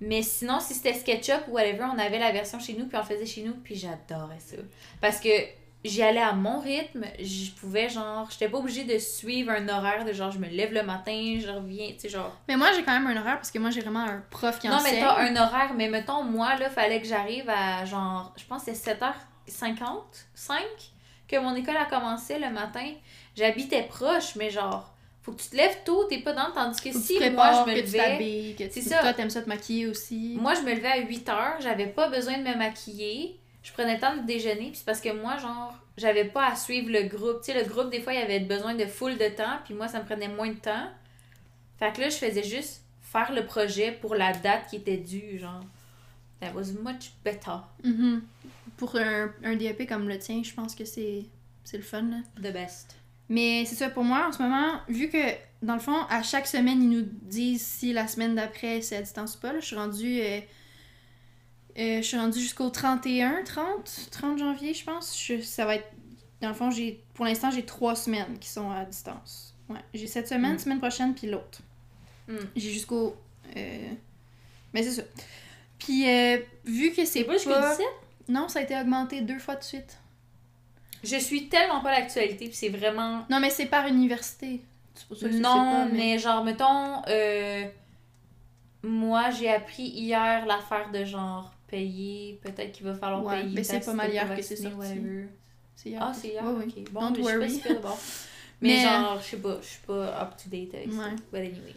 Mais 0.00 0.22
sinon, 0.22 0.60
si 0.60 0.74
c'était 0.74 0.92
SketchUp 0.94 1.48
ou 1.48 1.52
whatever, 1.52 1.84
on 1.92 1.98
avait 1.98 2.18
la 2.18 2.30
version 2.32 2.58
chez 2.60 2.74
nous, 2.74 2.86
puis 2.86 2.96
on 2.96 3.00
le 3.00 3.06
faisait 3.06 3.26
chez 3.26 3.42
nous, 3.42 3.54
puis 3.54 3.74
j'adorais 3.76 4.38
ça. 4.40 4.56
Parce 5.00 5.18
que 5.20 5.28
j'y 5.84 6.02
allais 6.02 6.20
à 6.20 6.32
mon 6.32 6.58
rythme, 6.60 7.04
je 7.18 7.50
pouvais, 7.52 7.88
genre, 7.88 8.28
j'étais 8.30 8.48
pas 8.48 8.58
obligée 8.58 8.84
de 8.84 8.98
suivre 8.98 9.50
un 9.52 9.66
horaire 9.68 10.04
de 10.04 10.12
genre, 10.12 10.30
je 10.30 10.38
me 10.38 10.48
lève 10.48 10.72
le 10.74 10.82
matin, 10.82 11.38
je 11.40 11.48
reviens, 11.48 11.88
tu 11.92 12.00
sais, 12.00 12.08
genre. 12.10 12.36
mais 12.48 12.56
moi, 12.56 12.72
j'ai 12.74 12.82
quand 12.82 12.92
même 12.98 13.06
un 13.06 13.18
horaire 13.20 13.36
parce 13.36 13.50
que 13.50 13.58
moi, 13.58 13.70
j'ai 13.70 13.80
vraiment 13.80 14.00
un 14.04 14.22
prof 14.30 14.58
qui 14.58 14.68
Non, 14.68 14.78
mais 14.82 14.90
enseigne. 14.90 15.00
t'as 15.00 15.18
un 15.20 15.36
horaire, 15.36 15.72
mais 15.74 15.88
mettons, 15.88 16.24
moi, 16.24 16.56
là, 16.56 16.68
fallait 16.68 17.00
que 17.00 17.06
j'arrive 17.06 17.48
à 17.48 17.84
genre, 17.86 18.34
je 18.36 18.44
pense 18.44 18.64
que 18.64 18.74
c'est 18.74 18.92
7h50, 19.48 19.86
5, 20.34 20.58
que 21.28 21.36
mon 21.38 21.54
école 21.54 21.76
a 21.76 21.86
commencé 21.86 22.38
le 22.38 22.50
matin, 22.50 22.92
j'habitais 23.36 23.84
proche, 23.84 24.34
mais 24.36 24.50
genre, 24.50 24.92
faut 25.26 25.32
que 25.32 25.42
tu 25.42 25.48
te 25.48 25.56
lèves 25.56 25.78
tôt, 25.84 26.04
t'es 26.04 26.18
pas 26.20 26.32
dans, 26.32 26.52
tandis 26.52 26.80
que 26.80 26.92
Faut 26.92 27.00
que 27.00 27.04
si 27.04 27.14
tu 27.14 27.18
te 27.20 27.30
moi 27.30 27.64
je 27.66 27.70
me 27.72 27.76
que 27.76 27.80
levais. 27.84 28.54
que 28.56 28.70
C'est 28.72 28.80
ça. 28.80 29.00
toi 29.00 29.12
t'aimes 29.12 29.28
ça 29.28 29.42
te 29.42 29.48
maquiller 29.48 29.88
aussi. 29.88 30.36
Moi, 30.40 30.54
je 30.54 30.60
me 30.60 30.72
levais 30.72 30.86
à 30.86 30.98
8 30.98 31.28
heures, 31.28 31.56
j'avais 31.60 31.88
pas 31.88 32.08
besoin 32.08 32.38
de 32.38 32.44
me 32.44 32.54
maquiller. 32.54 33.36
Je 33.64 33.72
prenais 33.72 33.94
le 33.94 34.00
temps 34.00 34.16
de 34.16 34.22
déjeuner, 34.24 34.68
puis 34.68 34.76
c'est 34.76 34.84
parce 34.86 35.00
que 35.00 35.08
moi, 35.12 35.36
genre, 35.38 35.74
j'avais 35.96 36.26
pas 36.26 36.46
à 36.46 36.54
suivre 36.54 36.90
le 36.92 37.02
groupe. 37.08 37.40
Tu 37.42 37.50
sais, 37.50 37.60
le 37.60 37.68
groupe, 37.68 37.90
des 37.90 38.00
fois, 38.00 38.12
il 38.14 38.20
y 38.20 38.22
avait 38.22 38.38
besoin 38.38 38.76
de 38.76 38.86
full 38.86 39.18
de 39.18 39.28
temps, 39.30 39.58
puis 39.64 39.74
moi, 39.74 39.88
ça 39.88 39.98
me 40.00 40.04
prenait 40.06 40.28
moins 40.28 40.50
de 40.50 40.54
temps. 40.60 40.88
Fait 41.80 41.92
que 41.92 42.02
là, 42.02 42.08
je 42.08 42.14
faisais 42.16 42.44
juste 42.44 42.82
faire 43.02 43.32
le 43.32 43.44
projet 43.44 43.90
pour 43.90 44.14
la 44.14 44.32
date 44.32 44.68
qui 44.70 44.76
était 44.76 44.96
due, 44.96 45.40
genre. 45.40 45.60
That 46.40 46.52
was 46.54 46.72
much 46.80 47.10
better. 47.24 47.58
Mhm. 47.82 48.22
Pour 48.76 48.94
un, 48.94 49.32
un 49.42 49.56
DEP 49.56 49.88
comme 49.88 50.08
le 50.08 50.18
tien, 50.20 50.42
je 50.44 50.52
pense 50.54 50.76
que 50.76 50.84
c'est 50.84 51.24
c'est 51.64 51.78
le 51.78 51.82
fun. 51.82 52.02
Là. 52.02 52.18
The 52.48 52.52
best. 52.52 52.94
Mais 53.28 53.64
c'est 53.66 53.74
ça 53.76 53.90
pour 53.90 54.04
moi 54.04 54.26
en 54.28 54.32
ce 54.32 54.40
moment, 54.42 54.80
vu 54.88 55.08
que 55.08 55.18
dans 55.62 55.74
le 55.74 55.80
fond, 55.80 55.96
à 56.10 56.22
chaque 56.22 56.46
semaine, 56.46 56.82
ils 56.82 56.88
nous 56.90 57.02
disent 57.22 57.64
si 57.66 57.92
la 57.92 58.06
semaine 58.06 58.34
d'après 58.36 58.82
c'est 58.82 58.96
à 58.96 59.02
distance 59.02 59.36
ou 59.36 59.40
pas. 59.40 59.52
là. 59.52 59.60
je 59.60 59.66
suis 59.66 59.76
rendue. 59.76 60.20
euh, 60.20 60.40
euh, 61.78 61.96
je 61.98 62.02
suis 62.02 62.16
rendue 62.16 62.40
jusqu'au 62.40 62.70
31, 62.70 63.42
30, 63.44 64.08
30 64.10 64.38
janvier, 64.38 64.72
je 64.74 64.84
pense. 64.84 65.18
Je- 65.20 65.40
ça 65.42 65.66
va 65.66 65.74
être. 65.76 65.88
Dans 66.40 66.48
le 66.48 66.54
fond, 66.54 66.70
j'ai 66.70 67.02
pour 67.14 67.24
l'instant, 67.24 67.50
j'ai 67.50 67.64
trois 67.64 67.94
semaines 67.96 68.38
qui 68.38 68.48
sont 68.48 68.70
à 68.70 68.84
distance. 68.84 69.54
Ouais. 69.68 69.80
J'ai 69.94 70.06
cette 70.06 70.28
semaine, 70.28 70.54
Mm. 70.54 70.58
semaine 70.58 70.78
prochaine, 70.78 71.14
puis 71.14 71.26
l'autre. 71.28 71.60
Mm. 72.28 72.36
J'ai 72.54 72.70
jusqu'au. 72.70 73.16
euh, 73.56 73.90
Mais 74.72 74.82
c'est 74.82 74.92
ça. 74.92 75.02
Puis, 75.78 76.08
euh, 76.08 76.38
vu 76.64 76.92
que 76.92 77.04
c'est 77.04 77.24
pas. 77.24 77.32
jusqu'au 77.34 77.50
17? 77.54 77.86
Non, 78.28 78.48
ça 78.48 78.58
a 78.60 78.62
été 78.62 78.78
augmenté 78.78 79.20
deux 79.20 79.38
fois 79.38 79.56
de 79.56 79.62
suite. 79.64 79.98
Je 81.04 81.16
suis 81.16 81.48
tellement 81.48 81.80
pas 81.80 81.90
l'actualité, 81.92 82.46
puis 82.46 82.54
c'est 82.56 82.68
vraiment. 82.68 83.24
Non, 83.30 83.38
mais 83.40 83.50
c'est 83.50 83.66
par 83.66 83.86
université. 83.86 84.60
C'est 84.94 85.06
pour 85.08 85.16
ça 85.16 85.26
que 85.28 85.32
je 85.32 85.38
Non, 85.38 85.52
pas, 85.54 85.84
mais... 85.92 86.18
genre, 86.18 86.42
mettons, 86.44 87.02
euh, 87.08 87.64
moi, 88.82 89.30
j'ai 89.30 89.50
appris 89.52 89.82
hier 89.84 90.46
l'affaire 90.46 90.90
de 90.92 91.04
genre 91.04 91.52
payer, 91.66 92.38
peut-être 92.42 92.72
qu'il 92.72 92.86
va 92.86 92.94
falloir 92.94 93.24
Ouais, 93.24 93.42
payer. 93.42 93.54
mais 93.54 93.64
c'est 93.64 93.84
pas 93.84 93.92
mal 93.92 94.10
hier 94.10 94.34
que 94.36 94.42
c'est 94.42 94.56
sorti. 94.56 94.76
C'est 95.74 95.90
hier. 95.90 96.00
Ah, 96.02 96.12
c'est 96.14 96.28
hier? 96.28 96.42
Ok. 96.44 96.90
Bon, 96.92 97.10
Don't 97.10 97.12
mais 97.12 97.22
je 97.22 97.48
suis 97.50 97.58
pas 97.60 97.68
worry. 97.68 97.74
d'abord. 97.74 97.98
Mais, 98.62 98.68
Mais- 98.68 98.82
genre, 98.84 99.18
je 99.20 99.26
sais 99.26 99.36
pas, 99.36 99.58
je 99.60 99.66
suis 99.66 99.80
pas 99.86 100.22
up 100.22 100.30
to 100.42 100.48
date 100.48 100.74
avec 100.74 100.90
ça. 100.90 100.98
Ouais. 100.98 101.10
But 101.30 101.38
anyways. 101.40 101.74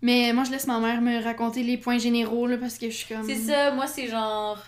Mais 0.00 0.32
moi, 0.32 0.44
je 0.44 0.50
laisse 0.50 0.66
ma 0.66 0.80
mère 0.80 1.02
me 1.02 1.22
raconter 1.22 1.62
les 1.62 1.76
points 1.76 1.98
généraux, 1.98 2.46
là, 2.46 2.56
parce 2.56 2.78
que 2.78 2.88
je 2.88 2.96
suis 2.96 3.14
comme... 3.14 3.26
C'est 3.26 3.34
ça, 3.36 3.72
moi, 3.72 3.86
c'est 3.86 4.06
genre. 4.08 4.58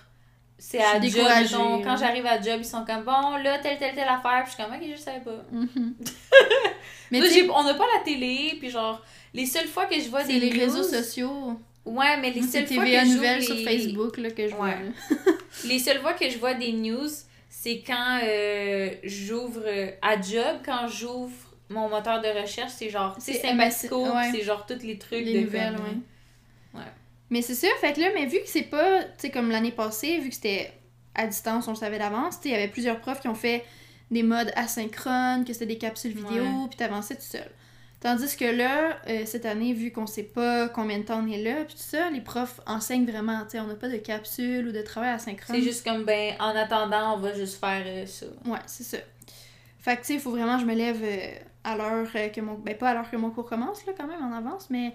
C'est 0.61 0.83
à 0.83 1.01
job, 1.01 1.13
mettons, 1.41 1.83
quand 1.83 1.97
j'arrive 1.97 2.27
à 2.27 2.41
job, 2.41 2.57
ils 2.59 2.65
sont 2.65 2.85
comme 2.85 3.05
bon, 3.05 3.37
là, 3.43 3.59
telle, 3.61 3.79
telle, 3.79 3.95
telle 3.95 4.09
affaire, 4.09 4.43
puis 4.45 4.51
je 4.51 4.55
suis 4.55 4.63
comme, 4.65 4.75
ok, 4.75 4.89
je 4.97 5.01
savais 5.01 5.21
pas. 5.21 5.45
Mhm. 5.53 5.95
mais 7.11 7.21
Là, 7.21 7.27
on 7.55 7.63
n'a 7.65 7.75
pas 7.75 7.87
la 7.97 8.03
télé, 8.05 8.57
puis 8.59 8.69
genre, 8.71 9.01
les 9.35 9.47
seules 9.47 9.69
fois 9.69 9.87
que 9.87 9.95
je 10.01 10.09
vois 10.09 10.23
c'est 10.25 10.33
des 10.33 10.41
les 10.41 10.51
news- 10.51 10.61
réseaux 10.61 10.83
sociaux. 10.83 11.53
Ouais, 11.85 12.17
mais 12.21 12.31
les 12.33 12.43
seules 12.43 12.67
fois 12.67 12.85
TVA 12.85 13.03
que 13.03 13.07
je 13.09 13.15
Nouvelles 13.15 13.41
j'ouvre 13.41 13.47
sur 13.47 13.55
les- 13.55 13.65
Facebook, 13.79 14.17
là, 14.19 14.31
que 14.31 14.49
je 14.49 14.55
vois. 14.55 14.67
Ouais. 14.67 14.77
là. 14.85 15.17
Les 15.65 15.79
seules 15.79 16.01
fois 16.01 16.13
que 16.13 16.29
je 16.29 16.39
vois 16.39 16.55
des 16.55 16.73
news, 16.73 17.09
c'est 17.49 17.83
quand 17.85 18.21
euh, 18.23 18.91
j'ouvre 19.05 19.63
euh, 19.67 19.91
à 20.03 20.21
job, 20.21 20.59
quand 20.65 20.87
j'ouvre 20.87 21.33
mon 21.71 21.89
moteur 21.89 22.21
de 22.21 22.29
recherche, 22.29 22.73
c'est 22.77 22.91
genre, 22.91 23.17
c'est 23.19 23.33
C'est 23.35 23.41
Sympathico, 23.49 24.05
MS, 24.05 24.11
ouais. 24.11 24.31
c'est 24.33 24.43
genre 24.43 24.67
tous 24.67 24.83
les 24.87 24.99
trucs 24.99 25.25
Les 25.25 25.35
de 25.35 25.41
nouvelles, 25.47 25.77
comme- 25.77 25.85
ouais. 25.85 26.81
Ouais. 26.85 26.93
Mais 27.31 27.43
c'est 27.43 27.55
ça, 27.55 27.69
fait 27.81 27.93
que 27.93 28.01
là, 28.01 28.09
mais 28.15 28.27
vu 28.27 28.39
que 28.39 28.47
c'est 28.49 28.63
pas, 28.63 29.03
tu 29.03 29.09
sais, 29.19 29.31
comme 29.31 29.51
l'année 29.51 29.73
passée, 29.73 30.19
vu 30.19 30.31
que 30.31 30.35
c'était 30.35 30.73
à 31.15 31.27
distance, 31.27 31.67
on 31.69 31.73
le 31.73 31.77
savait 31.77 31.99
d'avance, 31.99 32.37
tu 32.41 32.45
sais, 32.45 32.49
il 32.49 32.53
y 32.53 32.55
avait 32.55 32.69
plusieurs 32.69 33.01
profs 33.01 33.21
qui 33.21 33.29
ont 33.29 33.35
fait 33.35 33.65
des 34.11 34.23
modes 34.23 34.51
asynchrones, 34.57 35.45
que 35.45 35.53
c'était 35.53 35.67
des 35.67 35.79
capsules 35.79 36.13
vidéo, 36.13 36.43
Ouais. 36.43 36.67
puis 36.71 36.79
t'avançais 36.79 37.17
tout 37.17 37.23
seul. 37.23 37.51
Tandis 38.01 38.37
que 38.37 38.45
là, 38.45 38.97
euh, 39.09 39.27
cette 39.27 39.45
année, 39.45 39.73
vu 39.73 39.91
qu'on 39.91 40.07
sait 40.07 40.23
pas 40.23 40.69
combien 40.69 40.99
de 40.99 41.03
temps 41.03 41.21
on 41.23 41.31
est 41.31 41.43
là, 41.43 41.65
puis 41.65 41.75
tout 41.75 41.83
ça, 41.83 42.09
les 42.11 42.21
profs 42.21 42.61
enseignent 42.67 43.05
vraiment, 43.05 43.43
tu 43.43 43.51
sais, 43.51 43.61
on 43.61 43.67
n'a 43.67 43.75
pas 43.75 43.89
de 43.89 43.97
capsule 43.97 44.69
ou 44.69 44.73
de 44.73 44.81
travail 44.83 45.11
asynchrone. 45.11 45.57
C'est 45.57 45.63
juste 45.63 45.85
comme, 45.85 46.05
ben, 46.05 46.35
en 46.39 46.55
attendant, 46.57 47.15
on 47.15 47.19
va 47.19 47.35
juste 47.35 47.59
faire 47.59 47.83
euh, 47.85 48.07
ça. 48.07 48.27
Ouais, 48.47 48.61
c'est 48.67 48.85
ça. 48.85 48.99
Fait 49.81 49.97
que, 49.97 50.03
tu 50.03 50.07
sais, 50.07 50.15
il 50.15 50.21
faut 50.21 50.31
vraiment 50.31 50.55
que 50.55 50.63
je 50.63 50.67
me 50.67 50.75
lève 50.75 51.01
euh, 51.03 51.35
à 51.65 51.77
l'heure 51.77 52.07
que 52.33 52.41
mon... 52.41 52.55
Ben, 52.55 52.77
pas 52.79 52.91
à 52.91 52.95
l'heure 52.95 53.11
que 53.11 53.17
mon 53.17 53.31
cours 53.31 53.47
commence, 53.47 53.85
là, 53.85 53.93
quand 53.99 54.07
même, 54.07 54.23
en 54.23 54.33
avance, 54.35 54.71
mais... 54.71 54.95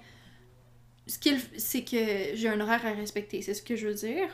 Ce 1.08 1.18
qu'il... 1.20 1.40
C'est 1.58 1.84
que 1.84 2.36
j'ai 2.36 2.50
un 2.50 2.60
horaire 2.60 2.86
à 2.86 2.92
respecter, 2.92 3.42
c'est 3.42 3.54
ce 3.54 3.62
que 3.62 3.76
je 3.76 3.88
veux 3.88 3.94
dire. 3.94 4.28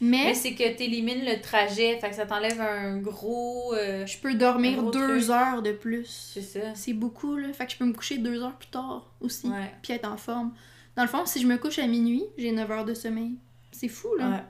Mais, 0.00 0.24
Mais 0.24 0.34
c'est 0.34 0.54
que 0.54 0.76
t'élimines 0.76 1.24
le 1.24 1.40
trajet, 1.40 1.98
fait 2.00 2.10
que 2.10 2.16
ça 2.16 2.26
t'enlève 2.26 2.60
un 2.60 2.96
gros... 2.98 3.72
euh, 3.74 4.04
je 4.04 4.18
peux 4.18 4.34
dormir 4.34 4.82
deux 4.90 5.20
truc. 5.20 5.30
heures 5.30 5.62
de 5.62 5.72
plus. 5.72 6.32
c'est 6.34 6.42
ça. 6.42 6.74
C'est 6.74 6.92
beaucoup, 6.92 7.36
là. 7.36 7.52
Fait 7.52 7.66
que 7.66 7.72
je 7.72 7.76
peux 7.76 7.84
me 7.84 7.92
coucher 7.92 8.18
deux 8.18 8.42
heures 8.42 8.56
plus 8.56 8.70
tard 8.70 9.12
aussi, 9.20 9.48
puis 9.82 9.92
être 9.92 10.08
en 10.08 10.16
forme. 10.16 10.52
Dans 10.96 11.02
le 11.02 11.08
fond, 11.08 11.24
si 11.24 11.40
je 11.40 11.46
me 11.46 11.56
couche 11.56 11.78
à 11.78 11.86
minuit, 11.86 12.24
j'ai 12.36 12.52
9 12.52 12.70
heures 12.70 12.84
de 12.84 12.94
sommeil. 12.94 13.36
C'est 13.70 13.88
fou, 13.88 14.14
là. 14.18 14.28
Ouais. 14.28 14.44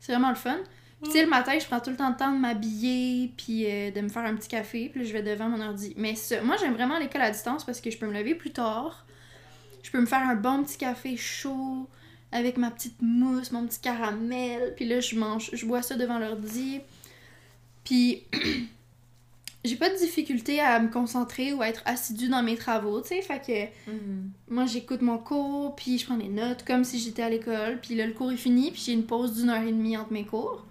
C'est 0.00 0.12
vraiment 0.12 0.30
le 0.30 0.36
fun. 0.36 0.58
Puis, 1.02 1.12
tu 1.12 1.18
sais, 1.18 1.24
le 1.24 1.30
matin, 1.30 1.58
je 1.58 1.66
prends 1.66 1.80
tout 1.80 1.90
le 1.90 1.96
temps 1.96 2.08
le 2.08 2.16
temps 2.16 2.32
de 2.32 2.38
m'habiller, 2.38 3.32
puis 3.36 3.66
euh, 3.66 3.90
de 3.90 4.00
me 4.00 4.08
faire 4.08 4.24
un 4.24 4.34
petit 4.34 4.48
café, 4.48 4.88
puis 4.88 5.00
là, 5.00 5.06
je 5.06 5.12
vais 5.12 5.22
devant 5.22 5.48
mon 5.48 5.60
ordi. 5.60 5.92
Mais 5.96 6.14
ça, 6.14 6.40
moi, 6.42 6.56
j'aime 6.58 6.72
vraiment 6.72 6.98
l'école 6.98 7.22
à 7.22 7.30
distance 7.30 7.64
parce 7.64 7.80
que 7.80 7.90
je 7.90 7.98
peux 7.98 8.06
me 8.06 8.14
lever 8.14 8.34
plus 8.34 8.52
tard. 8.52 9.04
Je 9.84 9.90
peux 9.90 10.00
me 10.00 10.06
faire 10.06 10.26
un 10.28 10.34
bon 10.34 10.64
petit 10.64 10.78
café 10.78 11.16
chaud 11.16 11.86
avec 12.32 12.56
ma 12.56 12.70
petite 12.72 13.00
mousse, 13.02 13.52
mon 13.52 13.64
petit 13.66 13.78
caramel, 13.80 14.72
puis 14.74 14.86
là, 14.86 14.98
je 14.98 15.14
mange, 15.14 15.50
je 15.52 15.64
bois 15.66 15.82
ça 15.82 15.94
devant 15.94 16.18
l'ordi. 16.18 16.80
Puis, 17.84 18.22
j'ai 19.64 19.76
pas 19.76 19.88
de 19.88 19.96
difficulté 19.96 20.58
à 20.60 20.80
me 20.80 20.88
concentrer 20.88 21.52
ou 21.52 21.62
à 21.62 21.68
être 21.68 21.82
assidue 21.84 22.28
dans 22.28 22.42
mes 22.42 22.56
travaux, 22.56 23.00
tu 23.02 23.08
sais, 23.08 23.22
fait 23.22 23.40
que 23.86 23.90
Mhm. 23.90 24.30
moi, 24.48 24.66
j'écoute 24.66 25.00
mon 25.02 25.18
cours, 25.18 25.76
puis 25.76 25.98
je 25.98 26.06
prends 26.06 26.16
des 26.16 26.28
notes 26.28 26.64
comme 26.66 26.84
si 26.84 26.98
j'étais 26.98 27.22
à 27.22 27.30
l'école. 27.30 27.78
Puis 27.80 27.94
là, 27.94 28.06
le 28.06 28.12
cours 28.12 28.32
est 28.32 28.36
fini, 28.36 28.70
puis 28.70 28.82
j'ai 28.84 28.92
une 28.92 29.06
pause 29.06 29.34
d'une 29.36 29.50
heure 29.50 29.62
et 29.62 29.72
demie 29.72 29.96
entre 29.96 30.12
mes 30.12 30.24
cours. 30.24 30.66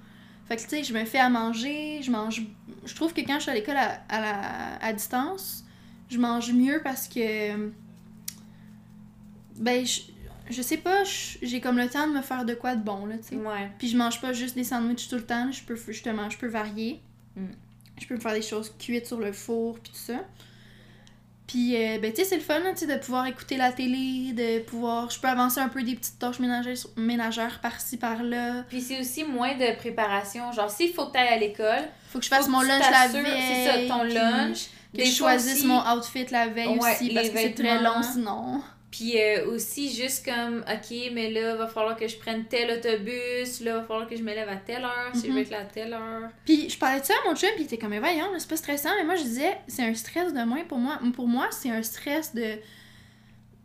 Fait 0.48 0.58
que, 0.58 0.62
tu 0.64 0.70
sais, 0.70 0.84
je 0.84 0.94
me 0.94 1.06
fais 1.06 1.20
à 1.20 1.30
manger, 1.30 2.02
je 2.02 2.12
mange... 2.12 2.44
Je 2.86 2.94
trouve 2.96 3.14
que 3.14 3.22
quand 3.22 3.36
je 3.36 3.44
suis 3.44 3.52
à 3.52 3.54
l'école 3.56 3.78
à, 3.78 4.02
à, 4.10 4.20
la- 4.22 4.76
à 4.86 4.92
distance, 4.92 5.64
je 6.10 6.18
mange 6.18 6.52
mieux 6.52 6.82
parce 6.84 7.08
que... 7.08 7.72
Ben, 9.58 9.86
je, 9.86 10.02
je 10.50 10.62
sais 10.62 10.78
pas, 10.78 11.04
j'ai 11.42 11.62
comme 11.62 11.78
le 11.78 11.90
temps 11.90 12.08
de 12.08 12.14
me 12.14 12.22
faire 12.22 12.46
de 12.46 12.54
quoi 12.54 12.76
de 12.76 12.84
bon, 12.84 13.06
là, 13.06 13.16
tu 13.18 13.30
sais. 13.30 13.36
Ouais. 13.36 13.70
Puis 13.78 13.88
je 13.90 13.98
mange 13.98 14.20
pas 14.22 14.34
juste 14.34 14.56
des 14.56 14.64
sandwichs 14.64 15.08
tout 15.10 15.16
le 15.16 15.26
temps, 15.26 15.52
je 15.52 15.64
peux 15.64 15.76
justement, 15.76 16.30
je 16.30 16.38
peux 16.38 16.48
varier. 16.48 17.02
Mm. 17.36 17.46
Je 18.02 18.08
peux 18.08 18.16
me 18.16 18.20
faire 18.20 18.34
des 18.34 18.42
choses 18.42 18.74
cuites 18.80 19.06
sur 19.08 19.20
le 19.20 19.32
four, 19.32 19.80
puis 19.80 19.92
tout 19.92 20.00
ça. 20.00 20.20
Puis, 21.46 21.76
euh, 21.76 22.00
ben, 22.00 22.12
tu 22.12 22.22
sais, 22.22 22.28
c'est 22.30 22.36
le 22.38 22.42
fun, 22.42 22.60
tu 22.72 22.78
sais, 22.78 22.88
de 22.88 22.98
pouvoir 23.00 23.28
écouter 23.28 23.58
la 23.58 23.72
télé, 23.72 24.32
de 24.34 24.60
pouvoir... 24.64 25.10
Je 25.12 25.20
peux 25.20 25.28
avancer 25.28 25.60
un 25.60 25.68
peu 25.70 25.84
des 25.84 25.94
petites 25.96 26.18
tâches 26.18 26.40
ménagères, 26.40 26.78
ménagères 26.96 27.60
par-ci, 27.60 27.98
par-là. 27.98 28.64
Puis 28.70 28.82
c'est 28.82 29.00
aussi 29.00 29.24
moins 29.26 29.54
de 29.56 29.76
préparation. 29.76 30.52
Genre, 30.54 30.72
s'il 30.72 30.94
faut 30.94 31.08
que 31.08 31.12
t'ailles 31.12 31.28
à 31.34 31.38
l'école, 31.38 31.84
Faut 32.10 32.18
que 32.20 32.26
je 32.26 32.30
fasse 32.30 32.48
mon 32.48 32.62
lunch 32.62 32.84
la 32.90 33.08
veille. 33.08 33.26
c'est 33.48 33.88
ça, 33.88 33.96
ton 33.96 34.04
lunch. 34.04 34.68
Que 34.98 35.06
je 35.06 35.12
choisisse 35.12 35.58
aussi- 35.60 35.68
mon 35.68 35.82
outfit 35.92 36.26
la 36.32 36.48
veille 36.48 36.78
Ouais, 36.78 36.94
aussi, 36.96 37.14
parce 37.14 37.30
que 37.30 37.38
c'est 37.38 37.54
très 37.54 37.82
long 37.84 38.02
sinon. 38.02 38.62
Puis 38.96 39.20
euh, 39.20 39.48
aussi, 39.48 39.92
juste 39.92 40.24
comme, 40.24 40.60
OK, 40.72 40.96
mais 41.14 41.32
là, 41.32 41.56
va 41.56 41.66
falloir 41.66 41.98
que 41.98 42.08
je 42.08 42.16
prenne 42.16 42.46
tel 42.46 42.70
autobus, 42.78 43.60
là, 43.62 43.78
va 43.80 43.84
falloir 43.86 44.08
que 44.08 44.16
je 44.16 44.22
me 44.22 44.32
lève 44.36 44.48
à 44.48 44.58
telle 44.58 44.84
heure, 44.84 45.10
si 45.16 45.22
je 45.22 45.28
Mhm. 45.30 45.34
veux 45.34 45.42
être 45.42 45.50
là 45.50 45.62
à 45.62 45.66
telle 45.66 45.94
heure. 45.94 46.30
Puis 46.46 46.70
je 46.70 46.78
parlais 46.78 47.00
de 47.00 47.06
ça 47.06 47.14
à 47.26 47.28
mon 47.28 47.36
chum, 47.36 47.50
puis 47.56 47.64
il 47.64 47.66
était 47.66 47.80
comme, 47.80 47.90
mais 47.90 47.98
voyons, 47.98 48.28
c'est 48.38 48.48
pas 48.48 48.56
stressant. 48.56 48.90
Mais 49.00 49.04
moi, 49.04 49.16
je 49.16 49.24
disais, 49.24 49.58
c'est 49.68 49.82
un 49.82 49.96
stress 49.96 50.32
de 50.32 50.44
moins 50.44 50.64
pour 50.66 50.78
moi. 50.78 51.00
Pour 51.16 51.28
moi, 51.28 51.48
c'est 51.50 51.72
un 51.72 51.82
stress 51.82 52.36
de, 52.36 52.54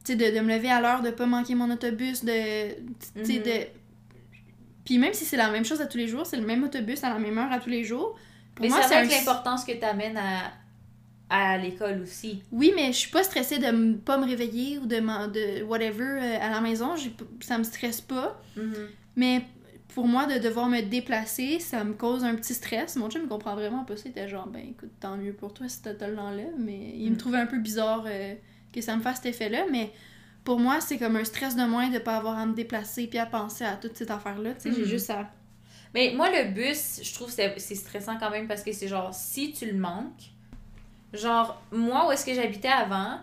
tu 0.02 0.16
de, 0.16 0.24
de 0.34 0.40
me 0.40 0.54
lever 0.54 0.70
à 0.70 0.80
l'heure, 0.80 1.02
de 1.02 1.10
pas 1.10 1.26
manquer 1.26 1.54
mon 1.54 1.70
autobus, 1.70 2.24
de, 2.24 2.70
tu 2.72 3.24
sais, 3.26 3.32
Mhm. 3.34 3.42
de... 3.42 3.66
Puis 4.86 4.96
même 4.96 5.12
si 5.12 5.26
c'est 5.26 5.36
la 5.36 5.50
même 5.50 5.66
chose 5.66 5.82
à 5.82 5.86
tous 5.86 5.98
les 5.98 6.08
jours, 6.08 6.24
c'est 6.24 6.38
le 6.38 6.46
même 6.46 6.64
autobus 6.64 7.04
à 7.04 7.10
la 7.10 7.18
même 7.18 7.36
heure 7.36 7.52
à 7.52 7.58
tous 7.58 7.68
les 7.68 7.84
jours, 7.84 8.18
pour 8.54 8.62
mais 8.64 8.70
moi, 8.70 8.80
c'est 8.82 8.94
un... 8.94 9.04
l'importance 9.04 9.62
que 9.66 9.72
t'amènes 9.72 10.16
à, 10.16 10.52
à 11.30 11.58
l'école 11.58 12.00
aussi. 12.02 12.42
Oui, 12.52 12.72
mais 12.74 12.86
je 12.88 12.98
suis 12.98 13.10
pas 13.10 13.22
stressée 13.22 13.58
de 13.58 13.64
m- 13.66 13.98
pas 13.98 14.16
me 14.18 14.24
réveiller 14.26 14.78
ou 14.78 14.86
de, 14.86 14.96
de 14.98 15.62
whatever 15.64 16.04
euh, 16.04 16.38
à 16.40 16.48
la 16.50 16.60
maison. 16.60 16.94
Ça 17.40 17.58
me 17.58 17.64
stresse 17.64 18.00
pas. 18.00 18.40
Mhm. 18.56 18.74
Mais 19.16 19.42
pour 19.94 20.06
moi, 20.06 20.26
de 20.26 20.38
devoir 20.38 20.68
me 20.68 20.80
déplacer, 20.80 21.58
ça 21.58 21.82
me 21.84 21.92
cause 21.94 22.24
un 22.24 22.34
petit 22.34 22.54
stress. 22.54 22.96
Mon 22.96 23.10
chum 23.10 23.22
me 23.22 23.28
comprend 23.28 23.54
vraiment 23.54 23.84
pas 23.84 23.96
ça. 23.96 24.04
Il 24.06 24.10
était 24.12 24.28
genre, 24.28 24.46
ben 24.46 24.62
écoute, 24.70 24.90
tant 25.00 25.16
mieux 25.16 25.32
pour 25.32 25.52
toi 25.52 25.68
si 25.68 25.82
t'as- 25.82 25.94
te 25.94 26.04
l'enlèves. 26.04 26.54
Mais 26.58 26.94
il 26.96 27.10
me 27.10 27.14
Mm. 27.14 27.18
trouvait 27.18 27.38
un 27.38 27.46
peu 27.46 27.58
bizarre 27.58 28.04
euh, 28.06 28.34
que 28.72 28.80
ça 28.80 28.96
me 28.96 29.02
fasse 29.02 29.16
cet 29.16 29.26
effet-là. 29.26 29.64
Mais 29.70 29.90
pour 30.44 30.58
moi, 30.58 30.80
c'est 30.80 30.96
comme 30.98 31.16
un 31.16 31.24
stress 31.24 31.56
de 31.56 31.62
moins 31.64 31.90
de 31.90 31.98
pas 31.98 32.16
avoir 32.16 32.38
à 32.38 32.46
me 32.46 32.54
déplacer 32.54 33.06
puis 33.06 33.18
à 33.18 33.26
penser 33.26 33.64
à 33.64 33.76
toute 33.76 33.96
cette 33.96 34.10
affaire-là. 34.10 34.54
Tu 34.54 34.60
sais, 34.70 34.72
j'ai 34.72 34.82
Mhm. 34.82 34.88
juste 34.88 35.10
à. 35.10 35.30
Mais 35.94 36.12
moi, 36.14 36.30
le 36.30 36.52
bus, 36.52 37.00
je 37.02 37.12
trouve 37.14 37.30
c'est 37.30 37.58
stressant 37.74 38.18
quand 38.18 38.30
même 38.30 38.46
parce 38.46 38.62
que 38.62 38.72
c'est 38.72 38.88
genre, 38.88 39.12
si 39.12 39.52
tu 39.52 39.66
le 39.66 39.76
manques, 39.78 40.30
genre, 41.12 41.60
moi, 41.72 42.06
où 42.08 42.12
est-ce 42.12 42.24
que 42.26 42.34
j'habitais 42.34 42.68
avant, 42.68 43.18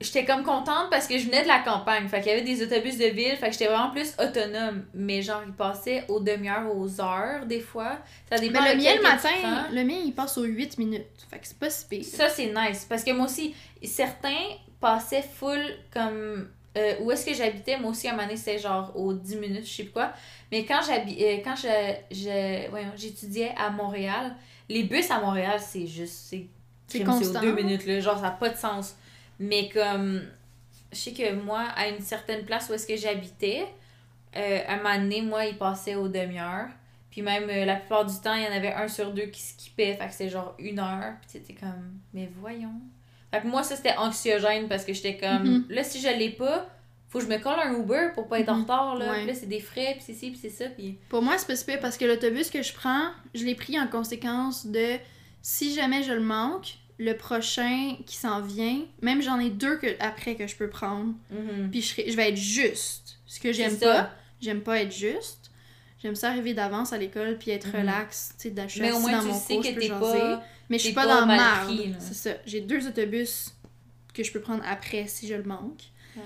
j'étais 0.00 0.24
comme 0.24 0.44
contente 0.44 0.90
parce 0.90 1.08
que 1.08 1.18
je 1.18 1.24
venais 1.26 1.42
de 1.42 1.48
la 1.48 1.58
campagne. 1.58 2.06
Fait 2.08 2.20
qu'il 2.20 2.30
y 2.30 2.34
avait 2.34 2.42
des 2.44 2.62
autobus 2.62 2.96
de 2.98 3.06
ville. 3.06 3.36
Fait 3.36 3.46
que 3.46 3.52
j'étais 3.52 3.66
vraiment 3.66 3.90
plus 3.90 4.14
autonome. 4.18 4.84
Mais 4.94 5.22
genre, 5.22 5.42
ils 5.46 5.52
passaient 5.52 6.04
aux 6.08 6.20
demi-heures, 6.20 6.72
aux 6.76 7.00
heures, 7.00 7.46
des 7.46 7.60
fois. 7.60 7.98
Ça 8.30 8.38
dépend 8.38 8.62
Mais 8.62 8.74
le 8.74 8.80
mien, 8.80 8.94
le 8.96 9.02
matin, 9.02 9.66
le 9.72 9.84
mien, 9.84 9.96
il 10.04 10.12
passe 10.14 10.38
aux 10.38 10.44
8 10.44 10.78
minutes. 10.78 11.06
Fait 11.28 11.38
que 11.38 11.46
c'est 11.48 11.58
pas 11.58 11.70
si 11.70 11.86
pire. 11.86 12.04
Ça, 12.04 12.28
c'est 12.28 12.46
nice. 12.54 12.86
Parce 12.88 13.02
que 13.02 13.10
moi 13.10 13.26
aussi, 13.26 13.54
certains 13.82 14.38
passaient 14.80 15.22
full 15.22 15.60
comme. 15.92 16.48
euh, 16.76 16.94
où 17.00 17.10
est-ce 17.10 17.26
que 17.26 17.34
j'habitais, 17.34 17.76
moi 17.76 17.90
aussi, 17.90 18.06
à 18.06 18.10
un 18.10 18.12
moment 18.14 18.26
donné, 18.28 18.36
c'était 18.36 18.58
genre 18.60 18.92
aux 18.94 19.12
10 19.12 19.34
minutes, 19.36 19.66
je 19.66 19.72
sais 19.72 19.82
plus 19.82 19.92
quoi. 19.92 20.12
Mais 20.52 20.64
quand 20.64 20.80
j'habi- 20.82 21.18
euh, 21.20 21.38
quand 21.42 21.56
je, 21.56 21.94
je- 22.14 22.96
j'étudiais 22.96 23.52
à 23.58 23.70
Montréal, 23.70 24.36
les 24.68 24.84
bus 24.84 25.10
à 25.10 25.20
Montréal, 25.20 25.58
c'est 25.60 25.86
juste. 25.86 26.34
C'est 26.86 27.04
constant. 27.04 27.38
aux 27.38 27.42
deux 27.42 27.54
minutes, 27.54 27.84
là. 27.86 28.00
Genre, 28.00 28.16
ça 28.16 28.22
n'a 28.22 28.30
pas 28.30 28.48
de 28.50 28.56
sens. 28.56 28.96
Mais 29.38 29.68
comme. 29.68 30.22
Je 30.90 30.96
sais 30.98 31.12
que 31.12 31.34
moi, 31.34 31.64
à 31.76 31.88
une 31.88 32.00
certaine 32.00 32.44
place 32.46 32.68
où 32.70 32.72
est-ce 32.74 32.86
que 32.86 32.96
j'habitais, 32.96 33.66
euh, 34.36 34.60
à 34.66 34.74
un 34.74 34.76
moment 34.78 34.96
donné, 34.98 35.20
moi, 35.20 35.44
il 35.44 35.58
passait 35.58 35.94
aux 35.96 36.08
demi-heures. 36.08 36.68
Puis 37.10 37.20
même, 37.20 37.48
euh, 37.50 37.64
la 37.66 37.76
plupart 37.76 38.06
du 38.06 38.14
temps, 38.20 38.32
il 38.34 38.44
y 38.44 38.46
en 38.46 38.52
avait 38.52 38.72
un 38.72 38.88
sur 38.88 39.12
deux 39.12 39.26
qui 39.26 39.40
skippait. 39.42 39.94
Fait 39.94 40.06
que 40.06 40.12
c'était 40.12 40.30
genre 40.30 40.54
une 40.58 40.78
heure. 40.78 41.14
Puis 41.20 41.28
c'était 41.32 41.52
comme, 41.54 41.98
mais 42.14 42.30
voyons. 42.40 42.72
Fait 43.30 43.42
que 43.42 43.46
moi, 43.48 43.62
ça, 43.62 43.76
c'était 43.76 43.96
anxiogène 43.98 44.66
parce 44.68 44.84
que 44.86 44.94
j'étais 44.94 45.18
comme, 45.18 45.42
Mhm. 45.44 45.66
là, 45.68 45.84
si 45.84 46.00
je 46.00 46.08
l'ai 46.08 46.30
pas, 46.30 46.66
faut 47.08 47.18
que 47.20 47.24
je 47.24 47.30
me 47.30 47.38
colle 47.38 47.58
un 47.58 47.72
Uber 47.78 48.08
pour 48.14 48.28
pas 48.28 48.40
être 48.40 48.50
en 48.50 48.56
Mhm. 48.56 48.62
retard, 48.62 48.94
là. 48.96 49.10
Ouais. 49.10 49.24
Là, 49.26 49.34
c'est 49.34 49.46
des 49.46 49.60
frais, 49.60 49.94
puis 49.94 50.02
c'est 50.06 50.12
ci, 50.14 50.30
puis 50.30 50.38
c'est 50.40 50.50
ça. 50.50 50.66
Puis... 50.68 50.98
Pour 51.08 51.22
moi, 51.22 51.36
c'est 51.38 51.66
pas 51.66 51.76
parce 51.78 51.96
que 51.96 52.04
l'autobus 52.04 52.50
que 52.50 52.62
je 52.62 52.72
prends, 52.74 53.10
je 53.34 53.44
l'ai 53.44 53.54
pris 53.54 53.78
en 53.80 53.86
conséquence 53.86 54.66
de 54.66 54.96
si 55.40 55.74
jamais 55.74 56.02
je 56.02 56.12
le 56.12 56.20
manque, 56.20 56.74
le 56.98 57.14
prochain 57.16 57.96
qui 58.06 58.16
s'en 58.16 58.40
vient, 58.42 58.80
même 59.00 59.22
j'en 59.22 59.38
ai 59.38 59.50
deux 59.50 59.76
que, 59.78 59.86
après 60.00 60.34
que 60.34 60.46
je 60.46 60.56
peux 60.56 60.68
prendre, 60.68 61.14
Mhm. 61.30 61.70
puis 61.70 61.80
je, 61.80 62.16
vais 62.16 62.30
être 62.30 62.36
juste. 62.36 63.18
Ce 63.26 63.38
que 63.40 63.52
j'aime 63.52 63.78
pas, 63.78 64.10
j'aime 64.40 64.60
pas 64.62 64.80
être 64.80 64.92
juste. 64.94 65.50
J'aime 66.02 66.14
ça 66.14 66.28
arriver 66.30 66.54
d'avance 66.54 66.92
à 66.92 66.98
l'école 66.98 67.38
puis 67.38 67.50
être 67.52 67.68
Mhm. 67.68 67.80
relax, 67.80 68.34
tu 68.38 68.48
sais, 68.48 68.54
moins, 69.00 69.12
dans 69.12 69.20
tu 69.20 69.26
mon 69.28 69.34
sais 69.34 69.54
cours, 69.54 69.62
que 69.64 69.80
je 69.80 69.88
peux 69.88 70.00
pas. 70.00 70.44
Mais 70.68 70.78
je 70.78 70.84
suis 70.84 70.92
pas, 70.92 71.06
pas 71.06 71.26
dans 71.26 71.66
pris, 71.66 71.88
là. 71.88 71.96
C'est 71.98 72.14
ça. 72.14 72.30
J'ai 72.46 72.60
deux 72.60 72.86
autobus 72.86 73.54
que 74.12 74.22
je 74.22 74.30
peux 74.32 74.40
prendre 74.40 74.62
après 74.66 75.06
si 75.06 75.26
je 75.26 75.34
le 75.34 75.42
manque. 75.44 75.82
Ouais. 76.16 76.22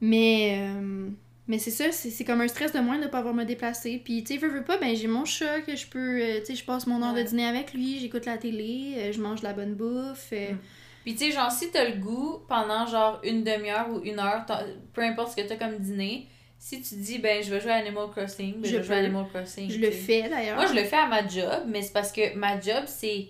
Mais, 0.00 0.58
euh, 0.60 1.08
mais 1.48 1.58
c'est 1.58 1.70
ça, 1.70 1.90
c'est 1.92 2.24
comme 2.24 2.40
un 2.40 2.48
stress 2.48 2.72
de 2.72 2.78
moins 2.78 2.98
de 2.98 3.06
pas 3.06 3.18
avoir 3.18 3.34
me 3.34 3.44
déplacer. 3.44 4.00
Puis, 4.04 4.22
tu 4.22 4.34
sais, 4.34 4.38
veux, 4.40 4.48
veux 4.48 4.64
pas, 4.64 4.76
ben 4.78 4.94
j'ai 4.94 5.08
mon 5.08 5.24
chat 5.24 5.60
que 5.62 5.74
je 5.76 5.86
peux. 5.86 6.20
euh, 6.22 6.38
tu 6.40 6.46
sais, 6.46 6.54
je 6.54 6.64
passe 6.64 6.86
mon 6.86 7.02
heure 7.02 7.14
Ouais. 7.14 7.24
de 7.24 7.28
dîner 7.28 7.46
avec 7.46 7.72
lui, 7.74 7.98
j'écoute 7.98 8.26
la 8.26 8.36
télé, 8.38 8.94
euh, 8.98 9.12
je 9.12 9.20
mange 9.20 9.40
de 9.40 9.44
la 9.44 9.52
bonne 9.54 9.74
bouffe. 9.74 10.32
Mm. 10.32 10.56
Puis 11.04 11.14
tu 11.14 11.24
sais, 11.26 11.32
genre, 11.32 11.50
si 11.50 11.70
t'as 11.70 11.88
le 11.88 11.96
goût 11.96 12.40
pendant 12.48 12.86
genre 12.86 13.20
une 13.24 13.42
demi-heure 13.42 13.88
ou 13.90 14.00
une 14.04 14.18
heure, 14.18 14.44
peu 14.92 15.00
importe 15.02 15.36
ce 15.36 15.42
que 15.42 15.48
t'as 15.48 15.56
comme 15.56 15.78
dîner, 15.78 16.26
si 16.58 16.82
tu 16.82 16.96
dis, 16.96 17.18
ben, 17.18 17.42
je 17.42 17.50
vais 17.50 17.60
jouer 17.60 17.70
à 17.70 17.76
Animal 17.76 18.10
Crossing, 18.10 18.54
ben, 18.60 18.64
je, 18.64 18.70
Je 18.72 18.76
vais 18.78 18.82
jouer 18.84 18.94
à. 18.96 18.98
Animal 18.98 19.26
Crossing. 19.32 19.70
Je 19.70 19.78
le 19.78 19.90
fais 19.90 20.28
d'ailleurs. 20.28 20.56
Moi, 20.56 20.66
je 20.66 20.74
le 20.74 20.84
fais 20.84 20.96
à 20.96 21.06
ma 21.06 21.26
job, 21.26 21.62
mais 21.68 21.82
c'est 21.82 21.92
parce 21.92 22.12
que 22.12 22.36
ma 22.36 22.60
job, 22.60 22.84
c'est. 22.86 23.28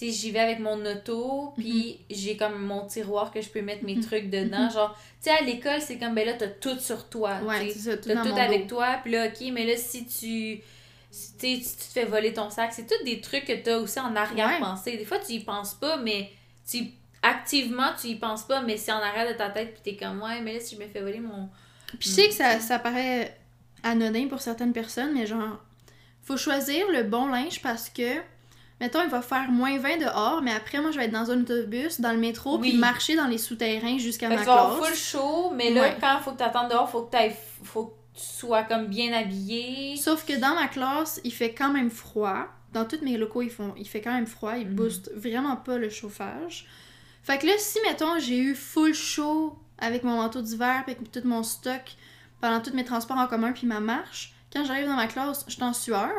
Tu 0.00 0.06
sais, 0.06 0.12
j'y 0.12 0.30
vais 0.30 0.38
avec 0.38 0.60
mon 0.60 0.82
auto, 0.86 1.52
puis 1.58 2.00
j'ai 2.08 2.34
comme 2.38 2.58
mon 2.64 2.86
tiroir 2.86 3.30
que 3.30 3.42
je 3.42 3.50
peux 3.50 3.60
mettre 3.60 3.84
mes 3.84 3.96
Mhm. 3.96 4.02
trucs 4.02 4.30
dedans. 4.30 4.70
Genre, 4.70 4.96
tu 5.22 5.28
sais, 5.28 5.36
à 5.36 5.42
l'école, 5.42 5.82
c'est 5.82 5.98
comme, 5.98 6.14
ben 6.14 6.24
là, 6.24 6.32
t'as 6.32 6.48
tout 6.48 6.78
sur 6.78 7.10
toi. 7.10 7.38
Ouais, 7.42 7.68
ça, 7.70 7.98
tout 7.98 8.08
T'as 8.08 8.14
dans 8.14 8.22
tout 8.22 8.34
avec 8.40 8.62
dos. 8.66 8.76
toi, 8.76 8.98
puis 9.02 9.12
là, 9.12 9.26
ok, 9.26 9.48
mais 9.52 9.66
là, 9.66 9.76
si 9.76 10.06
tu. 10.06 10.62
si, 11.10 11.32
tu 11.38 11.56
sais, 11.56 11.58
tu 11.60 11.76
te 11.76 11.92
fais 11.92 12.04
voler 12.06 12.32
ton 12.32 12.48
sac, 12.48 12.72
c'est 12.72 12.86
tout 12.86 13.04
des 13.04 13.20
trucs 13.20 13.44
que 13.44 13.52
t'as 13.62 13.76
aussi 13.76 14.00
en 14.00 14.16
arrière-pensée. 14.16 14.96
Des 14.96 15.04
fois, 15.04 15.18
tu 15.18 15.32
y 15.34 15.40
penses 15.40 15.74
pas, 15.74 15.98
mais 15.98 16.30
tu. 16.68 16.86
Activement, 17.22 17.90
tu 18.00 18.06
y 18.06 18.14
penses 18.14 18.44
pas, 18.44 18.62
mais 18.62 18.78
c'est 18.78 18.92
en 18.92 18.96
arrière 19.02 19.28
de 19.30 19.36
ta 19.36 19.50
tête, 19.50 19.74
puis 19.74 19.82
t'es 19.92 20.02
comme, 20.02 20.22
ouais, 20.22 20.40
mais 20.40 20.54
là, 20.54 20.60
si 20.60 20.76
je 20.76 20.80
me 20.80 20.88
fais 20.88 21.02
voler 21.02 21.20
mon. 21.20 21.50
Puis 21.98 22.08
je 22.08 22.14
sais 22.14 22.28
que 22.28 22.32
ça, 22.34 22.58
ça 22.60 22.78
paraît 22.78 23.36
anodin 23.82 24.26
pour 24.28 24.40
certaines 24.40 24.72
personnes, 24.72 25.12
mais 25.12 25.26
genre, 25.26 25.58
faut 26.22 26.38
choisir 26.38 26.86
le 26.90 27.02
bon 27.02 27.26
linge 27.28 27.60
parce 27.60 27.90
que, 27.90 28.20
mettons, 28.80 29.02
il 29.02 29.08
va 29.10 29.22
faire 29.22 29.50
moins 29.50 29.78
20 29.78 29.98
dehors, 29.98 30.40
mais 30.42 30.52
après, 30.52 30.80
moi, 30.80 30.90
je 30.90 30.98
vais 30.98 31.04
être 31.06 31.12
dans 31.12 31.30
un 31.30 31.40
autobus, 31.42 32.00
dans 32.00 32.12
le 32.12 32.18
métro, 32.18 32.58
Oui. 32.58 32.70
puis 32.70 32.78
marcher 32.78 33.16
dans 33.16 33.26
les 33.26 33.38
souterrains 33.38 33.98
jusqu'à 33.98 34.28
ma 34.28 34.36
que 34.36 34.40
tu 34.40 34.46
vas 34.46 34.52
avoir 34.62 34.78
classe. 34.78 34.88
full 34.88 34.96
chaud, 35.20 35.52
mais 35.54 35.70
là, 35.70 35.82
Ouais. 35.82 35.96
quand 36.00 36.16
il 36.18 36.22
faut 36.22 36.32
que 36.32 36.38
t'attendes 36.38 36.70
dehors, 36.70 36.88
faut 36.90 37.02
que. 37.02 37.16
Faut 37.62 37.84
que 37.86 37.92
tu 38.18 38.24
sois 38.26 38.62
comme 38.64 38.86
bien 38.86 39.12
habillé. 39.12 39.96
Sauf 39.96 40.24
que 40.26 40.38
dans 40.38 40.54
ma 40.54 40.66
classe, 40.68 41.20
il 41.24 41.32
fait 41.32 41.52
quand 41.54 41.70
même 41.72 41.90
froid. 41.90 42.46
Dans 42.72 42.84
tous 42.84 42.98
mes 43.02 43.16
locaux, 43.16 43.42
ils 43.42 43.50
font, 43.50 43.74
il 43.76 43.86
fait 43.88 44.00
quand 44.00 44.12
même 44.12 44.26
froid. 44.26 44.56
Ils 44.56 44.66
Mhm. 44.68 44.74
boostent 44.74 45.10
vraiment 45.14 45.56
pas 45.56 45.76
le 45.78 45.90
chauffage. 45.90 46.66
Fait 47.22 47.38
que 47.38 47.46
là, 47.46 47.52
si, 47.58 47.78
mettons, 47.86 48.18
j'ai 48.18 48.38
eu 48.38 48.54
full 48.54 48.94
chaud 48.94 49.58
avec 49.78 50.04
mon 50.04 50.16
manteau 50.16 50.40
d'hiver 50.40 50.82
puis 50.86 50.94
avec 50.96 51.10
tout 51.12 51.20
mon 51.24 51.42
stock 51.42 51.82
pendant 52.40 52.60
tous 52.60 52.72
mes 52.74 52.84
transports 52.84 53.18
en 53.18 53.26
commun 53.26 53.52
puis 53.52 53.66
ma 53.66 53.80
marche, 53.80 54.32
quand 54.52 54.64
j'arrive 54.64 54.86
dans 54.86 54.94
ma 54.96 55.06
classe, 55.06 55.44
je 55.48 55.52
suis 55.54 55.62
en 55.62 55.72
sueur. 55.72 56.10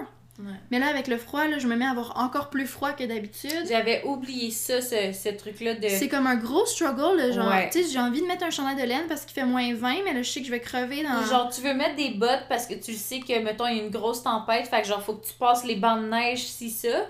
Ouais. 0.44 0.56
Mais 0.72 0.80
là, 0.80 0.88
avec 0.88 1.08
le 1.08 1.18
froid, 1.18 1.48
là, 1.48 1.60
je 1.60 1.68
me 1.68 1.76
mets 1.76 1.86
à 1.86 1.92
avoir 1.92 2.18
encore 2.18 2.50
plus 2.50 2.66
froid 2.66 2.94
que 2.94 3.04
d'habitude. 3.04 3.66
J'avais 3.70 4.04
oublié 4.06 4.50
ça, 4.52 4.82
ce, 4.82 5.12
ce 5.14 5.30
truc-là 5.30 5.76
de. 5.76 5.88
C'est 5.88 6.08
comme 6.10 6.26
un 6.28 6.36
gros 6.36 6.66
struggle, 6.66 7.18
là, 7.18 7.32
genre, 7.32 7.48
Ouais. 7.48 7.70
tu 7.70 7.84
sais, 7.84 7.90
j'ai 7.92 8.00
envie 8.00 8.22
de 8.22 8.28
mettre 8.28 8.44
un 8.46 8.50
chandail 8.50 8.76
de 8.82 8.88
laine 8.88 9.06
parce 9.08 9.26
qu'il 9.26 9.34
fait 9.34 9.46
moins 9.46 9.74
20, 9.74 10.04
mais 10.06 10.14
là, 10.14 10.22
je 10.24 10.30
sais 10.30 10.40
que 10.42 10.46
je 10.48 10.52
vais 10.52 10.60
crever 10.60 11.04
dans... 11.04 11.24
Genre, 11.30 11.50
tu 11.54 11.62
veux 11.62 11.74
mettre 11.74 11.96
des 11.96 12.12
bottes 12.12 12.46
parce 12.50 12.66
que 12.66 12.74
tu 12.74 12.94
sais 12.94 13.20
que, 13.20 13.40
mettons, 13.44 13.68
il 13.68 13.78
y 13.78 13.80
a 13.80 13.84
une 13.84 13.90
grosse 13.92 14.24
tempête, 14.24 14.68
fait 14.68 14.82
que 14.82 14.88
genre, 14.88 15.02
faut 15.04 15.14
que 15.14 15.26
tu 15.28 15.34
passes 15.34 15.64
les 15.66 15.76
bancs 15.76 16.02
de 16.02 16.08
neige, 16.10 16.44
si 16.44 16.70
ça. 16.70 17.06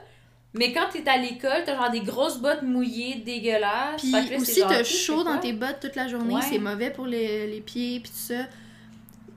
Mais 0.54 0.74
quand 0.74 0.88
t'es 0.92 1.08
à 1.10 1.16
l'école, 1.16 1.64
t'as 1.66 1.78
genre 1.78 1.90
des 1.92 2.02
grosses 2.02 2.38
bottes 2.40 2.64
mouillées, 2.64 3.16
dégueulasses. 3.26 4.02
Puis 4.02 4.12
là, 4.12 4.20
aussi, 4.38 4.60
t'as 4.68 4.84
chaud 4.84 5.24
dans 5.24 5.38
tes 5.38 5.54
bottes 5.54 5.80
toute 5.82 5.96
la 5.96 6.10
journée, 6.10 6.36
Ouais. 6.36 6.42
c'est 6.50 6.60
mauvais 6.60 6.90
pour 6.90 7.06
les, 7.06 7.48
les 7.48 7.62
pieds 7.62 8.02
puis 8.02 8.12
tout 8.12 8.18
ça. 8.18 8.44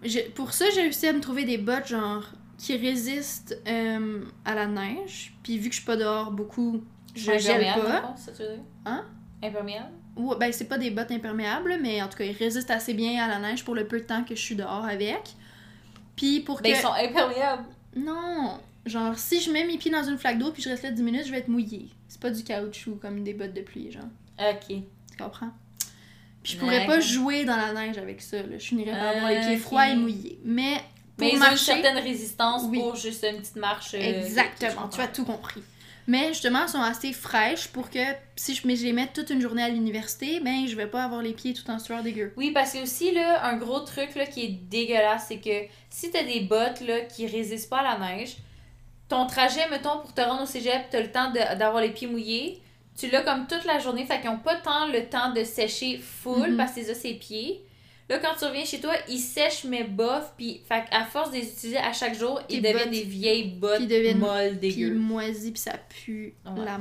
J'ai- 0.02 0.24
pour 0.24 0.52
ça, 0.52 0.64
j'ai 0.74 0.82
réussi 0.82 1.06
à 1.06 1.12
me 1.12 1.20
trouver 1.20 1.44
des 1.44 1.56
bottes 1.56 1.86
genre 1.86 2.24
qui 2.58 2.76
résistent 2.76 3.58
euh, 3.66 4.24
à 4.44 4.54
la 4.54 4.66
neige. 4.66 5.34
Puis 5.42 5.58
vu 5.58 5.68
que 5.68 5.74
je 5.74 5.80
suis 5.80 5.86
pas 5.86 5.96
dehors 5.96 6.30
beaucoup, 6.30 6.82
je 7.14 7.38
gèle 7.38 7.66
pas. 7.74 8.14
ça 8.16 8.32
tu 8.32 8.42
veux 8.42 8.48
dire? 8.48 8.64
Hein? 8.84 9.04
Imperméable? 9.42 9.90
Ou 10.16 10.34
ben 10.36 10.52
c'est 10.52 10.68
pas 10.68 10.78
des 10.78 10.90
bottes 10.90 11.10
imperméables, 11.10 11.78
mais 11.82 12.00
en 12.00 12.08
tout 12.08 12.18
cas, 12.18 12.24
ils 12.24 12.36
résistent 12.36 12.70
assez 12.70 12.94
bien 12.94 13.22
à 13.24 13.28
la 13.28 13.38
neige 13.40 13.64
pour 13.64 13.74
le 13.74 13.86
peu 13.86 13.98
de 13.98 14.04
temps 14.04 14.22
que 14.22 14.34
je 14.36 14.40
suis 14.40 14.54
dehors 14.54 14.84
avec. 14.84 15.34
Puis 16.16 16.40
pour 16.40 16.60
Ben, 16.60 16.72
que 16.72 16.78
ils 16.78 16.80
sont 16.80 16.92
imperméables. 16.92 17.64
non, 17.96 18.60
genre 18.86 19.18
si 19.18 19.40
je 19.40 19.50
mets 19.50 19.66
mes 19.66 19.76
pieds 19.76 19.90
dans 19.90 20.04
une 20.04 20.16
flaque 20.18 20.38
d'eau 20.38 20.52
puis 20.52 20.62
je 20.62 20.68
reste 20.68 20.84
là 20.84 20.92
10 20.92 21.02
minutes, 21.02 21.26
je 21.26 21.32
vais 21.32 21.38
être 21.38 21.48
mouillée. 21.48 21.88
C'est 22.06 22.20
pas 22.20 22.30
du 22.30 22.44
caoutchouc 22.44 22.96
comme 23.00 23.24
des 23.24 23.34
bottes 23.34 23.54
de 23.54 23.62
pluie, 23.62 23.90
genre. 23.90 24.04
Ok. 24.38 24.68
Tu 24.68 25.16
comprends? 25.18 25.50
Puis 26.44 26.52
je 26.52 26.58
pourrais 26.58 26.86
pas 26.86 27.00
jouer 27.00 27.44
dans 27.44 27.56
la 27.56 27.72
neige 27.72 27.98
avec 27.98 28.20
ça. 28.20 28.36
Là. 28.36 28.58
Je 28.58 28.66
finirais 28.66 28.92
par 28.92 29.16
avoir 29.16 29.30
les 29.30 29.40
pieds 29.40 29.56
froids 29.56 29.88
et 29.88 29.96
mouillés. 29.96 30.38
Mais 30.44 30.80
pour 31.16 31.26
Mais 31.26 31.30
ils 31.30 31.32
ont 31.34 31.36
une 31.36 31.40
marcher, 31.40 31.64
certaine 31.64 31.98
résistance 31.98 32.62
Oui. 32.68 32.78
pour 32.80 32.96
juste 32.96 33.24
une 33.28 33.38
petite 33.38 33.56
marche. 33.56 33.94
euh, 33.94 33.98
exactement, 33.98 34.88
tu 34.88 35.00
as 35.00 35.08
tout 35.08 35.24
compris. 35.24 35.62
Mais 36.06 36.28
justement, 36.28 36.64
elles 36.64 36.68
sont 36.68 36.82
assez 36.82 37.14
fraîches 37.14 37.68
pour 37.68 37.88
que 37.88 37.98
si 38.36 38.54
je, 38.54 38.66
mais 38.66 38.76
je 38.76 38.84
les 38.84 38.92
mets 38.92 39.06
toute 39.06 39.30
une 39.30 39.40
journée 39.40 39.62
à 39.62 39.70
l'université, 39.70 40.38
ben 40.40 40.66
je 40.66 40.76
vais 40.76 40.86
pas 40.86 41.02
avoir 41.04 41.22
les 41.22 41.32
pieds 41.32 41.54
tout 41.54 41.70
en 41.70 41.78
sueur 41.78 42.02
dégueu. 42.02 42.34
Oui, 42.36 42.50
parce 42.50 42.74
que 42.74 42.82
aussi, 42.82 43.12
là, 43.12 43.42
un 43.46 43.56
gros 43.56 43.80
truc 43.80 44.14
là, 44.14 44.26
qui 44.26 44.44
est 44.44 44.48
dégueulasse, 44.48 45.26
c'est 45.28 45.38
que 45.38 45.66
si 45.88 46.10
t'as 46.10 46.22
des 46.24 46.40
bottes 46.40 46.82
là, 46.82 47.00
qui 47.02 47.26
résistent 47.26 47.70
pas 47.70 47.78
à 47.78 47.98
la 47.98 48.16
neige, 48.16 48.36
ton 49.08 49.26
trajet, 49.26 49.66
mettons, 49.70 49.98
pour 50.00 50.12
te 50.12 50.20
rendre 50.20 50.42
au 50.42 50.46
cégep, 50.46 50.90
t'as 50.90 51.00
le 51.00 51.10
temps 51.10 51.30
de- 51.30 51.58
d'avoir 51.58 51.80
les 51.82 51.90
pieds 51.90 52.06
mouillés, 52.08 52.60
tu 52.98 53.08
l'as 53.08 53.22
comme 53.22 53.46
toute 53.46 53.64
la 53.64 53.78
journée, 53.78 54.04
fait 54.04 54.20
qu'ils 54.20 54.30
ont 54.30 54.38
pas 54.38 54.56
tant 54.56 54.86
le 54.88 55.06
temps 55.06 55.32
de 55.32 55.42
sécher 55.42 55.98
full 55.98 56.50
Mhm. 56.50 56.56
parce 56.58 56.72
que 56.74 56.82
c'est 56.84 56.94
ses 56.94 57.14
pieds. 57.14 57.62
Là, 58.08 58.18
quand 58.18 58.34
tu 58.38 58.44
reviens 58.44 58.64
chez 58.64 58.80
toi, 58.80 58.92
ils 59.08 59.18
sèchent 59.18 59.64
mais 59.64 59.84
bof, 59.84 60.34
puis 60.36 60.60
fait 60.68 60.84
à 60.90 61.04
force 61.06 61.30
de 61.30 61.36
les 61.36 61.48
utiliser 61.48 61.78
à 61.78 61.92
chaque 61.92 62.14
jour, 62.14 62.38
Tes 62.46 62.56
ils 62.56 62.62
deviennent 62.62 62.78
bottes 62.84 62.90
des 62.90 63.02
vieilles 63.02 63.44
bottes 63.50 63.78
qui 63.78 63.86
deviennent- 63.86 64.18
molles, 64.18 64.58
Puis 64.60 64.74
dégueu. 64.74 64.94
moisi, 64.94 65.52
puis 65.52 65.60
ça 65.60 65.72
pue 65.88 66.34
Ouais. 66.44 66.64
la. 66.64 66.74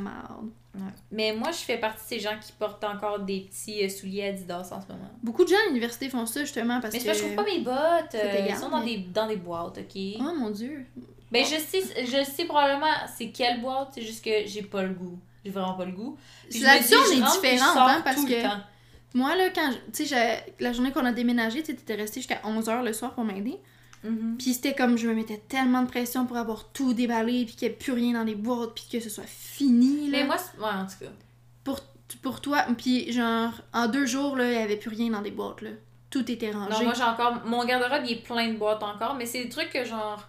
Ouais. 0.76 0.82
Mais 1.12 1.34
moi, 1.34 1.52
je 1.52 1.58
fais 1.60 1.78
partie 1.78 2.04
de 2.04 2.10
ces 2.10 2.20
gens 2.20 2.36
qui 2.44 2.52
portent 2.54 2.84
encore 2.84 3.20
des 3.20 3.42
petits 3.42 3.86
euh, 3.86 3.90
souliers 3.90 4.24
Adidas 4.30 4.70
en 4.72 4.82
ce 4.82 4.88
moment. 4.88 5.10
Beaucoup 5.22 5.44
de 5.44 5.50
gens 5.50 5.56
à 5.66 5.68
l'université 5.68 6.10
font 6.10 6.26
ça 6.26 6.42
justement 6.42 6.82
parce 6.82 6.94
Mais 6.94 7.00
que. 7.00 7.06
que 7.06 7.14
je 7.14 7.20
trouve 7.20 7.36
pas 7.36 7.44
mes 7.44 7.60
bottes. 7.60 8.16
Euh, 8.16 8.46
ils 8.50 8.56
sont 8.56 8.70
dans, 8.70 8.80
mais- 8.84 8.98
des, 8.98 9.04
dans 9.14 9.28
des 9.28 9.36
boîtes, 9.36 9.78
ok? 9.78 10.02
Oh 10.20 10.34
mon 10.36 10.50
dieu. 10.50 10.86
Ben, 11.32 11.46
je 11.46 11.56
sais, 11.58 11.82
je 12.06 12.24
sais 12.30 12.46
probablement 12.46 12.88
c'est 13.16 13.30
quelle 13.30 13.62
boîte, 13.62 13.90
c'est 13.96 14.02
juste 14.02 14.24
que 14.26 14.46
j'ai 14.46 14.64
pas 14.64 14.82
le 14.84 14.94
goût. 14.94 15.20
J'ai 15.46 15.52
vraiment 15.52 15.74
pas 15.76 15.86
le 15.86 15.92
goût. 15.92 16.18
Puis 16.50 16.60
Là-dessus, 16.60 16.96
on 16.96 17.12
est 17.12 17.40
puis 17.42 17.58
sors 17.60 17.78
hein, 17.78 18.02
parce 18.04 18.24
que- 18.26 18.42
temps. 18.44 18.60
Moi, 19.14 19.36
là, 19.36 19.50
quand. 19.54 19.72
Tu 19.94 20.06
sais, 20.06 20.44
la 20.60 20.74
journée 20.74 20.92
qu'on 20.92 21.06
a 21.06 21.12
déménagé, 21.12 21.62
tu 21.62 21.68
sais, 21.68 21.78
t'étais 21.78 21.96
resté 21.96 22.20
jusqu'à 22.20 22.42
11h 22.44 22.84
le 22.84 22.94
soir 22.94 23.14
pour 23.14 23.24
m'aider. 23.24 23.60
Mhm. 24.04 24.36
Puis 24.38 24.54
c'était 24.54 24.74
comme 24.74 24.98
je 24.98 25.08
me 25.08 25.14
mettais 25.14 25.42
tellement 25.48 25.82
de 25.82 25.88
pression 25.88 26.26
pour 26.26 26.38
avoir 26.38 26.70
tout 26.70 26.94
déballé, 26.94 27.46
puis 27.46 27.56
qu'il 27.56 27.68
n'y 27.68 27.74
ait 27.74 27.78
plus 27.78 27.94
rien 27.94 28.14
dans 28.14 28.24
les 28.24 28.36
boîtes, 28.36 28.74
puis 28.76 28.86
que 28.92 29.00
ce 29.00 29.10
soit 29.10 29.28
fini. 29.28 30.10
Là. 30.10 30.20
Mais 30.20 30.26
moi, 30.26 30.36
ouais, 30.36 30.82
en 30.82 30.86
tout 30.86 31.06
cas. 31.06 31.12
pour, 31.64 31.80
pour 32.22 32.42
toi, 32.42 32.66
puis 32.78 33.12
genre, 33.12 33.54
en 33.72 33.88
deux 33.88 34.06
jours, 34.06 34.36
là, 34.36 34.46
il 34.46 34.58
n'y 34.58 34.64
avait 34.64 34.78
plus 34.78 34.90
rien 34.90 35.12
dans 35.12 35.22
des 35.22 35.32
boîtes. 35.32 35.62
Là. 35.62 35.72
Tout 36.10 36.30
était 36.30 36.52
rangé. 36.52 36.72
Non, 36.72 36.84
moi, 36.84 36.94
j'ai 36.94 37.04
encore. 37.04 37.46
Mon 37.46 37.64
garde-robe, 37.66 38.04
il 38.06 38.14
est 38.14 38.24
plein 38.24 38.50
de 38.50 38.58
boîtes 38.58 38.84
encore, 38.84 39.16
mais 39.16 39.26
c'est 39.26 39.44
des 39.44 39.50
trucs 39.50 39.70
que 39.70 39.86
genre. 39.86 40.28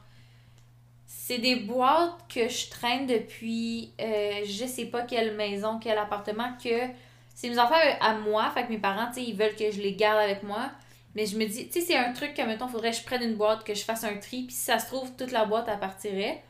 C'est 1.07 1.39
des 1.39 1.57
boîtes 1.57 2.18
que 2.32 2.49
je 2.49 2.68
traîne 2.68 3.07
depuis 3.07 3.93
euh, 3.99 4.43
je 4.45 4.66
sais 4.66 4.85
pas 4.87 5.03
quelle 5.03 5.35
maison, 5.37 5.78
quel 5.78 5.97
appartement, 5.97 6.53
que 6.62 6.87
c'est 7.35 7.49
mes 7.49 7.59
enfants 7.59 7.74
à 8.01 8.14
moi, 8.14 8.51
fait 8.55 8.64
que 8.64 8.70
mes 8.70 8.78
parents, 8.78 9.09
tu 9.09 9.14
sais, 9.14 9.22
ils 9.24 9.37
veulent 9.37 9.57
que 9.57 9.70
je 9.70 9.80
les 9.80 9.95
garde 9.95 10.18
avec 10.18 10.43
moi. 10.43 10.70
Mais 11.14 11.26
je 11.26 11.37
me 11.37 11.45
dis, 11.47 11.68
tu 11.68 11.80
sais, 11.80 11.87
c'est 11.87 11.97
un 11.97 12.12
truc 12.12 12.35
que, 12.35 12.43
mettons, 12.43 12.66
faudrait 12.68 12.91
que 12.91 12.97
je 12.97 13.05
prenne 13.05 13.22
une 13.22 13.37
boîte, 13.37 13.64
que 13.64 13.74
je 13.74 13.85
fasse 13.85 14.05
un 14.05 14.16
tri, 14.16 14.43
puis 14.43 14.55
si 14.55 14.64
ça 14.64 14.78
se 14.78 14.87
trouve, 14.87 15.12
toute 15.16 15.30
la 15.30 15.45
boîte, 15.45 15.68
elle 15.68 15.78
partirait. 15.78 16.43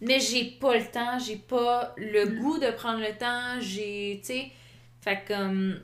Mais 0.00 0.20
j'ai 0.20 0.44
pas 0.44 0.76
le 0.76 0.86
temps, 0.86 1.18
j'ai 1.18 1.36
pas 1.36 1.92
le 1.96 2.26
goût 2.26 2.58
de 2.58 2.70
prendre 2.70 3.00
le 3.00 3.16
temps, 3.16 3.60
j'ai, 3.60 4.20
tu 4.22 4.28
sais, 4.28 4.50
fait 5.00 5.24
que, 5.24 5.34
comme, 5.34 5.80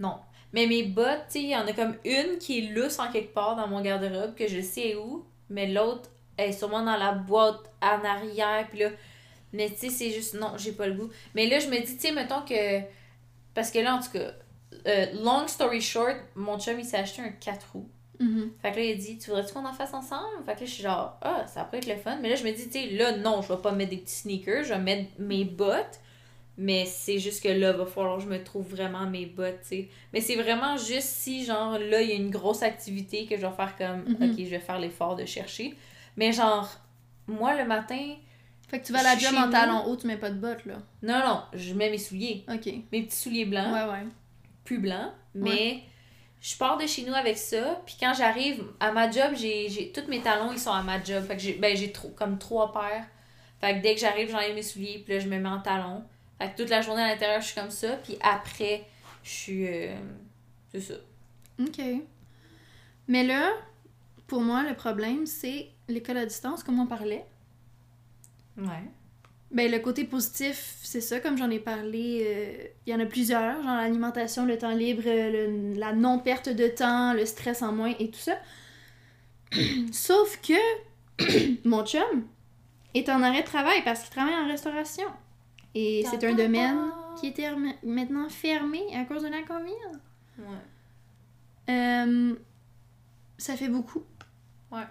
non. 0.00 0.16
Mais 0.52 0.66
mes 0.66 0.84
bottes, 0.84 1.26
tu 1.26 1.32
sais, 1.34 1.42
il 1.42 1.50
y 1.50 1.56
en 1.56 1.66
a 1.66 1.72
comme 1.72 1.96
une 2.04 2.38
qui 2.38 2.58
est 2.58 2.72
lousse 2.72 2.98
en 2.98 3.10
quelque 3.12 3.34
part 3.34 3.56
dans 3.56 3.68
mon 3.68 3.82
garde-robe, 3.82 4.34
que 4.34 4.48
je 4.48 4.60
sais 4.60 4.96
où, 4.96 5.24
mais 5.50 5.66
l'autre 5.66 6.08
est 6.38 6.52
sûrement 6.52 6.82
dans 6.82 6.96
la 6.96 7.12
boîte 7.12 7.70
en 7.82 8.02
arrière, 8.04 8.66
puis 8.70 8.80
là, 8.80 8.88
mais 9.52 9.68
tu 9.70 9.76
sais, 9.76 9.90
c'est 9.90 10.10
juste, 10.10 10.34
non, 10.34 10.52
j'ai 10.56 10.72
pas 10.72 10.86
le 10.86 10.94
goût. 10.94 11.10
Mais 11.34 11.46
là, 11.46 11.58
je 11.58 11.68
me 11.68 11.78
dis, 11.78 11.96
tu 11.96 12.08
sais, 12.08 12.12
mettons 12.12 12.42
que, 12.42 12.80
parce 13.58 13.72
que 13.72 13.80
là, 13.80 13.96
en 13.96 14.00
tout 14.00 14.10
cas, 14.12 14.30
euh, 14.86 15.06
long 15.24 15.48
story 15.48 15.80
short, 15.80 16.16
mon 16.36 16.58
chum, 16.60 16.78
il 16.78 16.84
s'est 16.84 16.96
acheté 16.98 17.22
un 17.22 17.30
4 17.30 17.72
roues. 17.72 17.88
Mhm. 18.20 18.52
Fait 18.62 18.70
que 18.70 18.76
là, 18.76 18.82
il 18.84 18.92
a 18.92 18.94
dit, 18.94 19.18
tu 19.18 19.30
voudrais-tu 19.30 19.52
qu'on 19.52 19.64
en 19.66 19.72
fasse 19.72 19.94
ensemble? 19.94 20.44
Fait 20.46 20.54
que 20.54 20.60
là, 20.60 20.66
je 20.66 20.70
suis 20.70 20.82
genre, 20.82 21.18
ah, 21.22 21.44
ça 21.46 21.64
pourrait 21.64 21.78
être 21.78 21.88
le 21.88 21.96
fun. 21.96 22.18
Mais 22.22 22.28
là, 22.28 22.36
je 22.36 22.44
me 22.44 22.52
dis, 22.52 22.66
tu 22.68 22.72
sais, 22.80 22.86
là, 22.90 23.16
non, 23.16 23.42
je 23.42 23.52
vais 23.52 23.60
pas 23.60 23.72
mettre 23.72 23.90
des 23.90 23.96
petits 23.96 24.14
sneakers, 24.14 24.62
je 24.64 24.74
vais 24.74 24.78
mettre 24.78 25.08
mes 25.18 25.44
bottes. 25.44 25.98
Mais 26.60 26.86
c'est 26.86 27.18
juste 27.20 27.42
que 27.42 27.48
là, 27.48 27.72
va 27.72 27.86
falloir 27.86 28.16
que 28.18 28.24
je 28.24 28.28
me 28.28 28.42
trouve 28.42 28.68
vraiment 28.68 29.06
mes 29.06 29.26
bottes, 29.26 29.60
tu 29.62 29.68
sais. 29.68 29.88
Mais 30.12 30.20
c'est 30.20 30.34
vraiment 30.36 30.76
juste 30.76 31.08
si, 31.08 31.44
genre, 31.44 31.78
là, 31.78 32.00
il 32.02 32.08
y 32.08 32.12
a 32.12 32.16
une 32.16 32.30
grosse 32.30 32.62
activité 32.62 33.26
que 33.26 33.36
je 33.36 33.46
vais 33.46 33.52
faire 33.52 33.76
comme, 33.76 34.02
Mhm. 34.14 34.30
ok, 34.32 34.36
je 34.38 34.50
vais 34.50 34.58
faire 34.60 34.78
l'effort 34.80 35.14
de 35.16 35.24
chercher. 35.24 35.76
Mais 36.16 36.32
genre, 36.32 36.68
moi, 37.28 37.54
le 37.54 37.64
matin, 37.64 38.14
Fait 38.68 38.80
que 38.80 38.86
tu 38.86 38.92
vas 38.92 39.00
à 39.00 39.02
la 39.02 39.18
job 39.18 39.34
en 39.34 39.50
talons 39.50 39.86
hauts, 39.86 39.96
tu 39.96 40.06
mets 40.06 40.18
pas 40.18 40.30
de 40.30 40.38
bottes, 40.38 40.66
là. 40.66 40.74
non, 41.02 41.18
non, 41.26 41.42
je 41.54 41.72
mets 41.72 41.90
mes 41.90 41.98
souliers. 41.98 42.44
Ok. 42.52 42.66
Mes 42.92 43.02
petits 43.02 43.16
souliers 43.16 43.46
blancs. 43.46 43.72
Ouais, 43.72 43.90
ouais. 43.90 44.06
plus 44.64 44.78
blanc, 44.78 45.12
mais 45.34 45.82
je 46.40 46.56
pars 46.56 46.76
de 46.76 46.86
chez 46.86 47.04
nous 47.04 47.14
avec 47.14 47.38
ça. 47.38 47.80
Puis 47.86 47.96
quand 47.98 48.12
j'arrive 48.12 48.62
à 48.78 48.92
ma 48.92 49.10
job, 49.10 49.32
j'ai, 49.34 49.92
tous 49.94 50.08
mes 50.08 50.20
talons, 50.20 50.52
ils 50.52 50.58
sont 50.58 50.72
à 50.72 50.82
ma 50.82 51.02
job. 51.02 51.24
Fait 51.24 51.36
que 51.36 51.42
j'ai, 51.42 51.54
ben, 51.54 51.74
j'ai 51.76 51.92
trop, 51.92 52.10
comme 52.10 52.38
trois 52.38 52.72
paires. 52.72 53.06
Fait 53.60 53.76
que 53.76 53.82
dès 53.82 53.94
que 53.94 54.00
j'arrive, 54.00 54.30
j'enlève 54.30 54.54
mes 54.54 54.62
souliers, 54.62 55.02
puis 55.04 55.14
là, 55.14 55.20
je 55.20 55.28
me 55.28 55.38
mets 55.38 55.48
en 55.48 55.60
talons. 55.60 56.04
Fait 56.38 56.50
que 56.50 56.56
toute 56.56 56.68
la 56.68 56.82
journée 56.82 57.02
à 57.02 57.08
l'intérieur, 57.08 57.40
je 57.40 57.46
suis 57.46 57.60
comme 57.60 57.70
ça. 57.70 57.96
Puis 57.96 58.16
après, 58.20 58.84
je 59.24 59.30
suis. 59.30 59.66
euh, 59.66 59.96
c'est 60.70 60.80
ça. 60.80 60.94
Ok. 61.58 61.80
Mais 63.08 63.24
là, 63.24 63.50
pour 64.26 64.42
moi, 64.42 64.62
le 64.62 64.74
problème, 64.74 65.26
c'est 65.26 65.70
l'école 65.88 66.18
à 66.18 66.26
distance, 66.26 66.62
comme 66.62 66.78
on 66.78 66.86
parlait. 66.86 67.24
Ouais. 68.58 68.84
Ben, 69.50 69.70
le 69.70 69.78
côté 69.78 70.04
positif, 70.04 70.76
c'est 70.82 71.00
ça, 71.00 71.20
comme 71.20 71.38
j'en 71.38 71.48
ai 71.48 71.58
parlé, 71.58 72.22
euh, 72.26 72.66
il 72.86 72.92
y 72.92 72.94
en 72.94 73.00
a 73.00 73.06
plusieurs, 73.06 73.62
genre 73.62 73.76
l'alimentation, 73.76 74.44
le 74.44 74.58
temps 74.58 74.74
libre, 74.74 75.02
euh, 75.06 75.72
le- 75.72 75.78
la 75.80 75.94
non-perte 75.94 76.50
de 76.50 76.68
temps, 76.68 77.14
le 77.14 77.24
stress 77.24 77.62
en 77.62 77.72
moins 77.72 77.94
et 77.98 78.10
tout 78.10 78.18
ça. 78.18 78.36
Sauf 79.92 80.38
que 80.42 80.52
mon 81.68 81.84
chum 81.86 82.26
est 82.94 83.08
en 83.08 83.22
arrêt 83.22 83.40
de 83.42 83.46
travail 83.46 83.82
parce 83.84 84.00
qu'il 84.02 84.10
travaille 84.10 84.34
en 84.34 84.46
restauration. 84.48 85.06
Et 85.74 86.02
c'est 86.10 86.26
un 86.26 86.34
domaine 86.44 86.78
qui 87.18 87.28
est 87.28 87.36
termi- 87.38 87.76
maintenant 87.82 88.28
fermé 88.28 88.82
à 88.94 89.04
cause 89.04 89.22
de 89.22 89.28
la 89.28 89.42
COVID. 89.42 89.98
Ouais. 90.40 90.44
Euh, 91.70 92.34
ça 93.38 93.56
fait 93.56 93.68
beaucoup. 93.68 94.02
Ouais. 94.70 94.84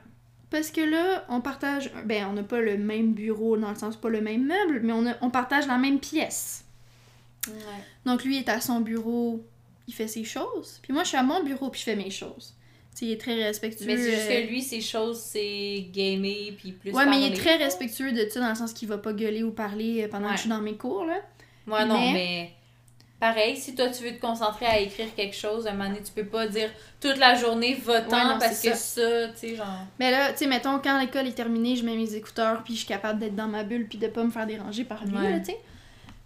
Parce 0.49 0.71
que 0.71 0.81
là, 0.81 1.25
on 1.29 1.41
partage. 1.41 1.91
Ben, 2.05 2.25
on 2.29 2.33
n'a 2.33 2.43
pas 2.43 2.61
le 2.61 2.77
même 2.77 3.13
bureau, 3.13 3.57
dans 3.57 3.69
le 3.69 3.75
sens 3.75 3.97
pas 3.97 4.09
le 4.09 4.21
même 4.21 4.45
meuble, 4.47 4.79
mais 4.83 4.93
on, 4.93 5.05
a- 5.05 5.17
on 5.21 5.29
partage 5.29 5.67
la 5.67 5.77
même 5.77 5.99
pièce. 5.99 6.63
Ouais. 7.47 7.53
Donc 8.05 8.23
lui 8.23 8.37
est 8.37 8.49
à 8.49 8.61
son 8.61 8.79
bureau, 8.81 9.43
il 9.87 9.93
fait 9.93 10.07
ses 10.07 10.23
choses. 10.23 10.79
Puis 10.81 10.93
moi, 10.93 11.03
je 11.03 11.09
suis 11.09 11.17
à 11.17 11.23
mon 11.23 11.43
bureau, 11.43 11.69
puis 11.69 11.79
je 11.79 11.85
fais 11.85 11.95
mes 11.95 12.09
choses. 12.09 12.53
Tu 12.93 12.99
sais, 12.99 13.05
il 13.07 13.11
est 13.11 13.17
très 13.17 13.35
respectueux. 13.43 13.85
Mais 13.87 13.97
c'est 13.97 14.11
juste 14.15 14.31
euh, 14.31 14.41
que 14.43 14.47
lui, 14.49 14.61
ses 14.61 14.81
choses, 14.81 15.19
c'est 15.19 15.85
gamer, 15.93 16.53
puis 16.57 16.71
plus. 16.71 16.91
Ouais, 16.91 17.05
mais 17.05 17.21
il 17.21 17.31
est 17.33 17.35
très 17.35 17.57
respectueux 17.57 18.11
de 18.11 18.27
ça, 18.29 18.39
dans 18.39 18.49
le 18.49 18.55
sens 18.55 18.73
qu'il 18.73 18.87
va 18.87 18.97
pas 18.97 19.13
gueuler 19.13 19.43
ou 19.43 19.51
parler 19.51 20.03
euh, 20.03 20.07
pendant 20.07 20.25
Ouais. 20.27 20.31
que 20.31 20.37
je 20.37 20.41
suis 20.41 20.49
dans 20.49 20.61
mes 20.61 20.75
cours, 20.75 21.05
là. 21.05 21.19
Ouais, 21.67 21.85
non, 21.85 22.11
mais... 22.13 22.51
Pareil, 23.20 23.57
si 23.57 23.74
toi 23.74 23.89
tu 23.89 24.03
veux 24.03 24.11
te 24.15 24.20
concentrer 24.22 24.68
à 24.68 24.80
écrire 24.80 25.07
quelque 25.15 25.36
chose, 25.36 25.65
à 25.65 25.72
un 25.72 25.74
moment 25.74 25.89
donné, 25.89 26.03
tu 26.03 26.11
peux 26.11 26.26
pas 26.26 26.45
dire 26.47 26.70
toute 27.01 27.18
la 27.18 27.34
journée 27.34 27.76
Ouais, 27.88 28.01
non, 28.11 28.38
parce 28.39 28.53
c'est 28.57 28.72
que 28.72 28.78
ça, 28.78 29.28
tu 29.30 29.38
sais, 29.49 29.55
genre. 29.55 29.65
Mais 29.99 30.11
là, 30.11 30.32
tu 30.34 30.39
sais, 30.39 30.47
mettons, 30.47 30.78
quand 30.80 30.99
l'école 30.99 31.26
est 31.28 31.32
terminée, 31.32 31.76
je 31.76 31.84
mets 31.84 31.95
mes 31.95 32.13
écouteurs, 32.13 32.63
puis 32.63 32.74
je 32.74 32.80
suis 32.80 32.88
capable 32.88 33.20
d'être 33.20 33.36
dans 33.36 33.47
ma 33.47 33.63
bulle, 33.63 33.88
puis 33.88 33.97
de 33.97 34.07
pas 34.07 34.24
me 34.24 34.30
faire 34.30 34.45
déranger 34.45 34.84
par 34.84 35.03
lui, 35.05 35.18
Ouais. 35.18 35.39
tu 35.39 35.45
sais. 35.45 35.57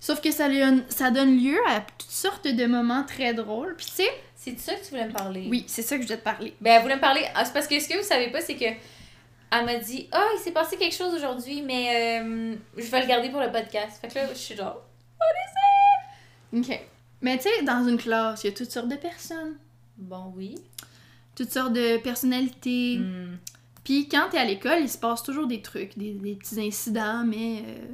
Sauf 0.01 0.19
que 0.19 0.31
ça, 0.31 0.47
lui- 0.49 0.83
ça 0.89 1.11
donne 1.11 1.37
lieu 1.41 1.59
à 1.69 1.79
toutes 1.97 2.09
sortes 2.09 2.47
de 2.47 2.65
moments 2.65 3.03
très 3.05 3.33
drôles. 3.33 3.75
Puis 3.77 3.85
tu 3.85 3.91
sais, 4.03 4.09
C'est 4.35 4.51
de 4.53 4.59
ça 4.59 4.73
que 4.73 4.83
tu 4.83 4.89
voulais 4.89 5.05
me 5.05 5.13
parler? 5.13 5.45
oui, 5.49 5.63
c'est 5.67 5.83
ça 5.83 5.95
que 5.95 6.01
je 6.01 6.07
voulais 6.07 6.19
te 6.19 6.23
parler. 6.23 6.53
Ben, 6.59 6.71
elle 6.73 6.81
voulait 6.81 6.95
me 6.95 7.01
parler. 7.01 7.23
ah, 7.35 7.45
c'est 7.45 7.53
parce 7.53 7.67
que 7.67 7.79
ce 7.79 7.87
que 7.87 7.95
vous 7.97 8.03
savez 8.03 8.31
pas, 8.31 8.41
c'est 8.41 8.55
que. 8.55 8.65
Elle 8.65 9.65
m'a 9.65 9.75
dit 9.75 10.09
Ah, 10.11 10.25
il 10.35 10.39
s'est 10.39 10.51
passé 10.51 10.75
quelque 10.77 10.95
chose 10.95 11.13
aujourd'hui, 11.13 11.61
mais 11.61 12.19
euh, 12.21 12.55
je 12.77 12.83
vais 12.89 13.01
le 13.01 13.05
garder 13.07 13.29
pour 13.29 13.39
le 13.41 13.51
podcast. 13.51 13.99
Fait 14.01 14.07
que 14.07 14.15
là, 14.15 14.27
je 14.33 14.37
suis 14.37 14.55
genre. 14.55 14.81
OK. 16.53 16.79
Mais 17.21 17.37
tu 17.37 17.43
sais, 17.43 17.63
dans 17.63 17.87
une 17.87 17.97
classe, 17.97 18.43
il 18.43 18.47
y 18.47 18.49
a 18.49 18.53
toutes 18.55 18.71
sortes 18.71 18.87
de 18.89 18.95
personnes, 18.95 19.55
Bon, 19.97 20.33
oui. 20.35 20.55
toutes 21.35 21.51
sortes 21.51 21.73
de 21.73 21.97
personnalités. 21.97 22.97
Hmm. 22.97 23.37
Puis 23.83 24.07
quand 24.07 24.29
t'es 24.31 24.37
à 24.37 24.45
l'école, 24.45 24.79
il 24.81 24.89
se 24.89 24.97
passe 24.97 25.21
toujours 25.23 25.47
des 25.47 25.61
trucs, 25.61 25.97
des, 25.97 26.13
des 26.13 26.35
petits 26.35 26.59
incidents, 26.59 27.23
mais 27.25 27.63
euh, 27.67 27.85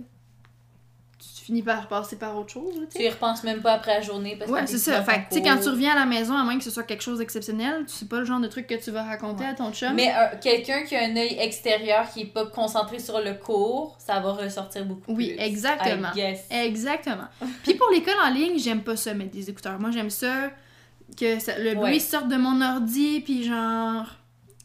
finis 1.48 1.64
par 1.64 1.88
passer 1.88 2.18
par 2.18 2.38
autre 2.38 2.52
chose, 2.52 2.76
tu 2.93 3.02
y 3.04 3.10
repenses 3.10 3.43
même 3.43 3.62
pas 3.62 3.72
après 3.72 3.93
la 3.95 4.02
journée 4.02 4.36
parce 4.38 4.52
que 4.52 4.56
Ouais, 4.56 4.68
c'est 4.68 4.78
ça. 4.78 5.02
Fait 5.02 5.14
que, 5.24 5.30
tu 5.30 5.36
sais, 5.36 5.41
quand 5.41 5.58
tu 5.62 5.70
reviens 5.70 5.93
à 5.93 5.95
la 6.00 6.06
maison, 6.06 6.36
à 6.36 6.43
moins 6.43 6.58
que 6.58 6.64
ce 6.66 6.70
soit 6.70 6.84
quelque 6.84 7.02
chose 7.04 7.20
d'exceptionnel, 7.20 7.86
tu 7.88 7.93
sais 7.93 8.06
pas 8.06 8.20
le 8.20 8.26
genre 8.26 8.41
de 8.41 8.48
truc 8.48 8.68
que 8.68 8.76
tu 8.76 8.91
vas 8.91 9.04
raconter 9.04 9.45
Ouais. 9.45 9.50
à 9.52 9.54
ton 9.54 9.72
chum. 9.72 9.93
Mais 9.95 10.10
euh, 10.14 10.36
quelqu'un 10.41 10.84
qui 10.84 10.93
a 10.98 11.04
un 11.06 11.16
œil 11.16 11.38
extérieur 11.39 12.06
qui 12.12 12.22
est 12.24 12.26
pas 12.26 12.45
concentré 12.48 13.00
sur 13.00 13.20
le 13.22 13.34
cours, 13.34 13.95
ça 13.98 14.20
va 14.20 14.34
ressortir 14.34 14.84
beaucoup 14.86 15.14
Oui, 15.14 15.36
plus. 15.36 15.43
exactement. 15.45 16.10
I 16.14 16.16
guess. 16.18 16.45
Exactement. 16.52 17.28
Puis 17.64 17.76
pour 17.76 17.89
l'école 17.91 18.16
en 18.26 18.30
ligne, 18.30 18.60
j'aime 18.60 18.82
pas 18.84 18.98
ça, 18.98 19.14
mettre 19.14 19.32
des 19.32 19.50
écouteurs. 19.50 19.80
Moi, 19.80 19.91
j'aime 19.91 20.10
ça 20.10 20.50
que 21.18 21.39
ça- 21.39 21.58
le 21.58 21.76
bruit 21.76 21.93
Ouais. 21.93 22.00
sorte 22.00 22.28
de 22.28 22.36
mon 22.36 22.62
ordi, 22.62 23.22
puis 23.22 23.45
genre... 23.45 24.06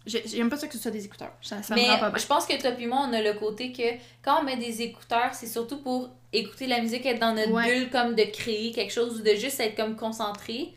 j'ai- 0.07 0.23
J'aime 0.27 0.49
pas 0.51 0.57
ça 0.57 0.67
que 0.67 0.73
ce 0.75 0.79
soit 0.81 0.91
des 0.91 1.05
écouteurs. 1.05 1.33
Ça, 1.43 1.63
ça 1.63 1.75
me 1.75 1.81
Mais 1.81 1.89
rend 1.91 1.99
pas 1.99 2.11
bien. 2.11 2.19
je 2.19 2.27
pense 2.27 2.47
que 2.47 2.61
toi 2.61 2.71
puis 2.73 2.87
moi, 2.87 3.07
on 3.09 3.13
a 3.13 3.23
le 3.23 3.35
côté 3.35 3.73
que 3.73 3.83
quand 4.25 4.41
on 4.41 4.45
met 4.45 4.57
des 4.57 4.83
écouteurs, 4.83 5.31
c'est 5.35 5.47
surtout 5.47 5.79
pour 5.79 6.11
écouter 6.33 6.67
la 6.67 6.81
musique, 6.81 7.05
être 7.07 7.21
dans 7.21 7.35
notre 7.35 7.51
Ouais. 7.53 7.81
bulle, 7.81 7.91
comme 7.91 8.15
de 8.15 8.25
créer 8.25 8.73
quelque 8.73 8.93
chose 8.93 9.21
ou 9.21 9.23
de 9.23 9.35
juste 9.35 9.61
être 9.61 9.77
comme 9.77 9.97
concentré. 9.97 10.75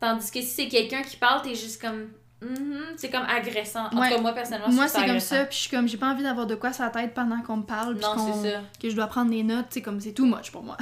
Tandis 0.00 0.30
que 0.30 0.40
si 0.40 0.46
c'est 0.46 0.68
quelqu'un 0.68 1.02
qui 1.02 1.16
parle, 1.16 1.42
t'es 1.42 1.54
juste 1.54 1.80
comme. 1.80 2.08
Mhm, 2.42 2.80
c'est 2.96 3.10
comme 3.10 3.26
agressant. 3.28 3.88
En 3.92 4.00
Ouais. 4.00 4.08
tout 4.08 4.14
cas, 4.14 4.20
moi 4.22 4.32
personnellement, 4.32 4.68
Moi, 4.70 4.88
c'est 4.88 5.04
comme 5.04 5.20
ça, 5.20 5.44
puis 5.44 5.56
je 5.56 5.60
suis 5.62 5.70
comme, 5.70 5.86
j'ai 5.86 5.98
pas 5.98 6.06
envie 6.08 6.22
d'avoir 6.22 6.46
de 6.46 6.54
quoi 6.54 6.72
sur 6.72 6.84
la 6.84 6.88
tête 6.90 7.12
pendant 7.12 7.42
qu'on 7.42 7.58
me 7.58 7.64
parle, 7.64 7.96
Non, 8.00 8.14
c'est 8.42 8.50
ça. 8.50 8.62
que 8.82 8.88
je 8.88 8.96
dois 8.96 9.08
prendre 9.08 9.30
des 9.30 9.42
notes, 9.42 9.66
c'est 9.68 9.82
comme, 9.82 10.00
c'est 10.00 10.12
too 10.12 10.24
much 10.24 10.50
pour 10.50 10.62
moi. 10.62 10.78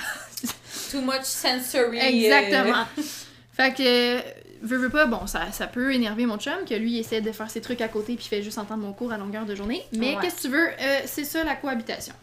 Too 0.93 1.01
much 1.01 1.24
sensory. 1.24 1.99
euh, 1.99 2.03
Exactement. 2.05 2.85
Fait 3.53 3.74
que, 3.76 4.20
veux, 4.63 4.77
veux 4.79 4.91
pas, 4.91 5.07
bon, 5.07 5.27
ça, 5.27 5.51
ça 5.53 5.67
peut 5.67 5.93
énerver 5.95 6.27
mon 6.27 6.39
chum, 6.39 6.65
que 6.69 6.75
lui, 6.75 6.93
il 6.93 6.99
essaie 6.99 7.21
de 7.21 7.33
faire 7.33 7.51
ses 7.51 7.61
trucs 7.61 7.81
à 7.81 7.89
côté, 7.89 8.15
puis 8.17 8.25
fait 8.27 8.43
juste 8.43 8.59
entendre 8.59 8.83
mon 8.83 8.93
cours 8.93 9.13
à 9.13 9.19
longueur 9.19 9.45
de 9.47 9.55
journée. 9.55 9.83
Mais 9.93 10.15
Ouais. 10.17 10.23
qu'est-ce 10.23 10.37
que 10.37 10.41
tu 10.43 10.49
veux, 10.49 10.69
euh, 10.69 11.01
c'est 11.07 11.25
ça 11.25 11.45
la 11.45 11.57
cohabitation. 11.57 12.15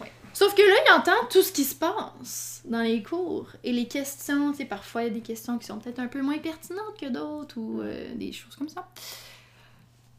Ouais. 0.00 0.10
Sauf 0.32 0.54
que 0.54 0.62
là, 0.62 0.74
il 0.86 0.92
entend 0.92 1.26
tout 1.30 1.42
ce 1.42 1.52
qui 1.52 1.64
se 1.64 1.74
passe 1.74 2.62
dans 2.64 2.82
les 2.82 3.02
cours. 3.02 3.48
Et 3.64 3.72
les 3.72 3.86
questions, 3.88 4.52
tu 4.52 4.58
sais, 4.58 4.64
parfois, 4.64 5.02
il 5.02 5.08
y 5.08 5.10
a 5.10 5.14
des 5.14 5.20
questions 5.20 5.58
qui 5.58 5.66
sont 5.66 5.78
peut-être 5.78 5.98
un 5.98 6.06
peu 6.08 6.22
moins 6.22 6.38
pertinentes 6.38 6.96
que 7.00 7.06
d'autres, 7.08 7.58
ou 7.58 7.80
euh, 7.82 8.14
des 8.14 8.32
choses 8.32 8.54
comme 8.56 8.68
ça. 8.68 8.88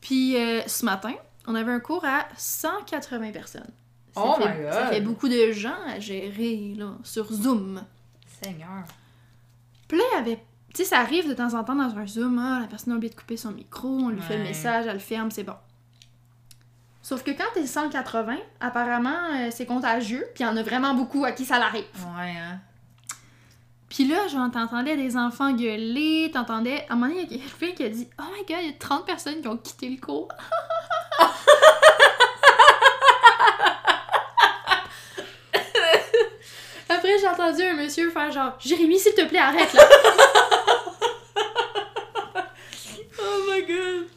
Puis, 0.02 0.36
euh, 0.38 0.62
ce 0.68 0.84
matin, 0.86 1.14
on 1.48 1.56
avait 1.56 1.72
un 1.72 1.80
cours 1.80 2.04
à 2.06 2.28
180 2.38 3.32
personnes. 3.32 3.70
Ça 4.14 4.22
Oh 4.26 4.36
fait, 4.42 4.50
my 4.58 4.62
God! 4.64 4.74
Ça 4.74 4.88
fait 4.88 5.02
beaucoup 5.02 5.30
de 5.30 5.52
gens 5.52 5.78
à 5.88 6.00
gérer, 6.00 6.74
là, 6.78 6.94
sur 7.04 7.32
Zoom. 7.32 7.82
Seigneur. 8.44 8.84
Puis 9.88 9.98
là, 9.98 10.04
il 10.12 10.16
y 10.16 10.20
avait. 10.20 10.40
Tu 10.74 10.84
sais, 10.84 10.86
ça 10.86 11.00
arrive 11.00 11.28
de 11.28 11.34
temps 11.34 11.54
en 11.54 11.66
temps 11.66 11.76
dans 11.76 11.98
un 11.98 12.08
Zoom, 12.08 12.40
ah, 12.40 12.60
la 12.62 12.68
personne 12.68 12.94
a 12.94 12.96
oublié 12.96 13.14
de 13.14 13.20
couper 13.20 13.36
son 13.36 13.52
micro, 13.52 13.90
on 13.90 14.08
lui 14.10 14.22
fait 14.22 14.38
le 14.38 14.44
message, 14.44 14.86
elle 14.88 14.94
le 14.94 15.00
ferme, 15.00 15.30
c'est 15.30 15.44
bon. 15.44 15.56
Sauf 17.02 17.24
que 17.24 17.32
quand 17.32 17.44
t'es 17.54 17.66
180, 17.66 18.38
apparemment, 18.62 19.18
euh, 19.34 19.50
c'est 19.52 19.66
contagieux, 19.66 20.26
puis 20.34 20.44
il 20.44 20.48
y 20.48 20.50
en 20.50 20.56
a 20.56 20.64
vraiment 20.64 20.94
beaucoup 20.94 21.26
à 21.26 21.34
qui 21.34 21.44
ça 21.44 21.60
l'arrive. 21.60 21.84
Ouais, 22.16 22.36
hein. 22.38 22.60
Puis 23.90 24.08
là, 24.08 24.30
genre, 24.30 24.50
t'entendais 24.50 24.96
des 24.96 25.18
enfants 25.18 25.52
gueuler, 25.52 26.32
t'entendais... 26.34 26.86
À 26.88 26.94
un 26.94 26.96
moment 26.96 27.12
donné, 27.12 27.28
il 27.30 27.38
y 27.38 27.42
a 27.42 27.44
quelqu'un 27.60 27.76
qui 27.76 27.84
a 27.84 27.90
dit 27.90 28.08
«Oh 28.20 28.24
my 28.34 28.46
God, 28.48 28.58
il 28.62 28.68
y 28.68 28.70
a 28.70 28.74
30 28.80 29.06
personnes 29.06 29.42
qui 29.42 29.48
ont 29.50 29.58
quitté 29.58 29.90
le 29.90 30.00
cours.» 30.00 30.30
Après, 36.88 37.18
j'ai 37.20 37.28
entendu 37.28 37.62
un 37.64 37.74
monsieur 37.74 38.10
faire 38.12 38.32
genre 38.32 38.54
«Jérémy, 38.60 38.98
s'il 38.98 39.14
te 39.14 39.26
plaît, 39.26 39.40
arrête, 39.40 39.74
là!» 39.74 39.84
Oh 43.20 43.51
my 43.62 43.68
god. 43.68 44.08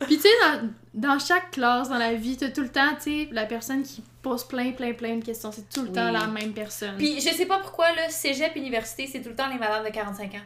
Puis 0.00 0.16
tu 0.16 0.22
sais, 0.22 0.28
dans, 0.42 0.70
dans 0.94 1.18
chaque 1.18 1.50
classe, 1.52 1.88
dans 1.88 1.98
la 1.98 2.14
vie, 2.14 2.36
t'as 2.36 2.50
tout 2.50 2.62
le 2.62 2.68
temps, 2.70 2.94
tu 2.96 3.24
sais, 3.24 3.28
la 3.32 3.46
personne 3.46 3.82
qui 3.82 4.02
pose 4.22 4.44
plein, 4.44 4.72
plein, 4.72 4.92
plein 4.92 5.16
de 5.16 5.24
questions. 5.24 5.50
C'est 5.52 5.68
tout 5.68 5.82
le 5.82 5.92
temps 5.92 6.10
la 6.10 6.26
même 6.26 6.52
personne. 6.52 6.96
Puis 6.96 7.20
je 7.20 7.28
sais 7.30 7.46
pas 7.46 7.58
pourquoi, 7.58 7.92
là, 7.94 8.08
cégep, 8.08 8.54
université, 8.56 9.06
c'est 9.06 9.20
tout 9.20 9.30
le 9.30 9.36
temps 9.36 9.48
les 9.48 9.58
madames 9.58 9.84
de 9.84 9.90
45 9.90 10.34
ans. 10.34 10.38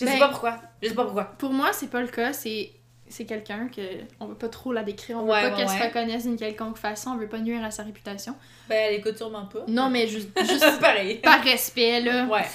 Je 0.00 0.04
sais 0.06 0.12
Ben- 0.12 0.18
pas 0.18 0.28
pourquoi. 0.28 0.60
Je 0.82 0.88
sais 0.88 0.94
pas 0.94 1.04
pourquoi. 1.04 1.24
Pour 1.24 1.52
moi, 1.52 1.70
c'est 1.72 1.88
pas 1.90 2.00
le 2.00 2.08
cas. 2.08 2.32
C'est 2.32 2.72
c'est 3.06 3.26
quelqu'un 3.26 3.68
que 3.68 3.82
on 4.18 4.26
veut 4.26 4.34
pas 4.34 4.48
trop 4.48 4.72
la 4.72 4.82
décrire. 4.82 5.18
On 5.18 5.24
veut 5.24 5.30
Ouais, 5.30 5.42
pas 5.50 5.56
qu'elle 5.56 5.68
se 5.68 5.74
reconnaisse 5.80 6.24
d'une 6.24 6.36
quelconque 6.38 6.78
façon. 6.78 7.10
On 7.10 7.16
veut 7.16 7.28
pas 7.28 7.38
nuire 7.38 7.62
à 7.62 7.70
sa 7.70 7.82
réputation. 7.84 8.34
Ben, 8.68 8.76
elle 8.88 8.94
écoute 8.98 9.16
sûrement 9.18 9.44
pas. 9.46 9.60
Non, 9.68 9.90
mais 9.90 10.08
juste, 10.08 10.30
juste 10.40 10.80
pareil. 10.80 11.18
par 11.18 11.42
respect, 11.44 12.00
là. 12.00 12.24
Ouais. 12.24 12.46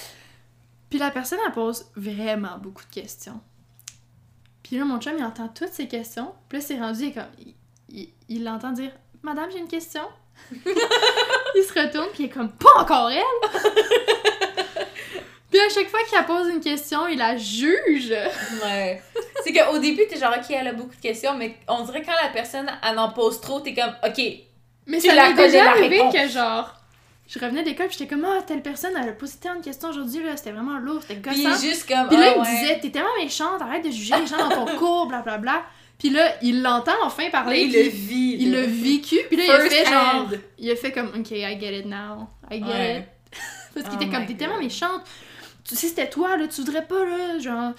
Puis 0.90 0.98
la 0.98 1.10
personne, 1.12 1.38
elle 1.46 1.52
pose 1.52 1.86
vraiment 1.94 2.58
beaucoup 2.58 2.82
de 2.84 2.90
questions. 2.90 3.40
Puis 4.70 4.78
là, 4.78 4.84
mon 4.84 5.00
chum, 5.00 5.14
il 5.18 5.24
entend 5.24 5.48
toutes 5.48 5.72
ces 5.72 5.88
questions. 5.88 6.32
Puis 6.48 6.58
là, 6.58 6.64
c'est 6.64 6.78
rendu, 6.78 7.06
il, 7.06 7.12
comme, 7.12 7.24
il, 7.40 7.54
il- 7.88 8.08
il 8.28 8.44
l'entend 8.44 8.70
dire 8.70 8.92
«Madame, 9.24 9.50
j'ai 9.50 9.58
une 9.58 9.66
question.» 9.66 10.02
Il 10.54 11.64
se 11.64 11.72
retourne, 11.76 12.06
puis 12.12 12.22
il 12.22 12.26
est 12.26 12.28
comme 12.28 12.52
«Pas 12.52 12.78
encore 12.80 13.10
elle!» 13.10 13.24
Puis 15.50 15.58
à 15.58 15.68
chaque 15.68 15.88
fois 15.88 15.98
qu'il 16.08 16.24
pose 16.26 16.48
une 16.48 16.60
question, 16.60 17.08
il 17.08 17.18
la 17.18 17.36
juge. 17.36 18.14
Ouais. 18.62 19.02
C'est 19.42 19.52
qu'au 19.52 19.78
début, 19.78 20.06
t'es 20.06 20.16
genre, 20.16 20.32
ok, 20.38 20.48
elle 20.50 20.68
a 20.68 20.72
beaucoup 20.72 20.94
de 20.94 21.00
questions, 21.00 21.34
mais 21.36 21.56
on 21.66 21.82
dirait 21.82 22.02
quand 22.02 22.12
la 22.22 22.28
personne, 22.28 22.70
elle 22.88 22.98
en 23.00 23.08
pose 23.10 23.40
trop, 23.40 23.58
t'es 23.58 23.74
comme, 23.74 23.92
ok. 24.06 24.22
Mais 24.86 24.98
Tu 25.00 25.08
ça 25.08 25.14
la 25.16 25.30
m'est 25.30 25.34
connais, 25.34 25.48
déjà 25.50 25.70
arrivé 25.70 26.00
que 26.12 26.28
genre... 26.28 26.72
Je 27.32 27.38
revenais 27.38 27.62
d'école, 27.62 27.86
puis 27.86 27.96
j'étais 27.96 28.12
comme 28.12 28.24
«Ah, 28.28 28.42
telle 28.42 28.60
personne, 28.60 28.90
elle 29.00 29.08
a 29.08 29.12
posé 29.12 29.36
tant 29.40 29.54
de 29.54 29.62
questions 29.62 29.90
aujourd'hui, 29.90 30.20
là. 30.24 30.36
C'était 30.36 30.50
vraiment 30.50 30.78
lourd, 30.78 31.00
c'était 31.02 31.20
Puis 31.20 31.38
il 31.38 31.44
gossant. 31.44 31.56
est 31.64 31.68
juste 31.68 31.86
comme. 31.88 32.08
Puis 32.08 32.16
là, 32.16 32.24
ah, 32.26 32.32
il 32.34 32.40
me 32.40 32.44
ouais. 32.44 32.60
disait, 32.60 32.80
t'es 32.80 32.90
tellement 32.90 33.16
méchante, 33.22 33.62
arrête 33.62 33.84
de 33.84 33.90
juger 33.90 34.14
les 34.20 34.26
gens 34.26 34.36
dans 34.48 34.66
ton 34.66 34.76
cours, 34.78 35.06
blablabla. 35.06 35.62
Puis 35.96 36.10
là, 36.10 36.34
il 36.42 36.60
l'entend 36.62 36.92
enfin 37.04 37.30
parler. 37.30 37.60
il 37.60 37.70
puis 37.72 37.82
le 37.84 37.88
vit. 37.88 38.36
il 38.40 38.52
l'a 38.52 38.62
vécu. 38.66 39.16
Puis 39.28 39.36
là, 39.36 39.44
il 39.44 39.50
a 39.50 39.60
fait 39.70 39.84
genre. 39.86 40.28
Il 40.58 40.70
a 40.70 40.74
fait 40.76 40.90
comme, 40.90 41.08
ok, 41.16 41.30
I 41.30 41.56
get 41.60 41.78
it 41.78 41.86
now. 41.86 42.26
I 42.50 42.58
get 42.58 42.64
Ouais. 42.66 42.98
it. 42.98 43.04
Parce 43.74 43.86
qu'il 43.86 43.98
Oh 44.00 44.02
était 44.02 44.10
comme, 44.12 44.26
t'es 44.26 44.34
tellement 44.34 44.58
méchante. 44.58 45.02
Tu 45.62 45.76
sais, 45.76 45.86
c'était 45.86 46.10
toi, 46.10 46.36
là, 46.36 46.48
tu 46.48 46.62
voudrais 46.62 46.84
pas, 46.86 47.04
là, 47.04 47.38
genre. 47.38 47.72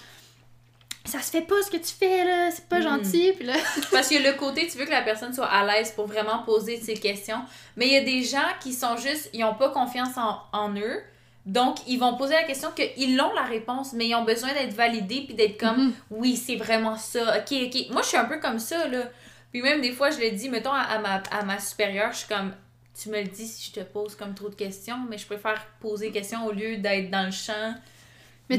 Ça 1.04 1.20
se 1.20 1.30
fait 1.30 1.42
pas 1.42 1.60
ce 1.64 1.70
que 1.70 1.76
tu 1.78 1.92
fais, 1.98 2.24
là, 2.24 2.50
c'est 2.52 2.68
pas 2.68 2.78
Mm. 2.78 2.82
gentil. 2.82 3.32
Puis 3.36 3.44
là. 3.46 3.54
Parce 3.90 4.08
que 4.08 4.14
le 4.22 4.32
côté, 4.34 4.66
tu 4.68 4.78
veux 4.78 4.84
que 4.84 4.90
la 4.90 5.02
personne 5.02 5.32
soit 5.34 5.46
à 5.46 5.64
l'aise 5.66 5.90
pour 5.92 6.06
vraiment 6.06 6.42
poser 6.44 6.80
ses 6.80 6.94
questions. 6.94 7.40
Mais 7.76 7.86
il 7.88 7.92
y 7.92 7.96
a 7.96 8.02
des 8.04 8.22
gens 8.22 8.46
qui 8.60 8.72
sont 8.72 8.96
juste, 8.96 9.28
ils 9.32 9.42
ont 9.44 9.54
pas 9.54 9.70
confiance 9.70 10.16
en, 10.16 10.38
en 10.52 10.74
eux. 10.76 11.00
Donc, 11.44 11.78
ils 11.88 11.98
vont 11.98 12.16
poser 12.16 12.34
la 12.34 12.44
question 12.44 12.70
qu'ils 12.70 13.20
ont 13.20 13.32
la 13.34 13.42
réponse, 13.42 13.94
mais 13.94 14.06
ils 14.06 14.14
ont 14.14 14.22
besoin 14.24 14.52
d'être 14.52 14.74
validés 14.74 15.22
puis 15.26 15.34
d'être 15.34 15.58
comme, 15.58 15.86
Mhm. 15.86 15.92
oui, 16.12 16.36
c'est 16.36 16.54
vraiment 16.56 16.96
ça. 16.96 17.38
Ok, 17.38 17.52
ok. 17.66 17.90
Moi, 17.90 18.02
je 18.02 18.06
suis 18.08 18.16
un 18.16 18.26
peu 18.26 18.38
comme 18.38 18.60
ça, 18.60 18.86
là. 18.86 19.02
Puis 19.50 19.60
même 19.60 19.80
des 19.80 19.90
fois, 19.92 20.10
je 20.10 20.18
le 20.20 20.30
dis, 20.30 20.48
mettons, 20.48 20.70
à, 20.72 20.82
à 20.82 20.98
ma, 21.00 21.20
à 21.32 21.42
ma 21.42 21.58
supérieure, 21.58 22.12
je 22.12 22.18
suis 22.18 22.28
comme, 22.28 22.54
tu 23.00 23.08
me 23.08 23.20
le 23.20 23.26
dis 23.28 23.46
si 23.48 23.70
je 23.70 23.80
te 23.80 23.84
pose 23.84 24.14
comme 24.14 24.34
trop 24.34 24.48
de 24.50 24.54
questions, 24.54 24.98
mais 25.10 25.18
je 25.18 25.26
préfère 25.26 25.66
poser 25.80 26.06
des 26.06 26.12
questions 26.12 26.46
au 26.46 26.52
lieu 26.52 26.76
d'être 26.76 27.10
dans 27.10 27.24
le 27.26 27.32
champ. 27.32 27.74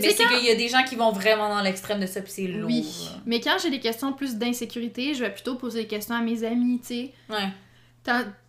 Mais 0.02 0.10
c'est 0.12 0.28
qu'il 0.28 0.46
y 0.46 0.50
a 0.52 0.56
des 0.56 0.68
gens 0.68 0.84
qui 0.84 0.96
vont 0.96 1.12
vraiment 1.12 1.50
dans 1.50 1.62
l'extrême 1.62 2.00
de 2.00 2.06
ça, 2.06 2.22
puis 2.22 2.32
c'est 2.32 2.48
lourd. 2.48 2.68
Oui. 2.68 2.86
Mais 3.26 3.40
quand 3.40 3.58
j'ai 3.62 3.70
des 3.70 3.80
questions 3.80 4.14
plus 4.14 4.36
d'insécurité, 4.36 5.14
je 5.14 5.24
vais 5.24 5.32
plutôt 5.34 5.56
poser 5.56 5.82
des 5.84 5.88
questions 5.88 6.16
à 6.16 6.22
mes 6.22 6.44
amis, 6.44 6.80
tu 6.82 6.88
sais. 6.88 7.12
Ouais. 7.30 7.50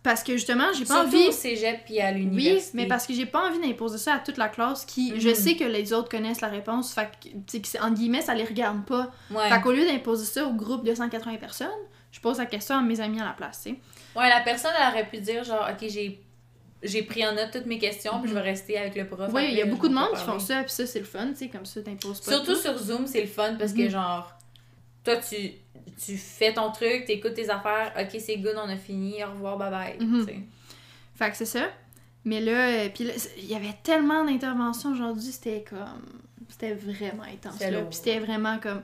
Parce 0.03 0.21
que 0.21 0.33
justement, 0.33 0.65
j'ai 0.77 0.83
pas 0.83 1.01
Surtout 1.03 1.15
envie. 1.15 1.27
au 1.29 1.31
cégep 1.31 1.85
puis 1.85 2.01
à 2.01 2.09
Oui, 2.11 2.15
l'université. 2.19 2.71
mais 2.77 2.87
parce 2.87 3.07
que 3.07 3.13
j'ai 3.13 3.25
pas 3.25 3.47
envie 3.49 3.59
d'imposer 3.65 3.97
ça 3.97 4.15
à 4.15 4.19
toute 4.19 4.35
la 4.37 4.49
classe 4.49 4.83
qui, 4.83 5.13
je 5.17 5.29
Mhm. 5.29 5.35
sais 5.35 5.55
que 5.55 5.63
les 5.63 5.93
autres 5.93 6.09
connaissent 6.09 6.41
la 6.41 6.49
réponse, 6.49 6.93
fait 6.93 7.09
que, 7.23 7.81
en 7.81 7.91
guillemets, 7.91 8.21
ça 8.21 8.33
les 8.33 8.43
regarde 8.43 8.83
pas. 8.85 9.11
Ouais. 9.31 9.47
Fait 9.49 9.61
qu'au 9.61 9.71
lieu 9.71 9.85
d'imposer 9.85 10.25
ça 10.25 10.45
au 10.45 10.51
groupe 10.51 10.83
de 10.85 10.93
180 10.93 11.37
personnes, 11.37 11.69
je 12.11 12.19
pose 12.19 12.37
la 12.37 12.45
question 12.47 12.75
à 12.75 12.81
mes 12.81 12.99
amis 12.99 13.21
à 13.21 13.25
la 13.25 13.31
place, 13.31 13.61
tu 13.63 13.69
sais. 13.69 13.75
Ouais, 14.19 14.27
la 14.29 14.41
personne, 14.41 14.71
elle 14.77 14.89
aurait 14.93 15.07
pu 15.09 15.17
dire, 15.19 15.43
genre, 15.45 15.67
OK, 15.71 15.87
j'ai 15.89 16.19
j'ai 16.85 17.03
pris 17.03 17.25
en 17.25 17.33
note 17.33 17.49
toutes 17.51 17.65
mes 17.65 17.77
questions, 17.79 18.19
puis 18.21 18.29
je 18.29 18.33
vais 18.35 18.41
rester 18.41 18.77
avec 18.77 18.95
le 18.95 19.05
prof. 19.07 19.31
Oui, 19.33 19.47
il 19.51 19.57
y 19.57 19.61
a 19.61 19.65
beaucoup 19.65 19.87
de 19.89 19.93
monde 19.93 20.09
qui 20.15 20.23
font 20.23 20.39
ça, 20.39 20.61
puis 20.63 20.71
ça, 20.71 20.85
c'est 20.85 20.99
le 20.99 21.05
fun, 21.05 21.27
tu 21.29 21.35
sais, 21.35 21.47
comme 21.49 21.65
ça, 21.65 21.81
t'imposes 21.81 22.21
pas. 22.21 22.31
Surtout 22.31 22.53
tout. 22.53 22.59
sur 22.59 22.77
Zoom, 22.77 23.07
c'est 23.07 23.21
le 23.21 23.27
fun, 23.27 23.55
parce 23.59 23.73
Mhm. 23.73 23.77
que, 23.85 23.89
genre, 23.89 24.33
toi, 25.03 25.15
tu, 25.17 25.51
tu 26.03 26.17
fais 26.17 26.53
ton 26.53 26.71
truc, 26.71 27.05
t'écoutes 27.05 27.33
tes 27.35 27.49
affaires, 27.49 27.93
OK, 27.99 28.19
c'est 28.19 28.37
good, 28.37 28.55
on 28.57 28.69
a 28.69 28.77
fini, 28.77 29.23
au 29.23 29.31
revoir, 29.31 29.57
bye-bye. 29.57 30.03
Mhm. 30.03 30.25
tu 30.25 30.33
sais. 30.33 30.39
Fait 31.15 31.31
que 31.31 31.37
c'est 31.37 31.45
ça. 31.45 31.69
Mais 32.25 32.41
là, 32.41 32.51
euh, 32.85 32.89
puis 32.93 33.07
il 33.37 33.45
y 33.45 33.55
avait 33.55 33.75
tellement 33.83 34.25
d'interventions 34.25 34.91
aujourd'hui, 34.91 35.31
c'était 35.31 35.63
comme. 35.69 36.03
C'était 36.49 36.73
vraiment 36.73 37.23
intense. 37.23 37.59
Là. 37.59 37.81
Puis 37.83 37.95
c'était 37.95 38.19
vraiment 38.19 38.57
comme. 38.59 38.81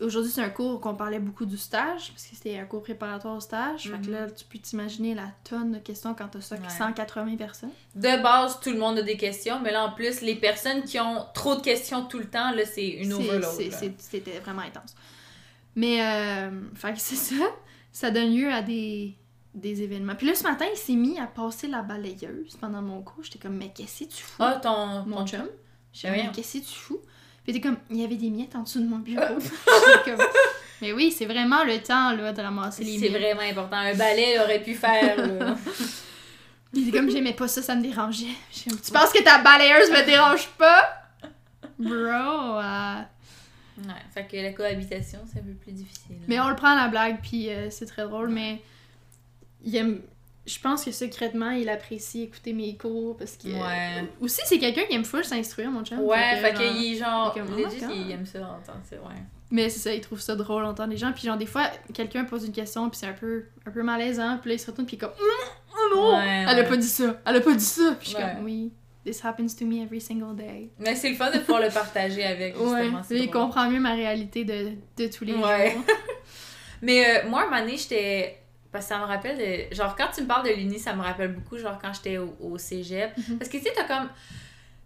Aujourd'hui, 0.00 0.30
c'est 0.30 0.42
un 0.42 0.48
cours 0.50 0.80
qu'on 0.80 0.94
parlait 0.94 1.18
beaucoup 1.18 1.44
du 1.44 1.56
stage, 1.58 2.10
parce 2.12 2.24
que 2.26 2.34
c'était 2.36 2.58
un 2.58 2.64
cours 2.64 2.82
préparatoire 2.82 3.36
au 3.36 3.40
stage. 3.40 3.82
Fait 3.90 3.98
que 4.00 4.06
Mhm. 4.06 4.12
là, 4.12 4.30
tu 4.30 4.44
peux 4.44 4.58
t'imaginer 4.58 5.14
la 5.14 5.28
tonne 5.44 5.72
de 5.72 5.78
questions 5.78 6.14
quand 6.14 6.28
t'as 6.28 6.40
ça, 6.40 6.56
Ouais. 6.56 6.62
180 6.68 7.36
personnes. 7.36 7.70
De 7.94 8.22
base, 8.22 8.58
tout 8.60 8.70
le 8.70 8.78
monde 8.78 8.98
a 8.98 9.02
des 9.02 9.16
questions, 9.16 9.60
mais 9.60 9.72
là, 9.72 9.84
en 9.86 9.92
plus, 9.92 10.20
les 10.22 10.36
personnes 10.36 10.82
qui 10.84 10.98
ont 11.00 11.26
trop 11.34 11.54
de 11.56 11.60
questions 11.60 12.04
tout 12.06 12.18
le 12.18 12.24
temps, 12.26 12.50
là, 12.52 12.64
c'est 12.64 12.86
une 12.88 13.12
overload. 13.12 13.72
C'était 13.98 14.38
vraiment 14.40 14.62
intense. 14.62 14.94
Mais, 15.76 16.02
euh, 16.02 16.50
fait 16.74 16.94
que 16.94 16.98
c'est 17.00 17.16
ça. 17.16 17.44
Ça 17.92 18.10
donne 18.10 18.34
lieu 18.34 18.52
à 18.52 18.62
des, 18.62 19.14
des 19.54 19.82
événements. 19.82 20.14
Puis 20.14 20.26
là, 20.26 20.34
ce 20.34 20.44
matin, 20.44 20.64
il 20.72 20.76
s'est 20.78 20.94
mis 20.94 21.18
à 21.18 21.26
passer 21.26 21.66
la 21.66 21.82
balayeuse 21.82 22.56
pendant 22.60 22.82
mon 22.82 23.02
cours. 23.02 23.22
J'étais 23.24 23.38
comme, 23.38 23.56
mais 23.56 23.70
qu'est-ce 23.74 24.04
que 24.04 24.10
tu 24.10 24.22
fous? 24.22 24.36
Ah, 24.42 24.60
ton... 24.62 25.04
mon 25.06 25.18
ton- 25.18 25.26
chum. 25.26 25.48
Voyons. 26.04 26.30
qu'est-ce 26.32 26.58
que 26.58 26.64
tu 26.64 26.74
fous? 26.78 27.00
Puis 27.44 27.52
il 27.52 27.56
était 27.56 27.66
comme, 27.68 27.78
il 27.90 27.96
y 28.00 28.04
avait 28.04 28.16
des 28.16 28.30
miettes 28.30 28.54
en 28.54 28.62
dessous 28.62 28.80
de 28.80 28.86
mon 28.88 28.98
bureau. 28.98 29.24
Comme, 30.04 30.18
mais 30.82 30.92
oui, 30.92 31.10
c'est 31.12 31.26
vraiment 31.26 31.64
le 31.64 31.78
temps, 31.82 32.12
là, 32.12 32.32
de 32.32 32.40
ramasser 32.42 32.84
les 32.84 32.98
C'est 32.98 33.08
miettes. 33.10 33.20
vraiment 33.20 33.42
important. 33.42 33.76
Un 33.76 33.94
balai 33.94 34.38
aurait 34.40 34.62
pu 34.62 34.74
faire, 34.74 35.16
là. 35.16 35.56
Il 36.72 36.88
était 36.88 36.96
comme, 36.96 37.10
j'aimais 37.10 37.32
pas 37.32 37.48
ça, 37.48 37.62
ça 37.62 37.74
me 37.74 37.82
dérangeait. 37.82 38.26
Comme, 38.68 38.78
tu 38.80 38.92
penses 38.92 39.12
que 39.12 39.22
ta 39.24 39.38
balayeuse 39.42 39.90
me 39.90 40.06
dérange 40.06 40.46
pas? 40.56 40.88
Bro, 41.78 42.60
euh, 42.60 43.00
Ouais, 43.78 43.94
fait 44.14 44.26
que 44.26 44.36
la 44.36 44.52
cohabitation, 44.52 45.18
c'est 45.32 45.40
un 45.40 45.42
peu 45.42 45.52
plus 45.54 45.72
difficile. 45.72 46.16
Mais 46.28 46.38
on 46.38 46.48
le 46.48 46.54
prend 46.54 46.68
à 46.68 46.76
la 46.76 46.88
blague, 46.88 47.20
puis 47.22 47.50
euh, 47.50 47.70
c'est 47.70 47.86
très 47.86 48.02
drôle, 48.04 48.28
mais 48.28 48.60
il 49.64 49.74
aime... 49.74 50.00
Je 50.46 50.58
pense 50.58 50.84
que 50.84 50.90
secrètement, 50.90 51.50
il 51.50 51.68
apprécie 51.68 52.22
écouter 52.22 52.52
mes 52.52 52.76
cours, 52.76 53.16
parce 53.16 53.36
que... 53.36 53.48
Ouais. 53.48 54.04
Aussi, 54.20 54.40
c'est 54.46 54.58
quelqu'un 54.58 54.82
qui 54.88 54.94
aime 54.94 55.04
full 55.04 55.24
s'instruire, 55.24 55.70
mon 55.70 55.84
chum. 55.84 56.00
Ouais, 56.00 56.36
fait 56.40 56.54
genre- 56.56 56.62
qu'il 56.74 56.94
est 56.94 56.96
genre. 56.96 57.34
fait 57.34 57.40
que, 57.40 57.44
oh 57.46 57.56
Legit, 57.56 57.74
my 57.76 57.80
God. 57.80 58.06
il 58.06 58.10
aime 58.12 58.26
ça 58.26 58.38
entendre 58.40 58.80
ça, 58.88 58.96
ouais. 58.96 59.20
Mais 59.52 59.68
c'est 59.68 59.80
ça, 59.80 59.92
il 59.94 60.00
trouve 60.00 60.20
ça 60.20 60.36
drôle 60.36 60.62
d'entendre 60.62 60.90
les 60.90 60.96
gens. 60.96 61.12
Puis 61.12 61.24
genre, 61.26 61.36
des 61.36 61.46
fois, 61.46 61.68
quelqu'un 61.92 62.24
pose 62.24 62.46
une 62.46 62.52
question, 62.52 62.88
puis 62.88 62.98
c'est 62.98 63.06
un 63.06 63.12
peu, 63.12 63.44
un 63.66 63.70
peu 63.70 63.82
malaisant. 63.82 64.38
Puis 64.40 64.48
là, 64.50 64.54
il 64.54 64.58
se 64.60 64.66
retourne, 64.66 64.86
puis 64.86 64.96
il 64.96 64.98
est 65.04 65.06
comme 65.06 65.14
«Oh 65.20 65.94
non! 65.94 66.16
Ouais, 66.16 66.44
Elle 66.48 66.58
a 66.58 66.62
ouais. 66.62 66.68
pas 66.68 66.76
dit 66.76 66.86
ça! 66.88 67.20
Elle 67.26 67.36
a 67.36 67.40
pas 67.40 67.54
dit 67.54 67.64
ça!» 67.64 67.96
Puis 68.00 68.10
je 68.10 68.14
suis 68.16 68.24
Ouais. 68.24 68.32
comme 68.36 68.44
«Oui, 68.46 68.72
this 69.04 69.24
happens 69.24 69.54
to 69.58 69.66
me 69.66 69.82
every 69.82 70.00
single 70.00 70.36
day. 70.36 70.70
Mais 70.78 70.94
c'est 70.94 71.10
le 71.10 71.16
fun 71.16 71.30
de 71.32 71.38
pouvoir 71.38 71.60
le 71.62 71.68
partager 71.68 72.24
avec,» 72.24 72.56
Ouais, 72.60 72.82
justement. 72.84 73.02
Puis 73.08 73.18
il 73.18 73.30
comprend 73.30 73.68
mieux 73.68 73.80
ma 73.80 73.94
réalité 73.94 74.44
de, 74.44 74.70
de 74.96 75.06
tous 75.12 75.24
les 75.24 75.34
Ouais. 75.34 75.72
jours. 75.72 75.82
Mais 76.82 77.04
euh, 77.24 77.28
moi, 77.28 77.42
à 77.42 77.46
un 77.46 77.50
moment 77.60 77.72
j'étais. 77.76 78.39
Parce 78.72 78.84
que 78.86 78.88
ça 78.90 78.98
me 78.98 79.04
rappelle 79.04 79.36
de. 79.38 79.74
Genre, 79.74 79.94
quand 79.96 80.08
tu 80.14 80.22
me 80.22 80.26
parles 80.26 80.46
de 80.48 80.52
l'uni, 80.54 80.78
ça 80.78 80.94
me 80.94 81.02
rappelle 81.02 81.32
beaucoup, 81.32 81.58
genre, 81.58 81.78
quand 81.82 81.92
j'étais 81.92 82.18
au, 82.18 82.36
au 82.40 82.56
cégep. 82.58 83.16
Mhm. 83.16 83.38
Parce 83.38 83.50
que, 83.50 83.56
tu 83.56 83.64
sais, 83.64 83.72
t'as 83.74 83.84
comme. 83.84 84.08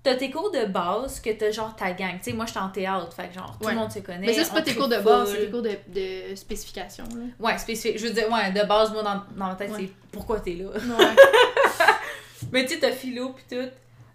T'as 0.02 0.16
tes 0.16 0.30
cours 0.30 0.50
de 0.50 0.66
base 0.66 1.18
que 1.20 1.30
t'as 1.30 1.50
genre 1.50 1.74
ta 1.74 1.92
gang. 1.92 2.18
Tu 2.18 2.24
sais, 2.24 2.32
moi, 2.34 2.44
j'étais 2.44 2.58
en 2.60 2.68
théâtre, 2.68 3.10
fait 3.14 3.28
que 3.28 3.34
genre, 3.34 3.56
tout 3.58 3.66
Ouais. 3.66 3.72
le 3.72 3.78
monde 3.78 3.90
se 3.90 4.00
connaît. 4.00 4.26
Mais 4.26 4.34
ça, 4.34 4.44
c'est 4.44 4.52
pas 4.52 4.60
tes 4.60 4.74
cours 4.74 4.88
de 4.88 4.98
base, 4.98 5.32
c'est 5.32 5.46
tes 5.46 5.50
cours 5.50 5.62
de, 5.62 5.70
de 5.88 6.34
spécification. 6.34 7.04
Là. 7.04 7.22
Ouais, 7.40 7.56
spécifique. 7.56 7.98
Je 7.98 8.06
veux 8.08 8.12
dire, 8.12 8.30
ouais, 8.30 8.52
de 8.52 8.66
base, 8.68 8.92
moi, 8.92 9.02
dans, 9.02 9.22
dans 9.34 9.46
ma 9.48 9.54
tête, 9.54 9.70
Ouais. 9.70 9.78
c'est 9.80 9.92
pourquoi 10.12 10.40
t'es 10.40 10.52
là? 10.56 10.66
Ouais. 10.66 11.06
Mais 12.52 12.66
tu 12.66 12.74
sais, 12.74 12.80
t'as 12.80 12.92
philo 12.92 13.30
pis 13.30 13.44
tout. 13.56 13.68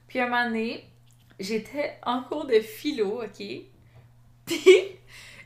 Puis 0.07 0.19
un 0.19 0.27
moment 0.27 0.45
donné, 0.45 0.85
j'étais 1.39 1.97
en 2.05 2.21
cours 2.21 2.45
de 2.45 2.59
philo, 2.59 3.23
ok? 3.23 3.45
Puis, 4.45 4.65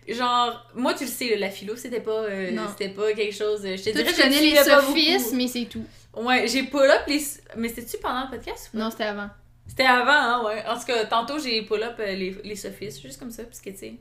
genre, 0.07 0.69
moi, 0.75 0.93
tu 0.93 1.05
le 1.05 1.09
sais, 1.09 1.35
la 1.37 1.49
philo, 1.49 1.75
c'était 1.75 2.01
pas, 2.01 2.11
euh, 2.11 2.57
c'était 2.69 2.93
pas 2.93 3.13
quelque 3.13 3.33
chose... 3.35 3.61
Je 3.63 3.81
te 3.83 3.89
dirais 3.89 4.03
tu 4.05 4.15
je 4.15 4.21
connais 4.21 4.41
les 4.41 4.55
sophismes, 4.55 5.37
mais 5.37 5.47
c'est 5.47 5.65
tout. 5.65 5.85
Ouais, 6.15 6.47
j'ai 6.47 6.63
pull 6.63 6.89
up 6.89 7.01
les... 7.07 7.21
Mais 7.57 7.69
c'était-tu 7.69 7.97
pendant 7.97 8.25
le 8.25 8.29
podcast 8.37 8.69
ou 8.73 8.77
pas? 8.77 8.83
Non, 8.83 8.91
c'était 8.91 9.05
avant. 9.05 9.29
C'était 9.67 9.85
avant, 9.85 10.11
hein, 10.11 10.43
ouais. 10.45 10.63
En 10.67 10.77
tout 10.77 10.85
cas, 10.85 11.05
tantôt, 11.05 11.39
j'ai 11.39 11.61
pull 11.63 11.81
up 11.81 11.95
euh, 11.99 12.13
les, 12.15 12.35
les 12.43 12.55
sophismes, 12.55 13.01
juste 13.01 13.19
comme 13.19 13.31
ça, 13.31 13.43
parce 13.43 13.61
que, 13.61 13.69
tu 13.69 13.77
sais... 13.77 13.93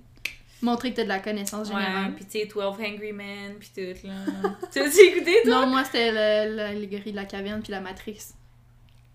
Montrer 0.61 0.91
que 0.93 0.97
t'as 0.97 1.05
de 1.05 1.09
la 1.09 1.19
connaissance 1.19 1.69
Ouais, 1.71 1.83
générale. 1.83 2.15
pis 2.15 2.25
tu 2.25 2.39
sais, 2.39 2.47
12 2.47 2.63
Angry 2.65 3.13
Men, 3.13 3.55
pis 3.59 3.71
tout, 3.75 4.07
là. 4.07 4.15
tu 4.73 4.79
as-tu 4.79 5.01
écouté, 5.01 5.39
toi? 5.45 5.63
Non, 5.63 5.67
moi, 5.67 5.83
c'était 5.85 6.13
l'allégorie 6.47 7.11
de 7.11 7.17
la 7.17 7.25
caverne 7.25 7.61
puis 7.63 7.73
la 7.73 7.81
Matrix. 7.81 8.19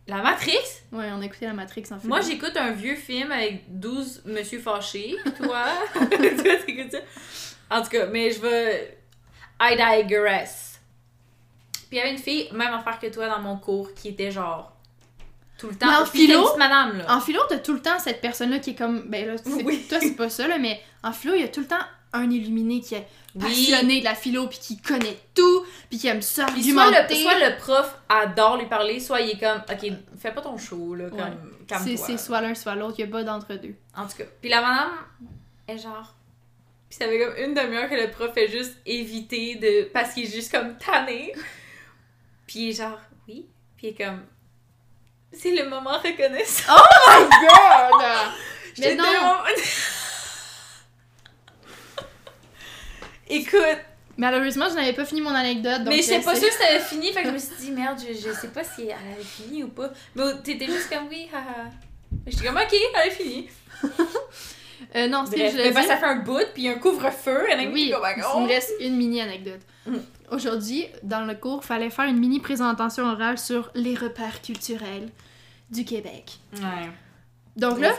La 0.08 0.22
Matrix? 0.22 0.58
Ouais, 0.92 1.10
on 1.14 1.22
a 1.22 1.26
écouté 1.26 1.46
la 1.46 1.54
Matrix 1.54 1.84
en 1.92 2.00
fait. 2.00 2.08
Moi, 2.08 2.22
j'écoute 2.22 2.56
un 2.56 2.72
vieux 2.72 2.96
film 2.96 3.32
avec 3.32 3.64
12 3.68 4.22
monsieur 4.26 4.60
fâchés. 4.60 5.16
Toi, 5.38 5.66
toi, 5.94 6.56
t'écoutes 6.66 6.92
ça? 6.92 7.00
En 7.70 7.82
tout 7.82 7.90
cas, 7.90 8.06
mais 8.08 8.32
je 8.32 8.40
vais. 8.40 8.98
I 9.62 9.76
digress. 9.76 10.80
Puis 11.74 11.86
il 11.94 11.98
y 11.98 12.00
avait 12.02 12.12
une 12.12 12.18
fille, 12.18 12.48
même 12.54 12.74
affaire 12.74 13.00
que 13.00 13.08
toi 13.08 13.28
dans 13.28 13.40
mon 13.40 13.58
cours, 13.58 13.94
qui 13.94 14.10
était 14.10 14.32
genre. 14.32 14.72
Tout 15.58 15.68
le 15.70 15.76
temps. 15.76 15.88
Mais 15.88 15.96
en 15.96 16.06
philo- 16.06 16.58
madame, 16.58 17.00
là. 17.00 17.16
En 17.16 17.20
philo, 17.20 17.42
t'as 17.50 17.58
tout 17.58 17.74
le 17.74 17.82
temps 17.82 17.98
cette 18.00 18.22
personne-là 18.22 18.60
qui 18.60 18.72
est 18.72 18.76
comme. 18.76 19.10
Ben 19.10 19.28
là, 19.28 19.34
Oui. 19.66 19.86
toi, 19.90 19.98
c'est 20.00 20.16
pas 20.16 20.30
ça, 20.30 20.48
là, 20.48 20.58
mais 20.58 20.80
en 21.04 21.12
philo, 21.12 21.34
il 21.36 21.42
y 21.42 21.44
a 21.44 21.48
tout 21.50 21.62
le 21.62 21.68
temps 21.68 21.84
un 22.14 22.30
illuminé 22.30 22.82
qui 22.82 22.96
est 22.96 23.08
Oui. 23.36 23.42
passionné 23.42 24.00
de 24.00 24.06
la 24.06 24.16
philo 24.16 24.48
puis 24.48 24.58
qui 24.60 24.78
connaît 24.82 25.18
tout 25.36 25.66
puis 25.90 26.00
qui 26.00 26.08
aime 26.08 26.22
ça 26.22 26.48
soit 26.48 26.56
le, 26.56 27.16
soit 27.16 27.40
le 27.50 27.58
prof 27.58 27.96
adore 28.10 28.58
lui 28.58 28.66
parler, 28.66 29.00
soit 29.00 29.22
il 29.22 29.32
est 29.32 29.40
comme, 29.40 29.62
ok, 29.70 29.92
fais 30.18 30.32
pas 30.32 30.42
ton 30.42 30.58
show, 30.58 30.96
là, 30.96 31.10
comme, 31.10 31.20
Ouais. 31.20 31.78
C'est 31.84 31.98
c'est 31.98 32.18
soit 32.18 32.40
l'un, 32.42 32.56
soit 32.56 32.76
l'autre, 32.76 32.96
il 32.98 33.04
n'y 33.06 33.10
a 33.10 33.12
pas 33.12 33.24
d'entre-deux. 33.24 33.76
En 33.96 34.08
tout 34.08 34.18
cas. 34.18 34.24
Puis 34.42 34.50
la 34.50 34.62
madame 34.62 34.92
est 35.68 35.78
genre. 35.78 36.16
Puis 36.90 36.98
ça 36.98 37.06
fait 37.08 37.20
comme 37.20 37.36
une 37.44 37.54
demi-heure 37.54 37.90
que 37.90 37.96
le 37.96 38.10
prof 38.10 38.34
fait 38.34 38.48
juste 38.48 38.78
éviter 38.86 39.56
de. 39.56 39.90
Parce 39.92 40.14
qu'il 40.14 40.24
est 40.24 40.32
juste 40.34 40.50
comme 40.52 40.78
tanné. 40.78 41.34
Puis 42.48 42.60
il 42.60 42.70
est 42.70 42.74
genre, 42.74 43.00
oui. 43.28 43.46
Puis 43.76 43.88
il 43.88 43.90
est 43.90 44.06
comme. 44.06 44.22
C'est 45.34 45.54
le 45.54 45.70
moment 45.70 45.98
reconnaissant. 46.00 46.72
Oh 46.74 47.20
my 47.20 47.28
god! 47.30 48.02
Mais 48.80 48.96
non! 48.96 49.04
tellement- 49.12 49.44
Écoute, 53.30 53.78
Malheureusement, 54.20 54.66
je 54.68 54.74
n'avais 54.74 54.94
pas 54.94 55.06
fini 55.06 55.22
mon 55.22 55.30
anecdote. 55.30 55.84
Donc 55.84 55.90
mais 55.94 56.02
j'étais 56.02 56.22
pas 56.22 56.34
c'est- 56.34 56.41
sûre 56.41 56.49
que 56.49 56.56
c'était 56.64 56.80
fini, 56.80 57.14
fait 57.14 57.22
que 57.22 57.28
je 57.28 57.34
me 57.34 57.38
suis 57.38 57.56
dit, 57.60 57.72
merde, 57.72 57.99
je, 57.99 58.14
je 58.14 58.34
sais 58.34 58.48
pas 58.48 58.64
si 58.64 58.84
elle 58.88 58.91
avait 59.14 59.24
fini 59.24 59.62
ou 59.64 59.68
pas. 59.68 59.91
Mais 60.16 60.24
t'étais 60.44 60.66
juste 60.66 60.90
comme, 60.90 61.08
oui, 61.08 61.30
haha. 61.32 61.70
J'étais 62.26 62.48
comme, 62.48 62.58
ok, 62.58 62.74
elle 62.95 63.10
a 63.12 63.14
fini. 63.14 63.48
Euh, 64.95 65.08
non, 65.08 65.26
ce 65.26 65.32
que 65.32 65.38
Bref, 65.38 65.52
je 65.54 65.58
mais 65.58 65.72
dire- 65.72 65.84
ça 65.84 65.98
fait 65.98 66.06
un 66.06 66.16
bout, 66.18 66.40
puis 66.54 66.68
un 66.68 66.76
couvre-feu, 66.80 67.45
et 67.49 67.68
Oui, 67.68 67.94
back 68.02 68.18
il 68.36 68.41
me 68.41 68.48
reste 68.48 68.72
une 68.80 68.95
mini 68.95 69.22
anecdote. 69.22 69.60
Mm. 69.86 69.98
Aujourd'hui, 70.32 70.88
dans 71.04 71.26
le 71.26 71.36
cours, 71.36 71.60
il 71.64 71.68
fallait 71.68 71.90
faire 71.90 72.06
une 72.06 72.18
mini 72.20 72.40
présentation 72.40 73.06
orale 73.06 73.38
sur 73.38 73.70
les 73.76 73.95
repères 73.95 74.41
culturels 74.41 75.10
du 75.70 75.84
Québec. 75.86 76.40
Ouais, 76.54 76.90
Donc 77.56 77.80
là, 77.80 77.94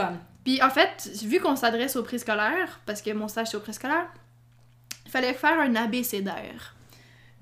puis 0.44 0.62
en 0.62 0.70
fait, 0.70 1.10
vu 1.22 1.40
qu'on 1.40 1.56
s'adresse 1.56 1.94
au 1.96 2.02
préscolaire, 2.02 2.80
parce 2.86 3.02
que 3.02 3.10
mon 3.12 3.28
stage 3.28 3.48
c'est 3.48 3.56
au 3.56 3.60
préscolaire, 3.60 4.06
il 5.08 5.10
fallait 5.10 5.32
faire 5.32 5.58
un 5.58 5.74
abécédaire. 5.74 6.76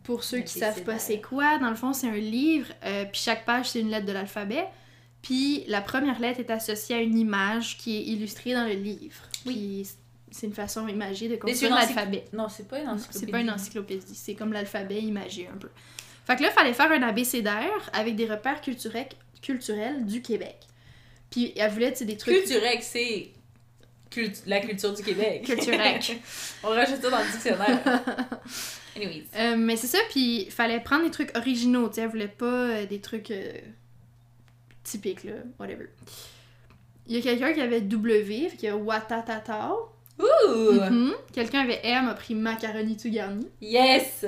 Pour 0.04 0.22
ceux 0.22 0.38
qui 0.38 0.56
savent 0.56 0.84
pas 0.84 1.00
c'est 1.00 1.20
quoi, 1.20 1.58
dans 1.58 1.68
le 1.68 1.74
fond, 1.74 1.92
c'est 1.92 2.08
un 2.08 2.12
livre, 2.12 2.68
euh, 2.84 3.04
puis 3.06 3.20
chaque 3.20 3.44
page 3.44 3.70
c'est 3.70 3.80
une 3.80 3.90
lettre 3.90 4.06
de 4.06 4.12
l'alphabet. 4.12 4.66
Puis 5.20 5.64
la 5.66 5.80
première 5.80 6.20
lettre 6.20 6.38
est 6.38 6.50
associée 6.50 6.94
à 6.94 7.00
une 7.00 7.18
image 7.18 7.76
qui 7.76 7.96
est 7.96 8.02
illustrée 8.02 8.54
dans 8.54 8.64
le 8.64 8.74
livre. 8.74 9.20
Puis 9.44 9.84
c'est 10.30 10.46
une 10.46 10.54
façon 10.54 10.86
imagée 10.86 11.28
de 11.28 11.34
construire 11.34 11.74
l'alphabet. 11.74 12.24
Non, 12.32 12.48
c'est 12.48 12.68
pas 12.68 12.78
une 12.78 12.88
encyclopédie. 12.88 13.18
C'est 13.26 13.32
pas 13.32 13.40
une 13.40 13.50
encyclopédie, 13.50 14.14
c'est 14.14 14.34
comme 14.34 14.52
l'alphabet 14.52 15.00
imagé 15.00 15.48
un 15.52 15.58
peu. 15.58 15.70
Fait 16.24 16.36
que 16.36 16.42
là, 16.42 16.50
il 16.50 16.54
fallait 16.54 16.72
faire 16.72 16.92
un 16.92 17.02
abécédaire 17.02 17.90
avec 17.92 18.14
des 18.14 18.26
repères 18.26 18.60
culturels, 18.60 19.08
culturels 19.42 20.06
du 20.06 20.22
Québec. 20.22 20.58
Puis 21.30 21.52
elle 21.56 21.72
voulait, 21.72 21.90
tu 21.90 21.98
sais, 21.98 22.04
des 22.04 22.16
trucs 22.16 22.36
Culturel, 22.36 22.78
c'est 22.80 23.32
la 24.46 24.60
culture 24.60 24.92
du 24.92 25.02
Québec. 25.02 25.42
Culturel. 25.46 26.00
On 26.64 26.68
rajoute 26.68 27.02
ça 27.02 27.10
dans 27.10 27.18
le 27.18 27.30
dictionnaire. 27.30 27.80
Anyways. 28.96 29.24
Euh, 29.36 29.56
mais 29.56 29.76
c'est 29.76 29.86
ça, 29.86 29.98
puis 30.10 30.44
il 30.46 30.50
fallait 30.50 30.80
prendre 30.80 31.04
des 31.04 31.10
trucs 31.10 31.36
originaux, 31.36 31.88
tu 31.88 31.96
sais, 31.96 32.00
elle 32.02 32.08
voulait 32.08 32.28
pas 32.28 32.46
euh, 32.46 32.86
des 32.86 33.00
trucs 33.00 33.30
euh, 33.30 33.52
typiques, 34.82 35.24
là, 35.24 35.34
whatever. 35.58 35.86
Il 37.06 37.16
y 37.16 37.18
a 37.18 37.22
quelqu'un 37.22 37.52
qui 37.52 37.60
avait 37.60 37.82
W, 37.82 38.48
fait 38.48 38.56
qu'il 38.56 38.68
y 38.68 38.72
a 38.72 38.76
Watatata. 38.76 39.72
Ouh! 40.18 40.72
Mhm. 40.72 41.14
Quelqu'un 41.32 41.60
avait 41.60 41.80
M, 41.84 42.08
a 42.08 42.14
pris 42.14 42.34
macaroni 42.34 42.96
tout 42.96 43.10
garni. 43.10 43.46
Yes! 43.60 44.24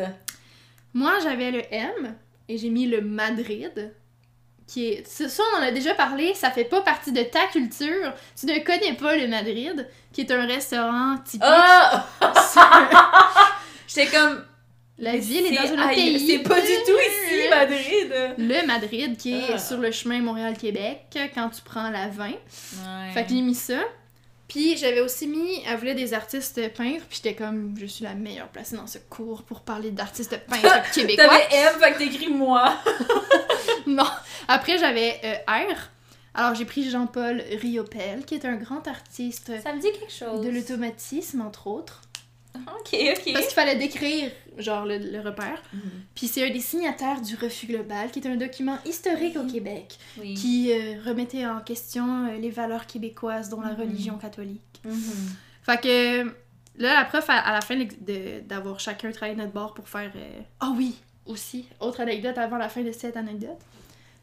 Moi, 0.92 1.18
j'avais 1.22 1.50
le 1.50 1.62
M, 1.70 2.14
et 2.48 2.59
j'ai 2.59 2.68
mis 2.68 2.86
le 2.86 3.00
Madrid, 3.00 3.92
qui 4.69 4.89
est... 4.90 5.07
Ça, 5.09 5.43
on 5.55 5.59
en 5.59 5.62
a 5.62 5.70
déjà 5.73 5.95
parlé, 5.95 6.35
ça 6.35 6.51
fait 6.53 6.65
pas 6.65 6.82
partie 6.82 7.11
de 7.11 7.23
ta 7.23 7.47
culture. 7.47 8.12
Tu 8.39 8.47
ne 8.47 8.59
connais 8.61 8.93
pas 8.95 9.16
le 9.16 9.27
Madrid, 9.27 9.89
qui 10.12 10.20
est 10.20 10.31
un 10.31 10.47
restaurant 10.47 11.16
typique. 11.24 11.43
Ah! 11.45 12.07
sur- 12.53 12.62
J'étais 13.89 14.07
comme. 14.16 14.45
La 15.01 15.16
ville 15.16 15.47
est 15.47 15.55
dans 15.57 15.81
un 15.82 15.89
pays. 15.89 16.27
C'est 16.27 16.39
pas 16.40 16.61
du 16.61 16.66
tout 16.66 16.99
ici, 17.09 17.49
Madrid! 17.51 18.35
Le 18.36 18.66
Madrid, 18.66 19.16
qui 19.16 19.32
est 19.32 19.53
Ah. 19.55 19.59
sur 19.59 19.78
le 19.78 19.93
chemin 19.93 20.20
Montréal-Québec, 20.20 21.16
quand 21.35 21.49
tu 21.51 21.62
prends 21.65 21.89
la 21.90 22.09
20. 22.09 22.27
Ouais. 22.27 22.35
Fait 23.15 23.23
que 23.23 23.28
j'ai 23.31 23.40
mis 23.40 23.55
ça. 23.55 23.78
Puis 24.49 24.77
j'avais 24.77 25.01
aussi 25.01 25.27
mis, 25.28 25.62
elle 25.69 25.77
voulait 25.77 25.95
des 25.95 26.15
artistes 26.15 26.57
peintres, 26.74 27.05
puis 27.09 27.20
j'étais 27.23 27.35
comme, 27.35 27.74
je 27.78 27.86
suis 27.86 28.03
la 28.05 28.15
meilleure 28.15 28.49
placée 28.49 28.77
dans 28.77 28.86
ce 28.86 28.97
cours 28.99 29.43
pour 29.43 29.61
parler 29.61 29.90
d'artistes 29.93 30.36
peintres 30.49 30.90
québécois. 30.95 31.27
T'avais 31.28 31.47
M, 31.55 31.74
fait 31.78 31.93
que 31.93 31.99
t'écris 31.99 32.28
moi. 32.32 32.74
Non. 33.98 34.04
Après, 34.48 34.78
j'avais 34.78 35.20
euh, 35.24 35.34
R. 35.74 35.76
Alors 36.34 36.54
j'ai 36.54 36.64
pris 36.64 36.88
Jean-Paul 36.88 37.42
Riopel, 37.60 38.24
qui 38.24 38.34
est 38.34 38.44
un 38.44 38.56
grand 38.56 38.86
artiste 38.86 39.50
Ça 39.62 39.72
me 39.72 39.80
dit 39.80 39.88
quelque 39.98 40.12
chose. 40.12 40.44
de 40.44 40.50
l'automatisme, 40.50 41.40
entre 41.40 41.66
autres. 41.66 42.02
Ok, 42.54 42.92
ok. 42.94 43.32
Parce 43.32 43.46
qu'il 43.46 43.54
fallait 43.54 43.76
décrire, 43.76 44.30
genre, 44.56 44.84
le, 44.84 44.98
le 44.98 45.20
repère. 45.20 45.62
Mhm. 45.72 45.80
Puis 46.14 46.26
c'est 46.28 46.44
un 46.48 46.50
des 46.52 46.60
signataires 46.60 47.20
du 47.20 47.34
Refus 47.36 47.66
global, 47.66 48.10
qui 48.10 48.18
est 48.20 48.26
un 48.28 48.36
document 48.36 48.78
historique 48.84 49.36
au 49.36 49.44
Québec. 49.46 49.96
Oui. 50.18 50.34
qui 50.34 50.72
euh, 50.72 50.96
remettait 51.04 51.46
en 51.46 51.60
question 51.60 52.26
euh, 52.28 52.36
les 52.38 52.50
valeurs 52.50 52.86
québécoises, 52.86 53.48
dont 53.48 53.60
la 53.60 53.72
Mhm. 53.72 53.80
religion 53.80 54.18
catholique. 54.18 54.80
Mhm. 54.84 55.00
Fait 55.62 55.80
que 55.80 56.24
là, 56.78 56.94
la 56.94 57.04
prof, 57.04 57.24
à, 57.30 57.38
à 57.38 57.52
la 57.52 57.60
fin 57.60 57.76
d'avoir 58.46 58.80
chacun 58.80 59.10
travaillé 59.12 59.36
notre 59.36 59.52
bord 59.52 59.74
pour 59.74 59.88
faire. 59.88 60.10
euh, 60.16 60.40
Ah 60.60 60.72
oui, 60.76 60.96
aussi, 61.26 61.66
autre 61.80 62.00
anecdote 62.00 62.38
avant 62.38 62.58
la 62.58 62.68
fin 62.68 62.82
de 62.82 62.92
cette 62.92 63.16
anecdote. 63.16 63.58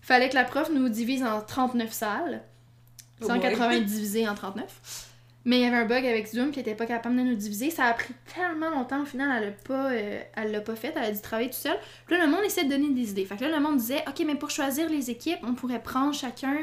Fallait 0.06 0.30
que 0.30 0.36
la 0.36 0.44
prof 0.44 0.70
nous 0.70 0.88
divise 0.90 1.24
en 1.24 1.42
39 1.42 1.92
salles, 1.92 2.44
Oh 3.22 3.28
180 3.28 3.80
divisé 3.82 4.28
en 4.28 4.36
39. 4.36 5.10
Mais 5.46 5.58
il 5.60 5.62
y 5.64 5.66
avait 5.66 5.78
un 5.78 5.86
bug 5.86 6.06
avec 6.06 6.28
Zoom 6.28 6.52
qui 6.52 6.60
était 6.60 6.74
pas 6.76 6.86
capable 6.86 7.16
de 7.16 7.22
nous 7.22 7.36
diviser. 7.36 7.70
Ça 7.70 7.86
a 7.86 7.94
pris 7.94 8.14
tellement 8.36 8.70
longtemps, 8.72 9.02
au 9.04 9.06
final, 9.06 9.30
elle 9.44 9.50
l'a 9.50 9.56
pas, 9.56 9.92
euh, 9.92 10.22
elle 10.36 10.52
l'a 10.52 10.62
pas 10.62 10.76
fait. 10.76 10.94
Elle 10.96 11.04
a 11.04 11.12
dû 11.12 11.22
travailler 11.22 11.50
toute 11.50 11.60
seule. 11.60 11.78
Puis 12.08 12.18
là, 12.18 12.26
le 12.26 12.32
monde 12.32 12.44
essaie 12.44 12.66
de 12.66 12.70
donner 12.70 12.90
des 12.92 13.12
idées. 13.12 13.26
Fait 13.26 13.36
que 13.38 13.44
là, 13.46 13.50
le 13.56 13.60
monde 13.60 13.78
disait, 13.78 14.04
OK, 14.08 14.24
mais 14.26 14.36
pour 14.36 14.50
choisir 14.50 14.90
les 14.90 15.10
équipes, 15.12 15.40
on 15.44 15.54
pourrait 15.54 15.82
prendre 15.82 16.14
chacun 16.14 16.58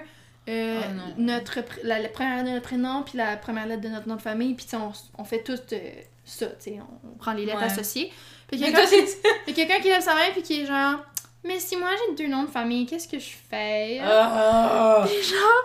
euh, 0.49 0.81
Oh 0.85 0.93
non. 0.95 1.15
notre 1.19 1.61
la, 1.85 2.01
la 2.01 2.09
première 2.09 2.37
lettre 2.39 2.49
de 2.49 2.55
notre 2.55 2.65
prénom, 2.69 3.03
puis 3.05 3.17
la 3.19 3.37
première 3.37 3.67
lettre 3.67 3.83
de 3.83 3.89
notre 3.89 4.09
nom 4.09 4.17
de 4.17 4.23
famille. 4.23 4.55
Puis 4.55 4.67
on, 4.75 4.93
on 5.17 5.25
fait 5.25 5.43
tout 5.45 5.53
euh, 5.73 5.79
ça, 6.25 6.47
tu 6.47 6.55
sais. 6.59 6.79
On, 6.81 7.09
on 7.09 7.15
prend 7.15 7.33
les 7.33 7.47
lettres 7.47 7.59
Ouais. 7.61 7.67
associées. 7.67 8.13
Puis 8.49 8.59
quelqu'un 8.61 8.81
a 8.81 9.53
quelqu'un 9.53 9.79
qui 9.81 9.89
lève 9.89 10.03
sa 10.03 10.15
main, 10.15 10.31
puis 10.33 10.43
qui 10.43 10.61
est 10.63 10.67
genre, 10.67 11.05
mais 11.45 11.59
si 11.61 11.77
moi 11.77 11.91
j'ai 12.09 12.15
deux 12.25 12.31
noms 12.31 12.45
de 12.45 12.51
famille, 12.51 12.87
qu'est-ce 12.87 13.09
que 13.09 13.19
je 13.19 13.31
fais? 13.51 14.01
Ah. 14.03 15.05
Genre, 15.07 15.65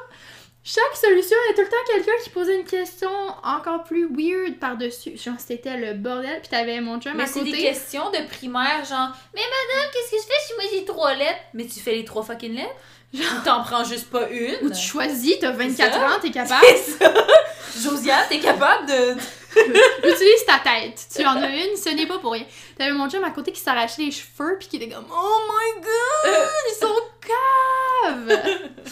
chaque 0.63 0.97
solution, 0.97 1.37
il 1.45 1.49
y 1.49 1.53
a 1.53 1.55
tout 1.55 1.61
le 1.61 1.69
temps 1.69 1.93
quelqu'un 1.93 2.23
qui 2.23 2.29
posait 2.29 2.57
une 2.59 2.65
question 2.65 3.09
encore 3.43 3.83
plus 3.83 4.07
weird 4.11 4.59
par-dessus. 4.59 5.17
Genre, 5.17 5.35
c'était 5.37 5.77
le 5.77 5.93
bordel, 5.93 6.39
puis 6.41 6.49
t'avais 6.49 6.81
mon 6.81 6.99
chum 6.99 7.13
Mais 7.15 7.23
à 7.23 7.27
c'est 7.27 7.39
côté. 7.39 7.51
des 7.53 7.57
questions 7.61 8.09
de 8.11 8.27
primaire, 8.27 8.83
genre, 8.83 9.09
mais 9.33 9.41
madame, 9.41 9.89
qu'est-ce 9.93 10.11
que 10.11 10.17
je 10.17 10.27
fais 10.27 10.47
si 10.47 10.53
moi 10.55 10.63
j'ai 10.73 10.85
trois 10.85 11.13
lettres? 11.13 11.39
Mais 11.53 11.65
tu 11.65 11.79
fais 11.79 11.93
les 11.93 12.03
trois 12.05 12.23
fucking 12.23 12.55
lettres? 12.55 12.75
Ou 13.13 13.19
t'en 13.45 13.63
prends 13.63 13.85
juste 13.85 14.09
pas 14.09 14.27
une? 14.29 14.57
Où 14.63 14.69
tu 14.69 14.81
choisis, 14.81 15.39
t'as 15.39 15.51
24 15.51 15.93
C'est 15.93 15.99
ça. 15.99 16.05
ans, 16.07 16.19
t'es 16.21 16.31
capable. 16.31 16.65
C'est 16.67 16.91
ça! 17.03 17.13
Josiane, 17.81 18.25
t'es 18.27 18.39
capable 18.39 18.85
de. 18.87 19.15
Utilise 20.03 20.45
ta 20.45 20.59
tête. 20.59 21.07
Tu 21.15 21.25
en 21.25 21.35
as 21.37 21.49
une, 21.49 21.75
ce 21.75 21.89
n'est 21.89 22.05
pas 22.07 22.19
pour 22.19 22.33
rien. 22.33 22.45
T'avais 22.77 22.91
mon 22.91 23.09
chum 23.09 23.23
à 23.23 23.31
côté 23.31 23.51
qui 23.51 23.59
s'arrachait 23.59 24.03
les 24.03 24.11
cheveux, 24.11 24.57
puis 24.59 24.67
qui 24.67 24.77
était 24.77 24.89
comme, 24.89 25.05
oh 25.11 25.39
my 25.49 25.81
god, 25.81 26.49
ils 26.69 26.79
sont 26.79 27.01
caves! 27.21 28.87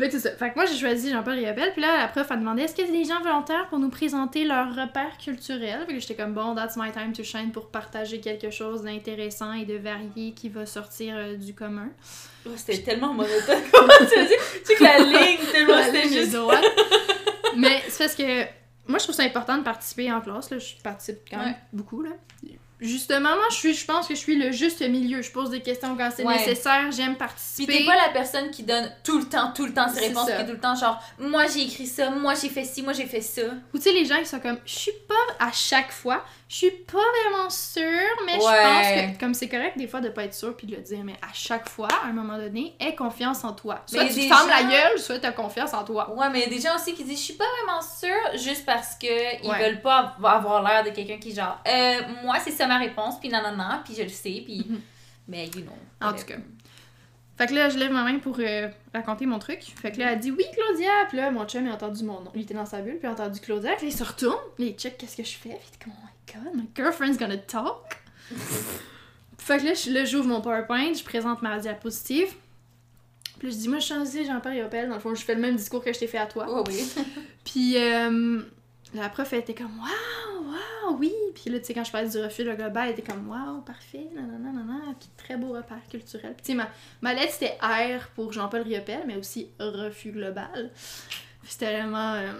Mais 0.00 0.10
c'est 0.10 0.20
ça. 0.20 0.30
Fait 0.30 0.48
que 0.50 0.54
moi, 0.54 0.64
j'ai 0.64 0.78
choisi 0.78 1.10
Jean-Paul 1.10 1.34
Riopel. 1.34 1.72
Puis 1.72 1.82
là, 1.82 1.98
la 1.98 2.08
prof 2.08 2.30
a 2.30 2.36
demandé 2.36 2.62
est-ce 2.62 2.74
qu'il 2.74 2.86
y 2.86 2.88
a 2.88 2.92
des 2.92 3.04
gens 3.04 3.20
volontaires 3.20 3.66
pour 3.68 3.78
nous 3.78 3.90
présenter 3.90 4.44
leurs 4.44 4.74
repères 4.74 5.18
culturels 5.22 5.84
Fait 5.86 5.92
que 5.92 6.00
j'étais 6.00 6.14
comme 6.14 6.32
bon, 6.32 6.54
that's 6.54 6.76
my 6.76 6.90
time 6.90 7.12
to 7.12 7.22
shine 7.22 7.52
pour 7.52 7.68
partager 7.68 8.18
quelque 8.18 8.50
chose 8.50 8.82
d'intéressant 8.82 9.52
et 9.52 9.66
de 9.66 9.76
varié 9.76 10.32
qui 10.32 10.48
va 10.48 10.64
sortir 10.64 11.14
euh, 11.18 11.36
du 11.36 11.54
commun. 11.54 11.90
Oh, 12.46 12.50
c'était 12.56 12.82
tellement 12.82 13.12
monotone. 13.12 13.60
Comment 13.72 13.92
tu 14.00 14.06
sais 14.64 14.74
que 14.74 14.82
la 14.82 14.98
ligne, 15.04 15.38
tellement 15.52 15.82
c'était 15.84 16.08
juste. 16.08 16.36
Mais 17.56 17.82
c'est 17.88 18.04
parce 18.04 18.14
que 18.14 18.59
moi, 18.86 18.98
je 18.98 19.04
trouve 19.04 19.14
ça 19.16 19.22
important 19.22 19.56
de 19.58 19.62
participer 19.62 20.10
en 20.12 20.20
classe. 20.20 20.50
Là. 20.50 20.58
Je 20.58 20.74
participe 20.82 21.18
quand 21.30 21.38
même 21.38 21.48
Ouais. 21.48 21.56
beaucoup. 21.72 22.02
Là. 22.02 22.10
Justement, 22.80 23.28
moi, 23.36 23.44
je, 23.50 23.56
suis, 23.56 23.74
je 23.74 23.84
pense 23.84 24.08
que 24.08 24.14
je 24.14 24.18
suis 24.20 24.36
le 24.36 24.52
juste 24.52 24.80
milieu. 24.80 25.20
Je 25.20 25.30
pose 25.30 25.50
des 25.50 25.60
questions 25.60 25.94
quand 25.98 26.10
c'est 26.16 26.24
Ouais. 26.24 26.38
nécessaire. 26.38 26.90
J'aime 26.90 27.10
Puis 27.10 27.18
participer. 27.18 27.78
t'es 27.78 27.84
pas 27.84 27.94
la 27.94 28.08
personne 28.10 28.50
qui 28.50 28.62
donne 28.62 28.90
tout 29.04 29.18
le 29.18 29.24
temps, 29.26 29.52
tout 29.52 29.66
le 29.66 29.74
temps 29.74 29.86
ses 29.90 30.00
réponses, 30.00 30.24
qui 30.24 30.32
est 30.32 30.46
tout 30.46 30.52
le 30.52 30.60
temps 30.60 30.74
genre, 30.74 30.98
moi 31.18 31.44
j'ai 31.46 31.64
écrit 31.64 31.86
ça, 31.86 32.08
moi 32.10 32.32
j'ai 32.34 32.48
fait 32.48 32.64
ci, 32.64 32.82
moi 32.82 32.94
j'ai 32.94 33.04
fait 33.04 33.20
ça. 33.20 33.42
Ou 33.74 33.76
tu 33.76 33.82
sais, 33.82 33.92
les 33.92 34.06
gens 34.06 34.16
qui 34.18 34.24
sont 34.24 34.40
comme, 34.40 34.56
je 34.64 34.74
suis 34.78 34.92
pas 35.06 35.44
à 35.46 35.52
chaque 35.52 35.92
fois, 35.92 36.24
je 36.52 36.56
suis 36.56 36.70
pas 36.72 36.98
vraiment 36.98 37.48
sûre, 37.48 37.84
mais 38.26 38.32
je 38.32 38.38
pense 38.40 39.14
que, 39.14 39.20
comme 39.20 39.34
c'est 39.34 39.48
correct 39.48 39.78
des 39.78 39.86
fois 39.86 40.00
de 40.00 40.08
pas 40.08 40.24
être 40.24 40.34
sûr 40.34 40.56
puis 40.56 40.66
de 40.66 40.74
le 40.74 40.82
dire, 40.82 40.98
mais 41.04 41.12
à 41.22 41.32
chaque 41.32 41.68
fois, 41.68 41.86
à 42.02 42.08
un 42.08 42.12
moment 42.12 42.36
donné, 42.38 42.74
aie 42.80 42.96
confiance 42.96 43.44
en 43.44 43.52
toi. 43.52 43.82
Soit 43.86 44.02
Mais 44.02 44.08
tu 44.08 44.16
des 44.16 44.26
fermes 44.28 44.48
la 44.48 44.62
gens- 44.62 44.68
gueule, 44.68 44.98
soit 44.98 45.20
t'as 45.20 45.30
confiance 45.30 45.72
en 45.74 45.84
toi. 45.84 46.12
Ouais, 46.12 46.28
mais 46.28 46.40
il 46.40 46.42
y 46.42 46.46
a 46.46 46.56
des 46.56 46.60
gens 46.60 46.74
aussi 46.74 46.92
qui 46.94 47.04
disent, 47.04 47.20
je 47.20 47.24
suis 47.24 47.34
pas 47.34 47.44
vraiment 47.62 47.80
sûre, 47.80 48.36
juste 48.42 48.66
parce 48.66 48.96
que 48.96 49.06
ils 49.44 49.48
Ouais. 49.48 49.62
veulent 49.70 49.80
pas 49.80 50.16
av- 50.18 50.26
avoir 50.26 50.62
l'air 50.64 50.82
de 50.82 50.90
quelqu'un 50.90 51.18
qui 51.18 51.32
genre, 51.32 51.60
euh, 51.68 52.00
moi 52.24 52.38
c'est 52.40 52.50
ça 52.50 52.66
ma 52.66 52.78
réponse, 52.78 53.20
puis 53.20 53.28
nanana, 53.28 53.82
puis 53.84 53.94
je 53.94 54.02
le 54.02 54.08
sais, 54.08 54.42
puis. 54.44 54.66
Mais 55.28 55.46
you 55.46 55.60
know. 55.62 55.70
En 56.00 56.12
tout 56.12 56.24
cas. 56.24 56.34
Fait 57.38 57.46
que 57.46 57.54
là, 57.54 57.68
je 57.68 57.78
lève 57.78 57.92
ma 57.92 58.02
main 58.02 58.18
pour 58.18 58.36
euh, 58.40 58.68
raconter 58.92 59.24
mon 59.24 59.38
truc. 59.38 59.62
Fait 59.80 59.92
que 59.92 59.98
là, 60.00 60.12
elle 60.12 60.18
dit 60.18 60.30
oui, 60.32 60.44
Claudia. 60.52 60.90
Puis 61.08 61.16
là, 61.16 61.30
mon 61.30 61.46
chum, 61.46 61.64
il 61.64 61.70
a 61.70 61.74
entendu 61.74 62.02
mon 62.04 62.20
nom. 62.20 62.30
Il 62.34 62.42
était 62.42 62.52
dans 62.54 62.66
sa 62.66 62.80
bulle, 62.82 62.98
puis 62.98 63.04
il 63.04 63.06
a 63.06 63.12
entendu 63.12 63.38
Claudia. 63.40 63.76
Puis 63.76 63.86
là, 63.86 63.92
il 63.94 63.96
se 63.96 64.02
retourne. 64.04 64.36
Il 64.58 64.72
check 64.74 64.98
qu'est-ce 64.98 65.16
que 65.16 65.22
je 65.22 65.36
fais. 65.38 65.50
Puis 65.50 65.58
il 65.70 65.74
est 65.76 65.84
comme, 65.84 65.92
god, 66.32 66.54
my 66.54 66.68
girlfriend's 66.74 67.18
gonna 67.18 67.36
talk? 67.38 67.98
fait 69.38 69.58
que 69.58 69.64
là, 69.64 69.74
je- 69.74 69.90
là, 69.90 70.04
j'ouvre 70.04 70.28
mon 70.28 70.40
PowerPoint, 70.40 70.92
je 70.94 71.02
présente 71.02 71.42
ma 71.42 71.58
diapositive. 71.58 72.32
Puis 73.38 73.50
je 73.52 73.56
dis, 73.56 73.68
moi, 73.68 73.78
je 73.78 74.04
suis 74.04 74.24
Jean-Pierre 74.26 74.54
Yopel. 74.54 74.88
Dans 74.88 74.96
le 74.96 75.00
fond, 75.00 75.14
je 75.14 75.24
fais 75.24 75.34
le 75.34 75.40
même 75.40 75.56
discours 75.56 75.82
que 75.82 75.92
je 75.92 75.98
t'ai 75.98 76.06
fait 76.06 76.18
à 76.18 76.26
toi. 76.26 76.46
Oh 76.48 76.62
oui. 76.68 76.84
Puis 77.44 77.76
euh, 77.78 78.42
la 78.92 79.08
prof, 79.08 79.32
elle 79.32 79.38
était 79.40 79.54
comme 79.54 79.72
Waouh, 79.78 80.44
waouh, 80.50 80.98
oui. 80.98 81.12
Puis 81.34 81.50
là, 81.50 81.58
tu 81.58 81.64
sais, 81.66 81.74
quand 81.74 81.84
je 81.84 81.90
parlais 81.90 82.08
du 82.10 82.18
refus 82.18 82.44
le 82.44 82.54
global, 82.54 82.88
elle 82.88 82.98
était 82.98 83.10
comme 83.10 83.26
Waouh, 83.30 83.62
parfait, 83.62 84.08
nanana, 84.14 84.52
nanana. 84.52 84.94
Puis 85.00 85.08
très 85.16 85.36
beau 85.38 85.52
repère 85.54 85.80
culturel. 85.90 86.34
Puis 86.34 86.42
tu 86.44 86.52
sais, 86.52 86.54
ma, 86.54 86.68
ma 87.00 87.14
lettre 87.14 87.32
c'était 87.32 87.56
R 87.62 88.08
pour 88.14 88.30
Jean-Paul 88.30 88.60
Riopel, 88.60 89.04
mais 89.06 89.16
aussi 89.16 89.48
refus 89.58 90.10
global. 90.12 90.70
Puis 91.50 91.56
c'était 91.58 91.80
vraiment. 91.80 92.12
euh, 92.14 92.30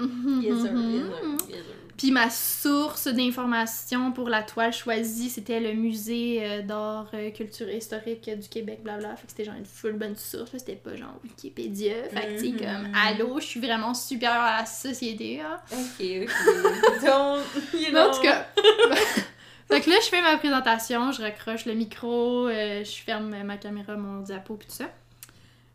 Yes, 0.41 0.55
sir, 0.61 0.65
yes, 0.67 0.73
mhm. 0.73 1.39
sir, 1.41 1.49
yes, 1.49 1.57
sir. 1.57 1.65
Puis 1.97 2.13
ma 2.13 2.31
source 2.31 3.09
d'information 3.09 4.13
pour 4.13 4.29
la 4.29 4.45
toile 4.45 4.73
choisie, 4.73 5.29
c'était 5.29 5.59
le 5.59 5.73
musée 5.75 6.39
euh, 6.43 6.63
d'art 6.63 7.09
euh, 7.15 7.31
culture 7.33 7.69
et 7.69 7.79
historique 7.79 8.31
du 8.31 8.49
Québec, 8.49 8.81
blabla. 8.85 9.17
Fait 9.17 9.27
que 9.27 9.31
c'était 9.31 9.45
genre 9.45 9.57
une 9.59 9.65
full 9.67 9.95
bonne 9.95 10.15
source, 10.15 10.53
là. 10.53 10.59
c'était 10.61 10.77
pas 10.77 10.95
genre 10.95 11.13
Wikipédia. 11.25 11.95
Fait 12.11 12.21
que 12.21 12.33
tu 12.35 12.39
sais, 12.39 12.53
Mhm. 12.53 12.59
comme, 12.59 12.93
allô, 12.95 13.41
je 13.41 13.47
suis 13.47 13.61
vraiment 13.61 13.95
supérieure 13.95 14.41
à 14.41 14.61
la 14.61 14.67
société, 14.67 15.41
hein. 15.41 15.59
Ok, 15.73 16.07
ok. 16.23 16.31
Donc, 17.05 17.41
you 17.75 17.97
en 17.99 18.11
tout 18.13 18.23
cas. 18.23 18.47
que 19.69 19.91
là, 19.91 19.97
je 20.03 20.09
fais 20.09 20.23
ma 20.23 20.37
présentation, 20.39 21.11
je 21.11 21.21
raccroche 21.21 21.67
le 21.67 21.75
micro, 21.75 22.47
euh, 22.47 22.85
je 22.85 23.03
ferme 23.03 23.37
ma 23.43 23.57
caméra, 23.57 23.97
mon 23.97 24.21
diapo, 24.21 24.55
pis 24.55 24.69
tout 24.69 24.75
ça. 24.77 24.89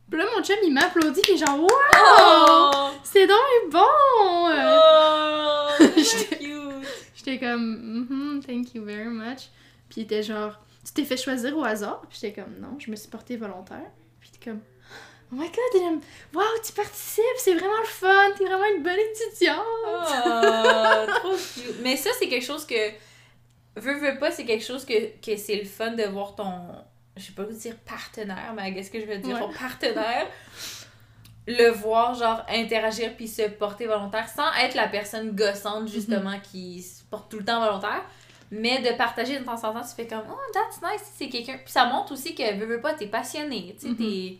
Puis 0.09 0.19
là, 0.19 0.25
mon 0.35 0.43
chum, 0.43 0.55
il 0.63 0.73
m'applaudit, 0.73 1.21
pis 1.21 1.37
genre, 1.37 1.59
wow! 1.59 1.67
Oh! 1.69 2.89
C'est 3.03 3.27
donc 3.27 3.71
bon! 3.71 4.49
Euh, 4.49 4.79
Oh! 5.79 5.83
C'est 5.95 6.03
J'étais- 6.03 6.37
cute! 6.37 6.87
J'étais 7.15 7.39
comme, 7.39 8.07
Mhm, 8.09 8.43
thank 8.45 8.73
you 8.75 8.83
very 8.85 9.05
much. 9.09 9.49
Puis 9.89 10.01
il 10.01 10.03
était 10.03 10.21
genre, 10.23 10.53
tu 10.85 10.93
t'es 10.93 11.05
fait 11.05 11.17
choisir 11.17 11.57
au 11.57 11.63
hasard? 11.63 12.01
Puis 12.09 12.19
j'étais 12.21 12.41
comme, 12.41 12.55
non, 12.59 12.77
je 12.79 12.89
me 12.91 12.95
suis 12.95 13.09
portée 13.09 13.35
volontaire. 13.37 13.89
Puis 14.19 14.29
il 14.31 14.37
était 14.37 14.51
comme, 14.51 14.61
oh 15.33 15.35
my 15.35 15.47
god, 15.49 15.99
wow, 16.33 16.43
tu 16.63 16.71
participes, 16.73 17.23
c'est 17.37 17.55
vraiment 17.55 17.79
le 17.81 17.87
fun, 17.87 18.31
t'es 18.37 18.45
vraiment 18.45 18.65
une 18.75 18.83
bonne 18.83 18.93
étudiante! 18.93 19.59
Oh, 19.87 21.11
trop 21.19 21.31
cute. 21.35 21.75
Mais 21.81 21.97
ça, 21.97 22.11
c'est 22.19 22.27
quelque 22.27 22.45
chose 22.45 22.65
que. 22.65 22.91
Veux, 23.77 23.97
veux 23.99 24.17
pas, 24.19 24.31
c'est 24.31 24.45
quelque 24.45 24.63
chose 24.63 24.85
que, 24.85 24.93
que 25.19 25.35
c'est 25.35 25.57
le 25.57 25.65
fun 25.65 25.91
de 25.91 26.03
voir 26.03 26.35
ton. 26.35 26.51
Je 27.17 27.23
sais 27.23 27.31
pas 27.31 27.43
dire 27.43 27.75
partenaire, 27.77 28.53
mais 28.55 28.73
qu'est-ce 28.73 28.91
que 28.91 28.99
je 28.99 29.05
veux 29.05 29.17
dire? 29.19 29.35
Ouais. 29.35 29.53
Partenaire. 29.57 30.27
le 31.47 31.69
voir, 31.71 32.15
genre, 32.15 32.43
interagir 32.49 33.15
puis 33.15 33.27
se 33.27 33.43
porter 33.43 33.85
volontaire 33.85 34.27
sans 34.27 34.51
être 34.63 34.73
la 34.75 34.87
personne 34.87 35.31
gossante, 35.35 35.87
justement, 35.87 36.39
qui 36.39 36.81
se 36.81 37.03
porte 37.03 37.29
tout 37.29 37.37
le 37.37 37.45
temps 37.45 37.59
volontaire. 37.63 38.03
Mais 38.51 38.81
de 38.81 38.95
partager 38.97 39.39
de 39.39 39.43
temps 39.43 39.53
en 39.63 39.73
temps, 39.73 39.81
tu 39.81 39.95
fais 39.95 40.07
comme, 40.07 40.23
oh, 40.29 40.37
that's 40.53 40.81
nice, 40.81 41.07
c'est 41.15 41.29
quelqu'un. 41.29 41.57
Puis 41.63 41.71
ça 41.71 41.85
montre 41.85 42.13
aussi 42.13 42.33
que, 42.35 42.57
veux, 42.57 42.65
veux 42.65 42.81
pas, 42.81 42.93
t'es 42.93 43.07
passionné, 43.07 43.75
tu 43.79 43.87
sais, 43.87 43.91
Mhm. 43.93 43.97
t'es- 43.97 44.37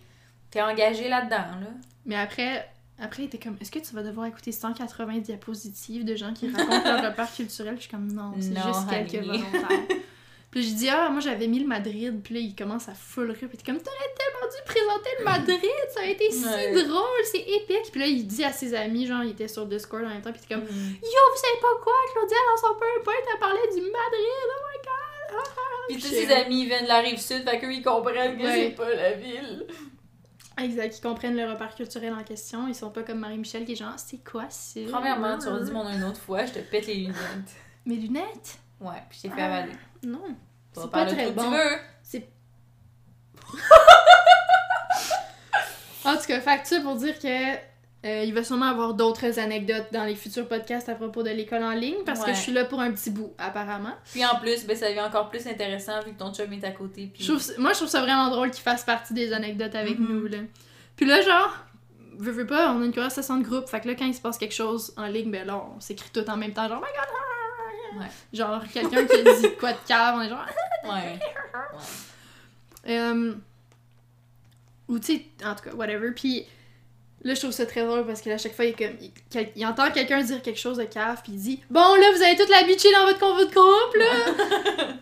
t'es 0.52 0.62
engagé 0.62 1.08
là-dedans, 1.10 1.38
là. 1.62 1.68
Mais 2.06 2.16
après, 2.16 2.68
après, 3.00 3.24
il 3.24 3.26
était 3.28 3.40
comme, 3.40 3.58
est-ce 3.62 3.72
que 3.72 3.80
tu 3.80 3.94
vas 3.96 4.04
devoir 4.04 4.26
écouter 4.28 4.52
180 4.52 5.20
diapositives 5.20 6.06
de 6.06 6.16
gens 6.16 6.34
qui 6.34 6.50
racontent 6.52 6.84
leur 7.02 7.04
repère 7.12 7.32
culturel? 7.34 7.76
Je 7.78 7.82
suis 7.82 7.90
comme, 7.90 8.12
non, 8.12 8.34
c'est 8.40 8.56
juste 8.56 8.90
quelques 8.90 9.26
volontaires. 9.26 9.70
Puis 10.56 10.64
j'ai 10.64 10.74
dit, 10.76 10.88
ah, 10.90 11.10
moi 11.10 11.20
j'avais 11.20 11.48
mis 11.48 11.60
le 11.60 11.68
Madrid. 11.68 12.22
Puis 12.24 12.34
là, 12.34 12.40
il 12.40 12.56
commence 12.56 12.88
à 12.88 12.94
full 12.94 13.30
rire. 13.30 13.50
Puis 13.50 13.58
comme, 13.66 13.76
t'aurais 13.78 14.14
tellement 14.18 14.48
dû 14.50 14.64
présenter 14.66 15.10
le 15.20 15.26
Madrid. 15.26 15.70
Ça 15.94 16.00
aurait 16.00 16.14
été 16.14 16.32
si 16.32 16.46
Ouais. 16.46 16.72
drôle, 16.86 17.24
c'est 17.30 17.40
épique. 17.42 17.92
Puis 17.92 18.00
là, 18.00 18.08
il 18.08 18.26
dit 18.26 18.42
à 18.46 18.54
ses 18.54 18.74
amis, 18.74 19.06
genre, 19.06 19.22
il 19.24 19.32
était 19.32 19.50
sur 19.50 19.66
Discord 19.66 20.06
en 20.06 20.08
même 20.08 20.22
temps. 20.22 20.32
Puis 20.32 20.40
il 20.50 20.56
comme, 20.56 20.64
Mhm. 20.64 20.70
yo, 20.72 21.22
vous 21.34 21.42
savez 21.42 21.60
pas 21.62 21.76
quoi? 21.84 21.94
Claudia, 22.14 22.38
dans 22.56 22.68
son 22.70 22.74
PowerPoint, 22.80 23.14
elle 23.34 23.40
parlait 23.40 23.68
du 23.74 23.82
Madrid. 23.82 24.48
Oh 24.48 24.64
my 24.72 24.78
god! 24.82 25.38
Ah, 25.38 25.44
ah, 25.46 25.60
ah. 25.60 25.86
Puis 25.90 25.98
tous 25.98 26.08
ses 26.08 26.32
amis 26.32 26.66
viennent 26.68 26.84
de 26.86 26.88
la 26.88 27.00
rive 27.00 27.20
sud, 27.20 27.44
fait 27.44 27.60
qu'eux 27.60 27.74
ils 27.74 27.84
comprennent 27.84 28.38
que 28.38 28.44
Ouais. 28.44 28.70
c'est 28.70 28.76
pas 28.78 28.96
la 28.96 29.12
ville. 29.12 29.68
Exact, 30.58 30.98
ils 30.98 31.02
comprennent 31.02 31.36
le 31.36 31.52
repère 31.52 31.76
culturel 31.76 32.14
en 32.14 32.24
question. 32.24 32.70
Ils 32.70 32.76
sont 32.76 32.92
pas 32.92 33.04
comme 33.04 33.20
Marie-Michel 33.20 33.66
qui 33.66 33.74
est 33.74 33.76
genre, 33.76 33.96
c'est 33.98 34.24
quoi 34.24 34.46
ça? 34.50 34.80
Premièrement, 34.90 35.38
tu 35.38 35.50
redis 35.50 35.70
mon 35.72 35.84
nom 35.84 35.90
une 35.92 36.06
autre 36.06 36.22
fois, 36.22 36.46
je 36.46 36.54
te 36.54 36.60
pète 36.60 36.88
les 36.88 36.94
lunettes. 36.96 37.56
Mes 37.86 37.96
lunettes? 37.98 38.58
Ouais, 38.80 39.04
puis 39.10 39.20
je 39.22 39.28
t'ai 39.28 39.36
fait 39.36 39.42
avaler. 39.42 39.74
Non. 40.04 40.22
C'est 40.76 40.92
pas 40.92 41.06
très 41.06 41.32
bon. 41.32 41.50
veux. 41.52 41.80
En 46.08 46.16
tout 46.18 46.26
cas, 46.28 46.40
ça 46.64 46.80
pour 46.82 46.96
dire 46.98 47.18
que 47.18 47.56
euh, 48.06 48.24
il 48.24 48.32
va 48.32 48.44
sûrement 48.44 48.68
avoir 48.68 48.94
d'autres 48.94 49.40
anecdotes 49.40 49.88
dans 49.92 50.04
les 50.04 50.14
futurs 50.14 50.48
podcasts 50.48 50.88
à 50.88 50.94
propos 50.94 51.24
de 51.24 51.32
l'école 51.32 51.64
en 51.64 51.72
ligne 51.72 52.04
parce 52.06 52.24
que 52.24 52.32
je 52.32 52.38
suis 52.40 52.52
là 52.52 52.64
pour 52.66 52.80
un 52.80 52.92
petit 52.92 53.10
bout, 53.10 53.34
apparemment. 53.40 53.94
Puis 54.12 54.24
en 54.24 54.36
plus, 54.38 54.66
ben, 54.68 54.76
ça 54.78 54.88
devient 54.90 55.02
encore 55.02 55.30
plus 55.32 55.48
intéressant 55.48 56.00
vu 56.02 56.14
que 56.14 56.20
ton 56.20 56.32
chum 56.32 56.54
est 56.54 56.64
à 56.64 56.70
côté. 56.70 57.10
Puis... 57.12 57.24
Je 57.24 57.34
trouve- 57.34 57.58
moi, 57.58 57.72
je 57.72 57.78
trouve 57.78 57.88
ça 57.90 58.02
vraiment 58.02 58.30
drôle 58.30 58.52
qu'il 58.52 58.62
fasse 58.62 58.84
partie 58.84 59.16
des 59.16 59.34
anecdotes 59.34 59.74
avec 59.74 59.98
Mhm. 59.98 60.08
nous, 60.08 60.28
là. 60.28 60.38
Puis 60.96 61.08
là, 61.08 61.22
genre, 61.22 61.58
veux, 62.20 62.32
veux 62.32 62.46
pas, 62.46 62.72
on 62.72 62.84
a 62.84 62.86
une 62.86 62.94
conversation 62.94 63.38
de 63.38 63.44
groupe, 63.44 63.68
fait 63.68 63.82
que 63.82 63.88
là, 63.88 63.96
quand 63.98 64.06
il 64.06 64.14
se 64.14 64.22
passe 64.22 64.38
quelque 64.38 64.54
chose 64.54 64.94
en 64.98 65.08
ligne, 65.08 65.32
ben 65.32 65.48
là, 65.48 65.58
on 65.76 65.80
s'écrit 65.80 66.12
tout 66.14 66.30
en 66.30 66.38
même 66.38 66.54
temps, 66.54 66.68
genre, 66.70 66.82
oh 66.84 66.86
my 66.86 66.92
god! 66.96 67.08
ah! 67.10 67.45
Ouais. 67.96 68.08
Genre, 68.34 68.62
quelqu'un 68.74 69.06
qui 69.06 69.16
a 69.16 69.34
dit 69.34 69.56
quoi 69.60 69.74
de 69.74 69.78
cave, 69.88 70.16
on 70.18 70.22
est 70.22 70.30
genre, 70.30 70.46
Ouais. 70.84 71.20
Euh, 72.88 73.34
ou 74.88 75.00
tu 75.00 75.16
sais, 75.16 75.26
en 75.44 75.56
tout 75.56 75.70
cas, 75.70 75.76
whatever. 75.76 76.12
Puis 76.12 76.46
là, 77.24 77.34
je 77.34 77.40
trouve 77.40 77.52
ça 77.52 77.66
très 77.66 77.84
drôle 77.84 78.06
parce 78.06 78.22
que 78.22 78.30
à 78.30 78.38
chaque 78.38 78.54
fois, 78.54 78.66
il, 78.66 78.70
est 78.70 78.74
comme, 78.74 79.46
il, 79.56 79.66
entend 79.66 79.92
quelqu'un 79.92 80.22
dire 80.22 80.42
quelque 80.42 80.60
chose 80.60 80.78
de 80.78 80.84
cave, 80.84 81.22
puis 81.24 81.34
il 81.34 81.40
dit 81.40 81.64
Bon, 81.70 81.96
là, 81.96 82.12
vous 82.16 82.22
allez 82.22 82.36
toute 82.36 82.50
la 82.50 82.64
bitcher 82.64 82.92
dans 82.92 83.06
votre 83.06 83.20
convo 83.20 83.46
de 83.46 83.52
groupe, 83.52 83.96
là. 83.96 84.94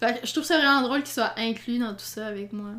fait 0.00 0.20
que 0.20 0.26
je 0.26 0.32
trouve 0.32 0.44
ça 0.44 0.58
vraiment 0.58 0.82
drôle 0.82 1.02
qu'il 1.02 1.12
soit 1.12 1.34
inclus 1.36 1.78
dans 1.78 1.92
tout 1.92 2.04
ça 2.04 2.26
avec 2.26 2.52
moi. 2.52 2.70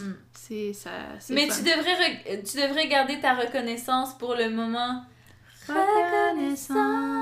Mm. 0.00 0.12
C'est 0.32 0.72
ça. 0.72 0.90
Mais 1.30 1.48
fun. 1.48 1.54
tu 1.56 1.62
devrais, 1.62 2.42
tu 2.42 2.56
devrais 2.60 2.88
garder 2.88 3.20
ta 3.20 3.34
reconnaissance 3.34 4.18
pour 4.18 4.34
le 4.34 4.50
moment. 4.50 5.04
Reconnaissance. 5.68 7.21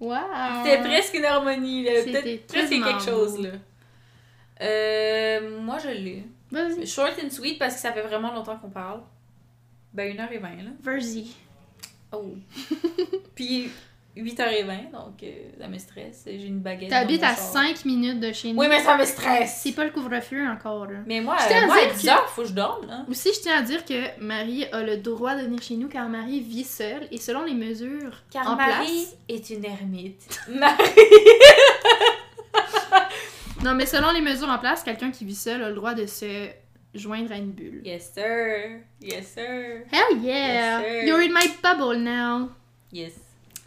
Wow. 0.00 0.16
C'était 0.64 0.80
presque 0.80 1.14
une 1.14 1.24
harmonie, 1.24 1.84
là. 1.84 2.02
Peut-être 2.04 2.46
presque 2.46 2.70
quelque 2.70 3.02
chose, 3.02 3.38
là. 3.38 3.50
Euh, 4.62 5.60
moi, 5.60 5.78
je 5.78 5.90
l'ai. 5.90 6.24
Vas-y. 6.50 6.86
Short 6.86 7.12
and 7.22 7.30
sweet 7.30 7.58
parce 7.58 7.74
que 7.74 7.80
ça 7.80 7.92
fait 7.92 8.02
vraiment 8.02 8.32
longtemps 8.32 8.56
qu'on 8.56 8.70
parle. 8.70 9.02
Ben, 9.92 10.16
1h20, 10.16 10.64
là. 10.64 10.70
Vas-y. 10.82 11.28
Oh. 12.12 12.34
Puis 13.34 13.70
8h20, 14.16 14.90
donc 14.92 15.22
euh, 15.22 15.28
ça 15.60 15.68
me 15.68 15.78
stresse. 15.78 16.22
J'ai 16.26 16.46
une 16.46 16.58
baguette. 16.60 16.90
T'habites 16.90 17.22
à 17.22 17.28
char. 17.28 17.38
5 17.38 17.84
minutes 17.84 18.18
de 18.20 18.32
chez 18.32 18.52
nous. 18.52 18.58
Oui, 18.60 18.66
mais 18.68 18.80
ça 18.80 18.96
me 18.96 19.04
stresse. 19.04 19.60
C'est 19.62 19.72
pas 19.72 19.84
le 19.84 19.90
couvre-feu 19.92 20.46
encore, 20.48 20.86
là. 20.86 20.98
Mais 21.06 21.20
moi, 21.20 21.36
Je 21.40 21.46
tiens 21.48 21.60
euh, 21.60 21.64
à 21.64 21.66
moi 21.66 21.76
à 21.76 21.84
dire 21.86 21.94
10 21.94 22.02
que- 22.06 22.08
heures, 22.10 22.28
faut 22.28 22.42
que 22.42 22.48
je 22.48 22.52
dorme, 22.52 22.86
là. 22.88 23.04
Aussi, 23.08 23.30
je 23.34 23.40
tiens 23.40 23.56
à 23.58 23.62
dire 23.62 23.84
que 23.84 24.20
Marie 24.20 24.64
a 24.72 24.82
le 24.82 24.96
droit 24.96 25.36
de 25.36 25.42
venir 25.42 25.62
chez 25.62 25.76
nous 25.76 25.88
car 25.88 26.08
Marie 26.08 26.40
vit 26.40 26.64
seule 26.64 27.06
et 27.12 27.18
selon 27.18 27.44
les 27.44 27.54
mesures 27.54 28.22
Car 28.30 28.50
en 28.50 28.56
Marie 28.56 29.06
place. 29.06 29.16
est 29.28 29.50
une 29.50 29.64
ermite. 29.64 30.40
Marie. 30.48 30.82
Non, 33.62 33.74
mais 33.74 33.84
selon 33.84 34.10
les 34.12 34.22
mesures 34.22 34.48
en 34.48 34.58
place, 34.58 34.82
quelqu'un 34.82 35.10
qui 35.10 35.26
vit 35.26 35.34
seul 35.34 35.62
a 35.62 35.68
le 35.68 35.74
droit 35.74 35.92
de 35.92 36.06
se 36.06 36.48
joindre 36.94 37.30
à 37.32 37.36
une 37.36 37.50
bulle. 37.50 37.82
Yes, 37.84 38.10
sir. 38.14 38.80
Yes, 39.02 39.34
sir. 39.34 39.82
Hell 39.92 40.18
yeah! 40.22 40.80
Yes, 40.80 40.82
sir. 40.86 41.04
You're 41.06 41.20
in 41.20 41.28
my 41.34 41.46
bubble 41.62 41.98
now. 41.98 42.48
Yes. 42.90 43.12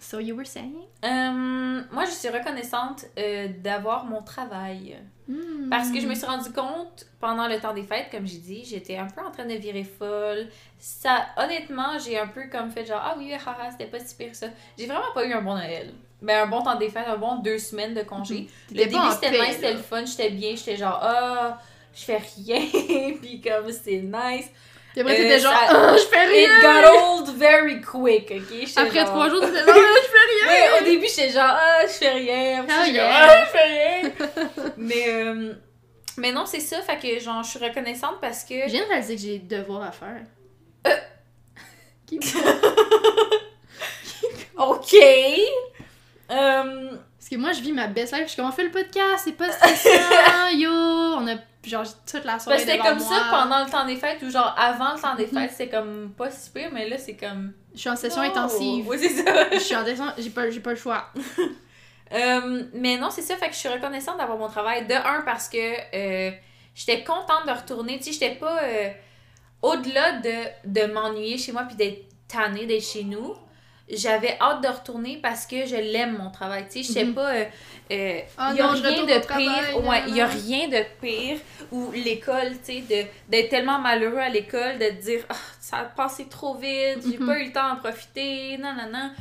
So 0.03 0.19
you 0.19 0.35
were 0.35 0.45
saying? 0.45 0.83
Euh, 1.05 1.81
moi, 1.91 2.03
je 2.03 2.11
suis 2.11 2.27
reconnaissante 2.27 3.05
euh, 3.17 3.47
d'avoir 3.59 4.03
mon 4.03 4.21
travail. 4.21 4.97
Hmm. 5.29 5.69
Parce 5.69 5.91
que 5.91 6.01
je 6.01 6.07
me 6.07 6.13
suis 6.13 6.25
rendu 6.25 6.51
compte 6.51 7.05
pendant 7.21 7.47
le 7.47 7.57
temps 7.57 7.73
des 7.73 7.83
fêtes, 7.83 8.09
comme 8.11 8.27
j'ai 8.27 8.39
dit, 8.39 8.65
j'étais 8.65 8.97
un 8.97 9.07
peu 9.07 9.21
en 9.21 9.31
train 9.31 9.45
de 9.45 9.53
virer 9.53 9.85
folle. 9.85 10.49
Ça, 10.77 11.27
honnêtement, 11.37 11.97
j'ai 12.05 12.19
un 12.19 12.27
peu 12.27 12.49
comme 12.51 12.69
fait 12.69 12.85
genre, 12.85 13.01
ah 13.01 13.15
oui, 13.17 13.31
haha, 13.31 13.71
c'était 13.71 13.85
pas 13.85 13.99
si 13.99 14.15
pire 14.15 14.35
ça. 14.35 14.47
J'ai 14.77 14.87
vraiment 14.87 15.13
pas 15.13 15.25
eu 15.25 15.31
un 15.31 15.41
bon 15.41 15.55
Noël. 15.55 15.93
Mais 16.21 16.33
un 16.33 16.47
bon 16.47 16.61
temps 16.61 16.75
des 16.75 16.89
fêtes, 16.89 17.07
un 17.07 17.17
bon 17.17 17.37
deux 17.37 17.57
semaines 17.57 17.93
de 17.93 18.03
congé. 18.03 18.49
Le 18.71 18.75
T'étais 18.75 18.89
début, 18.89 19.11
c'était 19.13 19.31
nice, 19.31 19.55
c'était 19.55 19.73
le 19.73 19.79
fun, 19.79 20.03
j'étais 20.05 20.31
bien, 20.31 20.53
j'étais 20.55 20.75
genre, 20.75 20.99
ah, 21.01 21.59
je 21.95 22.03
fais 22.03 22.17
rien, 22.17 22.59
puis 23.21 23.39
comme 23.39 23.71
c'est 23.71 24.01
nice. 24.01 24.49
Puis 24.93 25.01
après, 25.01 25.13
Euh, 25.13 25.17
t'étais 25.17 25.39
genre, 25.39 25.51
ça- 25.53 25.67
Ah, 25.69 25.95
je 25.97 26.03
fais 26.03 26.23
It 26.43 26.49
rien! 26.49 26.61
got 26.61 27.17
old 27.17 27.29
very 27.35 27.81
quick, 27.81 28.31
ok? 28.31 28.69
Après 28.77 28.99
genre- 28.99 29.09
trois 29.09 29.29
jours, 29.29 29.41
t'étais 29.45 29.57
genre, 29.59 29.67
Ah, 29.75 29.99
je 30.03 30.07
fais 30.07 30.45
rien! 30.47 30.71
Ouais, 30.71 30.81
au 30.81 30.83
début, 30.85 31.07
j'étais 31.07 31.29
genre, 31.29 31.49
ah, 31.57 31.81
je 31.83 31.91
fais 31.93 32.09
rien. 32.11 32.61
Après, 32.61 32.75
Oh 32.79 32.85
yeah. 32.91 33.09
ah, 33.11 33.45
je 33.45 33.49
fais 33.51 33.63
rien. 33.63 34.11
mais, 34.77 35.05
euh, 35.09 35.53
mais 36.17 36.31
non, 36.31 36.45
c'est 36.45 36.59
ça. 36.59 36.81
Fait 36.81 36.97
que, 36.99 37.19
genre, 37.19 37.41
je 37.43 37.49
suis 37.49 37.59
reconnaissante 37.59 38.17
parce 38.21 38.43
que. 38.43 38.53
Je 38.67 38.71
viens 38.71 38.83
de 38.83 38.89
réaliser 38.89 39.15
que 39.15 39.21
j'ai 39.21 39.39
des 39.39 39.57
devoirs 39.57 39.83
à 39.83 39.91
faire. 39.91 40.21
Keep 42.05 42.21
Ok. 44.57 44.93
Euh, 44.93 45.03
Parce 46.29 47.12
que 47.35 47.39
moi, 47.41 47.51
je 47.51 47.61
vis 47.61 47.71
ma 47.71 47.87
best 47.87 48.13
life. 48.13 48.23
Je 48.23 48.27
suis 48.29 48.35
comme, 48.37 48.47
on 48.49 48.51
fait 48.51 48.63
le 48.65 48.71
podcast, 48.71 49.21
c'est 49.25 49.33
pas 49.37 49.51
stressant, 49.51 50.49
yo! 50.53 50.69
On 50.71 51.27
a, 51.27 51.35
genre, 51.65 51.83
toute 52.09 52.25
la 52.25 52.39
soirée 52.39 52.59
c'était 52.59 52.77
comme 52.77 52.97
moi. 52.97 53.07
ça 53.07 53.27
pendant 53.31 53.63
le 53.63 53.69
temps 53.71 53.85
des 53.85 53.95
fêtes 53.95 54.21
ou 54.23 54.29
genre 54.29 54.53
avant 54.57 54.93
le 54.95 55.01
temps 55.01 55.15
des 55.15 55.25
Mhm. 55.27 55.39
fêtes, 55.39 55.51
c'est 55.55 55.69
comme 55.69 56.13
pas 56.17 56.29
si 56.31 56.49
pire, 56.49 56.69
mais 56.73 56.87
là 56.89 56.97
c'est 56.97 57.15
comme. 57.15 57.53
Je 57.73 57.79
suis 57.79 57.89
en 57.89 57.95
session 57.95 58.21
Oh! 58.23 58.27
intensive. 58.29 58.87
Oui, 58.87 58.97
c'est 58.99 59.09
ça. 59.23 59.49
Je 59.51 59.59
suis 59.59 59.75
en 59.75 59.85
session, 59.85 60.05
j'ai 60.17 60.29
pas, 60.29 60.49
j'ai 60.49 60.59
pas 60.59 60.71
le 60.71 60.75
choix. 60.77 61.05
Euh, 62.11 62.63
mais 62.75 62.97
non, 62.97 63.09
c'est 63.09 63.23
ça, 63.23 63.35
fait 63.37 63.47
que 63.47 63.53
je 63.53 63.59
suis 63.59 63.69
reconnaissante 63.69 64.17
d'avoir 64.19 64.37
mon 64.37 64.47
travail. 64.47 64.85
De 64.85 64.93
un, 64.93 65.21
parce 65.25 65.49
que 65.49 65.57
euh, 65.57 66.31
j'étais 66.75 67.03
contente 67.03 67.47
de 67.47 67.51
retourner. 67.51 67.97
Tu 67.97 68.03
sais, 68.03 68.11
j'étais 68.11 68.35
pas. 68.35 68.59
euh, 68.61 68.89
Au-delà 69.63 70.13
de, 70.19 70.31
de 70.65 70.93
m'ennuyer 70.93 71.37
chez 71.39 71.51
moi 71.53 71.63
puis 71.63 71.75
d'être 71.75 72.05
tannée 72.27 72.67
d'être 72.67 72.83
chez 72.83 73.03
nous, 73.03 73.33
j'avais 73.97 74.37
hâte 74.39 74.61
de 74.61 74.67
retourner 74.67 75.19
parce 75.21 75.45
que 75.45 75.65
je 75.65 75.75
l'aime 75.75 76.17
mon 76.17 76.29
travail. 76.31 76.65
Tu 76.71 76.83
sais, 76.83 77.03
Mhm. 77.05 77.13
pas. 77.13 77.33
euh, 77.33 77.45
euh, 77.91 78.19
Ah 78.37 78.49
il 78.51 78.57
y 78.57 78.61
a 78.61 78.67
non, 78.67 78.75
je 78.75 78.81
rien 78.81 78.91
retourne 78.91 79.09
de 79.09 79.13
au 79.15 79.19
travail, 79.19 79.45
pire. 79.45 79.79
nan, 79.81 79.87
Ouais, 79.89 80.03
il 80.07 80.15
y 80.15 80.21
a 80.21 80.25
rien 80.27 80.67
de 80.67 80.83
pire 81.01 81.37
où 81.71 81.91
l'école, 81.93 82.51
tu 82.65 82.73
sais, 82.73 82.81
de- 82.81 83.07
d'être 83.29 83.49
tellement 83.49 83.79
malheureux 83.79 84.17
à 84.19 84.29
l'école, 84.29 84.79
de 84.79 84.85
te 84.87 85.01
dire 85.03 85.23
Ah, 85.29 85.35
ça 85.59 85.77
a 85.77 85.83
passé 85.85 86.25
trop 86.29 86.55
vite, 86.55 86.99
j'ai 87.09 87.17
Mhm. 87.17 87.25
pas 87.27 87.39
eu 87.39 87.45
le 87.45 87.51
temps 87.51 87.69
d'en 87.69 87.75
profiter, 87.79 88.57
non, 88.57 88.73
non, 88.73 88.89
non. 88.91 89.11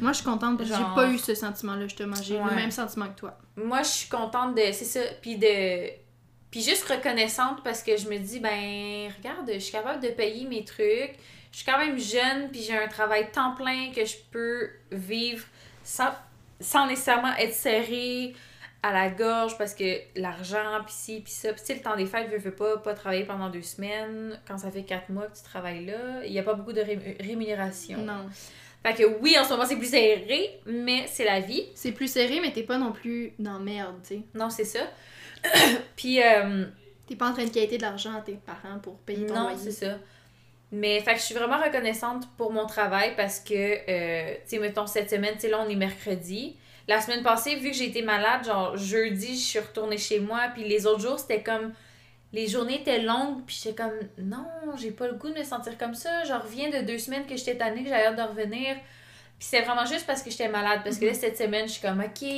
Moi, 0.00 0.12
je 0.12 0.16
suis 0.16 0.24
contente 0.24 0.56
parce 0.58 0.68
que 0.70 0.74
Genre- 0.76 0.94
j'ai 0.96 1.02
pas 1.02 1.08
eu 1.12 1.18
ce 1.18 1.34
sentiment-là, 1.34 1.82
justement. 1.82 2.16
J'ai 2.22 2.36
Ouais. 2.36 2.50
le 2.50 2.56
même 2.56 2.70
sentiment 2.70 3.06
que 3.08 3.18
toi. 3.20 3.38
moi 3.54 3.82
je 3.82 3.88
suis 3.88 4.08
contente 4.08 4.54
de 4.56 4.62
c'est 4.72 4.86
ça 4.86 5.00
puis 5.20 5.36
de 5.36 5.46
puis 6.52 6.60
juste 6.60 6.84
reconnaissante 6.88 7.64
parce 7.64 7.82
que 7.82 7.96
je 7.96 8.08
me 8.08 8.18
dis 8.18 8.38
ben 8.38 9.10
regarde 9.18 9.50
je 9.52 9.58
suis 9.58 9.72
capable 9.72 10.00
de 10.00 10.08
payer 10.10 10.46
mes 10.46 10.64
trucs. 10.64 11.14
Je 11.50 11.56
suis 11.58 11.66
quand 11.66 11.78
même 11.78 11.98
jeune 11.98 12.50
puis 12.52 12.62
j'ai 12.62 12.76
un 12.76 12.86
travail 12.88 13.30
temps 13.32 13.54
plein 13.56 13.90
que 13.94 14.04
je 14.04 14.16
peux 14.30 14.70
vivre 14.92 15.44
sans 15.82 16.10
sans 16.60 16.86
nécessairement 16.86 17.34
être 17.38 17.52
serrée 17.54 18.34
à 18.84 18.92
la 18.92 19.10
gorge 19.10 19.56
parce 19.58 19.74
que 19.74 20.00
l'argent 20.16 20.80
puis 20.84 20.94
ci 20.94 21.20
puis 21.20 21.32
ça. 21.32 21.52
Puis 21.52 21.60
tu 21.62 21.66
sais, 21.68 21.74
le 21.74 21.80
temps 21.80 21.96
des 21.96 22.06
fêtes 22.06 22.28
je 22.30 22.36
veux 22.36 22.54
pas 22.54 22.76
pas 22.76 22.94
travailler 22.94 23.24
pendant 23.24 23.48
deux 23.48 23.62
semaines. 23.62 24.38
Quand 24.46 24.58
ça 24.58 24.70
fait 24.70 24.82
quatre 24.84 25.08
mois 25.08 25.26
que 25.26 25.36
tu 25.36 25.42
travailles 25.42 25.86
là 25.86 26.24
il 26.24 26.32
y 26.32 26.38
a 26.38 26.42
pas 26.42 26.54
beaucoup 26.54 26.72
de 26.74 26.80
ré- 26.82 27.16
rémunération. 27.18 27.98
Non. 27.98 28.28
fait 28.82 28.94
que 28.94 29.04
oui 29.20 29.36
en 29.38 29.44
ce 29.44 29.50
moment 29.50 29.64
c'est 29.64 29.76
plus 29.76 29.90
serré 29.90 30.60
mais 30.66 31.06
c'est 31.06 31.24
la 31.24 31.40
vie. 31.40 31.64
C'est 31.74 31.92
plus 31.92 32.08
serré, 32.08 32.40
mais 32.40 32.52
t'es 32.52 32.62
pas 32.64 32.76
non 32.78 32.92
plus 32.92 33.32
dans 33.38 33.58
merde, 33.58 33.96
tu 34.02 34.16
sais. 34.16 34.20
non 34.34 34.50
c'est 34.50 34.64
ça 34.66 34.80
puis 35.96 36.22
euh, 36.22 36.64
T'es 37.06 37.16
pas 37.16 37.28
en 37.28 37.32
train 37.32 37.44
de 37.44 37.50
quêter 37.50 37.76
de 37.76 37.82
l'argent 37.82 38.14
à 38.16 38.20
tes 38.20 38.34
parents 38.34 38.78
pour 38.80 38.96
payer 38.98 39.26
ton 39.26 39.34
Non, 39.34 39.42
loyer. 39.42 39.58
c'est 39.58 39.72
ça. 39.72 39.98
Mais 40.70 41.00
fait 41.00 41.14
que 41.14 41.20
je 41.20 41.24
suis 41.24 41.34
vraiment 41.34 41.60
reconnaissante 41.62 42.28
pour 42.36 42.52
mon 42.52 42.66
travail 42.66 43.14
parce 43.16 43.40
que, 43.40 43.52
euh, 43.54 44.34
tu 44.44 44.56
sais, 44.56 44.58
mettons, 44.58 44.86
cette 44.86 45.10
semaine, 45.10 45.34
tu 45.34 45.40
sais, 45.42 45.50
là, 45.50 45.62
on 45.66 45.68
est 45.68 45.76
mercredi. 45.76 46.56
La 46.88 47.00
semaine 47.00 47.22
passée, 47.22 47.56
vu 47.56 47.70
que 47.70 47.76
j'ai 47.76 47.88
été 47.88 48.02
malade, 48.02 48.44
genre, 48.44 48.76
jeudi, 48.76 49.34
je 49.34 49.44
suis 49.44 49.58
retournée 49.58 49.98
chez 49.98 50.20
moi. 50.20 50.48
Puis 50.54 50.64
les 50.64 50.86
autres 50.86 51.00
jours, 51.00 51.18
c'était 51.18 51.42
comme. 51.42 51.72
Les 52.32 52.46
journées 52.48 52.80
étaient 52.80 53.02
longues, 53.02 53.44
puis 53.44 53.60
j'étais 53.62 53.82
comme, 53.82 53.92
non, 54.16 54.46
j'ai 54.78 54.90
pas 54.90 55.06
le 55.06 55.12
goût 55.14 55.28
de 55.28 55.38
me 55.38 55.44
sentir 55.44 55.76
comme 55.76 55.94
ça. 55.94 56.24
Je 56.24 56.32
reviens 56.32 56.70
de 56.70 56.78
deux 56.86 56.96
semaines 56.96 57.26
que 57.26 57.36
j'étais 57.36 57.56
tannée, 57.56 57.82
que 57.82 57.90
j'avais 57.90 58.06
hâte 58.06 58.16
de 58.16 58.22
revenir. 58.22 58.74
Puis 59.42 59.48
c'est 59.50 59.62
vraiment 59.62 59.84
juste 59.84 60.06
parce 60.06 60.22
que 60.22 60.30
j'étais 60.30 60.48
malade. 60.48 60.82
Parce 60.84 60.98
que 60.98 61.04
là, 61.04 61.14
cette 61.14 61.36
semaine, 61.36 61.66
je 61.66 61.72
suis 61.72 61.82
comme, 61.82 61.98
OK. 61.98 62.28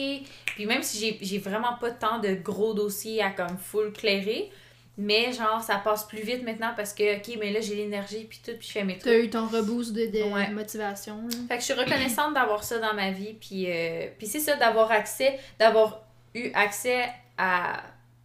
Puis 0.46 0.64
même 0.64 0.82
si 0.82 0.96
j'ai- 0.98 1.18
j'ai 1.20 1.36
vraiment 1.36 1.74
pas 1.78 1.90
tant 1.90 2.18
de 2.18 2.32
gros 2.32 2.72
dossiers 2.72 3.20
à 3.22 3.28
comme 3.28 3.58
full 3.58 3.92
clairer, 3.92 4.50
mais 4.96 5.30
genre, 5.34 5.60
ça 5.62 5.76
passe 5.76 6.04
plus 6.04 6.22
vite 6.22 6.42
maintenant 6.44 6.72
parce 6.74 6.94
que, 6.94 7.18
OK, 7.18 7.36
mais 7.38 7.52
là, 7.52 7.60
j'ai 7.60 7.74
l'énergie, 7.74 8.24
puis 8.24 8.40
tout, 8.42 8.52
puis 8.58 8.66
je 8.68 8.72
fais 8.72 8.84
mes 8.84 8.94
trucs. 8.96 9.12
T'as 9.12 9.18
eu 9.18 9.28
ton 9.28 9.46
reboost 9.48 9.92
de, 9.92 10.06
de 10.06 10.32
Ouais. 10.32 10.48
motivation. 10.48 11.16
là. 11.28 11.36
Fait 11.46 11.56
que 11.56 11.60
je 11.60 11.64
suis 11.66 11.74
reconnaissante 11.74 12.32
d'avoir 12.34 12.64
ça 12.64 12.78
dans 12.78 12.94
ma 12.94 13.10
vie. 13.10 13.34
Puis, 13.38 13.66
euh, 13.70 14.06
puis 14.16 14.26
c'est 14.26 14.40
ça, 14.40 14.56
d'avoir 14.56 14.90
accès, 14.90 15.38
d'avoir 15.58 16.00
eu 16.34 16.50
accès 16.54 17.04
à 17.36 17.82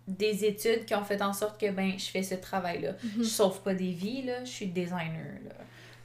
des 0.07 0.45
études 0.45 0.85
qui 0.85 0.95
ont 0.95 1.03
fait 1.03 1.21
en 1.21 1.33
sorte 1.33 1.59
que, 1.59 1.69
ben, 1.69 1.91
je 1.97 2.05
fais 2.05 2.23
ce 2.23 2.35
travail-là. 2.35 2.91
Mhm. 3.03 3.11
Je 3.23 3.23
sauve 3.23 3.61
pas 3.61 3.73
des 3.73 3.91
vies, 3.91 4.21
là. 4.23 4.45
Je 4.45 4.49
suis 4.49 4.67
designer, 4.67 5.37
là. 5.43 5.51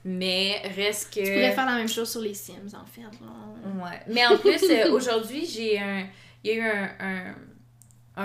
Mais 0.05 0.61
reste 0.77 1.15
que... 1.15 1.21
Tu 1.21 1.33
pourrais 1.33 1.53
faire 1.53 1.67
la 1.67 1.77
même 1.77 1.89
chose 1.89 2.11
sur 2.11 2.21
les 2.21 2.35
Sims, 2.35 2.75
en 2.75 2.85
fait. 2.85 3.01
là. 3.03 3.85
Ouais. 3.85 4.01
Mais 4.09 4.27
en 4.27 4.37
plus, 4.37 4.63
euh, 4.71 4.91
aujourd'hui, 4.93 5.47
j'ai 5.47 5.79
un... 5.79 6.07
Il 6.43 6.51
y 6.51 6.53
a 6.53 6.57
eu 6.57 6.69
un, 6.71 6.91
un, 7.01 7.35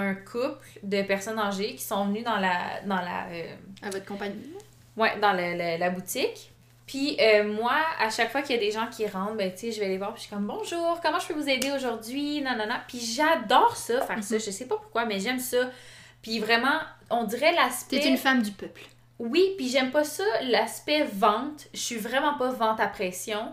un 0.10 0.16
couple 0.16 0.68
de 0.84 1.02
personnes 1.04 1.40
âgées 1.40 1.76
qui 1.76 1.84
sont 1.84 2.06
venus 2.08 2.24
dans 2.26 2.38
la... 2.38 2.82
Dans 2.86 2.98
la 3.02 3.28
euh, 3.32 3.56
À 3.82 3.90
votre 3.90 4.06
compagnie. 4.06 4.36
Ouais, 4.98 5.18
dans 5.22 5.32
le- 5.32 5.54
le- 5.54 5.80
la 5.80 5.90
boutique. 5.90 6.52
Puis 6.86 7.16
euh, 7.22 7.48
moi, 7.54 7.76
à 8.00 8.10
chaque 8.10 8.32
fois 8.32 8.42
qu'il 8.42 8.56
y 8.56 8.58
a 8.58 8.62
des 8.62 8.72
gens 8.72 8.88
qui 8.88 9.06
rentrent, 9.08 9.36
ben 9.36 9.52
tu 9.52 9.60
sais, 9.60 9.72
je 9.72 9.80
vais 9.80 9.88
les 9.88 10.00
voir, 10.00 10.12
puis 10.14 10.24
je 10.24 10.28
suis 10.28 10.36
comme 10.36 10.48
bonjour, 10.48 11.00
comment 11.04 11.20
je 11.20 11.28
peux 11.28 11.36
vous 11.40 11.48
aider 11.48 11.72
aujourd'hui, 11.72 12.42
nanana. 12.42 12.82
Puis 12.88 13.00
j'adore 13.00 13.78
ça, 13.78 14.02
faire 14.02 14.24
ça, 14.24 14.38
je 14.40 14.50
sais 14.50 14.66
pas 14.66 14.76
pourquoi, 14.76 15.06
mais 15.06 15.20
j'aime 15.20 15.38
ça. 15.40 15.70
Puis 16.24 16.40
vraiment, 16.40 16.80
on 17.12 17.26
dirait 17.26 17.54
l'aspect. 17.54 18.00
T'es 18.00 18.10
une 18.10 18.18
femme 18.18 18.42
du 18.42 18.50
peuple. 18.52 18.82
Oui, 19.20 19.54
puis 19.58 19.68
j'aime 19.70 19.92
pas 19.92 20.04
ça, 20.06 20.24
l'aspect 20.44 21.04
vente. 21.04 21.68
Je 21.74 21.80
suis 21.80 21.98
vraiment 21.98 22.36
pas 22.38 22.52
vente 22.52 22.80
à 22.80 22.88
pression, 22.88 23.52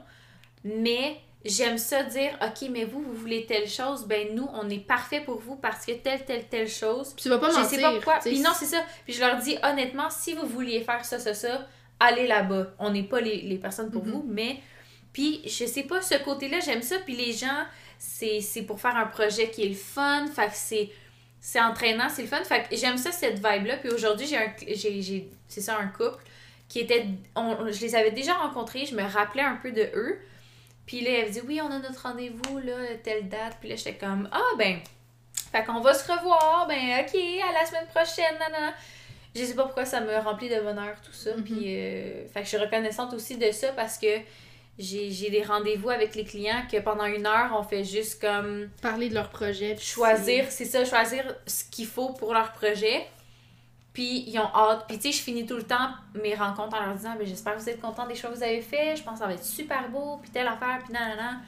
mais 0.64 1.16
j'aime 1.44 1.78
ça 1.78 2.02
dire, 2.04 2.36
ok, 2.42 2.68
mais 2.70 2.84
vous, 2.84 3.00
vous 3.02 3.12
voulez 3.14 3.46
telle 3.46 3.68
chose, 3.68 4.04
ben 4.06 4.34
nous, 4.34 4.48
on 4.54 4.68
est 4.70 4.78
parfait 4.78 5.20
pour 5.20 5.38
vous 5.40 5.56
parce 5.56 5.84
que 5.84 5.92
telle, 5.92 6.24
telle, 6.24 6.46
telle 6.48 6.68
chose. 6.68 7.12
Puis 7.14 7.24
tu 7.24 7.28
vas 7.28 7.38
pas 7.38 7.50
Je 7.50 7.56
mentir. 7.56 7.70
sais 7.70 7.80
pas 7.82 7.92
pourquoi. 7.92 8.18
Puis 8.20 8.40
non, 8.40 8.50
c'est 8.54 8.64
ça. 8.66 8.82
Puis 9.04 9.14
je 9.14 9.20
leur 9.20 9.36
dis 9.38 9.56
honnêtement, 9.62 10.08
si 10.10 10.34
vous 10.34 10.46
vouliez 10.46 10.80
faire 10.82 11.04
ça, 11.04 11.18
ça, 11.18 11.34
ça, 11.34 11.66
allez 12.00 12.26
là-bas. 12.26 12.68
On 12.78 12.90
n'est 12.90 13.02
pas 13.04 13.20
les, 13.20 13.42
les 13.42 13.58
personnes 13.58 13.90
pour 13.90 14.04
Mhm. 14.04 14.10
vous, 14.12 14.24
mais. 14.28 14.58
Puis 15.12 15.40
je 15.46 15.64
sais 15.64 15.84
pas, 15.84 16.02
ce 16.02 16.14
côté-là, 16.22 16.60
j'aime 16.60 16.82
ça. 16.82 16.96
Puis 17.04 17.16
les 17.16 17.32
gens, 17.32 17.64
c'est 17.98 18.40
c'est 18.40 18.62
pour 18.62 18.78
faire 18.80 18.96
un 18.96 19.06
projet 19.06 19.50
qui 19.50 19.62
est 19.64 19.68
le 19.68 19.74
fun. 19.74 20.26
Fait 20.34 20.46
que 20.46 20.52
c'est. 20.54 20.90
C'est 21.48 21.60
entraînant, 21.60 22.08
c'est 22.08 22.22
le 22.22 22.28
fun. 22.28 22.42
Fait 22.42 22.68
que 22.68 22.74
j'aime 22.74 22.98
ça, 22.98 23.12
cette 23.12 23.36
vibe-là. 23.36 23.76
Puis 23.76 23.88
aujourd'hui, 23.90 24.26
j'ai 24.26 24.36
un. 24.36 24.52
j'ai- 24.66 25.00
j'ai- 25.00 25.30
C'est 25.46 25.60
ça, 25.60 25.78
un 25.78 25.86
couple 25.86 26.24
qui 26.68 26.80
était. 26.80 27.06
on- 27.36 27.70
je 27.70 27.80
les 27.82 27.94
avais 27.94 28.10
déjà 28.10 28.34
rencontrés, 28.34 28.84
je 28.84 28.96
me 28.96 29.02
rappelais 29.04 29.44
un 29.44 29.54
peu 29.54 29.70
de 29.70 29.82
eux. 29.94 30.18
Puis 30.86 31.02
là, 31.02 31.10
elle 31.20 31.26
me 31.28 31.30
dit 31.30 31.40
Oui, 31.46 31.60
on 31.62 31.70
a 31.70 31.78
notre 31.78 32.02
rendez-vous, 32.02 32.58
là, 32.58 32.74
telle 33.04 33.28
date. 33.28 33.58
Puis 33.60 33.68
là, 33.68 33.76
j'étais 33.76 33.94
comme 33.94 34.28
Ah, 34.32 34.40
ben. 34.58 34.80
Fait 35.52 35.62
qu'on 35.62 35.80
va 35.80 35.94
se 35.94 36.10
revoir, 36.10 36.66
ben, 36.66 37.04
ok, 37.06 37.14
à 37.14 37.52
la 37.60 37.64
semaine 37.64 37.86
prochaine, 37.94 38.36
nanana. 38.40 38.74
Je 39.36 39.44
sais 39.44 39.54
pas 39.54 39.62
pourquoi 39.66 39.84
ça 39.84 40.00
me 40.00 40.16
remplit 40.16 40.48
de 40.48 40.58
bonheur, 40.60 40.96
tout 41.00 41.12
ça. 41.12 41.36
Mhm. 41.36 41.44
Puis, 41.44 41.76
euh, 41.76 42.26
fait 42.26 42.40
que 42.40 42.44
je 42.46 42.48
suis 42.48 42.56
reconnaissante 42.58 43.14
aussi 43.14 43.36
de 43.36 43.52
ça 43.52 43.68
parce 43.68 43.98
que 43.98 44.18
j'ai 44.78 45.30
des 45.30 45.42
rendez-vous 45.42 45.88
avec 45.88 46.14
les 46.14 46.24
clients 46.24 46.62
que 46.70 46.78
pendant 46.78 47.06
une 47.06 47.26
heure, 47.26 47.56
on 47.58 47.62
fait 47.62 47.84
juste 47.84 48.20
comme 48.20 48.68
Parler 48.82 49.08
de 49.08 49.14
leur 49.14 49.30
projet. 49.30 49.76
choisir, 49.78 50.46
c'est 50.50 50.66
ça, 50.66 50.84
choisir 50.84 51.24
ce 51.46 51.64
qu'il 51.64 51.86
faut 51.86 52.10
pour 52.10 52.34
leur 52.34 52.52
projet. 52.52 53.06
Puis 53.94 54.24
ils 54.26 54.38
ont 54.38 54.54
hâte. 54.54 54.84
Puis 54.86 54.98
tu 54.98 55.10
sais, 55.10 55.18
je 55.18 55.22
finis 55.22 55.46
tout 55.46 55.56
le 55.56 55.62
temps 55.62 55.88
mes 56.22 56.34
rencontres 56.34 56.76
en 56.76 56.84
leur 56.84 56.94
disant 56.94 57.14
J'espère 57.22 57.54
que 57.54 57.60
vous 57.60 57.68
êtes 57.70 57.80
contents 57.80 58.06
des 58.06 58.14
choix 58.14 58.28
que 58.28 58.36
vous 58.36 58.42
avez 58.42 58.60
fait. 58.60 58.94
Je 58.94 59.02
pense 59.02 59.14
que 59.14 59.20
ça 59.20 59.26
va 59.26 59.32
être 59.32 59.44
super 59.44 59.88
beau. 59.88 60.18
Puis 60.20 60.30
telle 60.30 60.46
affaire. 60.46 60.80
Puis 60.84 60.92
nanana. 60.92 61.40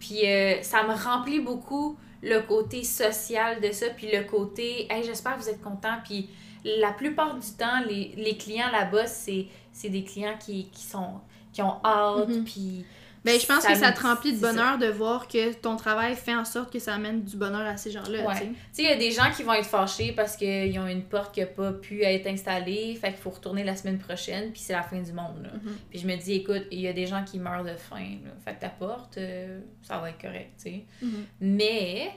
Puis 0.00 0.26
euh, 0.26 0.62
ça 0.62 0.82
me 0.84 0.94
remplit 0.94 1.40
beaucoup 1.40 1.98
le 2.22 2.40
côté 2.40 2.82
social 2.84 3.60
de 3.60 3.70
ça. 3.70 3.90
Puis 3.94 4.10
le 4.10 4.24
côté 4.24 4.86
Hey, 4.90 5.04
j'espère 5.04 5.36
que 5.36 5.42
vous 5.42 5.50
êtes 5.50 5.60
contents. 5.60 5.98
Puis 6.02 6.30
la 6.64 6.92
plupart 6.92 7.34
du 7.34 7.50
temps, 7.52 7.80
les, 7.86 8.14
les 8.16 8.38
clients 8.38 8.70
là-bas, 8.72 9.06
c'est 9.06 9.48
c'est 9.70 9.90
des 9.90 10.04
clients 10.04 10.38
qui, 10.38 10.70
qui 10.70 10.82
sont 10.82 11.20
qui 11.54 11.62
ont 11.62 11.76
hâte. 11.84 12.28
Mhm. 12.28 12.44
Puis. 12.44 12.84
Ben, 13.24 13.40
je 13.40 13.46
pense 13.46 13.64
que 13.64 13.74
ça 13.74 13.90
te 13.90 14.02
remplit 14.02 14.34
de 14.34 14.38
bonheur 14.38 14.76
de 14.76 14.86
voir 14.86 15.28
que 15.28 15.54
ton 15.54 15.76
travail 15.76 16.14
fait 16.14 16.34
en 16.34 16.44
sorte 16.44 16.70
que 16.70 16.78
ça 16.78 16.92
amène 16.92 17.22
du 17.22 17.38
bonheur 17.38 17.62
à 17.62 17.78
ces 17.78 17.90
gens-là. 17.90 18.22
Ouais. 18.22 18.34
tu 18.34 18.40
sais. 18.40 18.46
Tu 18.48 18.54
sais, 18.72 18.82
il 18.82 18.88
y 18.90 18.92
a 18.92 18.96
des 18.96 19.10
gens 19.12 19.30
qui 19.34 19.42
vont 19.42 19.54
être 19.54 19.64
fâchés 19.64 20.12
parce 20.12 20.36
qu'ils 20.36 20.78
ont 20.78 20.86
une 20.86 21.04
porte 21.04 21.32
qui 21.32 21.40
n'a 21.40 21.46
pas 21.46 21.72
pu 21.72 22.02
être 22.02 22.26
installée, 22.26 22.94
fait 23.00 23.08
qu'il 23.08 23.16
faut 23.16 23.30
retourner 23.30 23.64
la 23.64 23.76
semaine 23.76 23.98
prochaine, 23.98 24.52
puis 24.52 24.60
c'est 24.60 24.74
la 24.74 24.82
fin 24.82 25.00
du 25.00 25.12
monde. 25.14 25.42
Là. 25.42 25.52
Mhm. 25.54 25.74
Puis 25.88 26.00
je 26.00 26.06
me 26.06 26.16
dis, 26.16 26.34
écoute, 26.34 26.64
il 26.70 26.80
y 26.80 26.86
a 26.86 26.92
des 26.92 27.06
gens 27.06 27.24
qui 27.24 27.38
meurent 27.38 27.64
de 27.64 27.76
faim, 27.76 28.18
là. 28.24 28.32
fait 28.44 28.56
que 28.56 28.60
ta 28.60 28.68
porte, 28.68 29.16
euh, 29.16 29.60
ça 29.80 29.96
va 29.96 30.10
être 30.10 30.20
correct, 30.20 30.50
tu 30.58 30.64
sais. 30.64 30.84
Mhm. 31.00 31.24
Mais, 31.40 32.10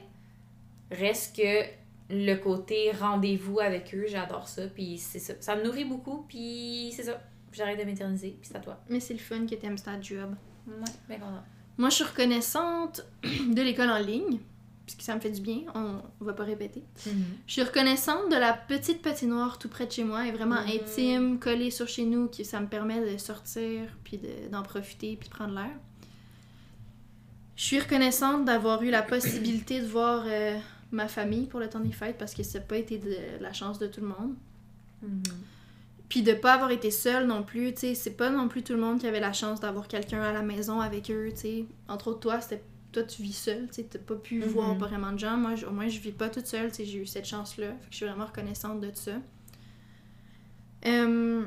reste 0.91 1.37
que 1.37 1.63
le 2.09 2.35
côté 2.35 2.91
rendez-vous 2.91 3.61
avec 3.61 3.95
eux, 3.95 4.05
j'adore 4.09 4.49
ça, 4.49 4.63
puis 4.67 4.97
c'est 4.97 5.19
ça. 5.19 5.35
Ça 5.39 5.55
me 5.55 5.63
nourrit 5.63 5.85
beaucoup, 5.85 6.25
puis 6.27 6.91
c'est 6.93 7.03
ça. 7.03 7.21
J'arrête 7.57 7.79
de 7.79 7.83
m'éterniser, 7.85 8.37
puis 8.39 8.47
c'est 8.49 8.55
à 8.57 8.59
toi. 8.59 8.79
Mais 8.89 8.99
c'est 8.99 9.13
le 9.13 9.19
fun 9.19 9.45
que 9.47 9.55
t'aimes 9.55 9.79
ta 9.79 9.99
job. 9.99 10.35
Ouais, 10.67 10.73
bien 11.09 11.17
content. 11.17 11.43
Moi, 11.77 11.89
je 11.89 11.95
suis 11.95 12.03
reconnaissante 12.03 13.05
de 13.23 13.61
l'école 13.61 13.89
en 13.89 13.97
ligne, 13.99 14.39
puisque 14.85 15.01
ça 15.01 15.15
me 15.15 15.19
fait 15.19 15.31
du 15.31 15.41
bien, 15.41 15.61
on 15.75 16.01
va 16.23 16.33
pas 16.33 16.43
répéter. 16.43 16.83
Je 17.05 17.51
suis 17.53 17.63
reconnaissante 17.63 18.29
de 18.31 18.35
la 18.35 18.53
petite 18.53 19.01
patinoire 19.01 19.57
tout 19.59 19.69
près 19.69 19.85
de 19.87 19.91
chez 19.91 20.03
moi, 20.03 20.21
elle 20.23 20.29
est 20.33 20.37
vraiment 20.37 20.61
Mhm. 20.61 20.69
intime, 20.69 21.39
collée 21.39 21.71
sur 21.71 21.87
chez 21.87 22.05
nous, 22.05 22.27
qui 22.27 22.45
ça 22.45 22.59
me 22.59 22.67
permet 22.67 23.11
de 23.13 23.17
sortir, 23.17 23.81
puis 24.03 24.17
de- 24.17 24.49
d'en 24.51 24.63
profiter, 24.63 25.15
puis 25.19 25.29
de 25.29 25.33
prendre 25.33 25.53
l'air. 25.55 25.71
Je 27.55 27.63
suis 27.63 27.79
reconnaissante 27.79 28.45
d'avoir 28.45 28.83
eu 28.83 28.89
la 28.91 29.01
possibilité 29.03 29.81
de 29.81 29.87
voir 29.87 30.23
euh, 30.27 30.57
ma 30.91 31.07
famille 31.07 31.47
pour 31.47 31.59
le 31.59 31.69
temps 31.69 31.79
des 31.79 31.91
fêtes, 31.91 32.17
parce 32.17 32.33
que 32.33 32.43
ça 32.43 32.59
n'a 32.59 32.65
pas 32.65 32.77
été 32.77 32.97
de 32.97 33.15
la 33.41 33.51
chance 33.53 33.79
de 33.79 33.87
tout 33.87 34.01
le 34.01 34.07
monde. 34.07 34.35
Mhm. 35.01 35.23
Puis 36.09 36.21
de 36.23 36.33
pas 36.33 36.53
avoir 36.53 36.71
été 36.71 36.89
seule 36.91 37.27
non 37.27 37.43
plus, 37.43 37.73
tu 37.73 37.81
sais, 37.81 37.95
c'est 37.95 38.11
pas 38.15 38.29
non 38.29 38.47
plus 38.47 38.63
tout 38.63 38.73
le 38.73 38.79
monde 38.79 38.99
qui 38.99 39.07
avait 39.07 39.19
la 39.19 39.33
chance 39.33 39.59
d'avoir 39.59 39.87
quelqu'un 39.89 40.21
à 40.21 40.31
la 40.31 40.41
maison 40.41 40.79
avec 40.79 41.11
eux, 41.11 41.29
tu 41.31 41.37
sais. 41.37 41.65
Entre 41.89 42.07
autres, 42.09 42.19
toi, 42.21 42.39
c'était 42.41 42.63
toi, 42.93 43.03
tu 43.03 43.21
vis 43.21 43.33
seule, 43.33 43.67
tu 43.67 43.73
sais, 43.75 43.83
t'as 43.83 43.99
pas 43.99 44.15
pu 44.15 44.39
Mhm. 44.39 44.47
voir 44.47 44.73
vraiment 44.75 45.11
de 45.11 45.19
gens. 45.19 45.35
Moi, 45.35 45.51
au 45.67 45.71
moins, 45.71 45.89
je 45.89 45.99
vis 45.99 46.13
pas 46.13 46.29
toute 46.29 46.47
seule, 46.47 46.69
tu 46.69 46.77
sais, 46.77 46.85
j'ai 46.85 46.99
eu 46.99 47.05
cette 47.05 47.25
chance-là. 47.25 47.67
Fait 47.67 47.73
que 47.73 47.91
je 47.91 47.95
suis 47.97 48.05
vraiment 48.05 48.25
reconnaissante 48.25 48.79
de 48.79 48.89
ça. 48.93 49.11
Euh, 50.85 51.45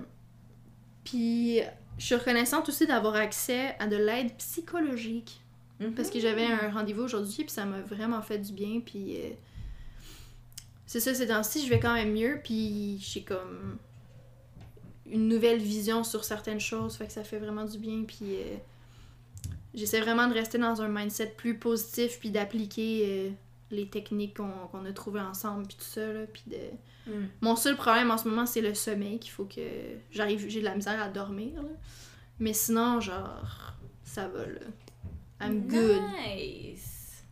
Puis, 1.05 1.61
je 1.99 2.05
suis 2.05 2.15
reconnaissante 2.15 2.69
aussi 2.69 2.87
d'avoir 2.87 3.15
accès 3.17 3.75
à 3.79 3.87
de 3.87 3.97
l'aide 3.97 4.37
psychologique. 4.37 5.41
Mhm. 5.81 5.95
Parce 5.95 6.11
que 6.11 6.21
j'avais 6.21 6.45
un 6.45 6.71
rendez-vous 6.71 7.03
aujourd'hui, 7.03 7.45
puis 7.45 7.51
ça 7.51 7.65
m'a 7.65 7.81
vraiment 7.81 8.21
fait 8.21 8.39
du 8.39 8.53
bien, 8.53 8.81
puis... 8.85 9.17
euh, 9.17 9.31
c'est 10.87 11.01
ça, 11.01 11.15
ces 11.15 11.29
temps-ci, 11.29 11.65
je 11.65 11.71
vais 11.71 11.81
quand 11.81 11.95
même 11.95 12.13
mieux, 12.13 12.39
puis 12.45 12.99
j'ai 13.01 13.23
comme 13.23 13.79
une 15.11 15.29
nouvelle 15.29 15.59
vision 15.59 16.05
sur 16.05 16.25
certaines 16.25 16.61
choses, 16.61 16.97
fait 16.97 17.07
que 17.07 17.13
ça 17.13 17.25
fait 17.25 17.39
vraiment 17.39 17.65
du 17.65 17.79
bien, 17.79 18.05
puis 18.07 18.37
euh, 18.37 18.57
j'essaie 19.75 20.01
vraiment 20.01 20.29
de 20.29 20.35
rester 20.35 20.59
dans 20.59 20.81
un 20.83 20.89
mindset 20.89 21.35
plus 21.37 21.59
positif, 21.59 22.19
puis 22.21 22.31
d'appliquer 22.31 23.05
euh, 23.07 23.31
les 23.71 23.89
techniques 23.89 24.37
qu'on 24.37 24.85
a 24.85 24.93
trouvées 24.93 25.21
ensemble, 25.21 25.67
puis 25.67 25.77
tout 25.77 25.85
ça, 25.85 26.13
là, 26.13 26.21
puis 26.33 26.43
de... 26.47 27.13
Mm. 27.13 27.27
Mon 27.41 27.57
seul 27.57 27.77
problème 27.77 28.11
en 28.11 28.19
ce 28.19 28.29
moment, 28.29 28.47
c'est 28.47 28.61
le 28.61 28.75
sommeil, 28.75 29.19
qu'il 29.19 29.33
faut 29.33 29.45
que 29.45 29.61
j'arrive, 30.11 30.49
j'ai 30.49 30.61
de 30.61 30.65
la 30.65 30.75
misère 30.75 31.01
à 31.03 31.09
dormir, 31.09 31.63
là. 31.63 31.69
Mais 32.39 32.55
sinon, 32.55 33.01
genre, 33.01 33.75
ça 34.05 34.29
va, 34.29 34.47
là. 34.47 34.61
I'm 35.41 35.67
good. 35.67 36.03
Nice. 36.27 37.23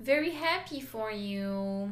Very 0.00 0.32
happy 0.32 0.80
for 0.80 1.10
you. 1.10 1.90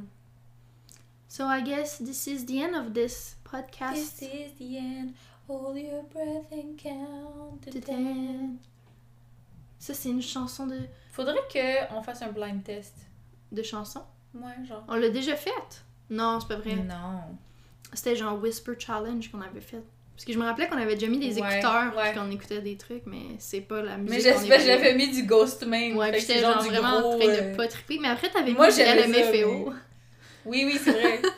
So 1.28 1.44
I 1.46 1.62
guess 1.62 1.98
this 1.98 2.26
is 2.26 2.46
the 2.46 2.62
end 2.62 2.74
of 2.74 2.94
this 2.94 3.33
This 3.44 3.52
podcast. 3.52 4.22
is 4.22 4.52
the 4.58 4.78
end. 4.78 5.14
Hold 5.48 5.76
your 5.76 6.02
breath 6.12 6.50
and 6.52 6.76
count 6.78 7.60
to 7.70 7.80
ten. 7.80 8.58
Ça, 9.78 9.92
c'est 9.94 10.08
une 10.08 10.22
chanson 10.22 10.66
de, 10.66 10.80
Faudrait 11.12 11.34
que 11.52 11.94
on 11.94 12.02
fasse 12.02 12.22
un 12.22 12.32
blind 12.32 12.64
test. 12.64 12.94
de 13.52 13.62
chanson? 13.62 14.02
Ouais, 14.34 14.66
genre. 14.66 14.84
On 14.88 14.94
l'a 14.96 15.10
déjà 15.10 15.36
faite? 15.36 15.84
Non, 16.10 16.40
c'est 16.40 16.48
pas 16.48 16.56
vrai. 16.56 16.76
Non. 16.76 17.20
C'était 17.92 18.16
genre 18.16 18.40
Whisper 18.42 18.72
Challenge 18.78 19.30
qu'on 19.30 19.40
avait 19.42 19.60
fait. 19.60 19.82
Parce 20.16 20.24
que 20.24 20.32
je 20.32 20.38
me 20.38 20.44
rappelais 20.44 20.68
qu'on 20.68 20.76
avait 20.78 20.94
déjà 20.94 21.08
mis 21.08 21.18
des 21.18 21.40
Ouais, 21.40 21.52
écouteurs 21.58 21.94
ouais. 21.96 22.10
puis 22.12 22.18
qu'on 22.20 22.30
écoutait 22.30 22.60
des 22.60 22.76
trucs, 22.76 23.04
mais 23.06 23.36
c'est 23.38 23.60
pas 23.60 23.82
la 23.82 23.96
musique 23.98 24.10
Mais 24.24 24.32
qu'on 24.32 24.38
j'espère 24.40 24.58
que 24.58 24.64
j'avais 24.64 24.94
mis 24.94 25.10
du 25.10 25.24
Ghost 25.24 25.66
Main. 25.66 25.94
Ouais, 25.96 26.18
j'étais 26.18 26.40
genre 26.40 26.62
du 26.62 26.68
vraiment 26.70 26.96
en 26.96 27.00
gros, 27.00 27.18
train 27.18 27.28
euh, 27.28 27.50
de 27.52 27.56
pas 27.56 27.68
triper. 27.68 27.98
Mais 28.00 28.08
après, 28.08 28.30
t'avais 28.30 28.52
mis 28.52 28.72
ça, 28.72 28.94
LMFAO. 28.94 29.72
Oui, 30.46 30.62
oui, 30.66 30.78
c'est 30.82 30.92
vrai. 30.92 31.20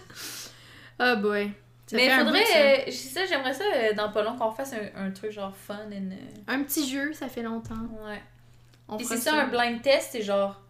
Ah 0.98 1.14
boy. 1.16 1.52
Mais 1.92 2.08
bout, 2.08 2.24
faudrait. 2.24 2.44
ça. 2.44 2.58
euh, 2.58 2.90
ça, 2.90 3.26
j'aimerais 3.26 3.54
ça 3.54 3.64
euh, 3.74 3.92
dans 3.94 4.10
pas 4.10 4.22
long 4.22 4.36
qu'on 4.36 4.50
fasse 4.50 4.72
un, 4.74 5.04
un 5.06 5.10
truc 5.12 5.30
genre 5.30 5.54
fun 5.56 5.74
and. 5.92 6.10
euh, 6.12 6.42
Un 6.48 6.62
petit 6.64 6.88
jeu, 6.90 7.12
ça 7.12 7.28
fait 7.28 7.42
longtemps. 7.42 7.74
Ouais. 8.04 8.20
On 8.88 8.98
Et 8.98 9.04
fera 9.04 9.16
c'est 9.16 9.22
ça, 9.22 9.34
un 9.42 9.46
blind 9.46 9.82
test, 9.82 10.08
c'est 10.12 10.22
genre. 10.22 10.60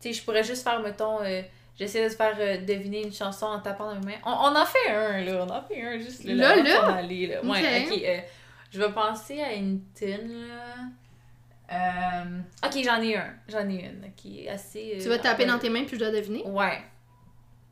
Tu 0.00 0.08
sais, 0.08 0.12
je 0.18 0.24
pourrais 0.24 0.42
juste 0.44 0.62
faire, 0.64 0.80
mettons. 0.80 1.20
euh, 1.22 1.42
J'essaie 1.78 2.04
de 2.04 2.10
te 2.10 2.16
faire 2.16 2.36
euh, 2.38 2.58
deviner 2.58 3.02
une 3.04 3.12
chanson 3.12 3.46
en 3.46 3.58
tapant 3.60 3.86
dans 3.94 4.00
mes 4.00 4.06
mains. 4.06 4.18
On, 4.26 4.30
on 4.32 4.56
en 4.56 4.66
fait 4.66 4.90
un, 4.90 5.20
là. 5.22 5.46
On 5.46 5.50
en 5.50 5.62
fait 5.62 5.82
un 5.82 5.98
juste 5.98 6.24
là. 6.24 6.34
Là, 6.34 6.62
là? 6.62 6.94
allait, 6.96 7.26
là. 7.26 7.42
Ouais, 7.44 7.86
Ok. 7.90 8.24
je 8.70 8.78
vais 8.82 8.92
penser 8.92 9.40
à 9.40 9.52
une 9.54 9.80
tune, 9.94 10.46
là. 10.48 12.24
Ok, 12.64 12.78
j'en 12.84 13.00
ai 13.00 13.16
un. 13.16 13.34
J'en 13.48 13.68
ai 13.68 13.84
une 13.84 14.12
qui 14.16 14.44
est 14.44 14.48
assez. 14.50 14.98
Tu 15.00 15.08
vas 15.08 15.18
taper 15.18 15.46
dans 15.46 15.58
tes 15.58 15.70
mains 15.70 15.84
puis 15.84 15.94
je 15.96 16.00
dois 16.00 16.10
deviner? 16.10 16.42
Ouais. 16.44 16.82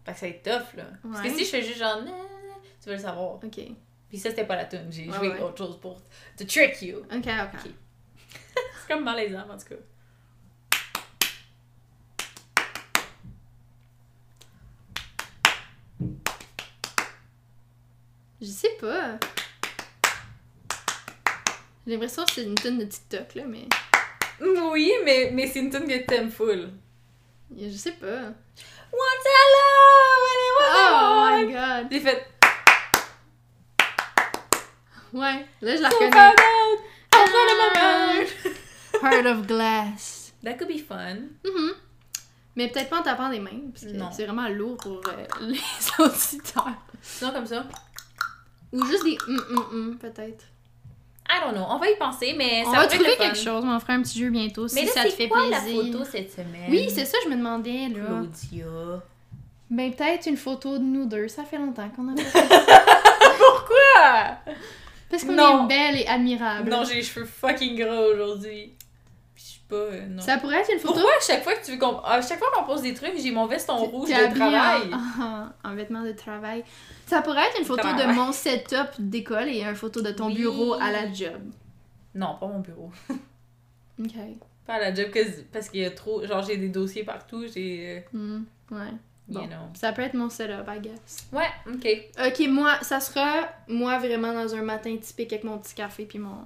Fait 0.07 0.13
que 0.13 0.19
ça 0.19 0.27
va 0.27 0.31
être 0.33 0.43
tough, 0.43 0.77
là. 0.77 0.85
Parce 1.03 1.23
que 1.23 1.31
si 1.31 1.45
je 1.45 1.51
fais 1.51 1.63
juste 1.63 1.79
genre. 1.79 2.01
Tu 2.89 2.93
veux 2.93 2.97
le 2.97 3.05
savoir. 3.05 3.35
Ok. 3.35 3.61
Puis 4.09 4.19
ça, 4.19 4.31
c'était 4.31 4.47
pas 4.47 4.57
la 4.57 4.65
tune. 4.65 4.87
J'ai 4.91 5.05
joué 5.13 5.29
ouais. 5.29 5.41
autre 5.43 5.59
chose 5.59 5.79
pour. 5.79 6.01
To 6.39 6.45
trick 6.47 6.81
you. 6.81 7.01
Ok, 7.01 7.27
ok. 7.27 7.27
Ok. 7.27 7.71
C'est 8.55 8.89
comme 8.89 9.05
malaisant, 9.05 9.45
en 9.47 9.59
tout 9.59 9.67
cas. 9.69 9.75
Je 18.41 18.47
sais 18.47 18.79
pas. 18.81 19.19
J'ai 21.87 21.93
l'impression 21.93 22.25
que 22.25 22.31
c'est 22.33 22.45
une 22.45 22.55
tune 22.55 22.79
de 22.79 22.87
TikTok, 22.87 23.35
là, 23.35 23.43
mais 23.47 23.69
Oui, 24.41 24.91
mais, 25.05 25.31
mais 25.35 25.47
c'est 25.47 25.59
une 25.59 25.69
tune 25.71 25.87
que 25.87 26.07
t'aimes 26.07 26.31
full. 26.31 26.71
je 27.55 27.69
sais 27.69 27.93
pas. 27.93 28.33
And 28.91 29.05
it 30.41 30.53
was 30.59 30.73
Oh 30.75 31.27
my 31.29 31.53
god. 31.53 31.89
J'ai 31.93 32.01
fait 32.01 32.38
Ouais, 35.13 35.47
là 35.63 35.77
je 35.77 35.83
la 35.83 35.91
So 35.91 35.97
reconnais. 35.97 36.35
mind. 37.75 38.29
Heart 39.03 39.27
of 39.27 39.47
Glass. 39.47 40.33
That 40.45 40.55
could 40.55 40.69
be 40.69 40.79
fun. 40.79 41.17
Mhm. 41.45 41.73
Mais 42.57 42.69
peut-être 42.69 42.91
pas 42.91 42.99
en 43.01 43.03
tapant 43.03 43.29
des 43.29 43.39
mains, 43.39 43.51
parce 43.73 43.85
que 43.85 43.99
c'est 44.13 44.25
vraiment 44.25 44.49
lourd 44.49 44.77
pour 44.79 45.01
euh, 45.07 45.27
les 45.41 45.61
auditeurs. 45.99 46.73
Sinon, 47.01 47.31
comme 47.33 47.47
ça. 47.47 47.65
Ou 48.73 48.85
juste 48.85 49.05
des 49.05 49.17
hum 49.29 49.41
hum 49.51 49.65
hum, 49.73 49.99
peut-être. 49.99 50.45
I 51.31 51.41
don't 51.45 51.53
know. 51.55 51.65
On 51.69 51.79
va 51.79 51.89
y 51.91 51.97
penser, 51.97 52.35
mais 52.37 52.63
On 52.67 52.73
ça 52.73 52.79
va 52.81 52.87
pourrait 52.87 52.99
trouver 52.99 53.17
quelque 53.17 53.37
chose, 53.39 53.63
on 53.65 53.69
va 53.71 53.79
faire 53.81 53.97
un 53.97 54.03
petit 54.03 54.19
jeu 54.19 54.31
bientôt 54.31 54.63
Mais 54.75 54.81
si 54.81 54.87
là, 54.87 54.93
ça 54.93 55.05
te 55.05 55.11
fait 55.11 55.29
quoi 55.29 55.47
plaisir. 55.49 55.77
la 55.85 55.93
photo 55.93 56.05
cette 56.11 56.33
semaine? 56.33 56.67
Oui, 56.71 56.89
c'est 56.93 57.05
ça, 57.05 57.19
je 57.25 57.29
me 57.29 57.37
demandais 57.37 57.89
là. 57.89 58.05
Claudia. 58.07 59.03
Ben 59.71 59.93
peut-être 59.93 60.27
une 60.27 60.39
photo 60.39 60.79
de 60.79 60.83
nous 60.85 61.05
deux, 61.07 61.29
ça 61.29 61.45
fait 61.45 61.59
longtemps 61.59 61.89
qu'on 61.91 62.09
a 62.09 62.15
pas 62.15 62.23
fait 62.31 62.49
ça. 62.49 62.85
Pourquoi? 63.39 64.39
Parce 65.11 65.25
qu'on 65.25 65.33
est 65.65 65.67
belle 65.69 65.97
et 65.97 66.07
admirable. 66.07 66.71
Non, 66.71 66.85
j'ai 66.85 66.97
les 66.97 67.03
cheveux 67.03 67.25
fucking 67.27 67.77
gras 67.77 68.01
aujourd'hui. 68.01 68.75
Puis 69.35 69.45
je 69.45 69.51
suis 69.53 69.61
pas. 69.69 69.77
euh, 69.77 70.07
non. 70.09 70.23
Ça 70.23 70.37
pourrait 70.39 70.61
être 70.61 70.73
une 70.73 70.79
photo? 70.79 70.95
Pourquoi 70.95 71.11
à 71.17 71.21
chaque 71.27 71.43
fois 71.43 71.55
que 71.55 71.65
tu 71.65 71.73
veux 71.73 71.79
qu'on. 71.79 71.99
À 72.01 72.21
chaque 72.21 72.39
fois 72.39 72.49
qu'on 72.55 72.65
pose 72.65 72.83
des 72.83 72.93
trucs, 72.95 73.17
j'ai 73.19 73.31
mon 73.31 73.47
veston 73.47 73.77
rouge 73.77 74.09
de 74.11 74.35
travail. 74.35 74.91
En, 74.93 75.23
en, 75.23 75.49
en 75.71 75.75
vêtements 75.75 76.03
de 76.05 76.13
travail. 76.13 76.65
Ça 77.07 77.23
pourrait 77.23 77.43
être 77.49 77.59
une 77.61 77.65
photo 77.65 77.87
de 77.89 78.13
mon 78.13 78.33
setup 78.33 78.89
d'école 78.99 79.49
et 79.49 79.63
une 79.63 79.75
photo 79.75 80.03
de 80.03 80.11
ton 80.11 80.27
Oui. 80.27 80.35
bureau 80.35 80.75
à 80.75 80.91
la 80.93 81.13
job. 81.13 81.41
Non, 82.15 82.37
pas 82.41 82.47
mon 82.47 82.61
bureau. 82.61 82.91
Ok. 84.01 84.13
Pas 84.67 84.75
à 84.75 84.79
la 84.79 84.95
job 84.95 85.09
parce 85.53 85.71
qu'il 85.71 85.81
y 85.81 85.85
a 85.85 85.91
trop. 85.91 86.25
Genre, 86.25 86.43
j'ai 86.43 86.57
des 86.57 86.69
dossiers 86.69 87.03
partout, 87.03 87.45
j'ai. 87.53 88.05
Hmm, 88.13 88.43
ouais. 88.71 88.93
Bon. 89.29 89.41
You 89.43 89.47
know. 89.49 89.57
Ça 89.75 89.93
peut 89.93 90.03
être 90.03 90.15
mon 90.15 90.31
setup, 90.31 90.67
I 90.69 90.81
guess. 90.81 91.27
Ouais, 91.33 91.51
ok. 91.67 92.27
Ok, 92.27 92.49
moi, 92.49 92.79
ça 92.83 92.99
sera 93.01 93.49
moi 93.69 93.99
vraiment 93.99 94.33
dans 94.33 94.55
un 94.55 94.63
matin 94.63 94.97
typique 94.97 95.33
avec 95.33 95.45
mon 95.45 95.59
petit 95.59 95.75
café 95.75 96.05
puis 96.07 96.19
mon. 96.19 96.37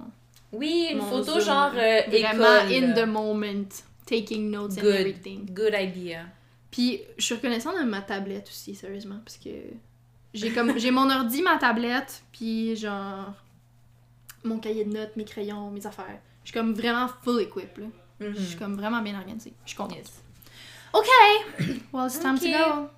Oui, 0.51 0.89
une 0.91 0.97
mon 0.97 1.05
photo 1.09 1.39
Zoom. 1.39 1.41
genre 1.41 1.71
euh, 1.75 2.01
Vraiment 2.07 2.67
école. 2.69 2.83
in 2.83 2.93
the 2.93 3.07
moment. 3.07 3.69
Taking 4.05 4.51
notes 4.51 4.77
and 4.77 4.85
everything. 4.85 5.45
Good 5.51 5.73
idea. 5.79 6.25
Puis 6.69 6.99
je 7.17 7.23
suis 7.23 7.35
reconnaissante 7.35 7.77
de 7.79 7.83
ma 7.85 8.01
tablette 8.01 8.47
aussi, 8.49 8.75
sérieusement, 8.75 9.19
parce 9.23 9.37
que 9.37 9.49
j'ai 10.33 10.51
comme 10.51 10.77
j'ai 10.77 10.91
mon 10.91 11.09
ordi, 11.09 11.41
ma 11.41 11.57
tablette, 11.57 12.23
puis 12.33 12.75
genre 12.75 13.33
mon 14.43 14.59
cahier 14.59 14.83
de 14.83 14.91
notes, 14.93 15.15
mes 15.15 15.23
crayons, 15.23 15.71
mes 15.71 15.85
affaires. 15.87 16.19
Je 16.43 16.49
suis 16.51 16.59
comme 16.59 16.73
vraiment 16.73 17.07
full 17.23 17.41
equip 17.41 17.77
là. 17.77 17.85
Mhm. 18.19 18.33
Je 18.35 18.41
suis 18.41 18.57
comme 18.57 18.75
vraiment 18.75 19.01
bien 19.01 19.17
organisée. 19.17 19.53
Je 19.63 19.69
suis 19.69 19.77
contente. 19.77 19.97
Yes. 19.99 20.22
OK. 20.93 21.09
Well, 21.91 22.05
it's 22.05 22.19
time 22.19 22.37
to 22.39 22.49
go. 22.49 22.89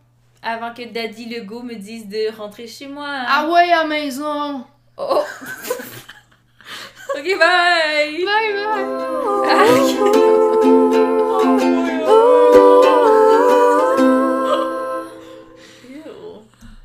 Avant 0.43 0.73
que 0.73 0.83
Daddy 0.85 1.25
Legault 1.25 1.63
me 1.63 1.75
dise 1.75 2.07
de 2.07 2.29
rentrer 2.35 2.67
chez 2.67 2.87
moi. 2.87 3.07
Ah 3.27 3.47
ouais, 3.49 3.71
à 3.71 3.85
maison. 3.85 4.63
Oh! 4.97 5.23
ok, 7.17 7.23
bye! 7.39 8.23
Bye 8.23 8.53
bye. 8.53 8.85
Ah, 9.47 10.44